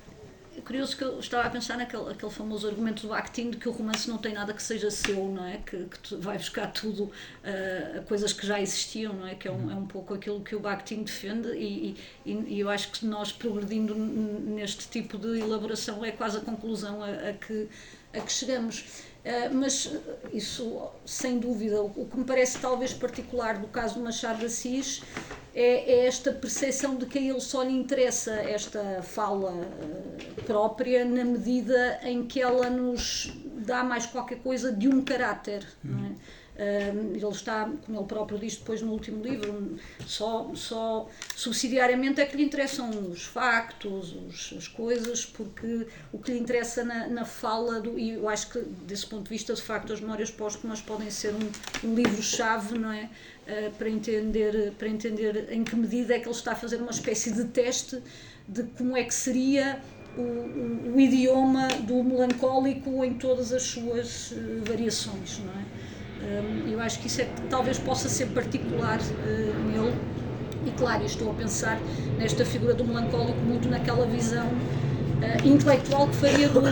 curioso 0.60 0.96
que 0.96 1.04
eu 1.04 1.18
estava 1.18 1.46
a 1.46 1.50
pensar 1.50 1.76
naquele 1.76 2.10
aquele 2.10 2.32
famoso 2.32 2.68
argumento 2.68 3.02
do 3.02 3.08
Bakhtin 3.08 3.50
de 3.50 3.56
que 3.56 3.68
o 3.68 3.72
romance 3.72 4.08
não 4.08 4.18
tem 4.18 4.32
nada 4.32 4.52
que 4.52 4.62
seja 4.62 4.90
seu, 4.90 5.26
não 5.26 5.44
é? 5.44 5.58
Que, 5.58 5.84
que 5.84 6.16
vai 6.16 6.36
buscar 6.36 6.68
tudo 6.72 7.04
uh, 7.04 8.02
coisas 8.06 8.32
que 8.32 8.46
já 8.46 8.60
existiam, 8.60 9.12
não 9.12 9.26
é? 9.26 9.34
Que 9.34 9.48
é 9.48 9.52
um, 9.52 9.70
é 9.70 9.74
um 9.74 9.86
pouco 9.86 10.14
aquilo 10.14 10.40
que 10.40 10.54
o 10.54 10.60
Bakhtin 10.60 11.02
defende 11.02 11.48
e, 11.50 11.96
e, 12.24 12.32
e 12.32 12.60
eu 12.60 12.68
acho 12.68 12.90
que 12.92 13.06
nós 13.06 13.32
progredindo 13.32 13.94
neste 13.94 14.88
tipo 14.88 15.18
de 15.18 15.40
elaboração 15.40 16.04
é 16.04 16.10
quase 16.12 16.38
a 16.38 16.40
conclusão 16.40 17.02
a, 17.02 17.08
a 17.08 17.32
que, 17.32 17.68
a 18.12 18.20
que 18.20 18.32
chegamos. 18.32 19.07
Uh, 19.24 19.54
mas 19.54 19.92
isso, 20.32 20.90
sem 21.04 21.38
dúvida, 21.38 21.82
o, 21.82 22.06
que 22.06 22.16
me 22.16 22.24
parece 22.24 22.58
talvez 22.58 22.94
particular 22.94 23.58
do 23.58 23.66
caso 23.66 23.96
do 23.96 24.00
Machado 24.00 24.38
de 24.38 24.46
Assis 24.46 25.02
é, 25.54 25.92
é, 25.92 26.06
esta 26.06 26.32
percepção 26.32 26.94
de 26.96 27.04
que 27.04 27.18
a 27.18 27.20
ele 27.20 27.40
só 27.40 27.62
lhe 27.62 27.72
interessa 27.72 28.32
esta 28.32 29.02
fala 29.02 29.50
uh, 29.50 30.42
própria 30.44 31.04
na 31.04 31.24
medida 31.24 32.00
em 32.04 32.24
que 32.26 32.40
ela 32.40 32.70
nos 32.70 33.32
dá 33.56 33.82
mais 33.82 34.06
qualquer 34.06 34.38
coisa 34.38 34.72
de 34.72 34.88
um 34.88 35.02
caráter. 35.02 35.66
Não 35.82 36.06
é? 36.06 36.10
Ele 36.58 37.28
está, 37.28 37.70
como 37.86 37.98
ele 37.98 38.06
próprio 38.06 38.38
diz 38.38 38.56
depois 38.56 38.82
no 38.82 38.90
último 38.90 39.22
livro, 39.22 39.78
só, 40.04 40.50
só 40.54 41.08
subsidiariamente 41.36 42.20
é 42.20 42.26
que 42.26 42.36
lhe 42.36 42.42
interessam 42.42 42.90
os 42.90 43.22
factos, 43.22 44.12
os, 44.12 44.54
as 44.56 44.66
coisas, 44.66 45.24
porque 45.24 45.86
o 46.12 46.18
que 46.18 46.32
lhe 46.32 46.38
interessa 46.40 46.84
na, 46.84 47.06
na 47.06 47.24
fala, 47.24 47.80
do, 47.80 47.96
e 47.96 48.10
eu 48.10 48.28
acho 48.28 48.50
que 48.50 48.58
desse 48.58 49.06
ponto 49.06 49.24
de 49.24 49.30
vista, 49.30 49.54
de 49.54 49.62
facto, 49.62 49.92
as 49.92 50.00
memórias 50.00 50.32
póstumas 50.32 50.80
podem 50.80 51.10
ser 51.10 51.32
um, 51.32 51.88
um 51.88 51.94
livro-chave, 51.94 52.76
não 52.76 52.92
é? 52.92 53.08
Uh, 53.46 53.70
para, 53.78 53.88
entender, 53.88 54.72
para 54.72 54.88
entender 54.88 55.52
em 55.52 55.62
que 55.62 55.74
medida 55.76 56.14
é 56.14 56.18
que 56.18 56.26
ele 56.26 56.34
está 56.34 56.52
a 56.52 56.56
fazer 56.56 56.76
uma 56.76 56.90
espécie 56.90 57.32
de 57.32 57.44
teste 57.44 58.02
de 58.46 58.64
como 58.76 58.96
é 58.96 59.04
que 59.04 59.14
seria 59.14 59.80
o, 60.16 60.20
o, 60.20 60.94
o 60.96 61.00
idioma 61.00 61.68
do 61.86 62.02
melancólico 62.02 63.04
em 63.04 63.14
todas 63.14 63.52
as 63.52 63.62
suas 63.62 64.32
uh, 64.32 64.64
variações, 64.64 65.38
não 65.38 65.52
é? 65.52 65.87
Eu 66.66 66.80
acho 66.80 67.00
que 67.00 67.06
isso 67.06 67.20
é 67.20 67.24
que 67.24 67.42
talvez 67.48 67.78
possa 67.78 68.08
ser 68.08 68.26
particular 68.26 68.98
uh, 68.98 69.68
nele. 69.68 69.94
E 70.66 70.70
claro, 70.72 71.04
estou 71.04 71.30
a 71.30 71.34
pensar 71.34 71.78
nesta 72.18 72.44
figura 72.44 72.74
do 72.74 72.84
melancólico 72.84 73.38
muito 73.40 73.68
naquela 73.68 74.06
visão 74.06 74.46
uh, 74.46 75.46
intelectual 75.46 76.08
que 76.08 76.16
faria 76.16 76.48
do. 76.48 76.60
Uh, 76.60 76.66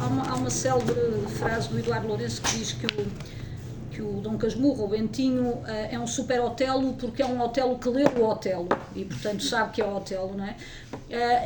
há, 0.00 0.06
uma, 0.06 0.30
há 0.30 0.34
uma 0.34 0.50
célebre 0.50 0.94
frase 1.38 1.68
do 1.68 1.78
Eduardo 1.78 2.08
Lourenço 2.08 2.42
que 2.42 2.58
diz 2.58 2.72
que 2.72 2.86
o, 2.86 3.06
que 3.92 4.02
o 4.02 4.20
Dom 4.20 4.38
Casmurro, 4.38 4.84
o 4.84 4.88
Bentinho, 4.88 5.62
é 5.66 5.98
um 5.98 6.06
super 6.06 6.40
Otelo 6.40 6.94
porque 6.94 7.22
é 7.22 7.26
um 7.26 7.40
Otelo 7.40 7.78
que 7.78 7.88
leu 7.88 8.08
o 8.08 8.28
Otelo 8.28 8.68
e, 8.94 9.04
portanto, 9.04 9.42
sabe 9.42 9.72
que 9.72 9.82
é 9.82 9.84
o 9.84 9.96
Otelo, 9.96 10.36
não 10.36 10.44
é? 10.44 10.56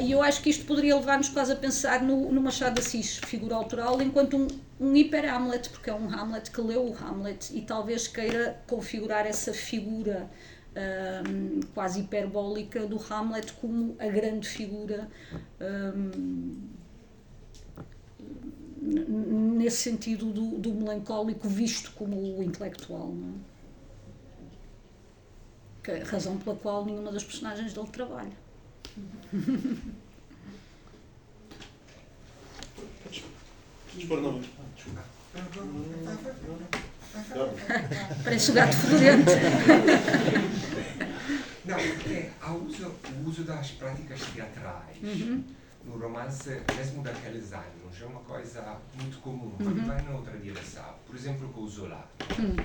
E 0.02 0.12
eu 0.12 0.22
acho 0.22 0.40
que 0.42 0.50
isto 0.50 0.64
poderia 0.64 0.94
levar-nos 0.96 1.28
quase 1.28 1.52
a 1.52 1.56
pensar 1.56 2.02
no, 2.02 2.30
no 2.32 2.40
Machado 2.40 2.74
de 2.74 2.80
Assis, 2.80 3.18
figura 3.18 3.56
autoral, 3.56 4.00
enquanto 4.00 4.36
um, 4.36 4.46
um 4.78 4.94
hiper 4.94 5.32
Hamlet, 5.32 5.68
porque 5.70 5.90
é 5.90 5.94
um 5.94 6.08
Hamlet 6.08 6.50
que 6.50 6.60
leu 6.60 6.86
o 6.86 6.96
Hamlet 6.96 7.56
e 7.56 7.62
talvez 7.62 8.06
queira 8.06 8.56
configurar 8.66 9.26
essa 9.26 9.52
figura 9.52 10.28
um, 10.76 11.60
quase 11.74 12.00
hiperbólica 12.00 12.86
do 12.86 13.00
Hamlet 13.10 13.52
como 13.54 13.96
a 13.98 14.06
grande 14.06 14.48
figura 14.48 15.08
um, 15.60 16.56
nesse 18.86 19.78
sentido 19.78 20.26
do, 20.26 20.58
do, 20.58 20.72
melancólico 20.72 21.48
visto 21.48 21.90
como 21.92 22.38
o 22.38 22.42
intelectual. 22.42 23.12
É? 25.88 25.92
É 25.92 26.02
a 26.02 26.04
razão 26.04 26.36
pela 26.38 26.56
qual 26.56 26.84
nenhuma 26.84 27.12
das 27.12 27.24
personagens 27.24 27.72
dele 27.72 27.88
trabalha. 27.88 28.32
Dispor 33.94 34.20
não. 34.20 34.40
Parece 38.24 38.50
um 38.50 38.54
gato 38.54 38.76
fedorento. 38.76 39.30
Não, 41.64 41.78
é, 41.78 42.30
o 42.42 43.28
uso 43.28 43.42
das 43.42 43.70
práticas 43.72 44.20
teatrais. 44.32 44.98
Uhum. 45.02 45.42
No 45.86 45.96
romance, 45.98 46.50
mesmo 46.76 47.02
daqueles 47.02 47.52
anos, 47.52 48.00
é 48.02 48.04
uma 48.04 48.20
coisa 48.20 48.76
muito 49.00 49.18
comum, 49.20 49.54
Uhum. 49.60 49.86
vai 49.86 50.02
noutra 50.02 50.36
direção. 50.38 50.94
Por 51.06 51.14
exemplo, 51.14 51.48
com 51.50 51.60
o 51.62 51.68
Zola. 51.68 52.04
Hum. 52.38 52.56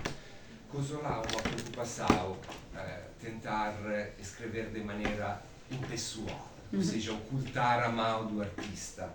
Com 0.69 0.79
o 0.79 0.83
Zola 0.83 1.17
uma 1.31 1.41
preocupação 1.41 2.37
eh, 2.75 3.03
tentar 3.21 3.73
escrever 4.19 4.71
de 4.71 4.79
maneira 4.83 5.39
impessoal, 5.69 6.47
ou 6.73 6.79
Uhum. 6.79 6.83
seja, 6.83 7.13
ocultar 7.13 7.83
a 7.83 7.89
mão 7.89 8.25
do 8.25 8.41
artista, 8.41 9.09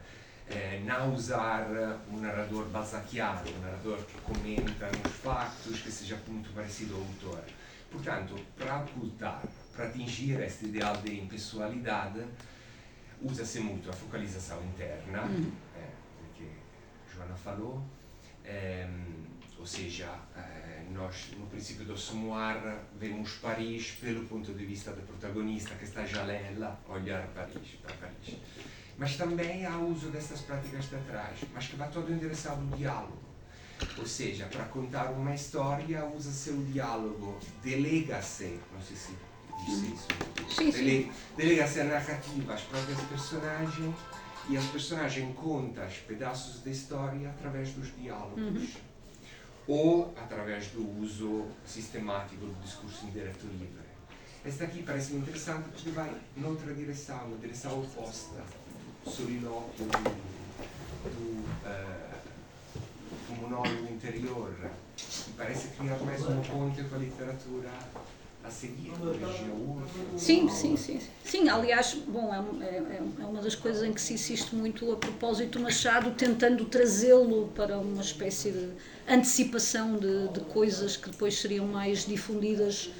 eh, 0.48 0.80
não 0.84 1.12
usar 1.14 1.66
um 2.12 2.20
narrador 2.20 2.66
balzaquiano, 2.66 3.40
um 3.58 3.60
narrador 3.60 3.98
que 4.04 4.20
comenta 4.20 4.86
nos 4.86 5.12
factos, 5.16 5.80
que 5.80 5.90
seja 5.90 6.16
muito 6.28 6.52
parecido 6.54 6.94
ao 6.94 7.00
autor. 7.00 7.42
Portanto, 7.90 8.36
para 8.56 8.78
ocultar, 8.82 9.42
para 9.74 9.86
atingir 9.86 10.38
este 10.40 10.66
ideal 10.66 10.96
de 10.98 11.18
impessoalidade, 11.20 12.20
usa-se 13.22 13.60
muito 13.60 13.88
a 13.90 13.92
focalização 13.92 14.62
interna, 14.64 15.22
Uhum. 15.22 15.50
porque 16.18 16.48
Joana 17.14 17.34
falou, 17.34 17.82
ehm, 18.44 19.24
ou 19.58 19.66
seja, 19.66 20.08
eh, 20.36 20.84
nós 20.92 21.30
no 21.38 21.46
princípio 21.46 21.84
do 21.84 21.96
Somoir 21.96 22.78
vemos 22.98 23.32
Paris 23.38 23.92
pelo 24.00 24.24
ponto 24.26 24.52
de 24.52 24.64
vista 24.64 24.92
do 24.92 25.02
protagonista 25.02 25.74
que 25.74 25.84
está 25.84 26.04
já 26.04 26.22
lá 26.24 26.78
a 26.88 26.92
olhar 26.92 27.26
Paris, 27.28 27.78
para 27.82 27.94
Paris. 27.94 28.36
Mas 28.98 29.16
também 29.16 29.66
há 29.66 29.76
uso 29.78 30.08
dessas 30.10 30.40
práticas 30.42 30.86
teatrais, 30.86 31.38
mas 31.52 31.66
que 31.68 31.76
vai 31.76 31.90
todo 31.90 32.12
em 32.12 32.18
direção 32.18 32.64
do 32.64 32.76
diálogo. 32.76 33.18
Ou 33.98 34.06
seja, 34.06 34.46
para 34.46 34.64
contar 34.66 35.10
uma 35.10 35.34
história 35.34 36.02
usa-se 36.06 36.50
o 36.50 36.64
diálogo, 36.64 37.38
delega-se, 37.62 38.58
não 38.72 38.80
sei 38.80 38.96
se 38.96 39.12
disse 39.64 39.86
isso, 39.92 40.08
Sim, 40.48 40.70
sim. 40.72 40.84
Dele- 40.84 41.12
delega-se 41.36 41.80
a 41.80 41.84
narrativa 41.84 42.54
às 42.54 42.62
próprias 42.62 43.00
personagens 43.00 43.94
e 44.48 44.56
as 44.56 44.64
personagens 44.66 45.34
contam 45.36 45.86
os 45.86 45.94
pedaços 45.98 46.60
da 46.62 46.70
história 46.70 47.28
através 47.30 47.70
dos 47.70 47.94
diálogos 47.96 48.76
ou 49.66 50.14
através 50.16 50.68
do 50.68 50.88
uso 51.00 51.46
sistemático 51.66 52.46
do 52.46 52.54
discurso 52.62 53.06
indireto 53.06 53.46
livre. 53.46 53.86
Esta 54.44 54.64
aqui 54.64 54.82
parece-me 54.84 55.20
interessante 55.20 55.68
porque 55.70 55.90
vai 55.90 56.10
noutra 56.36 56.72
direção, 56.72 57.26
uma 57.26 57.36
direção 57.38 57.80
oposta, 57.80 58.44
solilóquio 59.04 59.86
do, 59.86 59.90
do, 61.10 61.66
eh, 61.66 62.10
do 63.28 63.34
monólogo 63.40 63.92
interior 63.92 64.54
e 65.28 65.30
parece 65.32 65.68
criar 65.76 65.98
mais 65.98 66.24
uma 66.24 66.40
ponte 66.42 66.84
com 66.84 66.94
a 66.94 66.98
literatura 66.98 67.70
a 68.46 68.50
seguir, 68.50 68.94
Virginia 69.18 69.52
Woolf. 69.52 69.92
Sim, 70.14 70.48
sim, 70.48 70.76
sim. 70.76 71.00
Sim, 71.22 71.48
aliás, 71.48 71.94
bom, 72.06 72.32
é, 72.32 72.40
um- 72.40 72.62
é- 72.62 73.02
é 73.20 73.24
uma 73.26 73.40
das 73.42 73.54
coisas 73.54 73.82
em 73.82 73.92
que 73.92 74.00
se 74.00 74.14
insiste 74.14 74.54
muito 74.54 74.90
a 74.92 74.96
propósito 74.96 75.58
do 75.58 75.64
Machado, 75.64 76.12
tentando 76.14 76.64
trazê-lo 76.66 77.48
para 77.54 77.78
uma 77.78 78.00
espécie 78.02 78.52
de 78.52 78.72
antecipação 79.06 79.98
de, 79.98 80.28
de 80.28 80.40
coisas 80.42 80.96
que 80.96 81.10
depois 81.10 81.38
seriam 81.38 81.66
mais 81.66 82.04
difundidas 82.06 82.92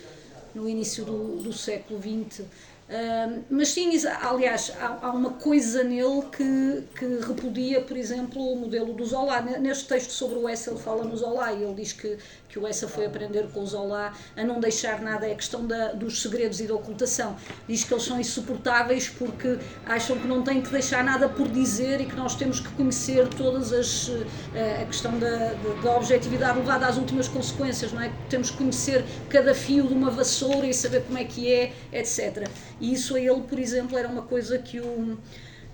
no 0.54 0.68
início 0.68 1.04
do, 1.04 1.40
do 1.42 1.52
século 1.52 1.98
XX. 2.00 2.48
Ahm, 2.88 3.44
mas 3.50 3.68
sim, 3.70 3.90
aliás, 4.22 4.70
há, 4.78 5.06
há 5.08 5.10
uma 5.12 5.34
coisa 5.34 5.82
nele 5.82 6.22
que, 6.30 6.84
que 6.96 7.04
repudia, 7.26 7.80
por 7.82 7.96
exemplo, 7.96 8.40
o 8.52 8.56
modelo 8.56 8.94
do 8.94 9.04
Zola. 9.04 9.40
Ne- 9.42 9.58
Neste 9.58 9.86
texto 9.88 10.10
sobre 10.10 10.38
o 10.38 10.48
Essa, 10.48 10.70
ele 10.70 10.78
fala 10.78 11.04
no 11.04 11.16
Zola 11.16 11.52
e 11.52 11.62
ele 11.64 11.74
diz 11.74 11.92
que, 11.92 12.16
que 12.48 12.58
o 12.58 12.66
Essa 12.66 12.88
foi 12.88 13.06
aprender 13.06 13.48
com 13.52 13.60
o 13.60 13.66
Zola 13.66 14.12
a 14.36 14.44
não 14.44 14.60
deixar 14.60 15.00
nada, 15.00 15.26
é 15.26 15.34
questão 15.34 15.66
da, 15.66 15.92
dos 15.92 16.22
segredos 16.22 16.60
e 16.60 16.66
da 16.66 16.74
ocultação. 16.74 17.36
Diz 17.68 17.84
que 17.84 17.92
eles 17.92 18.04
são 18.04 18.20
insuportáveis 18.20 19.08
porque 19.08 19.58
acham 19.84 20.18
que 20.18 20.26
não 20.26 20.42
têm 20.42 20.60
que 20.62 20.70
deixar 20.70 21.04
nada 21.04 21.28
por 21.28 21.48
dizer 21.48 22.00
e 22.00 22.06
que 22.06 22.16
nós 22.16 22.34
temos 22.34 22.60
que 22.60 22.68
conhecer 22.70 23.28
todas 23.28 23.72
as. 23.72 24.10
eh, 24.54 24.82
a 24.82 24.86
questão 24.86 25.18
da, 25.18 25.28
da, 25.54 25.82
da 25.82 25.96
objetividade 25.96 26.58
levada 26.58 26.86
às 26.86 26.96
últimas 26.96 27.28
consequências, 27.28 27.92
não 27.92 28.02
é? 28.02 28.12
Temos 28.28 28.50
que 28.50 28.56
conhecer 28.56 29.04
cada 29.28 29.54
fio 29.54 29.86
de 29.86 29.94
uma 29.94 30.10
vassoura 30.10 30.66
e 30.66 30.74
saber 30.74 31.02
como 31.02 31.18
é 31.18 31.24
que 31.24 31.52
é, 31.52 31.72
etc. 31.92 32.48
E 32.80 32.92
isso 32.92 33.14
a 33.16 33.20
ele, 33.20 33.42
por 33.42 33.58
exemplo, 33.58 33.96
era 33.98 34.08
uma 34.08 34.22
coisa 34.22 34.58
que 34.58 34.80
o, 34.80 35.18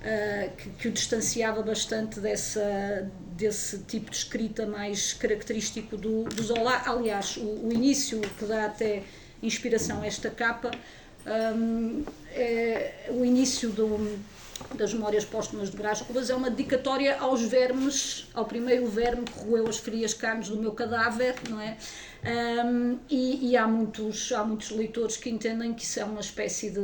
ah, 0.04 0.48
que, 0.56 0.70
que 0.70 0.88
o 0.88 0.92
distanciava 0.92 1.62
bastante 1.62 2.20
dessa, 2.20 3.08
desse 3.36 3.78
tipo 3.80 4.10
de 4.10 4.16
escrita 4.16 4.66
mais 4.66 5.12
característico 5.12 5.96
do, 5.96 6.24
do 6.24 6.42
Zola. 6.42 6.82
Aliás, 6.86 7.36
o, 7.36 7.66
o 7.66 7.72
início 7.72 8.20
que 8.20 8.44
dá 8.44 8.66
até 8.66 9.02
inspiração 9.42 10.02
a 10.02 10.06
esta 10.06 10.30
capa, 10.30 10.70
hum, 11.56 12.04
é 12.30 13.08
o 13.10 13.24
início 13.24 13.70
do, 13.70 14.18
das 14.74 14.94
Memórias 14.94 15.24
Póstumas 15.24 15.70
de 15.70 15.76
Brás 15.76 16.00
Cubas 16.00 16.30
é 16.30 16.34
uma 16.34 16.50
dedicatória 16.50 17.18
aos 17.18 17.42
vermes, 17.42 18.28
ao 18.34 18.44
primeiro 18.44 18.86
verme 18.86 19.24
que 19.24 19.38
roeu 19.40 19.66
as 19.68 19.78
frias 19.78 20.14
carnes 20.14 20.48
do 20.48 20.56
meu 20.56 20.72
cadáver, 20.72 21.34
não 21.48 21.60
é? 21.60 21.76
Hum, 22.64 22.98
e 23.10 23.50
e 23.50 23.56
há, 23.56 23.66
muitos, 23.66 24.30
há 24.32 24.44
muitos 24.44 24.70
leitores 24.70 25.16
que 25.16 25.28
entendem 25.28 25.74
que 25.74 25.82
isso 25.82 25.98
é 25.98 26.04
uma 26.04 26.20
espécie 26.20 26.70
de, 26.70 26.80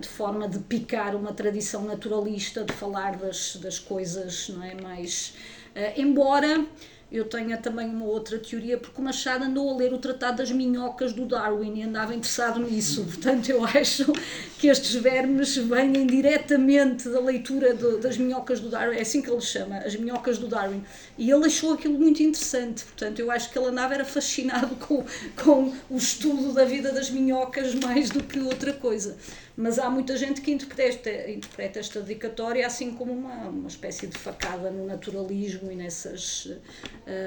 de 0.00 0.08
forma 0.08 0.48
de 0.48 0.58
picar 0.58 1.14
uma 1.14 1.32
tradição 1.32 1.84
naturalista, 1.84 2.64
de 2.64 2.72
falar 2.72 3.16
das, 3.16 3.56
das 3.56 3.78
coisas, 3.78 4.48
não 4.48 4.62
é? 4.62 4.74
Mais, 4.80 5.34
eh, 5.74 5.94
embora 6.00 6.64
eu 7.10 7.24
tenha 7.24 7.56
também 7.56 7.88
uma 7.88 8.04
outra 8.04 8.36
teoria, 8.36 8.76
porque 8.76 9.00
o 9.00 9.04
Machado 9.04 9.44
andou 9.44 9.70
a 9.72 9.76
ler 9.76 9.92
o 9.92 9.98
Tratado 9.98 10.38
das 10.38 10.50
Minhocas 10.50 11.12
do 11.12 11.24
Darwin 11.24 11.78
e 11.78 11.82
andava 11.84 12.12
interessado 12.12 12.58
nisso. 12.58 13.04
Portanto, 13.06 13.48
eu 13.48 13.64
acho 13.64 14.12
que 14.58 14.66
estes 14.66 14.92
vermes 14.94 15.56
vêm 15.56 16.04
diretamente 16.04 17.08
da 17.08 17.20
leitura 17.20 17.72
do- 17.74 17.98
das 17.98 18.16
minhocas 18.18 18.58
do 18.58 18.68
Darwin, 18.68 18.96
é 18.96 19.02
assim 19.02 19.22
que 19.22 19.30
ele 19.30 19.40
chama, 19.40 19.78
as 19.78 19.94
minhocas 19.94 20.36
do 20.36 20.48
Darwin. 20.48 20.84
E 21.16 21.30
ele 21.30 21.46
achou 21.46 21.74
aquilo 21.74 21.96
muito 21.96 22.22
interessante. 22.24 22.82
Portanto, 22.84 23.20
eu 23.20 23.30
acho 23.30 23.50
que 23.52 23.58
ele 23.58 23.68
andava 23.68 23.94
era 23.94 24.04
fascinado 24.04 24.74
com, 24.84 25.04
com 25.42 25.72
o 25.88 25.96
estudo 25.96 26.52
da 26.52 26.64
vida 26.64 26.90
das 26.90 27.08
minhocas 27.08 27.72
mais 27.74 28.10
do 28.10 28.20
que 28.22 28.40
outra 28.40 28.72
coisa. 28.72 29.16
Mas 29.56 29.78
há 29.78 29.88
muita 29.88 30.16
gente 30.16 30.40
que 30.42 30.50
interpreta, 30.50 31.10
interpreta 31.30 31.78
esta 31.78 32.00
dedicatória 32.00 32.66
assim 32.66 32.92
como 32.92 33.12
uma, 33.12 33.48
uma 33.48 33.68
espécie 33.68 34.06
de 34.06 34.18
facada 34.18 34.70
no 34.70 34.86
naturalismo 34.86 35.72
e 35.72 35.74
nessas. 35.74 36.50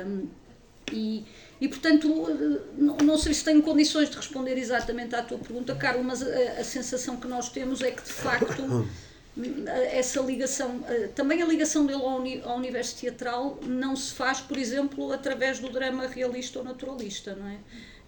hum, 0.05 0.27
e, 0.91 1.23
e, 1.61 1.67
portanto, 1.67 2.07
não, 2.75 2.97
não 2.97 3.17
sei 3.17 3.31
se 3.33 3.43
tenho 3.43 3.61
condições 3.61 4.09
de 4.09 4.15
responder 4.17 4.57
exatamente 4.57 5.15
à 5.15 5.21
tua 5.21 5.37
pergunta, 5.37 5.75
Carlos, 5.75 6.03
mas 6.03 6.23
a, 6.23 6.61
a 6.61 6.63
sensação 6.63 7.15
que 7.17 7.27
nós 7.27 7.49
temos 7.49 7.81
é 7.81 7.91
que, 7.91 8.01
de 8.03 8.11
facto, 8.11 8.87
essa 9.91 10.19
ligação, 10.21 10.83
eh, 10.87 11.09
também 11.15 11.41
a 11.41 11.45
ligação 11.45 11.85
dele 11.85 12.01
ao, 12.01 12.17
uni- 12.19 12.41
ao 12.43 12.57
universo 12.57 12.97
teatral 12.97 13.59
não 13.63 13.95
se 13.95 14.13
faz, 14.13 14.41
por 14.41 14.57
exemplo, 14.57 15.11
através 15.11 15.59
do 15.59 15.69
drama 15.69 16.07
realista 16.07 16.59
ou 16.59 16.65
naturalista, 16.65 17.35
não 17.35 17.47
é? 17.47 17.57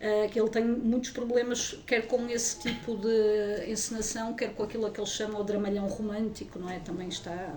Eh, 0.03 0.27
que 0.29 0.39
ele 0.39 0.49
tem 0.49 0.65
muitos 0.65 1.11
problemas, 1.11 1.79
quer 1.85 2.07
com 2.07 2.27
esse 2.27 2.59
tipo 2.59 2.97
de 2.97 3.69
encenação, 3.71 4.33
quer 4.33 4.51
com 4.55 4.63
aquilo 4.63 4.89
que 4.91 4.99
ele 4.99 5.07
chama 5.07 5.39
o 5.39 5.43
dramalhão 5.43 5.87
romântico, 5.87 6.57
não 6.57 6.67
é? 6.67 6.79
Também 6.79 7.07
está 7.07 7.55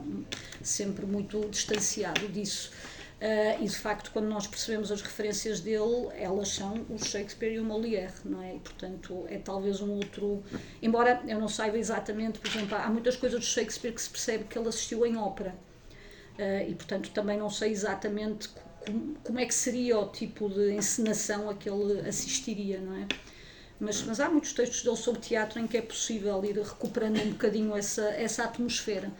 sempre 0.62 1.06
muito 1.06 1.40
distanciado 1.48 2.28
disso. 2.28 2.70
Uh, 3.14 3.64
e 3.64 3.66
de 3.66 3.76
facto, 3.76 4.10
quando 4.12 4.26
nós 4.26 4.46
percebemos 4.46 4.92
as 4.92 5.00
referências 5.00 5.60
dele, 5.60 6.08
elas 6.18 6.48
são 6.48 6.84
o 6.90 7.02
Shakespeare 7.02 7.54
e 7.54 7.58
o 7.58 7.64
Molière, 7.64 8.12
não 8.26 8.42
é? 8.42 8.56
E, 8.56 8.58
portanto, 8.58 9.24
é 9.30 9.38
talvez 9.38 9.80
um 9.80 9.92
outro. 9.92 10.42
Embora 10.82 11.22
eu 11.26 11.40
não 11.40 11.48
saiba 11.48 11.78
exatamente, 11.78 12.38
por 12.38 12.50
exemplo, 12.50 12.76
há 12.76 12.90
muitas 12.90 13.16
coisas 13.16 13.40
do 13.40 13.46
Shakespeare 13.46 13.94
que 13.94 14.02
se 14.02 14.10
percebe 14.10 14.44
que 14.44 14.58
ele 14.58 14.68
assistiu 14.68 15.06
em 15.06 15.16
ópera. 15.16 15.54
Uh, 16.38 16.68
e, 16.68 16.74
portanto, 16.74 17.10
também 17.12 17.38
não 17.38 17.48
sei 17.48 17.72
exatamente 17.72 18.50
como, 18.84 19.14
como 19.22 19.38
é 19.38 19.46
que 19.46 19.54
seria 19.54 19.98
o 19.98 20.08
tipo 20.08 20.48
de 20.48 20.74
encenação 20.74 21.48
a 21.48 21.54
que 21.54 21.68
ele 21.68 22.06
assistiria, 22.08 22.80
não 22.80 22.96
é? 22.96 23.06
Mas, 23.80 24.02
mas 24.02 24.20
há 24.20 24.30
muitos 24.30 24.52
textos 24.52 24.82
dele 24.82 24.96
sobre 24.96 25.20
teatro 25.20 25.58
em 25.58 25.66
que 25.66 25.76
é 25.76 25.82
possível 25.82 26.44
ir 26.44 26.56
recuperando 26.56 27.20
um 27.20 27.30
bocadinho 27.30 27.76
essa, 27.76 28.02
essa 28.10 28.44
atmosfera. 28.44 29.10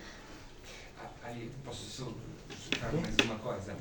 Aí 1.23 1.51
posso 1.65 2.15
citar 2.62 2.93
mais 2.93 3.16
uma 3.24 3.36
coisa. 3.39 3.77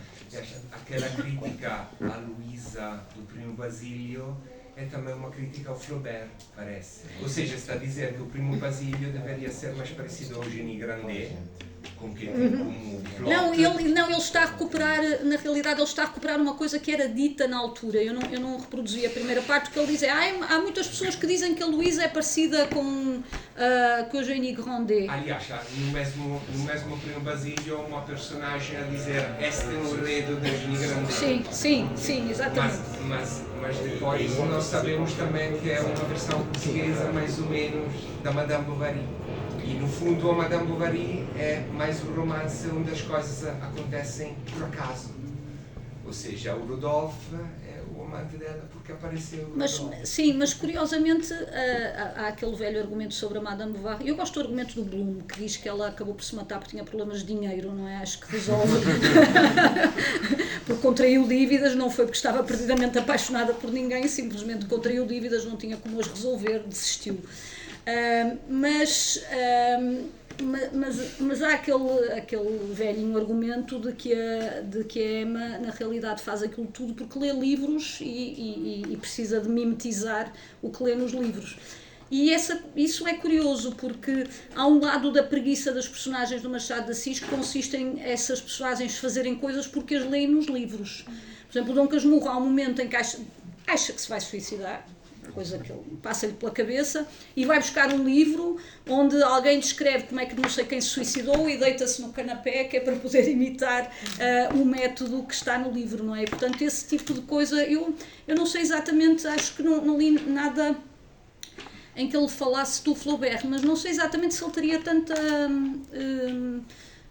Aquela 0.71 1.09
crítica 1.09 1.87
à 2.01 2.17
Luísa 2.17 3.03
do 3.15 3.21
Primo 3.27 3.53
Basílio 3.53 4.35
é 4.75 4.85
também 4.85 5.13
uma 5.13 5.29
crítica 5.29 5.69
ao 5.69 5.79
Flaubert, 5.79 6.29
parece. 6.55 7.01
Ou 7.21 7.29
seja, 7.29 7.55
está 7.55 7.73
a 7.73 7.77
dizer 7.77 8.13
que 8.13 8.21
o 8.21 8.25
Primo 8.25 8.57
Basílio 8.57 9.11
deveria 9.11 9.51
ser 9.51 9.73
mais 9.75 9.89
parecido 9.91 10.35
ao 10.35 10.43
Eugénie 10.43 10.77
Grandet, 10.77 11.31
com 11.99 12.13
que 12.13 12.25
tem 12.25 12.51
como 12.51 13.01
plot. 13.01 13.29
Não 13.29 13.53
ele, 13.53 13.93
não, 13.93 14.09
ele 14.09 14.17
está 14.17 14.43
a 14.43 14.45
recuperar, 14.47 15.23
na 15.23 15.35
realidade, 15.35 15.79
ele 15.79 15.87
está 15.87 16.03
a 16.03 16.05
recuperar 16.07 16.41
uma 16.41 16.55
coisa 16.55 16.79
que 16.79 16.91
era 16.91 17.07
dita 17.07 17.47
na 17.47 17.57
altura. 17.57 18.01
Eu 18.01 18.15
não, 18.15 18.21
eu 18.31 18.39
não 18.39 18.59
reproduzi 18.59 19.05
a 19.05 19.09
primeira 19.11 19.43
parte, 19.43 19.65
porque 19.65 19.79
ele 19.79 19.91
diz: 19.91 20.03
ah, 20.03 20.47
há 20.49 20.59
muitas 20.59 20.87
pessoas 20.87 21.15
que 21.15 21.27
dizem 21.27 21.53
que 21.53 21.61
a 21.61 21.67
Luísa 21.67 22.03
é 22.03 22.07
parecida 22.07 22.65
com, 22.67 23.21
ah, 23.55 24.07
com 24.09 24.17
Eugénie 24.17 24.53
Grandet. 24.53 25.07
Aliás, 25.07 25.45
no 25.77 25.91
mesmo, 25.91 26.41
no 26.51 26.63
mesmo 26.63 26.97
Primo 26.97 27.19
Basílio, 27.19 27.81
uma 27.81 28.01
personagem 28.01 28.77
a 28.77 28.81
dizer 28.83 29.23
este 29.39 29.65
é 29.65 29.67
o 29.67 29.97
enredo 29.99 30.35
da 30.37 30.47
Eugénie 30.47 30.77
Grandet. 30.77 31.13
Sim, 31.13 31.45
sim, 31.51 31.89
sim, 31.95 32.31
exatamente. 32.31 32.77
Mas, 33.07 33.41
mas, 33.41 33.52
mas 33.63 33.77
depois 33.77 34.37
nós 34.39 34.65
sabemos 34.65 35.13
também 35.13 35.57
que 35.57 35.71
é 35.71 35.79
uma 35.79 35.95
versão 36.05 36.43
portuguesa 36.43 37.09
mais 37.13 37.39
ou 37.39 37.45
menos 37.45 37.93
da 38.21 38.33
Madame 38.33 38.65
Bovary. 38.65 39.05
E 39.63 39.75
no 39.75 39.87
fundo 39.87 40.29
a 40.29 40.33
Madame 40.33 40.67
Bovary 40.67 41.25
é 41.37 41.63
mais 41.71 42.03
um 42.03 42.13
romance 42.13 42.67
onde 42.67 42.91
as 42.91 43.01
coisas 43.01 43.47
acontecem 43.47 44.35
por 44.51 44.65
acaso. 44.65 45.11
Ou 46.05 46.11
seja, 46.11 46.53
o 46.53 46.67
Rodolphe 46.67 47.37
dela 48.21 48.69
porque 48.71 48.91
apareceu 48.91 49.51
Mas, 49.55 49.81
sim, 50.03 50.33
mas 50.33 50.53
curiosamente 50.53 51.33
ah, 51.33 52.13
há, 52.17 52.21
há 52.21 52.27
aquele 52.27 52.55
velho 52.55 52.79
argumento 52.79 53.13
sobre 53.13 53.37
a 53.37 53.41
Madame 53.41 53.73
Bovary. 53.73 54.07
Eu 54.07 54.15
gosto 54.15 54.35
do 54.35 54.41
argumento 54.41 54.75
do 54.75 54.83
Bloom, 54.83 55.21
que 55.21 55.39
diz 55.39 55.57
que 55.57 55.67
ela 55.67 55.87
acabou 55.87 56.13
por 56.13 56.23
se 56.23 56.35
matar 56.35 56.59
porque 56.59 56.71
tinha 56.71 56.83
problemas 56.83 57.19
de 57.19 57.27
dinheiro, 57.33 57.73
não 57.73 57.87
é? 57.87 57.97
Acho 57.97 58.19
que 58.19 58.31
resolve. 58.31 58.73
porque 60.65 60.81
contraiu 60.81 61.27
dívidas, 61.27 61.75
não 61.75 61.89
foi 61.89 62.05
porque 62.05 62.17
estava 62.17 62.43
perdidamente 62.43 62.97
apaixonada 62.97 63.53
por 63.53 63.71
ninguém, 63.71 64.07
simplesmente 64.07 64.65
contraiu 64.65 65.05
dívidas, 65.05 65.45
não 65.45 65.57
tinha 65.57 65.77
como 65.77 65.99
as 65.99 66.07
resolver, 66.07 66.59
desistiu. 66.67 67.19
Ah, 67.85 68.35
mas. 68.47 69.21
ma- 69.79 70.22
mas, 70.73 71.19
mas 71.19 71.41
há 71.41 71.53
aquele, 71.53 72.11
aquele 72.11 72.73
velhinho 72.73 73.17
argumento 73.17 73.79
de 73.79 73.93
que, 73.93 74.13
a, 74.13 74.61
de 74.61 74.83
que 74.83 74.99
a 74.99 75.21
Emma, 75.21 75.57
na 75.59 75.71
realidade, 75.71 76.21
faz 76.21 76.41
aquilo 76.41 76.67
tudo 76.67 76.93
porque 76.93 77.17
lê 77.19 77.31
livros 77.31 77.99
e, 78.01 78.05
e- 78.05 78.83
e 78.93 78.97
precisa 78.97 79.39
de 79.39 79.49
mimetizar 79.49 80.33
o 80.61 80.69
que 80.69 80.83
lê 80.83 80.95
nos 80.95 81.11
livros. 81.11 81.57
E 82.11 82.31
essa, 82.31 82.61
isso 82.75 83.07
é 83.07 83.13
curioso 83.15 83.73
porque 83.75 84.25
há 84.55 84.67
um 84.67 84.79
lado 84.79 85.11
da 85.11 85.23
preguiça 85.23 85.71
das 85.71 85.87
personagens 85.87 86.41
do 86.41 86.49
Machado 86.49 86.85
de 86.85 86.91
Assis 86.91 87.19
que 87.19 87.27
consiste 87.27 87.75
em 87.75 87.99
essas 88.01 88.39
personagens 88.39 88.97
fazerem 88.97 89.35
coisas 89.35 89.65
porque 89.65 89.95
as 89.95 90.05
leem 90.05 90.27
nos 90.27 90.45
livros. 90.45 91.05
Por 91.47 91.57
exemplo, 91.57 91.71
o 91.71 91.75
Dom 91.75 91.87
Casmurro 91.87 92.27
há 92.29 92.37
um 92.37 92.41
momento 92.45 92.81
em 92.81 92.87
que 92.87 92.95
acha, 92.95 93.17
acha 93.65 93.93
que 93.93 94.01
se 94.01 94.09
vai 94.09 94.21
suicidar, 94.21 94.87
coisa 95.31 95.57
que 95.59 95.73
passa-lhe 96.01 96.33
pela 96.33 96.51
cabeça, 96.51 97.07
e 97.35 97.45
vai 97.45 97.59
buscar 97.59 97.93
um 97.93 98.03
livro 98.03 98.57
onde 98.87 99.21
alguém 99.21 99.59
descreve 99.59 100.05
como 100.07 100.19
é 100.19 100.25
que 100.25 100.39
não 100.39 100.49
sei 100.49 100.65
quem 100.65 100.81
se 100.81 100.87
suicidou 100.87 101.49
e 101.49 101.57
deita-se 101.57 102.01
no 102.01 102.11
canapé, 102.11 102.65
que 102.65 102.77
é 102.77 102.79
para 102.79 102.95
poder 102.95 103.29
imitar 103.29 103.91
ah, 104.19 104.53
o 104.53 104.65
método 104.65 105.23
que 105.23 105.33
está 105.33 105.57
no 105.57 105.71
livro, 105.71 106.03
não 106.03 106.15
é? 106.15 106.25
Portanto, 106.25 106.61
esse 106.61 106.87
tipo 106.87 107.13
de 107.13 107.21
coisa, 107.21 107.63
eu, 107.63 107.95
eu 108.27 108.35
não 108.35 108.45
sei 108.45 108.61
exatamente, 108.61 109.25
acho 109.27 109.55
que 109.55 109.63
não, 109.63 109.83
não 109.83 109.97
li 109.97 110.11
nada 110.11 110.75
em 111.95 112.09
que 112.09 112.17
ele 112.17 112.27
falasse 112.27 112.83
do 112.83 112.95
Flaubert, 112.95 113.45
mas 113.45 113.61
não 113.61 113.75
sei 113.75 113.91
exatamente 113.91 114.33
se 114.33 114.43
ele 114.43 114.51
teria 114.51 114.79
tanta, 114.79 115.13
hum, 115.47 116.61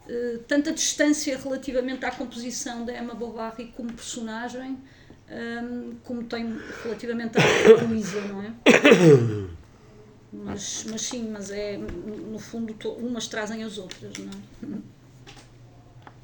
eh, 0.09 0.39
tanta 0.49 0.73
distância 0.73 1.39
relativamente 1.39 2.05
à 2.05 2.11
composição 2.11 2.85
da 2.85 2.93
Emma 2.93 3.15
Bovary 3.15 3.73
como 3.77 3.93
personagem, 3.93 4.77
hum, 5.33 5.97
como 6.05 6.25
tem 6.25 6.57
relativamente 6.83 7.39
à 7.39 7.85
Luísa, 7.85 8.21
não 8.23 8.43
é? 8.43 8.53
Mas, 10.35 10.85
mas 10.91 11.03
sim, 11.03 11.29
mas 11.31 11.51
é, 11.51 11.77
no 11.77 12.39
fundo, 12.39 12.73
to- 12.75 12.93
umas 12.95 13.27
trazem 13.29 13.63
as 13.65 13.77
outras, 13.77 14.17
não 14.17 14.31
é? 14.33 14.79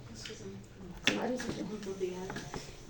Posso 0.09 0.29
fazer 0.29 0.45
uma 0.45 0.59
pergunta? 0.59 1.13
Claro, 1.13 1.35
Isabel. 1.35 1.65
Muito 1.67 1.91
obrigada. 1.91 2.35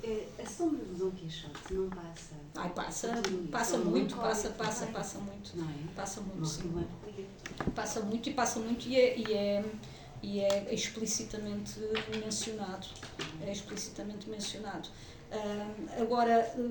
É, 0.04 0.26
a 0.40 0.46
sombra 0.46 0.84
do 0.84 0.94
Dom 0.94 1.10
Quixote 1.10 1.74
não 1.74 1.90
passa. 1.90 2.34
Ai, 2.54 2.70
passa, 2.70 3.16
Sim, 3.16 3.48
passa 3.50 3.78
muito, 3.78 4.16
passa, 4.16 4.50
passa, 4.50 4.86
passa 4.86 5.18
muito. 5.18 5.56
Não 5.56 5.64
é? 5.64 5.72
Passa 5.96 6.20
muito, 6.20 6.46
sim. 6.46 6.86
passa 7.74 8.00
muito 8.00 8.28
e 8.28 8.32
passa 8.32 8.60
muito 8.60 8.88
e 8.88 8.94
é, 8.96 9.18
e 9.18 9.32
é, 9.34 9.64
e 10.22 10.38
é 10.40 10.72
explicitamente 10.72 11.80
mencionado. 12.24 12.86
É 13.42 13.50
explicitamente 13.50 14.30
mencionado. 14.30 14.88
Agora, 16.00 16.32
eh, 16.40 16.70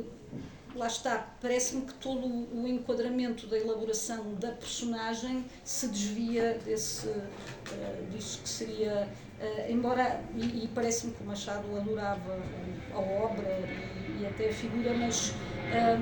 lá 0.76 0.88
está, 0.88 1.36
parece-me 1.42 1.84
que 1.84 1.94
todo 1.96 2.26
o 2.28 2.68
enquadramento 2.68 3.48
da 3.48 3.58
elaboração 3.58 4.34
da 4.36 4.52
personagem 4.52 5.46
se 5.64 5.88
desvia 5.88 6.58
desse, 6.66 7.08
eh, 7.08 8.04
disso 8.12 8.40
que 8.42 8.50
seria. 8.50 9.08
eh, 9.40 9.68
embora, 9.72 10.20
e, 10.36 10.64
e 10.66 10.70
parece-me 10.74 11.14
que 11.14 11.24
o 11.24 11.28
Machado 11.28 11.66
adorava 11.78 12.40
a 12.94 13.00
obra 13.00 13.60
e, 14.18 14.24
e 14.24 14.26
até 14.26 14.50
a 14.50 14.54
figura, 14.54 14.94
mas 14.96 15.32
ah, 15.72 16.00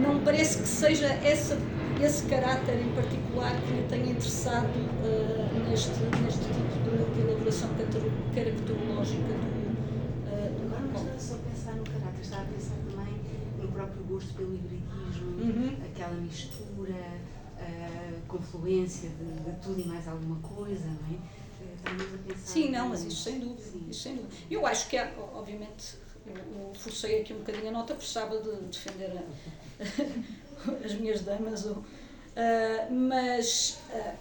não 0.00 0.20
parece 0.22 0.62
que 0.62 0.68
seja 0.68 1.06
essa, 1.06 1.58
esse 2.02 2.24
caráter 2.26 2.80
em 2.80 2.88
particular 2.94 3.52
que 3.60 3.72
me 3.74 3.82
tenha 3.88 4.10
interessado 4.12 4.68
eh, 5.04 5.68
neste, 5.68 5.90
neste 6.22 6.40
tipo 6.44 6.78
de, 6.84 7.14
de 7.14 7.20
elaboração 7.28 7.68
caracter- 7.74 8.02
caracterológica 8.34 9.22
do, 9.22 9.76
eh, 10.32 10.50
do 10.50 10.64
Agora 10.66 10.80
não 10.80 10.88
Marco. 10.92 10.98
estava 10.98 11.18
só 11.20 11.34
a 11.34 11.38
pensar 11.38 11.72
no 11.76 11.84
caráter, 11.84 12.20
estava 12.22 12.42
a 12.42 12.46
pensar 12.46 12.74
também 12.90 13.14
no 13.60 13.68
próprio 13.86 14.04
gosto 14.04 14.34
pelo 14.34 14.54
hibridismo, 14.54 14.86
Uhum. 15.40 15.76
aquela 15.84 16.14
mistura, 16.14 16.94
a 17.58 18.26
confluência 18.28 19.10
de, 19.10 19.50
de 19.50 19.60
tudo 19.60 19.80
e 19.80 19.84
mais 19.84 20.06
alguma 20.08 20.36
coisa, 20.40 20.84
não 20.86 21.16
é? 21.16 21.18
Eh. 22.30 22.34
Sim, 22.44 22.70
não, 22.70 22.88
mas 22.88 23.04
isso 23.04 23.22
sem 23.22 23.38
dúvida. 23.40 23.62
Sim. 23.62 23.86
Isso 23.88 24.00
sem 24.02 24.16
dúvida. 24.16 24.34
Eu 24.50 24.66
acho 24.66 24.88
que 24.88 24.96
há, 24.96 25.10
obviamente, 25.34 25.96
eu, 26.26 26.72
forcei 26.74 27.20
aqui 27.20 27.32
um 27.32 27.38
bocadinho 27.38 27.68
a 27.68 27.72
nota, 27.72 27.94
precisava 27.94 28.38
de 28.40 28.50
defender 28.66 29.12
a- 29.18 30.74
as 30.84 30.94
minhas 30.94 31.20
damas, 31.20 31.64
ou, 31.66 31.84
ah, 32.36 32.88
mas 32.90 33.78
ah, 33.92 34.14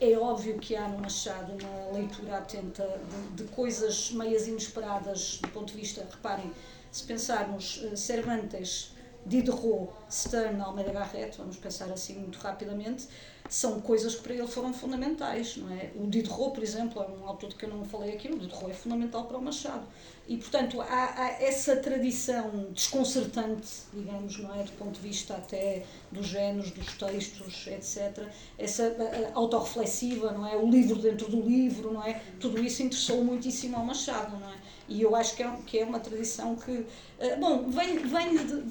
é 0.00 0.18
óbvio 0.18 0.58
que 0.58 0.74
há 0.74 0.88
no 0.88 0.98
Machado 0.98 1.52
uma 1.52 1.92
leitura 1.96 2.38
atenta 2.38 3.00
de, 3.36 3.44
de 3.44 3.50
coisas 3.52 4.10
meias 4.10 4.46
inesperadas 4.48 5.38
do 5.40 5.48
ponto 5.50 5.72
de 5.72 5.78
vista, 5.80 6.06
reparem, 6.10 6.50
se 6.90 7.04
pensarmos 7.04 7.80
eh, 7.84 7.96
Cervantes, 7.96 8.92
Diderot, 9.26 9.90
Stern, 10.10 10.60
Almeida 10.60 10.92
Garrett, 10.92 11.38
vamos 11.38 11.56
pensar 11.56 11.90
assim 11.90 12.18
muito 12.18 12.38
rapidamente, 12.38 13.08
são 13.48 13.80
coisas 13.80 14.14
que 14.14 14.22
para 14.22 14.34
ele 14.34 14.46
foram 14.46 14.72
fundamentais, 14.72 15.56
não 15.58 15.70
é? 15.70 15.90
O 15.96 16.06
Diderot, 16.06 16.54
por 16.54 16.62
exemplo, 16.62 17.02
é 17.02 17.06
um 17.06 17.28
autor 17.28 17.52
que 17.52 17.64
eu 17.64 17.68
não 17.68 17.84
falei 17.84 18.14
aqui, 18.14 18.28
o 18.28 18.38
Diderot 18.38 18.70
é 18.70 18.74
fundamental 18.74 19.24
para 19.24 19.36
o 19.36 19.42
Machado. 19.42 19.86
E, 20.26 20.38
portanto, 20.38 20.80
há, 20.80 21.14
há 21.20 21.42
essa 21.42 21.76
tradição 21.76 22.68
desconcertante, 22.72 23.68
digamos, 23.92 24.38
não 24.38 24.54
é? 24.54 24.62
Do 24.62 24.72
ponto 24.72 24.92
de 24.92 25.00
vista 25.06 25.34
até 25.34 25.84
dos 26.10 26.26
géneros, 26.26 26.70
dos 26.70 26.94
textos, 26.94 27.66
etc. 27.66 28.26
Essa 28.58 28.84
eh, 28.84 29.30
autorreflexiva, 29.34 30.32
não 30.32 30.46
é? 30.46 30.56
O 30.56 30.70
livro 30.70 30.96
dentro 30.96 31.30
do 31.30 31.42
livro, 31.42 31.92
não 31.92 32.02
é? 32.02 32.22
Tudo 32.40 32.58
isso 32.64 32.82
interessou 32.82 33.22
muitíssimo 33.22 33.76
ao 33.76 33.84
Machado, 33.84 34.38
não 34.38 34.48
é? 34.48 34.56
E 34.88 35.02
eu 35.02 35.14
acho 35.14 35.36
que 35.36 35.42
é, 35.42 35.56
que 35.66 35.78
é 35.78 35.84
uma 35.84 36.00
tradição 36.00 36.56
que, 36.56 36.86
eh, 37.18 37.36
bom, 37.36 37.68
vem, 37.68 37.98
vem 37.98 38.36
de, 38.46 38.64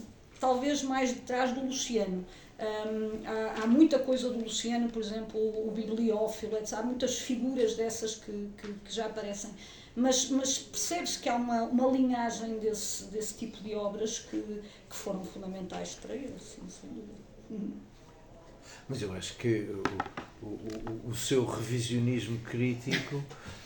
talvez 0.43 0.83
mais 0.83 1.13
de 1.13 1.21
trás 1.21 1.53
do 1.53 1.61
Luciano. 1.61 2.25
Hum, 2.59 3.21
há, 3.25 3.63
há 3.63 3.67
muita 3.67 3.97
coisa 3.97 4.29
do 4.29 4.39
Luciano, 4.43 4.89
por 4.89 5.01
exemplo, 5.01 5.39
o, 5.39 5.71
bibliófilo, 5.71 6.57
etc. 6.57 6.73
Há 6.73 6.83
muitas 6.83 7.17
figuras 7.17 7.75
dessas 7.75 8.15
que, 8.15 8.49
que, 8.57 8.67
que 8.73 8.93
já 8.93 9.05
aparecem. 9.05 9.51
Mas, 9.95 10.29
mas 10.29 10.57
percebe-se 10.57 11.19
que 11.19 11.29
há 11.29 11.35
uma, 11.35 11.63
uma 11.63 11.87
linhagem 11.87 12.59
desse, 12.59 13.05
desse 13.05 13.35
tipo 13.35 13.63
de 13.63 13.73
obras 13.73 14.19
que, 14.19 14.37
que 14.89 14.95
foram 14.95 15.23
fundamentais 15.23 15.95
para 15.95 16.13
ele, 16.13 16.35
sim, 16.39 16.61
sem 16.67 16.89
dúvida. 16.89 17.23
Uhum. 17.49 17.71
Mas 18.89 19.01
eu 19.01 19.13
acho 19.13 19.37
que 19.37 19.69
o, 20.41 20.45
o, 20.45 21.09
o, 21.11 21.15
seu 21.15 21.45
revisionismo 21.45 22.37
crítico 22.39 23.15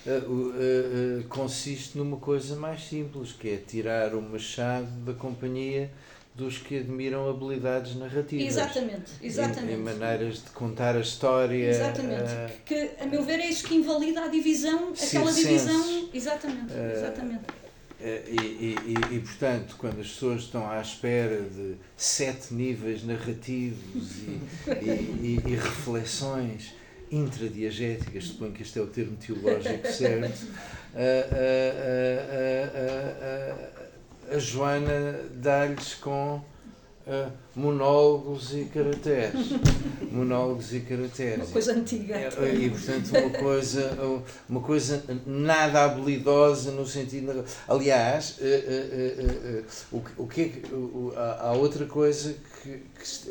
o- 0.06 0.52
eh, 0.56 1.22
eh, 1.22 1.24
consiste 1.28 1.98
numa 1.98 2.18
coisa 2.18 2.56
mais 2.56 2.84
simples, 2.88 3.32
que 3.32 3.50
é 3.50 3.58
tirar 3.58 4.14
o 4.14 4.22
machado 4.22 4.88
da 5.04 5.14
companhia 5.14 5.90
dos 6.38 6.60
que 6.60 6.78
admiram 6.78 7.28
habilidades 7.28 7.96
narrativas. 7.96 8.46
Exatamente, 8.46 9.12
Em, 9.22 9.26
exatamente. 9.26 9.74
em 9.74 9.78
maneiras 9.78 10.36
de 10.44 10.50
contar 10.52 10.96
a 10.96 11.00
história. 11.00 11.70
Exatamente. 11.70 12.30
eh, 12.32 12.52
Que, 12.64 12.92
a 13.02 13.08
meu 13.08 13.24
ver, 13.24 13.40
é 13.40 13.48
isso 13.48 13.68
que 13.68 13.74
invalida 13.76 14.22
a 14.24 14.28
divisão, 14.28 14.94
aquela 14.94 15.32
divisão. 15.34 16.10
Exatamente, 16.14 16.72
Eh, 16.74 16.94
exatamente. 16.96 17.44
Eh, 18.00 18.24
E, 18.30 18.76
e, 18.86 19.16
e, 19.16 19.20
portanto, 19.22 19.76
quando 19.80 20.00
as 20.00 20.08
pessoas 20.10 20.44
estão 20.44 20.70
à 20.70 20.80
espera 20.80 21.42
de 21.42 21.74
sete 21.98 22.54
níveis 22.54 23.04
narrativos 23.04 24.20
e, 24.84 25.40
e, 25.48 25.56
reflexões 25.56 26.76
intradiegéticas, 27.10 28.26
suponho 28.26 28.52
que 28.52 28.62
este 28.62 28.78
é 28.78 28.82
o 28.84 28.88
termo 28.88 29.18
teológico 29.18 29.88
certo, 29.88 30.46
a, 30.94 31.00
a- 34.32 34.40
Joana 34.40 35.20
dá-lhes 35.36 35.96
com 35.96 36.42
ah, 37.08 37.30
monólogos 37.56 38.54
e 38.54 38.66
caracteres. 38.66 39.48
monólogos 40.12 40.74
e 40.74 40.82
caracteres. 40.82 41.46
Uma 41.46 41.54
coisa 41.54 41.74
antiga. 41.74 42.16
É, 42.16 42.30
E, 42.54 42.70
portanto, 42.70 43.18
uma 43.18 43.30
coisa, 43.30 43.98
uma 44.50 44.60
coisa 44.62 45.04
nada 45.26 45.86
habilidosa 45.86 46.72
no 46.72 46.86
sentido. 46.86 47.46
Aliás, 47.68 48.38
eh, 48.42 48.64
eh, 48.68 49.64
o, 49.92 50.02
o 50.18 50.28
que 50.28 50.42
é 50.42 50.50
que. 50.50 50.62
há 51.40 51.54
outra 51.54 51.86
coisa 51.86 52.36
que. 52.68 52.78
que 52.80 53.30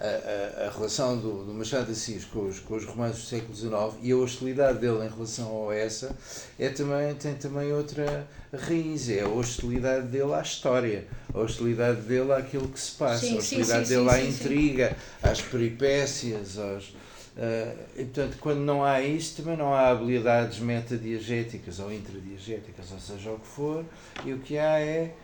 eh, 0.00 0.04
a, 0.60 0.66
a- 0.66 0.70
relação 0.78 1.16
do, 1.18 1.44
do 1.44 1.54
Machado 1.54 1.86
de 1.86 1.92
Assis 1.92 2.24
com 2.24 2.46
os, 2.46 2.58
com 2.60 2.74
os 2.76 2.84
romances 2.84 3.22
do 3.22 3.26
século 3.28 3.54
XIX 3.54 3.70
e 4.02 4.12
a 4.12 4.16
hostilidade 4.16 4.78
dele 4.78 5.04
em 5.04 5.08
relação 5.08 5.70
a 5.70 5.74
essa 5.74 6.14
é 6.58 6.68
também, 6.68 7.14
tem 7.14 7.34
também 7.34 7.72
outra 7.72 8.26
raiz, 8.52 9.08
é 9.08 9.22
a 9.22 9.28
hostilidade 9.28 10.06
dele 10.08 10.32
à 10.34 10.40
história. 10.42 11.06
a 11.34 11.38
hostilidade 11.38 12.00
dele 12.02 12.32
àquilo 12.32 12.68
que 12.68 12.78
se 12.80 12.92
passa, 12.92 13.20
Sim, 13.26 13.34
a 13.36 13.38
hostilidade 13.38 13.86
sim, 13.88 13.94
dele 13.94 14.08
sim, 14.10 14.14
à 14.16 14.18
sim, 14.20 14.32
sim. 14.32 14.44
intriga, 14.44 14.96
às 15.22 15.40
peripécias, 15.40 16.58
aos, 16.58 16.94
eh, 17.36 17.74
e 17.96 18.04
portanto, 18.04 18.36
quando 18.40 18.60
não 18.60 18.84
há 18.84 19.00
isso, 19.00 19.36
também 19.42 19.56
não 19.56 19.72
há 19.74 19.88
habilidades 19.90 20.58
metadiegéticas 20.58 21.78
ou 21.80 21.92
intradiegéticas, 21.92 22.90
ou 22.92 22.98
seja 22.98 23.30
o 23.32 23.38
que 23.38 23.46
for, 23.46 23.84
e 24.24 24.32
o 24.32 24.38
que 24.38 24.58
há 24.58 24.78
é 24.80 25.14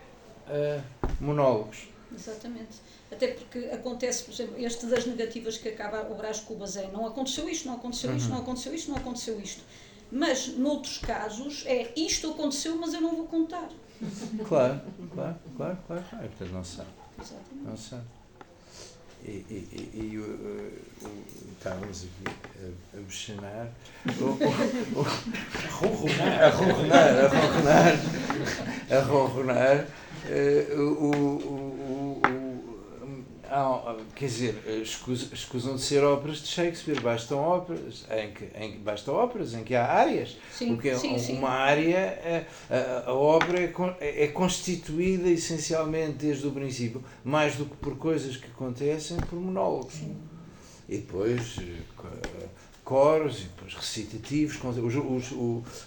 eh, 0.49 0.81
monólogos. 1.21 1.89
Exatamente. 2.17 2.83
Até 3.15 3.29
porque 3.29 3.59
acontece, 3.73 4.25
por 4.25 4.33
exemplo, 4.35 4.55
este 4.59 4.87
das 4.87 5.07
negativas 5.07 5.57
que 5.57 5.69
acaba 5.69 6.11
o 6.11 6.17
Brás 6.17 6.41
Cubas 6.41 6.77
é 6.77 6.89
não 6.93 7.07
aconteceu 7.07 7.49
isto, 7.49 7.67
não 7.69 7.75
aconteceu 7.77 8.15
isto, 8.17 8.27
Uhum. 8.29 8.35
não 8.35 8.43
aconteceu 8.43 8.75
isto, 8.75 8.91
não 8.91 8.97
aconteceu 8.97 9.41
isto. 9.41 9.63
Mas, 10.11 10.49
noutros 10.49 10.99
casos, 10.99 11.63
é 11.67 11.93
isto 11.97 12.31
aconteceu, 12.31 12.77
mas 12.77 12.93
eu 12.93 13.01
não 13.01 13.15
vou 13.17 13.27
contar. 13.27 13.69
Claro, 14.49 14.81
claro, 15.15 15.37
claro, 15.57 15.79
claro. 15.87 16.05
claro. 16.11 16.25
E, 16.25 16.29
portanto, 16.29 16.53
não 16.53 16.65
sabe. 16.65 16.89
Exatamente. 17.21 17.65
Não 17.69 17.77
sabe. 17.77 18.03
E, 19.25 19.31
e, 19.31 19.91
e, 19.95 20.11
e 20.13 20.19
o- 20.19 20.23
o- 20.23 21.07
o- 21.09 21.25
estávamos 21.57 22.05
aqui 22.05 22.37
a, 22.63 22.97
a 22.99 23.01
o- 24.21 25.01
o- 25.01 25.07
a 26.45 26.49
ronronar, 26.51 27.25
a 27.25 27.29
ronronar, 27.29 27.95
a 28.91 28.99
ronronar, 29.01 29.87
eh, 30.29 30.67
o, 30.75 30.81
o, 30.81 31.11
o, 31.15 32.21
o- 32.23 32.44
há- 33.55 33.97
quer 34.15 34.27
dizer, 34.27 34.63
eh, 34.67 34.79
escus- 34.83 35.33
escusam 35.33 35.77
de 35.77 35.83
ser 35.83 36.03
óperas 36.03 36.39
de 36.39 36.49
Shakespeare, 36.49 37.01
bastam 37.01 37.39
óperas 37.39 38.05
em 38.11 38.31
que, 38.33 38.45
em 38.59 38.73
que- 38.73 38.79
bastam 38.79 39.15
óperas 39.15 39.55
em 39.55 39.63
que 39.63 39.75
há 39.75 39.85
áreas, 39.87 40.37
Sim, 40.53 40.75
porque 40.75 40.89
é 40.91 40.97
sim, 40.97 41.15
um- 41.15 41.19
sim. 41.19 41.39
uma 41.39 41.51
área, 41.51 41.97
eh, 41.97 42.47
a, 42.71 43.11
a 43.11 43.15
obra 43.15 43.61
é, 43.61 43.69
con- 43.69 43.95
é 44.01 44.27
constituída 44.29 45.29
essencialmente 45.29 46.15
desde 46.19 46.47
o 46.47 46.51
princípio, 46.53 47.03
mais 47.25 47.57
do 47.57 47.65
que 47.67 47.77
por 47.77 47.97
coisas 47.97 48.37
que 48.37 48.47
acontecem, 48.47 49.17
por 49.19 49.39
monólogos. 49.39 49.95
E 50.89 50.99
depois 50.99 51.57
eh, 51.61 52.44
coros, 52.85 53.41
e 53.41 53.45
depois 53.45 53.75
recitativos. 53.75 54.57
Os, 54.63 54.77
os, 55.33 55.33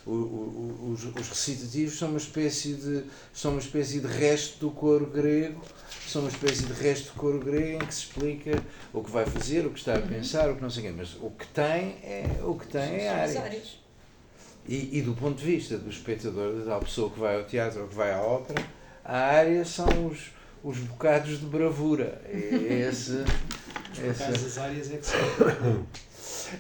os, 0.06 1.04
os 1.16 1.30
recitativos 1.30 1.98
são 1.98 2.10
uma 2.10 2.18
espécie 2.18 2.74
de 2.74 3.04
são 3.34 3.52
uma 3.52 3.60
espécie 3.62 4.00
de 4.00 4.08
resto 4.08 4.60
do 4.60 4.72
coro 4.72 5.06
grego, 5.06 5.62
são 6.08 6.22
uma 6.24 6.30
espécie 6.32 6.64
de 6.66 6.74
resto 6.74 7.14
do 7.14 7.20
coro 7.20 7.40
grego 7.40 7.84
em 7.84 7.86
que 7.88 7.94
se 7.94 8.02
explica 8.02 8.64
o 8.94 9.04
que 9.04 9.12
vai 9.12 9.26
fazer, 9.26 9.66
o 9.66 9.70
que 9.70 9.80
está 9.80 9.96
a 9.96 10.00
Uhum. 10.00 10.08
pensar, 10.08 10.50
o 10.50 10.56
que 10.56 10.62
não 10.62 10.70
sei 10.70 10.84
o 10.84 10.86
quê, 10.88 10.94
mas 10.98 11.16
o 11.22 11.30
que 11.32 11.48
tem 11.48 11.96
é 12.04 12.40
o 12.44 12.56
que 12.56 12.68
tem 12.68 12.82
é 13.02 13.10
áreas. 13.10 13.36
áreas. 13.38 13.80
E, 14.68 14.98
e 14.98 15.02
do 15.02 15.14
ponto 15.14 15.38
de 15.40 15.46
vista 15.46 15.78
do 15.78 15.90
espectador, 15.90 16.66
da 16.66 16.78
pessoa 16.80 17.10
que 17.10 17.20
vai 17.20 17.36
ao 17.38 17.44
teatro 17.46 17.84
ou 17.84 17.88
que 17.88 17.96
vai 17.96 18.12
à 18.14 18.20
ópera, 18.22 18.62
a 19.06 19.18
área 19.18 19.64
são 19.64 19.88
os, 20.08 20.32
os 20.64 20.78
bocados 20.80 21.40
de 21.40 21.46
bravura. 21.46 22.22
É 22.26 22.88
esse, 22.90 23.24
Por 23.96 24.06
esse, 24.06 24.24
acaso 24.24 24.46
as 24.46 24.58
áreas 24.58 24.92
é 24.92 24.98
que 24.98 25.06
são. 25.06 25.20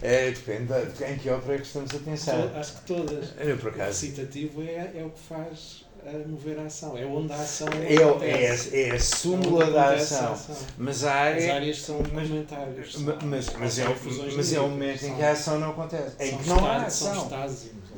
É, 0.01 0.31
depende 0.31 0.73
de 0.73 1.03
em 1.03 1.17
que 1.17 1.29
ópera 1.29 1.55
é 1.55 1.57
que 1.57 1.67
estamos 1.67 1.93
a 1.95 1.99
pensar. 1.99 2.51
Acho 2.55 2.73
que 2.73 2.81
todas. 2.81 3.29
Eu, 3.39 3.57
por 3.57 3.67
O 3.67 3.73
acaso, 3.75 4.05
recitativo 4.05 4.61
é, 4.63 4.91
é 4.95 5.03
o 5.05 5.09
que 5.09 5.19
faz 5.19 5.85
a 6.05 6.27
mover 6.27 6.57
a 6.59 6.63
ação. 6.63 6.97
É 6.97 7.05
onde 7.05 7.33
a 7.33 7.35
ação 7.35 7.67
é, 7.67 8.05
o- 8.05 8.23
é, 8.23 8.43
é 8.45 8.91
a 8.91 8.95
É 8.95 8.99
súmula 8.99 9.69
da 9.71 9.93
ação. 9.95 10.33
ação. 10.33 10.55
Mas 10.77 11.03
a 11.03 11.09
As 11.11 11.17
área. 11.17 11.55
áreas 11.55 11.81
são 11.81 12.01
mas- 12.13 12.27
comentários. 12.29 12.93
são- 12.93 13.01
Mas, 13.03 13.23
mas, 13.23 13.49
mas, 13.57 13.79
é, 13.79 13.85
o- 13.87 13.95
mas 14.35 14.53
é 14.53 14.59
o 14.59 14.69
momento 14.69 15.03
em 15.05 15.15
que 15.15 15.21
a 15.23 15.31
ação 15.31 15.59
não 15.59 15.71
acontece. 15.71 16.15
Em 16.19 16.29
são 16.29 16.37
que 16.39 16.47
não 16.49 16.65
há 16.65 16.87
estágios, 16.87 16.93
São 16.93 17.11
ação. 17.11 17.29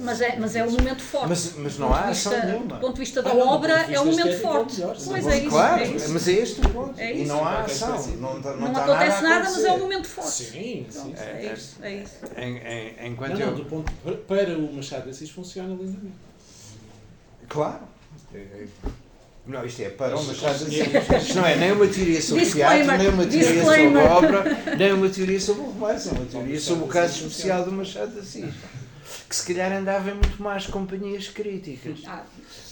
Mas 0.02 0.22
é, 0.22 0.36
mas 0.40 0.56
é 0.56 0.64
o 0.64 0.72
momento 0.72 1.02
forte. 1.02 1.28
Mas, 1.28 1.54
mas 1.58 1.78
não 1.78 1.94
há 1.94 2.06
ação 2.06 2.32
vista- 2.32 2.48
nenhuma. 2.48 2.76
Do 2.76 2.80
ponto 2.80 2.94
de 2.94 3.00
vista 3.00 3.22
da 3.22 3.32
Ah, 3.32 3.34
não, 3.34 3.48
obra, 3.48 3.74
é 3.74 4.00
o 4.00 4.04
vista 4.04 4.04
momento 4.06 4.28
é 4.28 4.38
forte. 4.40 4.76
melhor, 4.76 4.98
Pois 5.06 5.28
é 5.28 5.38
isso. 5.40 5.50
Claro, 5.50 5.82
é 5.82 5.88
isso. 5.88 6.10
mas 6.14 6.28
é 6.28 6.32
este 6.32 6.62
o 6.62 6.70
ponto. 6.70 7.00
É 7.00 7.14
e 7.16 7.26
não 7.26 7.46
há 7.46 7.60
ação. 7.62 8.08
Não, 8.18 8.42
tá- 8.42 8.52
não, 8.52 8.60
Não 8.60 8.68
está 8.70 8.84
acontece 8.86 9.22
nada, 9.24 9.44
mas 9.44 9.58
é 9.58 9.68
acontecer. 9.68 9.78
momento 9.84 10.08
forte. 10.08 10.32
Sim, 10.32 10.52
sim. 10.52 10.88
Pronto, 10.94 11.20
É, 11.20 11.24
é 11.24 11.46
é. 11.46 11.54
isso. 11.54 11.76
É 11.82 11.96
isso. 11.96 12.14
Em, 12.38 12.58
em, 12.58 13.12
enquanto 13.12 13.34
Não, 13.34 13.40
eu. 13.40 13.48
não, 13.48 13.56
do 13.56 13.66
ponto, 13.66 13.92
para- 14.28 14.58
o 14.58 14.74
Machado 14.74 15.04
de 15.04 15.10
Assis 15.10 15.30
funciona 15.30 15.70
lindamente. 15.70 16.14
Claro. 17.48 17.80
É- 18.34 18.38
é- 18.38 18.68
Não, 19.48 19.66
isto 19.66 19.82
é 19.82 19.90
para 19.90 20.16
o 20.16 20.24
Machado 20.24 20.66
de 20.66 20.82
Assis. 20.82 21.24
Isto 21.28 21.36
não 21.38 21.46
é 21.46 21.56
nem 21.56 21.72
uma 21.72 21.88
teoria 21.88 22.22
sobre 22.22 22.44
Disclaimer, 22.46 22.86
teatro, 22.86 22.98
nem 23.04 23.08
uma 23.14 23.26
teoria 23.26 23.64
sobre 23.66 23.98
obra, 23.98 24.76
nem 24.78 24.94
uma 24.94 25.10
teoria 25.10 25.40
sobre 25.42 25.62
o 25.62 25.66
romance, 25.66 26.10
é 26.10 26.12
uma 26.12 26.26
teoria 26.26 26.60
sobre 26.60 26.84
o 26.84 26.88
caso 26.88 27.14
especial 27.26 27.64
do 27.66 27.72
Machado 27.72 28.12
de 28.14 28.20
Assis. 28.20 28.46
Que 29.28 29.36
se 29.36 29.46
calhar 29.48 29.72
andava 29.72 30.10
em 30.10 30.14
muito 30.14 30.42
mais 30.42 30.66
companhias 30.68 31.28
críticas. 31.28 32.00
Ah, 32.06 32.24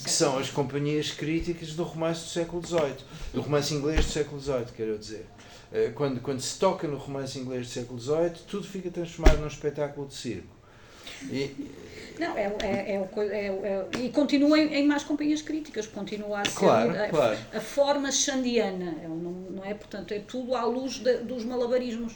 Que 0.04 0.10
são 0.10 0.38
as 0.38 0.50
companhias 0.50 1.12
críticas 1.12 1.74
do 1.74 1.84
romance 1.84 2.22
do 2.24 2.30
século 2.30 2.66
XVIII. 2.66 2.96
Do 3.34 3.42
romance 3.42 3.74
inglês 3.74 4.06
do 4.06 4.12
século 4.12 4.40
XVIII, 4.40 4.66
quero 4.76 4.98
dizer. 4.98 5.26
Eh, 5.72 5.92
Quando, 5.96 6.20
quando 6.22 6.40
se 6.40 6.58
toca 6.60 6.88
no 6.88 6.98
romance 6.98 7.38
inglês 7.40 7.68
do 7.68 7.74
século 7.74 8.00
XVIII, 8.00 8.30
tudo 8.48 8.68
fica 8.68 8.90
transformado 8.90 9.40
num 9.40 9.48
espetáculo 9.48 10.08
de 10.08 10.14
circo. 10.14 10.56
E, 11.32 11.56
Não, 12.20 12.38
é, 12.38 12.54
é, 12.62 12.96
é, 12.96 13.00
o 13.00 13.22
é, 13.22 13.48
é, 13.48 13.88
e 14.00 14.10
continua 14.10 14.60
em, 14.60 14.74
em 14.76 14.88
mais 14.88 15.04
companhias 15.04 15.42
críticas, 15.42 15.88
continua 15.88 16.42
a 16.42 16.46
ser 16.46 16.52
Claro, 16.60 16.92
a, 16.92 17.08
claro. 17.10 17.38
a 17.54 17.60
forma 17.62 18.12
xandiana, 18.12 18.96
é, 19.04 19.08
não, 19.08 19.16
não 19.52 19.66
é? 19.66 19.74
Portanto, 19.74 20.12
é 20.14 20.20
tudo 20.20 20.56
à 20.56 20.64
luz 20.66 20.96
de- 21.00 21.18
dos 21.20 21.44
malabarismos. 21.46 22.14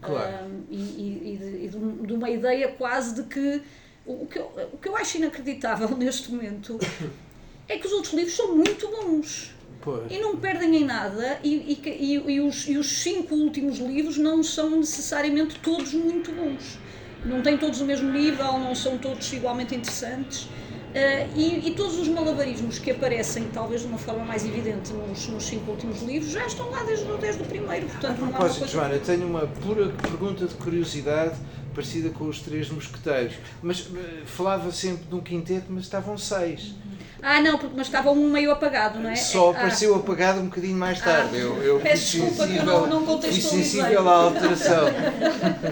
Claro. 0.00 0.44
Ahm, 0.44 0.62
e 0.70 0.76
e- 0.76 1.60
e 1.64 1.68
de, 1.68 1.76
um- 1.76 2.14
uma 2.14 2.30
ideia 2.30 2.68
quase 2.68 3.14
de 3.14 3.22
que 3.24 3.62
o, 4.06 4.26
que 4.26 4.38
eu, 4.38 4.50
o 4.72 4.78
que 4.78 4.88
eu 4.88 4.96
acho 4.96 5.16
inacreditável 5.16 5.88
neste 5.96 6.30
momento 6.30 6.78
é 7.68 7.78
que 7.78 7.86
os 7.86 7.92
outros 7.92 8.12
livros 8.12 8.34
são 8.36 8.54
muito 8.56 8.86
bons 8.88 9.54
Pois. 9.80 10.10
e 10.10 10.18
não 10.18 10.36
perdem 10.36 10.76
em 10.76 10.84
nada 10.84 11.38
e, 11.42 11.54
e, 11.54 11.88
e- 11.88 12.32
e 12.34 12.40
os, 12.40 12.68
e 12.68 12.76
os 12.76 12.86
cinco 13.02 13.34
últimos 13.34 13.78
livros 13.78 14.16
não 14.18 14.42
são 14.42 14.70
necessariamente 14.70 15.58
todos 15.60 15.92
muito 15.94 16.32
bons. 16.32 16.78
Não 17.24 17.40
têm 17.42 17.56
todos 17.56 17.80
o 17.80 17.86
mesmo 17.86 18.10
nível, 18.12 18.58
não 18.58 18.74
são 18.74 18.98
todos 18.98 19.32
igualmente 19.32 19.74
interessantes. 19.74 20.46
Ah, 20.94 21.26
e, 21.34 21.68
e 21.68 21.74
todos 21.74 21.98
os 21.98 22.06
malabarismos 22.08 22.78
que 22.78 22.90
aparecem, 22.92 23.48
talvez 23.52 23.80
de 23.80 23.88
uma 23.88 23.98
forma 23.98 24.24
mais 24.24 24.44
evidente, 24.46 24.92
nos, 24.92 25.26
nos 25.26 25.42
cinco 25.44 25.72
últimos 25.72 26.02
livros, 26.02 26.30
já 26.30 26.46
estão 26.46 26.70
lá 26.70 26.84
desde, 26.84 27.10
o- 27.10 27.16
desde 27.16 27.42
o 27.42 27.46
primeiro. 27.46 27.86
A 27.86 27.88
Portanto, 27.90 28.18
uma 28.20 28.28
propósito, 28.30 28.58
coisa- 28.60 28.72
Joana, 28.72 28.98
tenho 28.98 29.26
uma 29.26 29.46
pura 29.46 29.88
pergunta 29.88 30.46
de 30.46 30.54
curiosidade 30.54 31.34
parecida 31.74 32.10
com 32.10 32.26
os 32.28 32.38
três 32.40 32.70
mosqueteiros. 32.70 33.34
Mas 33.60 33.88
eh, 33.92 34.22
falava 34.24 34.70
sempre 34.70 35.04
de 35.06 35.14
um 35.16 35.20
quinteto, 35.20 35.66
mas 35.70 35.82
estavam 35.82 36.16
seis. 36.16 36.72
Ah, 37.26 37.40
não, 37.40 37.56
porque, 37.58 37.74
mas 37.74 37.86
estava 37.86 38.10
um 38.10 38.28
meio 38.30 38.50
apagado, 38.50 38.98
não 39.00 39.08
é? 39.08 39.16
Só 39.16 39.48
Ah, 39.48 39.50
apareceu 39.52 39.94
apagado 39.94 40.40
um 40.40 40.44
bocadinho 40.46 40.76
mais 40.76 41.00
tarde. 41.00 41.36
Ah, 41.36 41.38
eu, 41.38 41.62
eu 41.62 41.80
peço 41.80 42.18
desculpa 42.18 42.46
que 42.46 42.52
sensível, 42.52 42.86
não- 42.86 43.00
não 43.00 43.20
fui 43.22 43.32
sensível 43.40 44.08
à 44.08 44.12
alteração. 44.14 44.84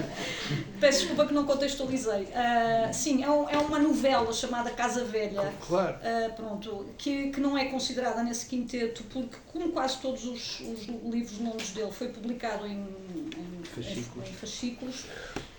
Peço 0.79 0.99
desculpa 0.99 1.25
que 1.27 1.33
não 1.33 1.45
contextualizei. 1.45 2.27
Ah, 2.35 2.89
sim, 2.91 3.23
é, 3.23 3.29
um- 3.29 3.47
é 3.49 3.57
uma 3.57 3.79
novela 3.79 4.33
chamada 4.33 4.69
Casa 4.71 5.05
Velha. 5.05 5.53
Claro. 5.65 5.95
ah, 6.03 6.29
pronto, 6.35 6.87
que, 6.97 7.29
que 7.29 7.39
não 7.39 7.57
é 7.57 7.65
considerada 7.65 8.21
nesse 8.21 8.45
quinteto, 8.47 9.03
porque, 9.05 9.37
como 9.53 9.69
quase 9.71 9.97
todos 9.99 10.25
os, 10.25 10.59
os 10.59 10.85
livros 11.05 11.39
longos 11.39 11.69
dele, 11.69 11.91
foi 11.91 12.09
publicado 12.09 12.67
em, 12.67 12.71
em, 12.71 13.29
Fascículos. 13.63 14.27
em- 14.27 14.31
em 14.31 14.35
fascículos 14.35 15.05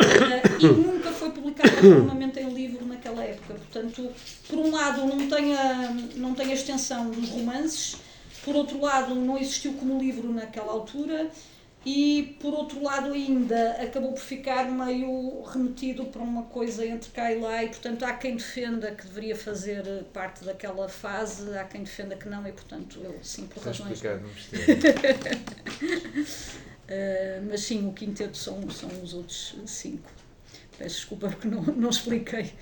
ah, 0.01 0.59
e 0.61 0.67
nunca 0.67 1.11
foi 1.13 1.31
publicado 1.31 1.83
normalmente 1.83 2.39
em 2.41 2.49
livro 2.53 2.85
naquela 2.87 3.23
época. 3.25 3.55
Portanto, 3.55 4.11
por 4.49 4.59
um 4.59 4.71
lado, 4.71 5.05
não 5.07 5.29
tem 5.29 5.55
a, 5.57 5.91
não 6.17 6.35
tem 6.35 6.51
a 6.51 6.55
extensão 6.55 7.11
dos 7.11 7.29
romances, 7.31 7.97
por 8.45 8.55
outro 8.57 8.81
lado, 8.81 9.15
não 9.15 9.39
existiu 9.39 9.73
como 9.75 9.99
livro 9.99 10.33
naquela 10.33 10.73
altura. 10.73 11.31
E 11.87 12.39
por 12.41 12.55
outro 12.55 12.83
lado 12.83 13.13
ainda 13.13 13.73
acabou 13.73 14.13
por 14.15 14.23
ficar 14.23 14.65
meio 14.71 15.43
remetido 15.43 16.07
para 16.07 16.23
uma 16.23 16.45
coisa 16.45 16.87
entre 16.87 17.11
cá 17.11 17.31
e 17.31 17.39
lá 17.39 17.63
e 17.63 17.69
portanto 17.69 18.05
há 18.07 18.15
quem 18.15 18.37
defenda 18.37 18.91
que 18.93 19.07
deveria 19.07 19.37
fazer 19.37 19.87
eh, 19.87 20.03
parte 20.11 20.47
daquela 20.47 20.89
fase, 20.89 21.55
há 21.59 21.65
quem 21.65 21.83
defenda 21.83 22.17
que 22.17 22.27
não 22.27 22.49
e 22.49 22.53
portanto 22.53 22.99
eu 23.05 23.19
sim 23.23 23.47
por 23.49 23.59
Está 23.59 23.71
razões. 23.85 24.01
Eh, 26.89 27.41
mas 27.49 27.63
sim, 27.63 27.89
o 27.89 27.93
quinteto 27.93 28.37
são, 28.37 28.69
são 28.71 28.91
os 29.03 29.15
outros 29.15 29.57
cinco. 29.67 30.11
Peço 30.79 30.97
desculpa 30.97 31.29
porque 31.31 31.49
não, 31.49 31.63
não 31.63 31.91
expliquei. 31.91 32.53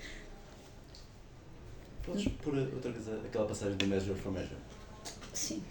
Podes 2.04 2.28
pôr 2.42 2.54
outra 2.56 2.90
vez 2.92 3.08
aquela 3.24 3.46
passagem 3.46 3.76
do 3.76 3.86
Measure 3.86 4.18
for 4.18 4.32
Measure? 4.32 4.56
Sim. 5.32 5.62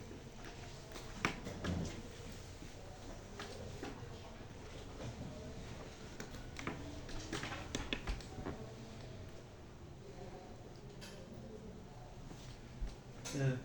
Eh, 13.35 13.57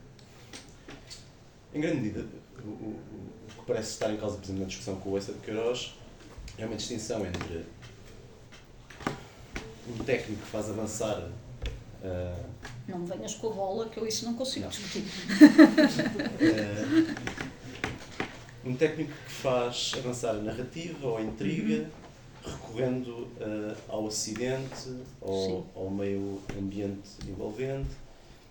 Em 1.74 1.80
grande 1.80 1.96
medida, 2.00 2.24
o- 2.64 2.68
o 2.68 3.15
que 3.66 3.72
parece 3.72 3.90
estar 3.90 4.12
em 4.12 4.16
causa, 4.16 4.36
por 4.36 4.44
exemplo, 4.44 4.62
na 4.62 4.68
discussão 4.68 4.96
com 4.96 5.10
o 5.10 5.18
Essa 5.18 5.32
de 5.32 5.40
Queiroz 5.40 5.94
é 6.56 6.64
uma 6.64 6.76
distinção 6.76 7.26
entre 7.26 7.66
um 9.88 10.04
técnico 10.04 10.40
que 10.42 10.48
faz 10.48 10.70
avançar 10.70 11.28
eh, 12.02 12.44
Não 12.86 13.00
me 13.00 13.08
venhas 13.08 13.34
com 13.34 13.48
a 13.48 13.52
bola, 13.52 13.88
que 13.88 13.98
eu 13.98 14.06
isso 14.06 14.24
não 14.24 14.34
consigo 14.34 14.68
discutir. 14.68 15.04
Eh, 16.40 17.14
um 18.64 18.76
técnico 18.76 19.12
que 19.12 19.32
faz 19.32 19.92
avançar 19.96 20.30
a 20.30 20.42
narrativa 20.42 21.06
ou 21.06 21.18
a 21.18 21.22
intriga, 21.22 21.88
recorrendo 22.44 23.28
eh, 23.40 23.76
ao 23.88 24.06
acidente, 24.06 24.96
ao, 25.20 25.44
Sim. 25.44 25.64
ao 25.74 25.90
meio 25.90 26.40
ambiente 26.56 27.10
envolvente. 27.28 27.90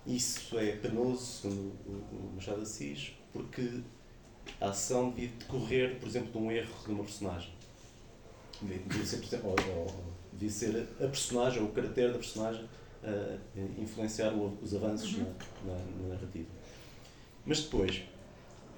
Isso 0.06 0.58
é 0.58 0.72
penoso, 0.72 1.24
segundo 1.24 1.72
o, 1.86 2.32
Machado 2.34 2.62
Assis, 2.62 3.12
porque 3.32 3.80
a 4.60 4.68
ação 4.70 5.10
devia 5.10 5.28
decorrer, 5.38 5.96
por 5.98 6.08
exemplo, 6.08 6.32
de 6.32 6.38
um 6.38 6.50
erro 6.50 6.74
de 6.84 6.92
uma 6.92 7.04
personagem. 7.04 7.52
Devia, 8.62 9.04
ser, 9.04 9.20
ou- 9.44 9.50
ou- 9.76 10.04
devia 10.32 10.50
ser 10.50 10.88
a 11.00 11.06
personagem, 11.08 11.60
ou 11.62 11.68
o 11.68 11.72
caráter 11.72 12.12
da 12.12 12.18
personagem, 12.18 12.66
a 13.04 13.80
influenciar 13.80 14.32
os 14.34 14.74
avanços 14.74 15.18
na, 15.18 15.24
na- 15.24 15.84
na 16.02 16.08
narrativa. 16.14 16.48
Mas 17.44 17.60
depois, 17.60 18.02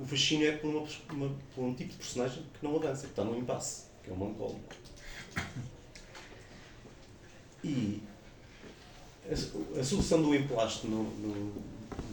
o 0.00 0.04
fascínio 0.04 0.48
é 0.48 0.52
por, 0.52 0.68
uma, 0.68 0.86
uma- 1.12 1.36
por 1.54 1.64
um 1.64 1.74
tipo 1.74 1.90
de 1.92 1.96
personagem 1.98 2.42
que 2.58 2.66
não 2.66 2.76
avança, 2.76 3.02
que 3.06 3.12
está 3.12 3.24
num 3.24 3.38
impasse, 3.38 3.84
que 4.04 4.10
é 4.10 4.12
o 4.12 4.16
melancólico. 4.18 4.74
E 7.64 8.02
a, 9.28 9.80
a 9.80 9.84
solução 9.84 10.22
do 10.22 10.34
emplasto 10.34 10.86
no- 10.86 11.04
no- 11.04 11.54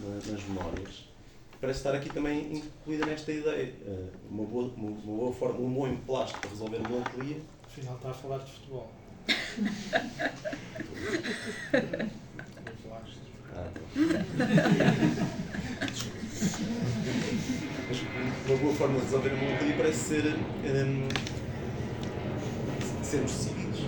na- 0.00 0.32
nas 0.32 0.42
memórias 0.44 1.05
parece 1.66 1.80
estar 1.80 1.96
aqui 1.96 2.08
também 2.10 2.58
incluída 2.58 3.04
nesta 3.06 3.32
ideia. 3.32 3.74
Eh, 3.84 4.04
Uma 4.30 4.44
boa, 4.44 4.72
uma, 4.76 4.90
uma 4.90 5.16
boa 5.16 5.32
forma, 5.32 5.58
um 5.58 5.74
bom 5.74 5.88
emplasto 5.88 6.38
para 6.38 6.50
resolver 6.50 6.76
a 6.76 6.88
melancolia 6.88 7.38
Afinal 7.66 7.96
está 7.96 8.10
a 8.10 8.14
falar 8.14 8.38
de 8.38 8.52
futebol. 8.52 8.92
Ah, 13.56 13.68
Mas 17.88 18.00
uma 18.46 18.56
boa 18.58 18.74
forma 18.74 18.98
de 19.00 19.04
resolver 19.06 19.30
a 19.30 19.34
melancolia 19.34 19.76
parece 19.76 19.98
ser 19.98 20.36
hum, 20.36 21.08
sermos 23.02 23.32
decididos. 23.32 23.80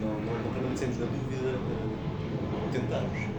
Não, 0.00 0.20
não, 0.20 0.42
não 0.44 0.52
permanecemos 0.52 0.98
na 0.98 1.06
dúvida 1.06 1.56
uh, 1.58 2.72
tentarmos. 2.72 3.34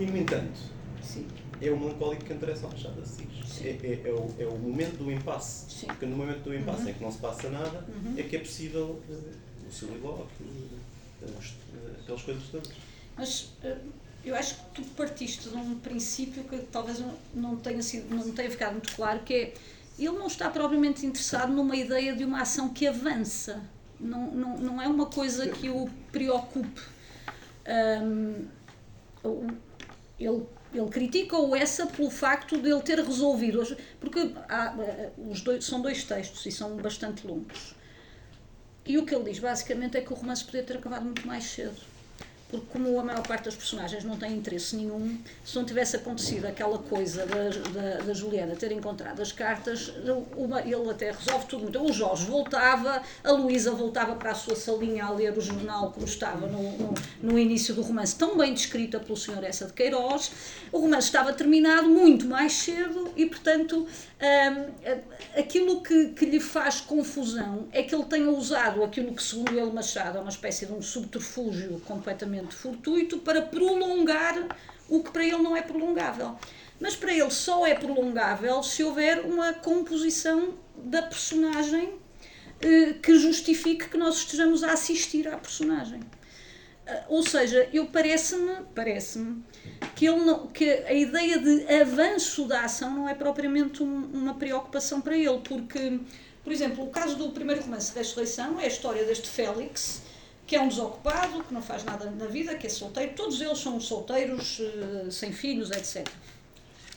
E 0.00 0.06
no 0.06 0.16
entanto, 0.16 0.58
Sim. 1.02 1.26
é 1.60 1.70
o 1.70 1.78
melancólico 1.78 2.24
que 2.24 2.32
interessa 2.32 2.64
ao 2.64 2.72
Machado 2.72 2.94
de 2.94 3.02
Assis. 3.02 3.64
É, 3.64 3.68
é, 3.68 4.08
é, 4.08 4.12
o, 4.12 4.34
é 4.38 4.46
o 4.46 4.56
momento 4.58 4.96
do 4.96 5.12
impasse. 5.12 5.70
Sim. 5.70 5.86
Porque 5.88 6.06
no 6.06 6.16
momento 6.16 6.40
do 6.44 6.54
impasse 6.54 6.88
em 6.90 6.94
que 6.94 7.02
não 7.02 7.12
se 7.12 7.18
passa 7.18 7.50
nada, 7.50 7.84
Uhum. 7.88 8.14
é 8.16 8.22
que 8.22 8.36
é 8.36 8.38
possível 8.38 9.00
uh, 9.08 9.68
o 9.68 9.70
solilóquio, 9.72 10.26
uh, 10.46 11.38
os- 11.38 11.48
uh, 11.50 12.00
aquelas 12.02 12.22
coisas 12.22 12.42
todas. 12.50 12.72
Mas 13.16 13.50
eh, 13.62 13.76
eu 14.24 14.34
acho 14.34 14.54
que 14.56 14.82
tu 14.82 14.82
partiste 14.96 15.50
de 15.50 15.54
um 15.56 15.78
princípio 15.80 16.44
que 16.44 16.56
talvez 16.72 17.02
não, 17.34 17.56
tenha 17.56 17.82
sido, 17.82 18.14
não 18.14 18.32
tenha 18.32 18.50
ficado 18.50 18.72
muito 18.72 18.94
claro, 18.96 19.20
que 19.20 19.34
é 19.34 19.54
ele 19.98 20.16
não 20.18 20.28
está 20.28 20.48
propriamente 20.48 21.04
interessado 21.04 21.52
numa 21.52 21.76
ideia 21.76 22.16
de 22.16 22.24
uma 22.24 22.40
ação 22.40 22.70
que 22.70 22.86
avança. 22.86 23.60
Não, 23.98 24.30
não, 24.30 24.56
não 24.56 24.80
é 24.80 24.88
uma 24.88 25.04
coisa 25.04 25.46
que 25.50 25.68
o 25.68 25.90
preocupe. 26.10 26.80
Ahm, 27.66 28.46
o- 30.28 30.46
ele, 30.72 30.80
ele 30.82 30.88
critica-o 30.90 31.54
essa 31.56 31.86
pelo 31.86 32.10
facto 32.10 32.58
de 32.60 32.68
ele 32.70 32.80
ter 32.82 32.98
resolvido. 33.00 33.60
as- 33.60 33.74
Porque 33.98 34.32
há, 34.48 34.74
eh, 34.80 35.10
os 35.18 35.40
dois, 35.40 35.64
são 35.64 35.80
dois 35.80 36.04
textos 36.04 36.44
e 36.46 36.52
são 36.52 36.76
bastante 36.76 37.26
longos. 37.26 37.74
E 38.86 38.98
o 38.98 39.04
que 39.06 39.14
ele 39.14 39.24
diz 39.30 39.38
basicamente 39.38 39.96
é 39.96 40.00
que 40.00 40.12
o 40.12 40.16
romance 40.16 40.44
podia 40.44 40.62
ter 40.62 40.76
acabado 40.78 41.04
muito 41.04 41.26
mais 41.26 41.44
cedo. 41.44 41.76
Porque, 42.50 42.66
como 42.72 42.98
a 42.98 43.04
maior 43.04 43.26
parte 43.26 43.44
das 43.44 43.54
personagens 43.54 44.04
não 44.04 44.16
tem 44.16 44.36
interesse 44.36 44.76
nenhum, 44.76 45.18
se 45.44 45.56
não 45.56 45.64
tivesse 45.64 45.96
acontecido 45.96 46.46
aquela 46.46 46.78
coisa 46.78 47.24
da, 47.26 47.48
da, 47.48 48.04
da 48.04 48.12
Juliana 48.12 48.56
ter 48.56 48.72
encontrado 48.72 49.22
as 49.22 49.32
cartas, 49.32 49.92
uma, 50.36 50.60
ele 50.60 50.90
até 50.90 51.12
resolve 51.12 51.46
tudo 51.46 51.62
muito. 51.62 51.80
O 51.80 51.92
Jorge 51.92 52.26
voltava, 52.26 53.02
a 53.22 53.32
Luísa 53.32 53.70
voltava 53.72 54.16
para 54.16 54.32
a 54.32 54.34
sua 54.34 54.56
salinha 54.56 55.04
a 55.04 55.10
ler 55.10 55.36
o 55.36 55.40
jornal 55.40 55.92
como 55.92 56.06
estava 56.06 56.46
no, 56.46 56.62
no, 56.78 56.94
no 57.22 57.38
início 57.38 57.74
do 57.74 57.82
romance, 57.82 58.16
tão 58.16 58.36
bem 58.36 58.52
descrita 58.52 58.98
pelo 58.98 59.16
Sr. 59.16 59.44
Essa 59.44 59.66
de 59.66 59.72
Queiroz. 59.72 60.32
O 60.72 60.78
romance 60.78 61.06
estava 61.06 61.32
terminado 61.32 61.88
muito 61.88 62.26
mais 62.26 62.52
cedo 62.52 63.12
e, 63.16 63.26
portanto, 63.26 63.86
hum, 64.20 64.72
aquilo 65.38 65.82
que, 65.82 66.08
que 66.08 66.26
lhe 66.26 66.40
faz 66.40 66.80
confusão 66.80 67.68
é 67.72 67.82
que 67.82 67.94
ele 67.94 68.04
tenha 68.04 68.30
usado 68.30 68.84
aquilo 68.84 69.14
que, 69.14 69.22
segundo 69.22 69.58
ele, 69.58 69.70
Machado, 69.70 70.18
é 70.18 70.20
uma 70.20 70.30
espécie 70.30 70.66
de 70.66 70.72
um 70.72 70.82
subterfúgio 70.82 71.80
completamente 71.86 72.54
fortuito 72.54 73.18
para 73.18 73.42
prolongar 73.42 74.34
o 74.88 75.02
que 75.02 75.10
para 75.10 75.24
ele 75.24 75.38
não 75.38 75.56
é 75.56 75.62
prolongável. 75.62 76.36
Mas 76.78 76.96
para 76.96 77.12
ele 77.12 77.30
só 77.30 77.66
é 77.66 77.74
prolongável 77.74 78.62
se 78.62 78.82
houver 78.82 79.24
uma 79.24 79.52
composição 79.52 80.54
da 80.76 81.02
personagem 81.02 81.94
eh, 82.60 82.94
que 83.02 83.18
justifique 83.18 83.88
que 83.88 83.96
nós 83.96 84.16
estejamos 84.16 84.62
a 84.62 84.72
assistir 84.72 85.28
à 85.28 85.36
personagem. 85.36 86.00
Ah, 86.86 87.04
Ou 87.08 87.22
seja, 87.22 87.68
eu 87.72 87.86
parece-me, 87.86 88.52
parece-me 88.74 89.42
que, 89.94 90.06
ele 90.06 90.20
que 90.52 90.64
a 90.70 90.92
ideia 90.92 91.38
de 91.38 91.66
avanço 91.80 92.46
da 92.46 92.62
ação 92.64 92.90
não 92.90 93.08
é 93.08 93.14
propriamente 93.14 93.82
um- 93.82 94.10
uma 94.12 94.34
preocupação 94.34 95.00
para 95.00 95.16
ele, 95.16 95.40
porque, 95.44 96.00
por 96.42 96.52
exemplo, 96.52 96.84
o 96.84 96.90
caso 96.90 97.16
do 97.16 97.30
primeiro 97.30 97.62
romance, 97.62 97.92
Ressurreição, 97.94 98.58
é 98.60 98.64
a 98.64 98.68
história 98.68 99.04
deste 99.04 99.28
Félix, 99.28 100.02
que 100.46 100.56
é 100.56 100.60
um 100.60 100.68
desocupado, 100.68 101.44
que 101.44 101.54
não 101.54 101.62
faz 101.62 101.84
nada 101.84 102.10
na 102.10 102.26
vida, 102.26 102.56
que 102.56 102.66
é 102.66 102.70
solteiro, 102.70 103.12
todos 103.14 103.40
eles 103.40 103.58
são 103.58 103.78
solteiros, 103.80 104.58
eh, 104.60 105.10
sem 105.10 105.32
filhos, 105.32 105.70
etc. 105.70 106.08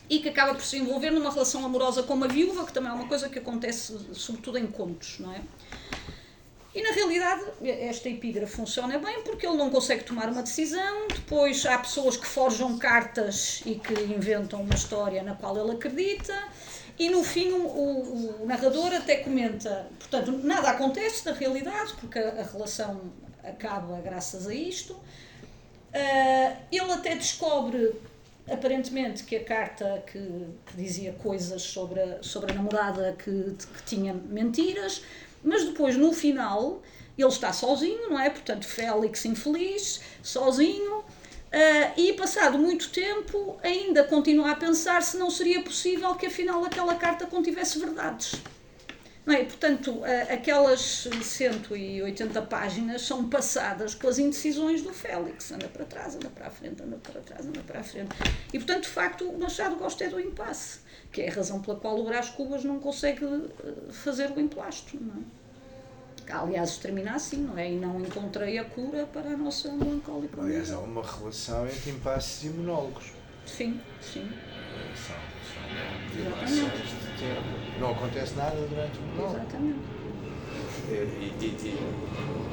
E 0.10 0.20
que 0.20 0.30
acaba 0.30 0.56
por 0.56 0.64
se 0.64 0.78
envolver 0.78 1.12
numa 1.12 1.30
relação 1.32 1.64
amorosa 1.64 2.02
com 2.04 2.14
uma 2.14 2.28
viúva, 2.28 2.66
que 2.66 2.74
também 2.74 2.90
é 2.90 2.94
uma 2.94 3.08
coisa 3.08 3.30
que 3.30 3.38
acontece 3.38 3.96
sobretudo 4.14 4.58
em 4.58 4.66
contos, 4.68 5.20
não 5.20 5.32
é? 5.34 5.42
E 6.76 6.82
na 6.82 6.92
realidade, 6.92 7.44
esta 7.64 8.10
epígrafe 8.10 8.56
funciona 8.56 8.98
bem 8.98 9.22
porque 9.24 9.46
ele 9.46 9.58
não 9.58 9.70
consegue 9.70 10.04
tomar 10.04 10.28
uma 10.30 10.42
decisão. 10.42 11.08
Depois 11.08 11.64
há 11.68 11.78
pessoas 11.78 12.18
que 12.18 12.26
forjam 12.26 12.78
cartas 12.80 13.62
e 13.66 13.76
que 13.76 13.94
inventam 13.94 14.62
uma 14.62 14.74
história 14.74 15.22
na 15.22 15.36
qual 15.36 15.56
ele 15.58 15.72
acredita. 15.76 16.34
E 16.98 17.10
no 17.10 17.24
fim, 17.24 17.52
o, 17.52 17.68
o- 18.42 18.46
narrador 18.48 18.92
até 18.94 19.18
comenta: 19.18 19.88
portanto, 20.00 20.32
nada 20.44 20.70
acontece 20.72 21.26
na 21.26 21.34
realidade, 21.34 21.94
porque 22.00 22.18
a, 22.18 22.42
a 22.42 22.44
relação 22.44 23.02
acaba 23.44 24.00
graças 24.02 24.48
a 24.48 24.54
isto. 24.54 24.96
Ah, 25.94 26.56
ele 26.72 26.92
até 26.92 27.16
descobre, 27.16 27.94
aparentemente, 28.50 29.24
que 29.24 29.36
a 29.36 29.44
carta 29.44 30.04
que, 30.08 30.20
que 30.66 30.76
dizia 30.76 31.14
coisas 31.14 31.62
sobre 31.62 32.00
a, 32.02 32.24
sobre 32.24 32.52
a 32.52 32.56
namorada 32.56 33.16
que, 33.24 33.56
que 33.76 33.84
tinha 33.86 34.14
mentiras, 34.14 35.04
mas 35.44 35.66
depois, 35.66 35.96
no 35.96 36.14
final, 36.14 36.82
ele 37.18 37.28
está 37.28 37.52
sozinho, 37.54 38.10
não 38.10 38.20
é? 38.20 38.30
Portanto, 38.30 38.66
Félix 38.66 39.26
infeliz, 39.26 40.02
sozinho, 40.22 41.04
ah, 41.52 41.94
e 41.96 42.14
passado 42.14 42.58
muito 42.58 42.90
tempo, 42.90 43.58
ainda 43.64 44.04
continua 44.04 44.52
a 44.52 44.56
pensar 44.56 45.02
se 45.04 45.18
não 45.18 45.30
seria 45.30 45.62
possível 45.62 46.16
que 46.16 46.26
afinal 46.26 46.64
aquela 46.66 46.96
carta 46.96 47.26
contivesse 47.28 47.78
verdades. 47.80 48.34
Não 49.26 49.34
é? 49.34 49.44
Portanto, 49.46 50.02
a- 50.04 50.34
aquelas 50.34 51.08
180 51.22 52.42
páginas 52.42 53.04
são 53.04 53.30
passadas 53.30 53.96
com 53.96 54.08
as 54.10 54.20
indecisões 54.20 54.82
do 54.82 54.94
Félix. 54.94 55.50
Anda 55.52 55.68
para 55.70 55.86
trás, 55.86 56.16
anda 56.16 56.30
para 56.30 56.48
a 56.48 56.50
frente, 56.50 56.84
anda 56.84 56.98
para 56.98 57.22
trás, 57.22 57.46
anda 57.46 57.62
para 57.62 57.80
a 57.80 57.84
frente. 57.84 58.10
E, 58.52 58.58
portanto, 58.60 58.84
de 58.84 58.90
facto, 58.90 59.30
o 59.30 59.40
Machado 59.40 59.76
gosta 59.78 60.04
é 60.04 60.10
do 60.10 60.20
impasse, 60.20 60.80
que 61.14 61.22
é 61.22 61.30
a 61.30 61.34
razão 61.34 61.62
pela 61.62 61.80
qual 61.80 61.98
o 62.00 62.04
Brás 62.04 62.30
Cubas 62.30 62.64
não 62.64 62.80
consegue 62.80 63.24
eh, 63.24 63.92
fazer 63.92 64.32
o 64.32 64.40
emplasto. 64.40 64.98
Não 65.00 65.22
é? 65.22 66.34
Aliás, 66.34 66.78
termina 66.78 67.14
assim, 67.14 67.38
não 67.38 67.58
é? 67.58 67.72
E 67.72 67.76
não 67.76 68.02
encontrei 68.02 68.58
a 68.58 68.66
cura 68.66 69.06
para 69.06 69.30
a 69.30 69.38
nossa 69.38 69.72
melancólica. 69.72 70.42
Aliás, 70.42 70.72
há 70.72 70.80
uma 70.80 71.04
relação 71.04 71.68
entre 71.68 71.92
impasses 71.92 72.44
e 72.46 72.50
monólogos. 72.50 73.12
Sim, 73.46 73.80
sim. 74.02 74.28
São, 74.96 75.16
são 75.54 75.64
dilações 76.16 76.90
de 76.90 77.08
tempo. 77.20 77.80
Não 77.80 77.92
acontece 77.92 78.34
nada 78.36 78.56
durante 78.68 78.98
o 78.98 79.02
monólogo. 79.02 79.36
Exatamente. 79.36 79.80
E, 80.90 80.94
e, 80.94 81.46
e 81.46 82.53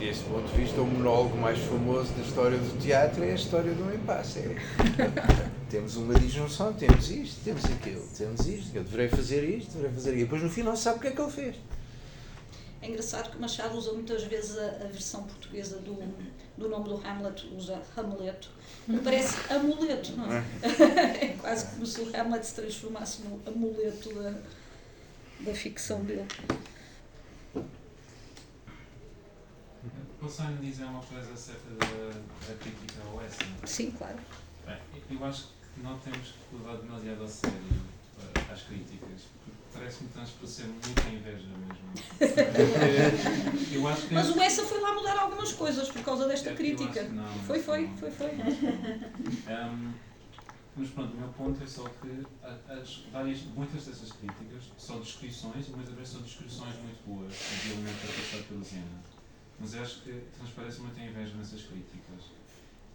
desse 0.00 0.24
ponto 0.24 0.50
de 0.50 0.56
vista, 0.56 0.80
o 0.80 0.86
monólogo 0.86 1.36
mais 1.36 1.58
famoso 1.58 2.10
da 2.14 2.22
história 2.22 2.56
do 2.56 2.80
teatro 2.80 3.22
é 3.22 3.32
a 3.32 3.34
história 3.34 3.72
do 3.74 3.94
impasse. 3.94 4.38
É, 4.38 4.56
temos 5.68 5.94
uma 5.96 6.14
disjunção, 6.14 6.72
temos 6.72 7.10
isto, 7.10 7.44
temos 7.44 7.64
aquilo, 7.66 8.02
temos 8.16 8.46
isto, 8.46 8.74
eu 8.74 8.82
deverei 8.82 9.08
fazer 9.08 9.44
isto, 9.44 9.72
deverei 9.72 9.92
fazer 9.92 10.10
aquilo. 10.10 10.24
Depois 10.24 10.42
no 10.42 10.50
final 10.50 10.74
sabe 10.74 10.98
o 10.98 11.00
que 11.02 11.08
é 11.08 11.10
que 11.10 11.20
ele 11.20 11.30
fez. 11.30 11.56
É 12.80 12.88
engraçado 12.88 13.30
que 13.30 13.38
Machado 13.38 13.76
usa 13.76 13.92
muitas 13.92 14.24
vezes 14.24 14.56
a, 14.56 14.66
a 14.84 14.88
versão 14.88 15.22
portuguesa 15.24 15.76
do, 15.80 15.98
do 16.56 16.66
nome 16.66 16.88
do 16.88 17.06
Hamlet, 17.06 17.46
usa 17.54 17.82
Hamleto, 17.94 18.50
que 18.86 18.98
parece 19.00 19.52
amuleto, 19.52 20.16
não 20.16 20.32
é? 20.32 20.42
É 21.20 21.36
quase 21.38 21.66
como 21.66 21.84
se 21.84 22.00
o 22.00 22.16
Hamlet 22.16 22.46
se 22.46 22.54
transformasse 22.54 23.20
no 23.20 23.38
amuleto 23.46 24.14
da, 24.14 24.34
da 25.40 25.54
ficção 25.54 26.02
dele. 26.04 26.26
Posso 30.20 30.42
me 30.42 30.58
dizer 30.70 30.84
uma 30.84 31.00
coisa 31.00 31.32
acerca 31.32 31.70
da, 31.78 32.48
da 32.48 32.54
crítica 32.58 33.00
ao 33.10 33.22
S? 33.22 33.38
Sim, 33.64 33.90
claro. 33.92 34.18
Bem, 34.66 34.76
eu 35.10 35.24
acho 35.24 35.48
que 35.74 35.80
não 35.82 35.98
temos 35.98 36.28
que 36.28 36.56
levar 36.56 36.76
demasiado 36.76 37.24
a 37.24 37.28
sério 37.28 37.56
uh, 37.56 38.52
as 38.52 38.62
críticas, 38.64 39.22
porque 39.42 39.58
parece-me 39.72 40.10
transparecer 40.10 40.66
muita 40.66 41.08
inveja 41.08 41.46
mesmo. 41.48 41.90
eu 43.72 43.88
acho 43.88 44.06
que 44.08 44.14
Mas 44.14 44.28
o 44.28 44.40
Essa 44.40 44.62
foi 44.64 44.80
lá 44.80 44.94
mudar 44.94 45.18
algumas 45.18 45.52
coisas 45.52 45.88
por 45.88 46.02
causa 46.02 46.28
desta 46.28 46.50
eu 46.50 46.56
crítica. 46.56 47.02
não, 47.04 47.26
Foi, 47.46 47.58
foi, 47.62 47.86
não. 47.86 47.96
foi, 47.96 48.10
foi. 48.10 48.28
Um, 48.28 49.92
mas 50.76 50.90
pronto, 50.90 51.14
o 51.14 51.16
meu 51.18 51.28
ponto 51.30 51.62
é 51.64 51.66
só 51.66 51.84
que 51.88 52.26
as, 52.68 53.04
várias, 53.10 53.40
muitas 53.54 53.86
dessas 53.86 54.12
críticas 54.12 54.64
são 54.76 55.00
descrições 55.00 55.66
e 55.66 55.70
muitas 55.70 55.94
vezes 55.94 56.12
são 56.12 56.20
descrições 56.22 56.74
muito 56.76 57.02
boas 57.06 57.32
de 57.32 57.72
elemento 57.72 57.98
a 58.04 58.20
passar 58.20 58.46
pela 58.46 58.62
Zena. 58.62 59.19
Mas 59.60 59.74
eu 59.74 59.82
acho 59.82 60.02
que 60.02 60.24
transparece 60.36 60.80
muita 60.80 61.00
inveja 61.00 61.34
nessas 61.36 61.62
críticas. 61.62 62.30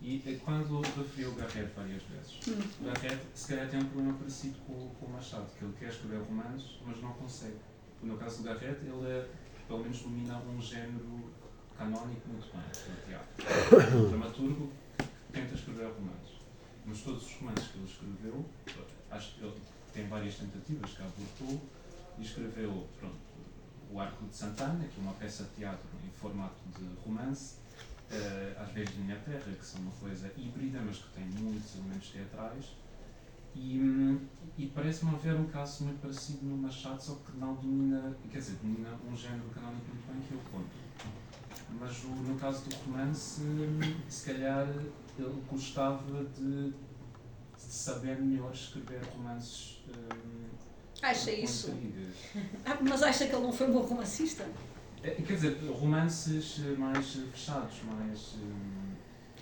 E 0.02 0.40
quando 0.44 0.82
referiu 0.82 1.32
o 1.32 1.36
Garrett 1.36 1.72
várias 1.76 2.02
vezes, 2.04 2.40
Hum. 2.48 2.62
o 2.82 2.86
Garrett 2.86 3.20
se 3.34 3.48
calhar 3.48 3.70
tem 3.70 3.80
um 3.80 3.86
problema 3.86 4.14
parecido 4.18 4.58
com, 4.68 4.90
com 5.00 5.06
o 5.06 5.10
Machado, 5.12 5.48
que 5.58 5.64
ele 5.64 5.74
quer 5.80 5.90
escrever 5.90 6.20
romances, 6.22 6.78
mas 6.86 7.02
não 7.02 7.14
consegue. 7.14 7.56
No 8.04 8.18
caso 8.18 8.38
do 8.38 8.44
Garrett, 8.44 8.80
ele 8.86 9.08
é, 9.08 9.28
pelo 9.68 9.80
menos 9.80 10.00
domina 10.00 10.38
um 10.40 10.62
género 10.62 11.32
canónico 11.78 12.28
muito 12.30 12.48
bem, 12.52 12.62
que 12.74 12.92
é 12.92 12.94
o 12.94 13.08
teatro. 13.08 13.96
O 14.06 14.08
dramaturgo 14.10 14.72
tenta 15.32 15.56
escrever 15.56 15.88
romances. 15.88 16.36
Mas 16.86 17.02
todos 17.02 17.26
os 17.26 17.34
romances 17.36 17.68
que 17.70 17.78
ele 17.78 17.86
escreveu, 17.88 18.46
acho 19.12 19.36
que 19.36 19.44
ele 19.44 19.54
tem 19.94 20.08
várias 20.08 20.36
tentativas 20.36 20.92
que 20.92 21.02
abortou, 21.02 21.62
e 22.20 22.22
escreveu 22.22 22.88
pronto, 23.00 23.16
O 23.92 24.00
Arco 24.00 24.26
de 24.26 24.36
Santana, 24.36 24.84
que 24.88 25.00
é 25.00 25.04
uma 25.04 25.14
peça 25.14 25.44
de 25.44 25.50
teatro 25.52 25.88
em 26.06 26.10
formato 26.12 26.60
de 26.78 26.86
romance, 27.04 27.56
eh, 28.10 28.56
às 28.60 28.70
vezes 28.72 28.96
de 28.96 29.02
Minha 29.02 29.18
Terra, 29.20 29.52
que 29.58 29.66
são 29.66 29.82
uma 29.82 29.92
coisa 29.92 30.32
híbrida, 30.38 30.80
mas 30.86 30.98
que 30.98 31.10
tem 31.14 31.26
muitos 31.26 31.76
elementos 31.76 32.10
teatrais. 32.10 32.66
E, 33.56 33.80
e 34.58 34.68
parece-me 34.76 35.16
haver 35.16 35.36
um 35.36 35.46
caso 35.46 35.86
muito 35.86 36.02
parecido 36.02 36.46
no 36.46 36.58
Machado, 36.58 37.02
só 37.02 37.16
que 37.16 37.38
não 37.38 37.56
domina, 37.56 38.14
quer 38.30 38.40
dizer, 38.40 38.58
domina 38.62 38.90
um 39.10 39.16
género 39.16 39.50
canónico 39.54 39.86
muito 39.88 40.08
bem, 40.12 40.22
que 40.28 40.34
é 40.34 40.38
o 40.38 40.42
conto. 40.52 40.86
Mas 41.80 42.04
o- 42.04 42.08
no 42.10 42.38
caso 42.38 42.66
do 42.70 42.76
romance, 42.76 43.42
se 44.10 44.26
calhar 44.26 44.68
ele 45.18 45.44
gostava 45.50 46.24
de, 46.26 46.72
de 46.72 46.74
saber 47.58 48.20
melhor 48.22 48.52
escrever 48.52 49.02
romances. 49.16 49.78
hum, 49.88 50.45
Acha 51.02 51.32
isso? 51.32 51.70
intrigas. 51.72 52.06
Ah, 52.66 52.78
mas 52.82 53.02
acha 53.04 53.26
que 53.28 53.34
ele 53.36 53.44
não 53.44 53.54
foi 53.54 53.68
um 53.68 53.72
bom 53.74 53.80
romancista? 53.82 54.46
É, 55.04 55.12
Quer 55.12 55.34
dizer, 55.36 55.58
romances 55.72 56.60
eh, 56.60 56.76
mais 56.78 56.98
eh, 57.18 57.22
fechados, 57.34 57.76
mais. 57.84 58.20
hum, 58.34 58.92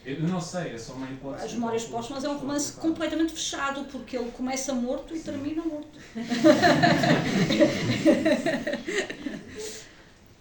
Eu 0.05 0.19
não 0.27 0.39
sei, 0.41 0.73
é 0.73 0.77
só 0.77 0.93
uma 0.93 1.09
hipótese. 1.09 1.45
As 1.45 1.53
Memórias 1.53 1.85
Póstumas 1.85 2.23
é 2.23 2.29
um 2.29 2.37
romance 2.37 2.73
completamente 2.73 3.33
fechado, 3.33 3.85
porque 3.85 4.17
ele 4.17 4.29
começa 4.31 4.73
morto 4.73 5.15
e 5.15 5.19
termina 5.19 5.63
morto. 5.63 5.97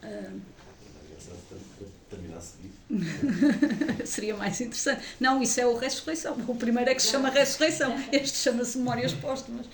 Ah. 0.02 0.32
Seria 4.04 4.36
mais 4.36 4.60
interessante. 4.60 5.02
Não, 5.18 5.42
isso 5.42 5.60
é 5.60 5.66
o 5.66 5.76
Ressurreição. 5.76 6.36
O 6.46 6.54
primeiro 6.54 6.90
é 6.90 6.94
que 6.94 7.02
se 7.02 7.08
chama 7.08 7.30
Ressurreição. 7.30 7.94
Este 8.12 8.36
chama-se 8.38 8.76
Memórias 8.78 9.12
Póstumas. 9.12 9.66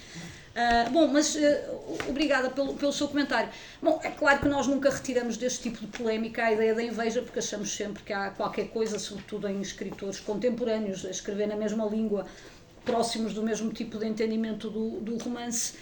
Ah, 0.61 0.91
bom, 0.91 1.07
mas 1.07 1.37
ah, 1.37 2.09
obrigada 2.09 2.51
pelo, 2.51 2.75
pelo 2.75 2.93
seu 2.93 3.07
comentário. 3.07 3.49
Bom, 3.81 4.01
é 4.03 4.11
claro 4.11 4.41
que 4.41 4.49
nós 4.49 4.67
nunca 4.67 4.91
retiramos 4.91 5.37
deste 5.37 5.71
tipo 5.71 5.79
de 5.79 5.87
polémica 5.87 6.43
a 6.43 6.53
ideia 6.53 6.75
da 6.75 6.83
inveja, 6.83 7.23
porque 7.23 7.39
achamos 7.39 7.71
sempre 7.71 8.03
que 8.03 8.13
há 8.13 8.31
qualquer 8.31 8.69
coisa, 8.71 8.99
sobretudo 8.99 9.47
em 9.47 9.61
escritores 9.61 10.19
contemporâneos, 10.19 11.07
a 11.07 11.11
escrever 11.11 11.47
na 11.47 11.55
mesma 11.55 11.87
língua, 11.87 12.27
próximos 12.85 13.35
do 13.35 13.41
mesmo 13.41 13.73
tipo 13.73 13.99
de 13.99 14.07
entendimento 14.09 14.69
do, 14.69 14.99
do 15.01 15.17
romance. 15.19 15.75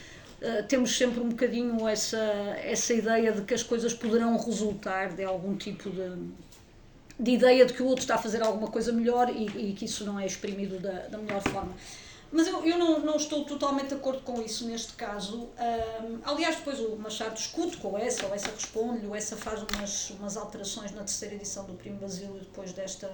ah, 0.43 0.63
temos 0.65 0.95
sempre 0.95 1.21
um 1.21 1.31
bocadinho 1.31 1.89
essa, 1.89 2.19
essa 2.63 2.93
ideia 2.93 3.33
de 3.33 3.43
que 3.43 3.55
as 3.55 3.63
coisas 3.63 3.95
poderão 3.95 4.37
resultar 4.37 5.15
de 5.15 5.25
algum 5.25 5.57
tipo 5.57 5.89
de, 5.89 6.19
de 7.19 7.31
ideia 7.31 7.65
de 7.65 7.73
que 7.73 7.83
o 7.83 7.87
outro 7.87 8.03
está 8.03 8.17
a 8.17 8.19
fazer 8.19 8.43
alguma 8.43 8.69
coisa 8.69 8.93
melhor 8.93 9.31
e, 9.31 9.71
e 9.71 9.73
que 9.73 9.87
isso 9.87 10.05
não 10.05 10.21
é 10.21 10.27
exprimido 10.27 10.79
da, 10.79 11.07
da 11.09 11.17
melhor 11.17 11.41
forma. 11.41 11.73
Mas 12.33 12.49
eu, 12.49 12.65
eu 12.67 12.77
não, 12.79 13.01
não 13.01 13.17
estou 13.17 13.45
totalmente 13.45 13.89
de 13.89 13.95
acordo 13.95 14.23
com 14.23 14.43
isso 14.43 14.67
neste 14.67 14.95
caso. 14.95 15.49
Ahm, 15.57 16.19
aliás, 16.25 16.57
depois 16.57 16.81
o 16.81 16.97
Machado 16.97 17.35
discute 17.35 17.77
com 17.77 17.97
Essa, 17.97 18.27
o 18.27 18.35
Essa 18.35 18.51
responde-lhe, 18.51 19.07
o 19.07 19.15
Essa 19.15 19.37
faz 19.37 19.63
umas, 19.63 20.11
umas 20.11 20.37
alterações 20.37 20.91
na 20.93 20.99
terceira 20.99 21.35
edição 21.35 21.65
do 21.65 21.75
Primo 21.75 21.99
Basílio 21.99 22.41
depois 22.41 22.73
desta, 22.73 23.11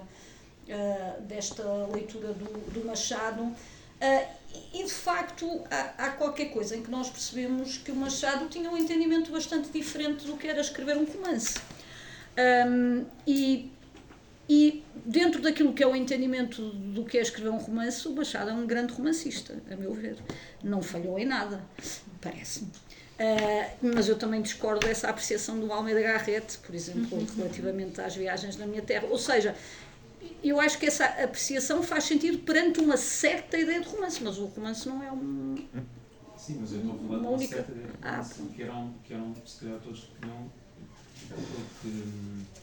ah, 0.70 1.16
desta 1.20 1.62
leitura 1.92 2.32
do, 2.32 2.70
do 2.70 2.84
Machado. 2.86 3.54
Ah, 4.00 4.24
e 4.72 4.82
de 4.82 4.92
facto 4.92 5.62
há, 5.70 6.06
há 6.06 6.10
qualquer 6.12 6.46
coisa 6.46 6.76
em 6.76 6.82
que 6.82 6.90
nós 6.90 7.10
percebemos 7.10 7.76
que 7.78 7.92
o 7.92 7.96
Machado 7.96 8.48
tinha 8.48 8.70
um 8.70 8.76
entendimento 8.76 9.30
bastante 9.30 9.68
diferente 9.68 10.26
do 10.26 10.36
que 10.36 10.48
era 10.48 10.60
escrever 10.60 10.96
um 10.96 11.04
romance. 11.04 11.60
Ahm, 12.36 13.04
e 13.26 13.70
e 14.54 14.84
dentro 15.06 15.40
daquilo 15.40 15.72
que 15.72 15.82
é 15.82 15.86
o 15.86 15.96
entendimento 15.96 16.62
do 16.70 17.04
que 17.06 17.16
é 17.16 17.22
escrever 17.22 17.48
um 17.48 17.56
romance, 17.56 18.06
o 18.06 18.12
Machado 18.12 18.50
é 18.50 18.52
um 18.52 18.66
grande 18.66 18.92
romancista, 18.92 19.56
a 19.70 19.76
meu 19.76 19.94
ver. 19.94 20.18
Não 20.62 20.82
falhou 20.82 21.18
em 21.18 21.24
nada, 21.24 21.64
parece-me. 22.20 22.70
Ah, 23.18 23.70
mas 23.80 24.08
eu 24.08 24.16
também 24.18 24.42
discordo 24.42 24.86
dessa 24.86 25.08
apreciação 25.08 25.58
do 25.58 25.72
Almeida 25.72 26.02
Garrett, 26.02 26.58
por 26.58 26.74
exemplo, 26.74 27.24
relativamente 27.36 27.98
às 28.00 28.14
viagens 28.14 28.56
na 28.58 28.66
minha 28.66 28.82
terra. 28.82 29.06
Ou 29.08 29.16
seja, 29.18 29.54
eu 30.42 30.60
acho 30.60 30.78
que 30.78 30.84
essa 30.86 31.06
apreciação 31.06 31.82
faz 31.82 32.04
sentido 32.04 32.38
perante 32.40 32.78
uma 32.80 32.96
certa 32.98 33.56
ideia 33.56 33.80
de 33.80 33.88
romance, 33.88 34.22
mas 34.22 34.36
o 34.38 34.44
romance 34.46 34.86
não 34.86 35.02
é 35.02 35.10
um. 35.10 35.54
Sim, 36.36 36.58
mas 36.60 36.72
eu 36.72 36.78
estou 36.80 36.94
a 36.94 36.98
falar 36.98 37.08
de 37.08 37.14
Uma 37.14 37.28
uma 37.28 37.30
única- 37.30 37.56
certa 37.56 37.72
ideia 37.72 37.86
de 37.86 37.92
Ah, 38.02 38.10
romance 38.10 38.42
que 38.54 38.62
eram, 38.62 38.94
que 39.04 39.14
eram, 39.14 39.34
se 39.46 39.60
calhar, 39.60 39.80
todos 39.80 40.00
que 40.00 40.20
tinham. 40.20 40.50
que, 41.80 41.88
hum, 41.88 42.44
que 42.54 42.60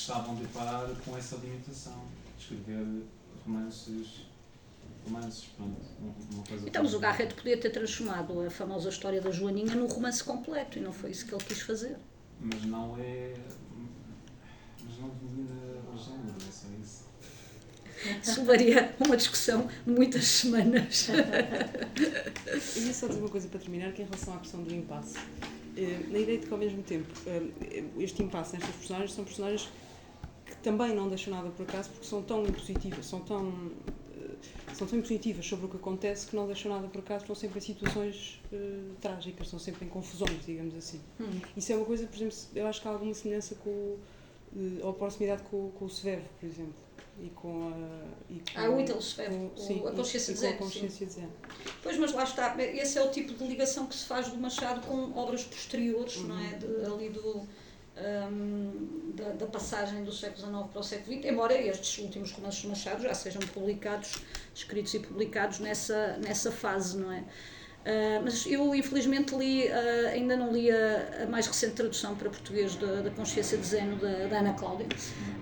se 0.00 0.10
estavam 0.10 0.34
a 0.34 0.40
deparar 0.40 0.88
com 1.04 1.16
essa 1.16 1.36
limitação 1.36 2.06
de 2.36 2.42
escrever 2.42 2.86
romances. 3.44 4.26
romances, 5.04 5.44
pronto. 5.56 5.76
Uma 6.32 6.42
coisa 6.44 6.68
Então, 6.68 6.82
mas 6.82 6.94
o 6.94 6.98
Garrett 6.98 7.34
podia 7.34 7.58
ter 7.58 7.70
transformado 7.70 8.40
a 8.40 8.50
famosa 8.50 8.88
história 8.88 9.20
da 9.20 9.30
Joaninha 9.30 9.74
num 9.74 9.86
romance 9.86 10.24
completo 10.24 10.78
e 10.78 10.80
não 10.80 10.92
foi 10.92 11.10
isso 11.10 11.26
que 11.26 11.34
ele 11.34 11.44
quis 11.44 11.60
fazer. 11.60 11.98
Mas 12.40 12.64
não 12.64 12.96
é. 12.98 13.34
Mas 14.82 14.98
não 14.98 15.08
domina 15.08 15.54
o 15.92 15.98
género, 15.98 16.36
é 16.48 16.52
só 16.52 16.66
isso. 16.82 17.10
Isso 18.22 18.40
levaria 18.40 18.94
a 18.98 19.04
uma 19.04 19.16
discussão 19.16 19.68
de 19.86 19.92
muitas 19.92 20.24
semanas. 20.24 21.08
Eu 22.76 22.82
ia 22.86 22.94
só 22.94 23.06
dizer 23.06 23.20
uma 23.20 23.28
coisa 23.28 23.46
para 23.48 23.60
terminar, 23.60 23.92
que 23.92 24.00
é 24.00 24.04
em 24.06 24.08
relação 24.08 24.34
à 24.34 24.38
questão 24.38 24.62
do 24.62 24.74
impasse. 24.74 25.18
Eh, 25.76 25.98
na 26.08 26.18
ideia 26.18 26.38
de 26.38 26.46
que, 26.46 26.52
ao 26.52 26.58
mesmo 26.58 26.82
tempo, 26.82 27.06
eh, 27.26 27.84
este 27.98 28.22
impasse 28.22 28.54
nestas 28.54 28.74
personagens 28.74 29.12
são 29.12 29.24
personagens 29.24 29.68
também 30.62 30.94
não 30.94 31.08
deixam 31.08 31.32
nada 31.34 31.50
por 31.50 31.62
acaso, 31.62 31.90
porque 31.90 32.06
são 32.06 32.22
tão 32.22 32.44
impositivas, 32.44 33.06
são 33.06 33.20
tão, 33.20 33.70
eh, 34.16 34.74
são 34.74 34.86
tão 34.86 34.98
impositivas 34.98 35.46
sobre 35.46 35.66
o 35.66 35.68
que 35.68 35.76
acontece 35.76 36.26
que 36.26 36.36
não 36.36 36.46
deixam 36.46 36.72
nada 36.72 36.86
por 36.88 36.98
acaso, 37.00 37.22
estão 37.24 37.34
sempre 37.36 37.58
em 37.58 37.62
situações 37.62 38.40
eh, 38.52 38.80
trágicas, 39.00 39.46
estão 39.46 39.58
sempre 39.58 39.86
em 39.86 39.88
confusões, 39.88 40.44
digamos 40.46 40.74
assim. 40.74 41.00
Hum. 41.20 41.40
Isso 41.56 41.72
é 41.72 41.76
uma 41.76 41.84
coisa, 41.86 42.06
por 42.06 42.16
exemplo, 42.16 42.36
eu 42.54 42.66
acho 42.66 42.80
que 42.82 42.88
há 42.88 42.90
alguma 42.90 43.14
semelhança 43.14 43.54
com, 43.56 43.96
eh, 44.56 44.84
ou 44.84 44.92
proximidade 44.92 45.42
com, 45.50 45.70
com 45.72 45.84
o 45.84 45.88
Svev, 45.90 46.22
por 46.38 46.46
exemplo. 46.46 46.74
E 47.22 47.28
com 47.30 47.68
a. 47.68 48.32
E 48.32 48.38
com, 48.38 48.44
Ah, 48.60 48.70
o 48.70 48.76
Whittle 48.78 48.98
Svev, 49.02 49.28
com- 49.30 49.46
o- 49.54 49.58
sim, 49.58 49.86
a 49.86 49.90
consciência 49.92 50.30
e, 50.32 50.34
de 50.34 50.40
com 50.40 50.46
Zen, 50.46 50.54
a 50.54 50.56
consciência 50.58 51.06
de 51.06 51.12
Zen. 51.12 51.28
Pois, 51.82 51.98
mas 51.98 52.12
lá 52.14 52.24
está, 52.24 52.56
esse 52.62 52.96
é 52.98 53.02
o 53.02 53.10
tipo 53.10 53.34
de 53.34 53.44
ligação 53.46 53.86
que 53.86 53.94
se 53.94 54.06
faz 54.06 54.28
do 54.30 54.38
Machado 54.38 54.80
com 54.86 55.12
obras 55.18 55.44
posteriores, 55.44 56.16
não 56.22 56.38
é? 56.38 56.54
De, 56.54 56.66
ali 56.86 57.10
do, 57.10 57.46
hum, 58.30 59.12
da, 59.14 59.30
da 59.30 59.46
passagem 59.46 60.04
do 60.04 60.12
século 60.12 60.38
XIX 60.46 60.66
para 60.70 60.80
o 60.80 60.82
século 60.82 61.16
XX, 61.16 61.30
embora 61.30 61.54
estes 61.54 61.98
últimos 61.98 62.32
romances 62.32 62.62
do 62.62 62.68
Machado 62.68 63.02
já 63.02 63.14
sejam 63.14 63.40
publicados, 63.52 64.14
escritos 64.54 64.94
e 64.94 64.98
publicados 65.00 65.58
nessa, 65.58 66.16
nessa 66.18 66.50
fase, 66.50 66.98
não 66.98 67.12
é? 67.12 67.22
Ah, 67.84 68.20
mas 68.22 68.44
eu, 68.46 68.74
infelizmente, 68.74 69.34
li, 69.34 69.66
ah, 69.68 70.10
ainda 70.12 70.36
não 70.36 70.52
li 70.52 70.70
a, 70.70 71.24
a 71.24 71.26
mais 71.26 71.46
recente 71.46 71.72
tradução 71.74 72.14
para 72.14 72.28
português 72.28 72.76
da, 72.76 73.02
da 73.02 73.10
Consciência 73.10 73.56
de 73.56 73.66
Zeno, 73.66 73.96
da, 73.96 74.26
da 74.26 74.38
Ana 74.40 74.52
Cláudia, 74.54 74.86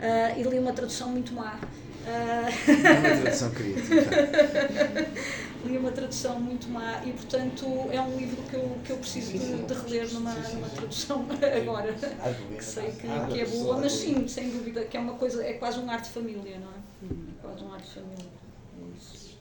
Ah, 0.00 0.38
e 0.38 0.42
li 0.42 0.58
uma 0.58 0.72
tradução 0.72 1.10
muito 1.10 1.32
má. 1.34 1.58
Ah, 2.06 2.48
É 2.68 2.72
uma 3.10 3.20
tradução 3.22 3.50
criativa. 3.50 4.04
li 5.68 5.78
uma 5.78 5.92
tradução 5.92 6.40
muito 6.40 6.68
má 6.68 7.02
e, 7.04 7.12
portanto, 7.12 7.66
é 7.90 8.00
um 8.00 8.16
livro 8.16 8.42
que 8.44 8.56
eu, 8.56 8.76
que 8.84 8.90
eu 8.90 8.96
preciso 8.96 9.32
de, 9.38 9.62
de 9.62 9.74
reler 9.74 10.12
numa, 10.12 10.34
numa 10.34 10.68
tradução 10.68 11.26
agora. 11.62 11.94
Que 12.56 12.64
sei 12.64 12.92
que, 12.92 13.06
que 13.32 13.40
é 13.40 13.46
boa, 13.46 13.78
mas 13.78 13.92
sim, 13.92 14.26
sem 14.26 14.50
dúvida, 14.50 14.84
que 14.84 14.96
é 14.96 15.00
uma 15.00 15.14
coisa, 15.14 15.44
é 15.44 15.54
quase 15.54 15.78
um 15.78 15.90
arte 15.90 16.04
de 16.04 16.10
família, 16.10 16.58
não 16.58 16.68
é? 16.68 16.78
É 17.04 17.42
quase 17.42 17.64
um 17.64 17.72
arte 17.72 17.86
de 17.86 17.94
família. 17.94 18.38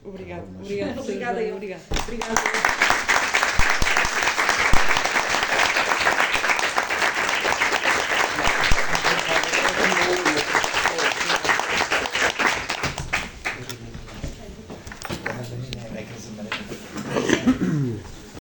Obrigado, 0.04 0.48
obrigado, 0.62 0.96
por 0.96 1.06
teres 1.06 1.28
Obrigada 1.28 1.56
obrigado. 1.56 1.82
Obrigada. 2.04 3.07